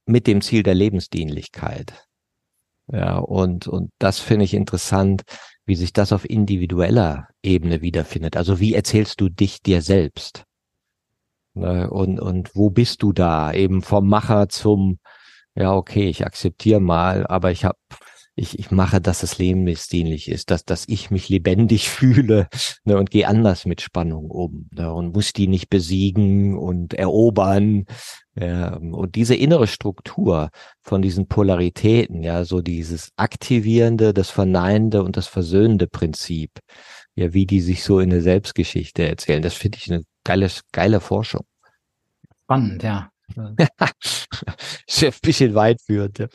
mit 0.06 0.26
dem 0.26 0.40
Ziel 0.40 0.62
der 0.62 0.74
Lebensdienlichkeit. 0.74 1.92
Ja, 2.92 3.18
und, 3.18 3.68
und 3.68 3.90
das 3.98 4.18
finde 4.18 4.44
ich 4.44 4.54
interessant, 4.54 5.22
wie 5.70 5.76
sich 5.76 5.92
das 5.92 6.12
auf 6.12 6.28
individueller 6.28 7.28
Ebene 7.44 7.80
wiederfindet. 7.80 8.36
Also 8.36 8.58
wie 8.58 8.74
erzählst 8.74 9.20
du 9.20 9.28
dich 9.28 9.62
dir 9.62 9.82
selbst? 9.82 10.42
Ne, 11.54 11.88
und, 11.88 12.18
und 12.18 12.56
wo 12.56 12.70
bist 12.70 13.04
du 13.04 13.12
da? 13.12 13.52
Eben 13.52 13.80
vom 13.80 14.08
Macher 14.08 14.48
zum, 14.48 14.98
ja, 15.54 15.72
okay, 15.72 16.08
ich 16.08 16.26
akzeptiere 16.26 16.80
mal, 16.80 17.24
aber 17.24 17.52
ich 17.52 17.64
habe 17.64 17.78
ich, 18.40 18.58
ich 18.58 18.70
mache, 18.70 19.02
dass 19.02 19.20
das 19.20 19.36
Leben 19.36 19.66
lebensdienlich 19.66 20.28
ist, 20.30 20.50
dass, 20.50 20.64
dass 20.64 20.84
ich 20.88 21.10
mich 21.10 21.28
lebendig 21.28 21.90
fühle 21.90 22.48
ne, 22.84 22.96
und 22.96 23.10
gehe 23.10 23.28
anders 23.28 23.66
mit 23.66 23.80
Spannung 23.80 24.30
um 24.30 24.68
ne, 24.72 24.92
und 24.92 25.14
muss 25.14 25.32
die 25.32 25.46
nicht 25.46 25.68
besiegen 25.68 26.56
und 26.56 26.94
erobern. 26.94 27.84
Ja, 28.36 28.76
und 28.76 29.16
diese 29.16 29.34
innere 29.34 29.66
Struktur 29.66 30.50
von 30.80 31.02
diesen 31.02 31.26
Polaritäten, 31.26 32.22
ja, 32.22 32.44
so 32.44 32.62
dieses 32.62 33.10
aktivierende, 33.16 34.14
das 34.14 34.30
verneinende 34.30 35.02
und 35.02 35.16
das 35.16 35.26
versöhnende 35.26 35.86
Prinzip, 35.86 36.52
ja, 37.16 37.34
wie 37.34 37.44
die 37.44 37.60
sich 37.60 37.82
so 37.82 38.00
in 38.00 38.08
der 38.10 38.22
Selbstgeschichte 38.22 39.06
erzählen, 39.06 39.42
das 39.42 39.54
finde 39.54 39.78
ich 39.78 39.92
eine 39.92 40.04
geile, 40.24 40.48
geile 40.72 41.00
Forschung. 41.00 41.44
Spannend, 42.44 42.82
ja. 42.82 43.10
ein 43.36 45.12
bisschen 45.22 45.54
weit 45.54 45.80
führend. 45.82 46.18
Ja. 46.18 46.28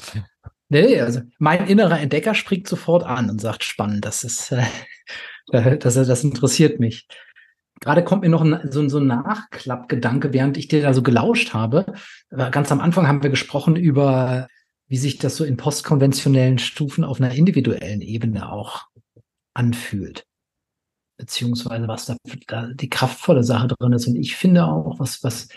Nee, 0.69 0.99
also 0.99 1.21
mein 1.37 1.67
innerer 1.67 1.99
Entdecker 1.99 2.33
springt 2.33 2.67
sofort 2.67 3.03
an 3.03 3.29
und 3.29 3.39
sagt, 3.39 3.63
spannend, 3.63 4.03
das 4.05 4.23
ist, 4.23 4.51
äh, 4.51 5.77
das, 5.77 5.93
das 5.93 6.23
interessiert 6.23 6.79
mich. 6.79 7.07
Gerade 7.81 8.03
kommt 8.03 8.23
mir 8.23 8.29
noch 8.29 8.41
ein, 8.41 8.71
so, 8.71 8.87
so 8.87 8.99
ein 8.99 9.07
Nachklappgedanke, 9.07 10.33
während 10.33 10.57
ich 10.57 10.67
dir 10.67 10.81
da 10.81 10.93
so 10.93 11.03
gelauscht 11.03 11.53
habe. 11.53 11.85
Ganz 12.29 12.71
am 12.71 12.79
Anfang 12.79 13.07
haben 13.07 13.21
wir 13.21 13.29
gesprochen 13.29 13.75
über, 13.75 14.47
wie 14.87 14.97
sich 14.97 15.17
das 15.17 15.35
so 15.35 15.43
in 15.43 15.57
postkonventionellen 15.57 16.57
Stufen 16.57 17.03
auf 17.03 17.19
einer 17.19 17.33
individuellen 17.33 18.01
Ebene 18.01 18.51
auch 18.51 18.85
anfühlt. 19.53 20.25
Beziehungsweise 21.17 21.87
was 21.87 22.05
da, 22.05 22.15
da 22.47 22.67
die 22.73 22.89
kraftvolle 22.89 23.43
Sache 23.43 23.67
drin 23.67 23.93
ist. 23.93 24.07
Und 24.07 24.15
ich 24.15 24.35
finde 24.35 24.65
auch, 24.65 24.99
was, 24.99 25.23
was, 25.23 25.49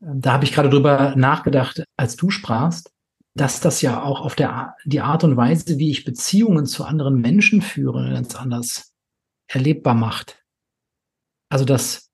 da 0.00 0.32
habe 0.32 0.44
ich 0.44 0.52
gerade 0.52 0.70
drüber 0.70 1.14
nachgedacht, 1.16 1.84
als 1.96 2.16
du 2.16 2.30
sprachst, 2.30 2.92
dass 3.36 3.60
das 3.60 3.82
ja 3.82 4.02
auch 4.02 4.22
auf 4.22 4.34
der 4.34 4.76
die 4.84 5.02
Art 5.02 5.22
und 5.22 5.36
Weise, 5.36 5.78
wie 5.78 5.90
ich 5.90 6.04
Beziehungen 6.04 6.64
zu 6.64 6.84
anderen 6.84 7.20
Menschen 7.20 7.60
führe, 7.60 8.10
ganz 8.10 8.34
anders 8.34 8.94
erlebbar 9.46 9.94
macht. 9.94 10.42
Also 11.50 11.66
das, 11.66 12.10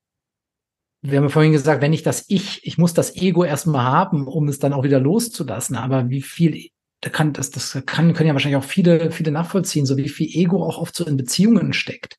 wir 1.01 1.19
haben 1.19 1.29
vorhin 1.29 1.53
gesagt, 1.53 1.81
wenn 1.81 1.93
ich 1.93 2.03
das 2.03 2.25
Ich, 2.27 2.65
ich 2.65 2.77
muss 2.77 2.93
das 2.93 3.15
Ego 3.15 3.45
erstmal 3.45 3.85
haben, 3.85 4.27
um 4.27 4.49
es 4.49 4.59
dann 4.59 4.73
auch 4.73 4.83
wieder 4.83 4.99
loszulassen. 4.99 5.77
Aber 5.77 6.09
wie 6.09 6.21
viel, 6.21 6.69
da 6.99 7.09
kann 7.09 7.31
das, 7.31 7.51
das 7.51 7.81
kann, 7.85 8.13
können 8.13 8.27
ja 8.27 8.33
wahrscheinlich 8.33 8.61
auch 8.61 8.67
viele, 8.67 9.09
viele 9.11 9.31
nachvollziehen, 9.31 9.85
so 9.85 9.95
wie 9.95 10.09
viel 10.09 10.27
Ego 10.27 10.63
auch 10.65 10.77
oft 10.77 10.93
so 10.93 11.05
in 11.05 11.15
Beziehungen 11.15 11.71
steckt. 11.71 12.17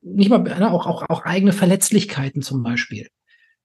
Nicht 0.00 0.30
mal, 0.30 0.38
ne, 0.38 0.70
auch, 0.70 0.86
auch, 0.86 1.08
auch 1.10 1.26
eigene 1.26 1.52
Verletzlichkeiten 1.52 2.40
zum 2.40 2.62
Beispiel. 2.62 3.08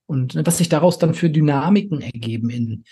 Und 0.06 0.36
ne, 0.36 0.46
was 0.46 0.58
sich 0.58 0.68
daraus 0.68 1.00
dann 1.00 1.14
für 1.14 1.30
Dynamiken 1.30 2.02
ergeben 2.02 2.50
in, 2.50 2.84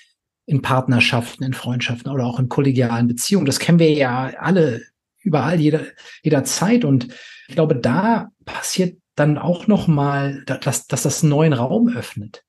in 0.45 0.61
Partnerschaften, 0.61 1.43
in 1.43 1.53
Freundschaften 1.53 2.11
oder 2.11 2.26
auch 2.26 2.39
in 2.39 2.49
kollegialen 2.49 3.07
Beziehungen. 3.07 3.45
Das 3.45 3.59
kennen 3.59 3.80
wir 3.80 3.93
ja 3.93 4.31
alle 4.39 4.81
überall, 5.19 5.59
jeder, 5.59 5.81
jederzeit. 6.23 6.84
Und 6.84 7.07
ich 7.47 7.55
glaube, 7.55 7.76
da 7.76 8.30
passiert 8.45 8.97
dann 9.15 9.38
auch 9.38 9.68
noch 9.68 9.88
mal, 9.88 10.43
dass, 10.45 10.88
dass 10.88 11.03
das 11.03 11.23
einen 11.23 11.30
neuen 11.30 11.53
Raum 11.53 11.89
öffnet. 11.89 12.43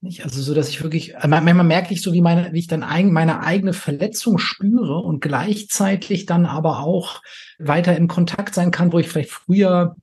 Nicht? 0.00 0.22
Also 0.22 0.42
so, 0.42 0.54
dass 0.54 0.68
ich 0.68 0.82
wirklich, 0.82 1.14
manchmal 1.26 1.64
merke 1.64 1.94
ich 1.94 2.02
so, 2.02 2.12
wie 2.12 2.20
meine, 2.20 2.52
wie 2.52 2.58
ich 2.58 2.66
dann 2.66 2.82
ein, 2.82 3.10
meine 3.10 3.40
eigene 3.40 3.72
Verletzung 3.72 4.38
spüre 4.38 4.98
und 4.98 5.20
gleichzeitig 5.20 6.26
dann 6.26 6.44
aber 6.44 6.80
auch 6.80 7.22
weiter 7.58 7.96
in 7.96 8.06
Kontakt 8.06 8.54
sein 8.54 8.70
kann, 8.70 8.92
wo 8.92 8.98
ich 8.98 9.08
vielleicht 9.08 9.30
früher 9.30 9.96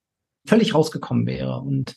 völlig 0.47 0.73
rausgekommen 0.73 1.27
wäre. 1.27 1.59
Und 1.59 1.95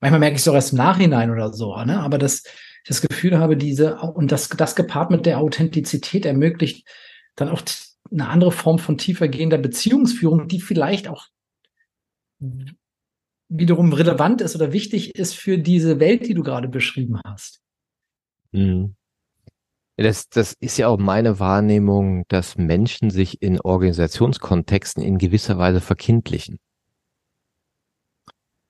manchmal 0.00 0.20
merke 0.20 0.36
ich 0.36 0.42
es 0.42 0.48
auch 0.48 0.54
erst 0.54 0.72
im 0.72 0.78
Nachhinein 0.78 1.30
oder 1.30 1.52
so, 1.52 1.76
ne? 1.84 1.98
Aber 2.00 2.18
das, 2.18 2.44
das 2.86 3.00
Gefühl 3.00 3.38
habe, 3.38 3.56
diese, 3.56 3.98
und 3.98 4.32
das, 4.32 4.48
das 4.48 4.76
gepaart 4.76 5.10
mit 5.10 5.26
der 5.26 5.38
Authentizität 5.38 6.24
ermöglicht 6.24 6.86
dann 7.36 7.48
auch 7.48 7.62
eine 8.10 8.28
andere 8.28 8.52
Form 8.52 8.78
von 8.78 8.98
tiefergehender 8.98 9.58
Beziehungsführung, 9.58 10.48
die 10.48 10.60
vielleicht 10.60 11.08
auch 11.08 11.28
wiederum 13.48 13.92
relevant 13.92 14.40
ist 14.40 14.56
oder 14.56 14.72
wichtig 14.72 15.14
ist 15.14 15.34
für 15.34 15.58
diese 15.58 16.00
Welt, 16.00 16.26
die 16.26 16.34
du 16.34 16.42
gerade 16.42 16.68
beschrieben 16.68 17.20
hast. 17.24 17.60
Mhm. 18.52 18.94
Das, 19.96 20.28
das 20.30 20.54
ist 20.60 20.78
ja 20.78 20.88
auch 20.88 20.98
meine 20.98 21.40
Wahrnehmung, 21.40 22.24
dass 22.28 22.56
Menschen 22.56 23.10
sich 23.10 23.42
in 23.42 23.60
Organisationskontexten 23.60 25.02
in 25.02 25.18
gewisser 25.18 25.58
Weise 25.58 25.82
verkindlichen. 25.82 26.58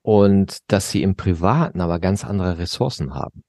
Und 0.03 0.57
dass 0.67 0.91
sie 0.91 1.03
im 1.03 1.15
Privaten 1.15 1.79
aber 1.79 1.99
ganz 1.99 2.25
andere 2.25 2.57
Ressourcen 2.57 3.13
haben. 3.13 3.43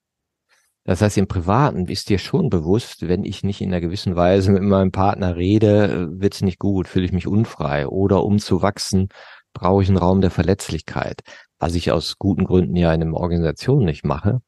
Das 0.85 1.01
heißt, 1.01 1.17
im 1.17 1.29
Privaten 1.29 1.87
ist 1.87 2.09
dir 2.09 2.19
schon 2.19 2.49
bewusst, 2.49 3.07
wenn 3.09 3.25
ich 3.25 3.45
nicht 3.45 3.61
in 3.61 3.69
einer 3.69 3.81
gewissen 3.81 4.17
Weise 4.17 4.51
mit 4.51 4.63
meinem 4.63 4.91
Partner 4.91 5.37
rede, 5.37 6.09
wird's 6.11 6.43
nicht 6.43 6.59
gut, 6.59 6.89
fühle 6.89 7.05
ich 7.05 7.13
mich 7.13 7.29
unfrei. 7.29 7.87
Oder 7.87 8.25
um 8.25 8.41
zu 8.41 8.63
wachsen, 8.63 9.09
brauche 9.53 9.83
ich 9.83 9.89
einen 9.89 9.99
Raum 9.99 10.21
der 10.21 10.31
Verletzlichkeit, 10.31 11.21
was 11.59 11.77
ich 11.77 11.93
aus 11.93 12.19
guten 12.19 12.45
Gründen 12.45 12.75
ja 12.75 12.93
in 12.93 13.03
einer 13.03 13.15
Organisation 13.17 13.85
nicht 13.85 14.05
mache. 14.05 14.41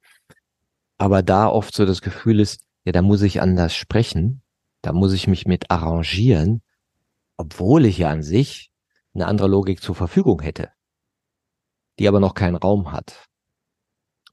Aber 0.98 1.23
da 1.23 1.48
oft 1.48 1.74
so 1.74 1.86
das 1.86 2.02
Gefühl 2.02 2.40
ist, 2.40 2.65
ja, 2.85 2.93
da 2.93 3.02
muss 3.02 3.23
ich 3.23 3.40
anders 3.40 3.74
sprechen, 3.74 4.43
da 4.82 4.93
muss 4.93 5.12
ich 5.12 5.28
mich 5.28 5.47
mit 5.47 5.70
arrangieren, 5.70 6.62
obwohl 7.36 7.86
ich 7.86 7.98
ja 7.98 8.11
an 8.11 8.23
sich 8.23 8.70
eine 9.15 9.27
andere 9.27 9.48
Logik 9.48 9.81
zur 9.81 9.94
Verfügung 9.94 10.43
hätte, 10.43 10.70
die 11.98 12.09
aber 12.09 12.20
noch 12.20 12.35
keinen 12.35 12.56
Raum 12.56 12.93
hat. 12.93 13.28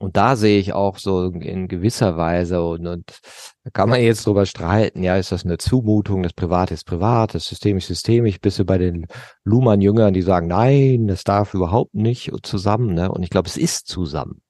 Und 0.01 0.17
da 0.17 0.35
sehe 0.35 0.59
ich 0.59 0.73
auch 0.73 0.97
so 0.97 1.25
in 1.25 1.67
gewisser 1.67 2.17
Weise, 2.17 2.63
und, 2.63 2.87
und 2.87 3.19
da 3.63 3.69
kann 3.69 3.87
man 3.87 4.01
jetzt 4.01 4.25
drüber 4.25 4.47
streiten, 4.47 5.03
ja, 5.03 5.15
ist 5.15 5.31
das 5.31 5.45
eine 5.45 5.59
Zumutung, 5.59 6.23
das 6.23 6.33
Private 6.33 6.73
ist 6.73 6.85
privat, 6.85 7.35
das 7.35 7.45
System 7.45 7.77
ist 7.77 7.85
systemisch, 7.85 8.41
bis 8.41 8.57
du 8.57 8.65
bei 8.65 8.79
den 8.79 9.05
Luhmann-Jüngern, 9.43 10.15
die 10.15 10.23
sagen, 10.23 10.47
nein, 10.47 11.05
das 11.05 11.23
darf 11.23 11.53
überhaupt 11.53 11.93
nicht 11.93 12.31
zusammen, 12.41 12.95
ne? 12.95 13.11
Und 13.11 13.21
ich 13.21 13.29
glaube, 13.29 13.47
es 13.47 13.57
ist 13.57 13.87
zusammen. 13.87 14.41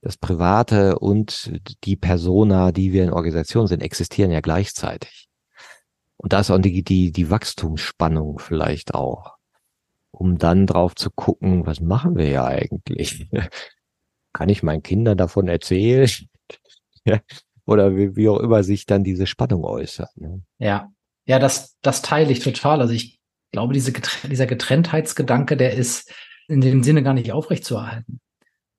Das 0.00 0.16
Private 0.16 0.98
und 0.98 1.52
die 1.84 1.94
Persona, 1.94 2.72
die 2.72 2.92
wir 2.92 3.04
in 3.04 3.12
Organisationen 3.12 3.68
sind, 3.68 3.80
existieren 3.80 4.32
ja 4.32 4.40
gleichzeitig. 4.40 5.28
Und 6.16 6.32
da 6.32 6.40
ist 6.40 6.50
auch 6.50 6.58
die, 6.58 6.82
die, 6.82 7.12
die 7.12 7.30
Wachstumsspannung 7.30 8.40
vielleicht 8.40 8.92
auch, 8.92 9.36
um 10.10 10.36
dann 10.36 10.66
drauf 10.66 10.96
zu 10.96 11.12
gucken, 11.12 11.64
was 11.64 11.80
machen 11.80 12.16
wir 12.16 12.28
ja 12.28 12.44
eigentlich? 12.44 13.30
Kann 14.38 14.50
ich 14.50 14.62
meinen 14.62 14.84
Kindern 14.84 15.18
davon 15.18 15.48
erzählen? 15.48 16.08
Oder 17.66 17.96
wie, 17.96 18.14
wie, 18.14 18.28
auch 18.28 18.38
immer 18.38 18.62
sich 18.62 18.86
dann 18.86 19.02
diese 19.02 19.26
Spannung 19.26 19.64
äußert. 19.64 20.16
Ne? 20.16 20.42
Ja, 20.58 20.92
ja, 21.26 21.40
das, 21.40 21.76
das 21.82 22.02
teile 22.02 22.30
ich 22.30 22.38
total. 22.38 22.80
Also 22.80 22.94
ich 22.94 23.18
glaube, 23.50 23.74
diese, 23.74 23.92
dieser 24.30 24.46
Getrenntheitsgedanke, 24.46 25.56
der 25.56 25.72
ist 25.74 26.14
in 26.46 26.60
dem 26.60 26.84
Sinne 26.84 27.02
gar 27.02 27.14
nicht 27.14 27.32
aufrechtzuerhalten. 27.32 28.20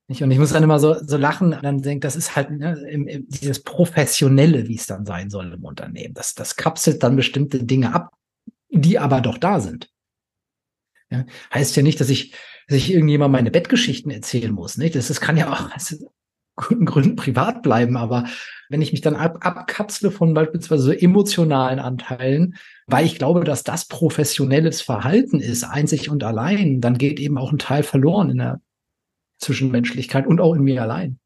Und 0.07 0.31
ich 0.31 0.39
muss 0.39 0.53
dann 0.53 0.63
immer 0.63 0.79
so, 0.79 0.95
so 1.03 1.17
lachen 1.17 1.53
und 1.53 1.63
dann 1.63 1.81
denke, 1.81 2.07
das 2.07 2.15
ist 2.15 2.37
halt 2.37 2.51
ne, 2.51 2.79
im, 2.89 3.05
im, 3.07 3.27
dieses 3.27 3.61
Professionelle, 3.61 4.65
wie 4.69 4.75
es 4.75 4.87
dann 4.87 5.05
sein 5.05 5.29
soll 5.29 5.51
im 5.51 5.65
Unternehmen. 5.65 6.13
Das, 6.13 6.35
das 6.35 6.55
kapselt 6.55 7.03
dann 7.03 7.17
bestimmte 7.17 7.65
Dinge 7.65 7.93
ab, 7.93 8.13
die 8.69 8.97
aber 8.97 9.19
doch 9.19 9.37
da 9.37 9.59
sind. 9.59 9.89
Ja, 11.11 11.25
heißt 11.53 11.75
ja 11.75 11.83
nicht, 11.83 11.99
dass 11.99 12.09
ich 12.09 12.33
dass 12.69 12.77
ich 12.77 12.93
irgendjemand 12.93 13.31
meine 13.31 13.49
Bettgeschichten 13.49 14.11
erzählen 14.11 14.51
muss. 14.51 14.77
Nicht? 14.77 14.95
Das, 14.95 15.07
das 15.07 15.19
kann 15.19 15.37
ja 15.37 15.51
auch 15.51 15.75
aus 15.75 15.97
guten 16.55 16.85
Gründen 16.85 17.15
privat 17.15 17.63
bleiben, 17.63 17.97
aber 17.97 18.25
wenn 18.69 18.81
ich 18.81 18.91
mich 18.91 19.01
dann 19.01 19.15
ab, 19.15 19.37
abkapsle 19.41 20.11
von 20.11 20.33
beispielsweise 20.33 20.83
so 20.83 20.91
emotionalen 20.91 21.79
Anteilen, 21.79 22.55
weil 22.85 23.05
ich 23.05 23.17
glaube, 23.17 23.43
dass 23.43 23.63
das 23.63 23.87
professionelles 23.87 24.81
Verhalten 24.81 25.39
ist, 25.39 25.63
einzig 25.63 26.09
und 26.09 26.23
allein, 26.23 26.81
dann 26.81 26.97
geht 26.97 27.19
eben 27.19 27.37
auch 27.37 27.51
ein 27.51 27.59
Teil 27.59 27.83
verloren 27.83 28.29
in 28.29 28.37
der 28.37 28.61
Zwischenmenschlichkeit 29.39 30.27
und 30.27 30.41
auch 30.41 30.53
in 30.53 30.63
mir 30.63 30.81
allein. 30.81 31.17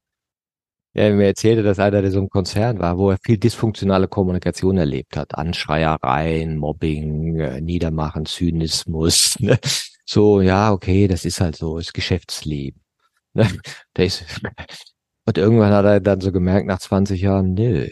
Ja, 0.95 1.09
mir 1.09 1.25
erzählte, 1.25 1.63
dass 1.63 1.79
einer, 1.79 2.03
der 2.03 2.11
so 2.11 2.19
ein 2.19 2.29
Konzern 2.29 2.77
war, 2.77 2.99
wo 2.99 3.09
er 3.09 3.17
viel 3.17 3.39
dysfunktionale 3.39 4.07
Kommunikation 4.07 4.77
erlebt 4.77 5.17
hat. 5.17 5.33
Anschreiereien, 5.35 6.57
Mobbing, 6.57 7.39
äh, 7.39 7.61
Niedermachen, 7.61 8.25
Zynismus. 8.25 9.35
Ne? 9.39 9.57
So, 10.05 10.41
ja, 10.41 10.71
okay, 10.71 11.07
das 11.07 11.25
ist 11.25 11.41
halt 11.41 11.55
so, 11.55 11.79
Geschäftsleben. 11.93 12.81
Ne? 13.33 13.47
ist, 13.97 14.25
und 15.25 15.37
irgendwann 15.37 15.73
hat 15.73 15.85
er 15.85 15.99
dann 15.99 16.21
so 16.21 16.31
gemerkt, 16.31 16.67
nach 16.67 16.79
20 16.79 17.21
Jahren, 17.21 17.53
nö, 17.53 17.89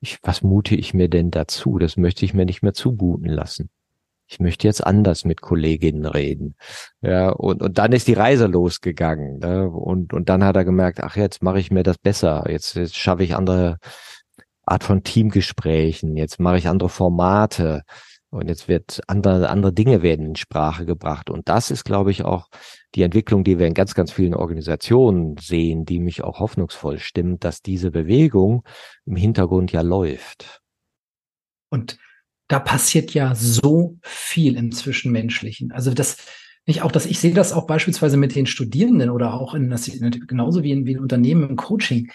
ich, 0.00 0.18
was 0.22 0.42
mute 0.42 0.74
ich 0.74 0.94
mir 0.94 1.08
denn 1.08 1.30
dazu? 1.30 1.78
Das 1.78 1.96
möchte 1.96 2.24
ich 2.24 2.34
mir 2.34 2.44
nicht 2.44 2.62
mehr 2.62 2.74
zumuten 2.74 3.28
lassen. 3.28 3.70
Ich 4.28 4.40
möchte 4.40 4.66
jetzt 4.66 4.84
anders 4.84 5.24
mit 5.24 5.40
Kolleginnen 5.40 6.04
reden. 6.04 6.56
Ja, 7.00 7.30
und, 7.30 7.62
und 7.62 7.78
dann 7.78 7.92
ist 7.92 8.08
die 8.08 8.14
Reise 8.14 8.46
losgegangen. 8.46 9.38
Ne? 9.38 9.70
Und, 9.70 10.12
und 10.12 10.28
dann 10.28 10.42
hat 10.44 10.56
er 10.56 10.64
gemerkt, 10.64 11.00
ach, 11.00 11.16
jetzt 11.16 11.42
mache 11.42 11.60
ich 11.60 11.70
mir 11.70 11.84
das 11.84 11.98
besser. 11.98 12.44
Jetzt, 12.48 12.74
jetzt 12.74 12.96
schaffe 12.96 13.22
ich 13.22 13.36
andere 13.36 13.78
Art 14.64 14.82
von 14.82 15.04
Teamgesprächen. 15.04 16.16
Jetzt 16.16 16.40
mache 16.40 16.58
ich 16.58 16.68
andere 16.68 16.88
Formate. 16.88 17.82
Und 18.36 18.48
jetzt 18.48 18.68
wird 18.68 19.00
andere, 19.06 19.48
andere 19.48 19.72
Dinge 19.72 20.02
werden 20.02 20.26
in 20.26 20.36
Sprache 20.36 20.84
gebracht. 20.84 21.30
Und 21.30 21.48
das 21.48 21.70
ist, 21.70 21.84
glaube 21.84 22.10
ich, 22.10 22.22
auch 22.22 22.48
die 22.94 23.00
Entwicklung, 23.02 23.44
die 23.44 23.58
wir 23.58 23.66
in 23.66 23.72
ganz, 23.72 23.94
ganz 23.94 24.12
vielen 24.12 24.34
Organisationen 24.34 25.36
sehen, 25.38 25.86
die 25.86 25.98
mich 25.98 26.22
auch 26.22 26.38
hoffnungsvoll 26.38 26.98
stimmt, 26.98 27.44
dass 27.44 27.62
diese 27.62 27.90
Bewegung 27.90 28.62
im 29.06 29.16
Hintergrund 29.16 29.72
ja 29.72 29.80
läuft. 29.80 30.60
Und 31.70 31.98
da 32.48 32.58
passiert 32.58 33.14
ja 33.14 33.34
so 33.34 33.96
viel 34.02 34.56
im 34.56 34.70
Zwischenmenschlichen. 34.70 35.72
Also 35.72 35.94
das, 35.94 36.18
nicht 36.66 36.82
auch, 36.82 36.92
dass 36.92 37.06
ich 37.06 37.18
sehe 37.18 37.32
das 37.32 37.54
auch 37.54 37.66
beispielsweise 37.66 38.18
mit 38.18 38.34
den 38.34 38.46
Studierenden 38.46 39.08
oder 39.08 39.32
auch 39.32 39.54
in 39.54 39.74
genauso 40.26 40.62
wie 40.62 40.72
in, 40.72 40.84
wie 40.84 40.92
in 40.92 41.00
Unternehmen 41.00 41.48
im 41.48 41.56
Coaching 41.56 42.10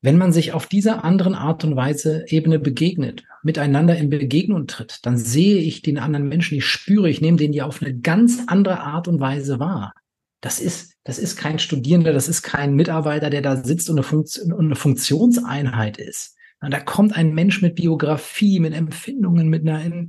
wenn 0.00 0.16
man 0.16 0.32
sich 0.32 0.52
auf 0.52 0.66
dieser 0.66 1.04
anderen 1.04 1.34
Art 1.34 1.64
und 1.64 1.74
Weise 1.74 2.24
Ebene 2.28 2.58
begegnet, 2.58 3.24
miteinander 3.42 3.96
in 3.96 4.10
Begegnung 4.10 4.66
tritt, 4.66 5.00
dann 5.02 5.16
sehe 5.16 5.58
ich 5.58 5.82
den 5.82 5.98
anderen 5.98 6.28
Menschen, 6.28 6.58
ich 6.58 6.66
spüre, 6.66 7.10
ich 7.10 7.20
nehme 7.20 7.36
den 7.36 7.52
ja 7.52 7.66
auf 7.66 7.82
eine 7.82 7.98
ganz 7.98 8.42
andere 8.46 8.80
Art 8.80 9.08
und 9.08 9.20
Weise 9.20 9.58
wahr. 9.58 9.94
das 10.40 10.60
ist, 10.60 10.94
das 11.02 11.18
ist 11.18 11.36
kein 11.36 11.58
Studierender, 11.58 12.12
das 12.12 12.28
ist 12.28 12.42
kein 12.42 12.74
Mitarbeiter, 12.74 13.28
der 13.28 13.42
da 13.42 13.56
sitzt 13.56 13.90
und 13.90 13.96
eine, 13.96 14.04
Funktion, 14.04 14.52
und 14.52 14.66
eine 14.66 14.76
Funktionseinheit 14.76 15.98
ist. 15.98 16.36
Da 16.60 16.80
kommt 16.80 17.16
ein 17.16 17.34
Mensch 17.34 17.62
mit 17.62 17.76
Biografie, 17.76 18.60
mit 18.60 18.74
Empfindungen, 18.74 19.48
mit 19.48 19.66
einer 19.66 20.06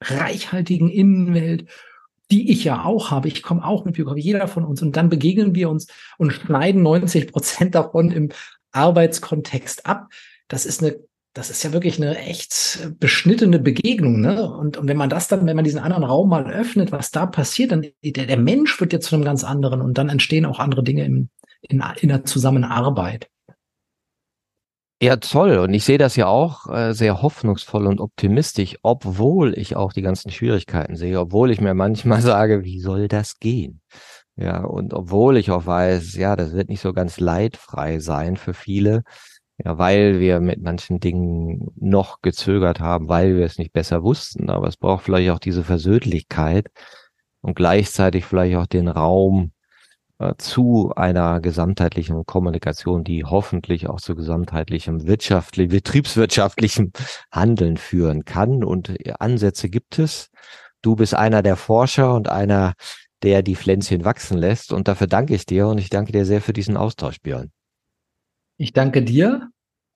reichhaltigen 0.00 0.88
Innenwelt, 0.88 1.68
die 2.30 2.50
ich 2.50 2.64
ja 2.64 2.84
auch 2.84 3.10
habe. 3.10 3.28
Ich 3.28 3.42
komme 3.42 3.64
auch 3.64 3.84
mit 3.84 3.94
Biografie, 3.94 4.20
jeder 4.20 4.48
von 4.48 4.64
uns. 4.64 4.80
Und 4.82 4.96
dann 4.96 5.08
begegnen 5.08 5.54
wir 5.54 5.68
uns 5.70 5.88
und 6.18 6.32
schneiden 6.32 6.82
90 6.82 7.30
Prozent 7.30 7.74
davon 7.74 8.10
im 8.10 8.30
Arbeitskontext 8.72 9.86
ab. 9.86 10.08
Das 10.48 10.66
ist 10.66 10.82
eine 10.82 10.96
das 11.34 11.48
ist 11.48 11.62
ja 11.62 11.72
wirklich 11.72 11.96
eine 11.96 12.18
echt 12.18 12.90
beschnittene 13.00 13.58
Begegnung. 13.58 14.20
Ne? 14.20 14.50
Und, 14.50 14.76
und 14.76 14.86
wenn 14.86 14.96
man 14.96 15.08
das 15.08 15.28
dann, 15.28 15.46
wenn 15.46 15.56
man 15.56 15.64
diesen 15.64 15.80
anderen 15.80 16.04
Raum 16.04 16.28
mal 16.28 16.50
öffnet, 16.50 16.92
was 16.92 17.10
da 17.10 17.26
passiert, 17.26 17.72
dann 17.72 17.86
der, 18.04 18.26
der 18.26 18.36
Mensch 18.36 18.78
wird 18.80 18.92
ja 18.92 19.00
zu 19.00 19.14
einem 19.14 19.24
ganz 19.24 19.42
anderen 19.42 19.80
und 19.80 19.96
dann 19.96 20.10
entstehen 20.10 20.44
auch 20.44 20.58
andere 20.58 20.82
Dinge 20.82 21.04
im, 21.04 21.30
in, 21.62 21.82
in 22.00 22.08
der 22.08 22.24
Zusammenarbeit. 22.24 23.28
Ja, 25.02 25.16
toll. 25.16 25.58
Und 25.58 25.74
ich 25.74 25.84
sehe 25.84 25.98
das 25.98 26.14
ja 26.14 26.26
auch 26.26 26.68
äh, 26.68 26.92
sehr 26.92 27.22
hoffnungsvoll 27.22 27.86
und 27.86 28.00
optimistisch, 28.00 28.76
obwohl 28.82 29.58
ich 29.58 29.74
auch 29.74 29.92
die 29.92 30.02
ganzen 30.02 30.30
Schwierigkeiten 30.30 30.94
sehe, 30.94 31.18
obwohl 31.18 31.50
ich 31.50 31.60
mir 31.60 31.74
manchmal 31.74 32.20
sage, 32.22 32.62
wie 32.62 32.78
soll 32.78 33.08
das 33.08 33.38
gehen? 33.40 33.80
Ja, 34.36 34.64
und 34.64 34.94
obwohl 34.94 35.36
ich 35.36 35.50
auch 35.50 35.66
weiß, 35.66 36.14
ja, 36.16 36.36
das 36.36 36.52
wird 36.52 36.68
nicht 36.68 36.80
so 36.80 36.92
ganz 36.92 37.20
leidfrei 37.20 37.98
sein 37.98 38.36
für 38.36 38.54
viele, 38.54 39.02
ja, 39.64 39.78
weil 39.78 40.20
wir 40.20 40.40
mit 40.40 40.62
manchen 40.62 41.00
Dingen 41.00 41.70
noch 41.76 42.22
gezögert 42.22 42.80
haben, 42.80 43.08
weil 43.08 43.36
wir 43.36 43.44
es 43.44 43.58
nicht 43.58 43.72
besser 43.72 44.02
wussten. 44.02 44.50
Aber 44.50 44.68
es 44.68 44.76
braucht 44.76 45.04
vielleicht 45.04 45.30
auch 45.30 45.38
diese 45.38 45.64
Versöhnlichkeit 45.64 46.68
und 47.42 47.54
gleichzeitig 47.56 48.24
vielleicht 48.24 48.56
auch 48.56 48.66
den 48.66 48.88
Raum 48.88 49.52
äh, 50.18 50.34
zu 50.38 50.92
einer 50.96 51.40
gesamtheitlichen 51.40 52.24
Kommunikation, 52.26 53.04
die 53.04 53.24
hoffentlich 53.24 53.88
auch 53.88 54.00
zu 54.00 54.14
gesamtheitlichem 54.14 55.06
wirtschaftlich, 55.06 55.68
betriebswirtschaftlichem 55.68 56.92
Handeln 57.32 57.76
führen 57.76 58.24
kann. 58.24 58.64
Und 58.64 58.88
äh, 59.06 59.14
Ansätze 59.18 59.68
gibt 59.68 59.98
es. 59.98 60.30
Du 60.82 60.96
bist 60.96 61.14
einer 61.14 61.42
der 61.42 61.56
Forscher 61.56 62.14
und 62.14 62.28
einer, 62.28 62.74
der 63.22 63.42
die 63.42 63.56
Pflänzchen 63.56 64.04
wachsen 64.04 64.38
lässt. 64.38 64.72
Und 64.72 64.88
dafür 64.88 65.06
danke 65.06 65.34
ich 65.34 65.46
dir 65.46 65.68
und 65.68 65.78
ich 65.78 65.90
danke 65.90 66.12
dir 66.12 66.24
sehr 66.24 66.40
für 66.40 66.52
diesen 66.52 66.76
Austausch, 66.76 67.20
Björn. 67.20 67.50
Ich 68.56 68.72
danke 68.72 69.02
dir. 69.02 69.48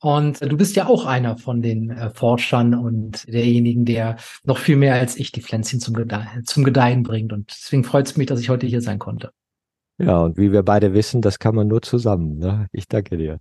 Und 0.03 0.43
du 0.43 0.57
bist 0.57 0.77
ja 0.77 0.87
auch 0.87 1.07
einer 1.07 1.39
von 1.39 1.63
den 1.63 1.91
äh, 1.91 2.11
Forschern 2.11 2.75
und 2.75 3.27
derjenigen, 3.33 3.87
der 3.87 4.17
noch 4.45 4.59
viel 4.59 4.77
mehr 4.77 4.95
als 4.95 5.17
ich 5.17 5.33
die 5.33 5.41
Pflänzchen 5.41 5.81
zum, 5.81 5.95
Gede 5.95 6.23
zum 6.45 6.65
Gedeihen 6.65 7.03
bringt. 7.03 7.33
Und 7.33 7.51
deswegen 7.51 7.83
freut 7.83 8.07
es 8.07 8.17
mich, 8.17 8.27
dass 8.27 8.41
ich 8.41 8.51
heute 8.51 8.67
hier 8.67 8.83
sein 8.83 8.99
konnte. 8.99 9.31
Ja, 9.99 10.19
und 10.19 10.37
wie 10.37 10.53
wir 10.53 10.63
beide 10.63 10.93
wissen, 10.93 11.23
das 11.23 11.39
kann 11.39 11.55
man 11.55 11.69
nur 11.69 11.81
zusammen. 11.81 12.39
Ne? 12.39 12.67
Ich 12.73 12.87
danke 12.87 13.17
dir. 13.17 13.41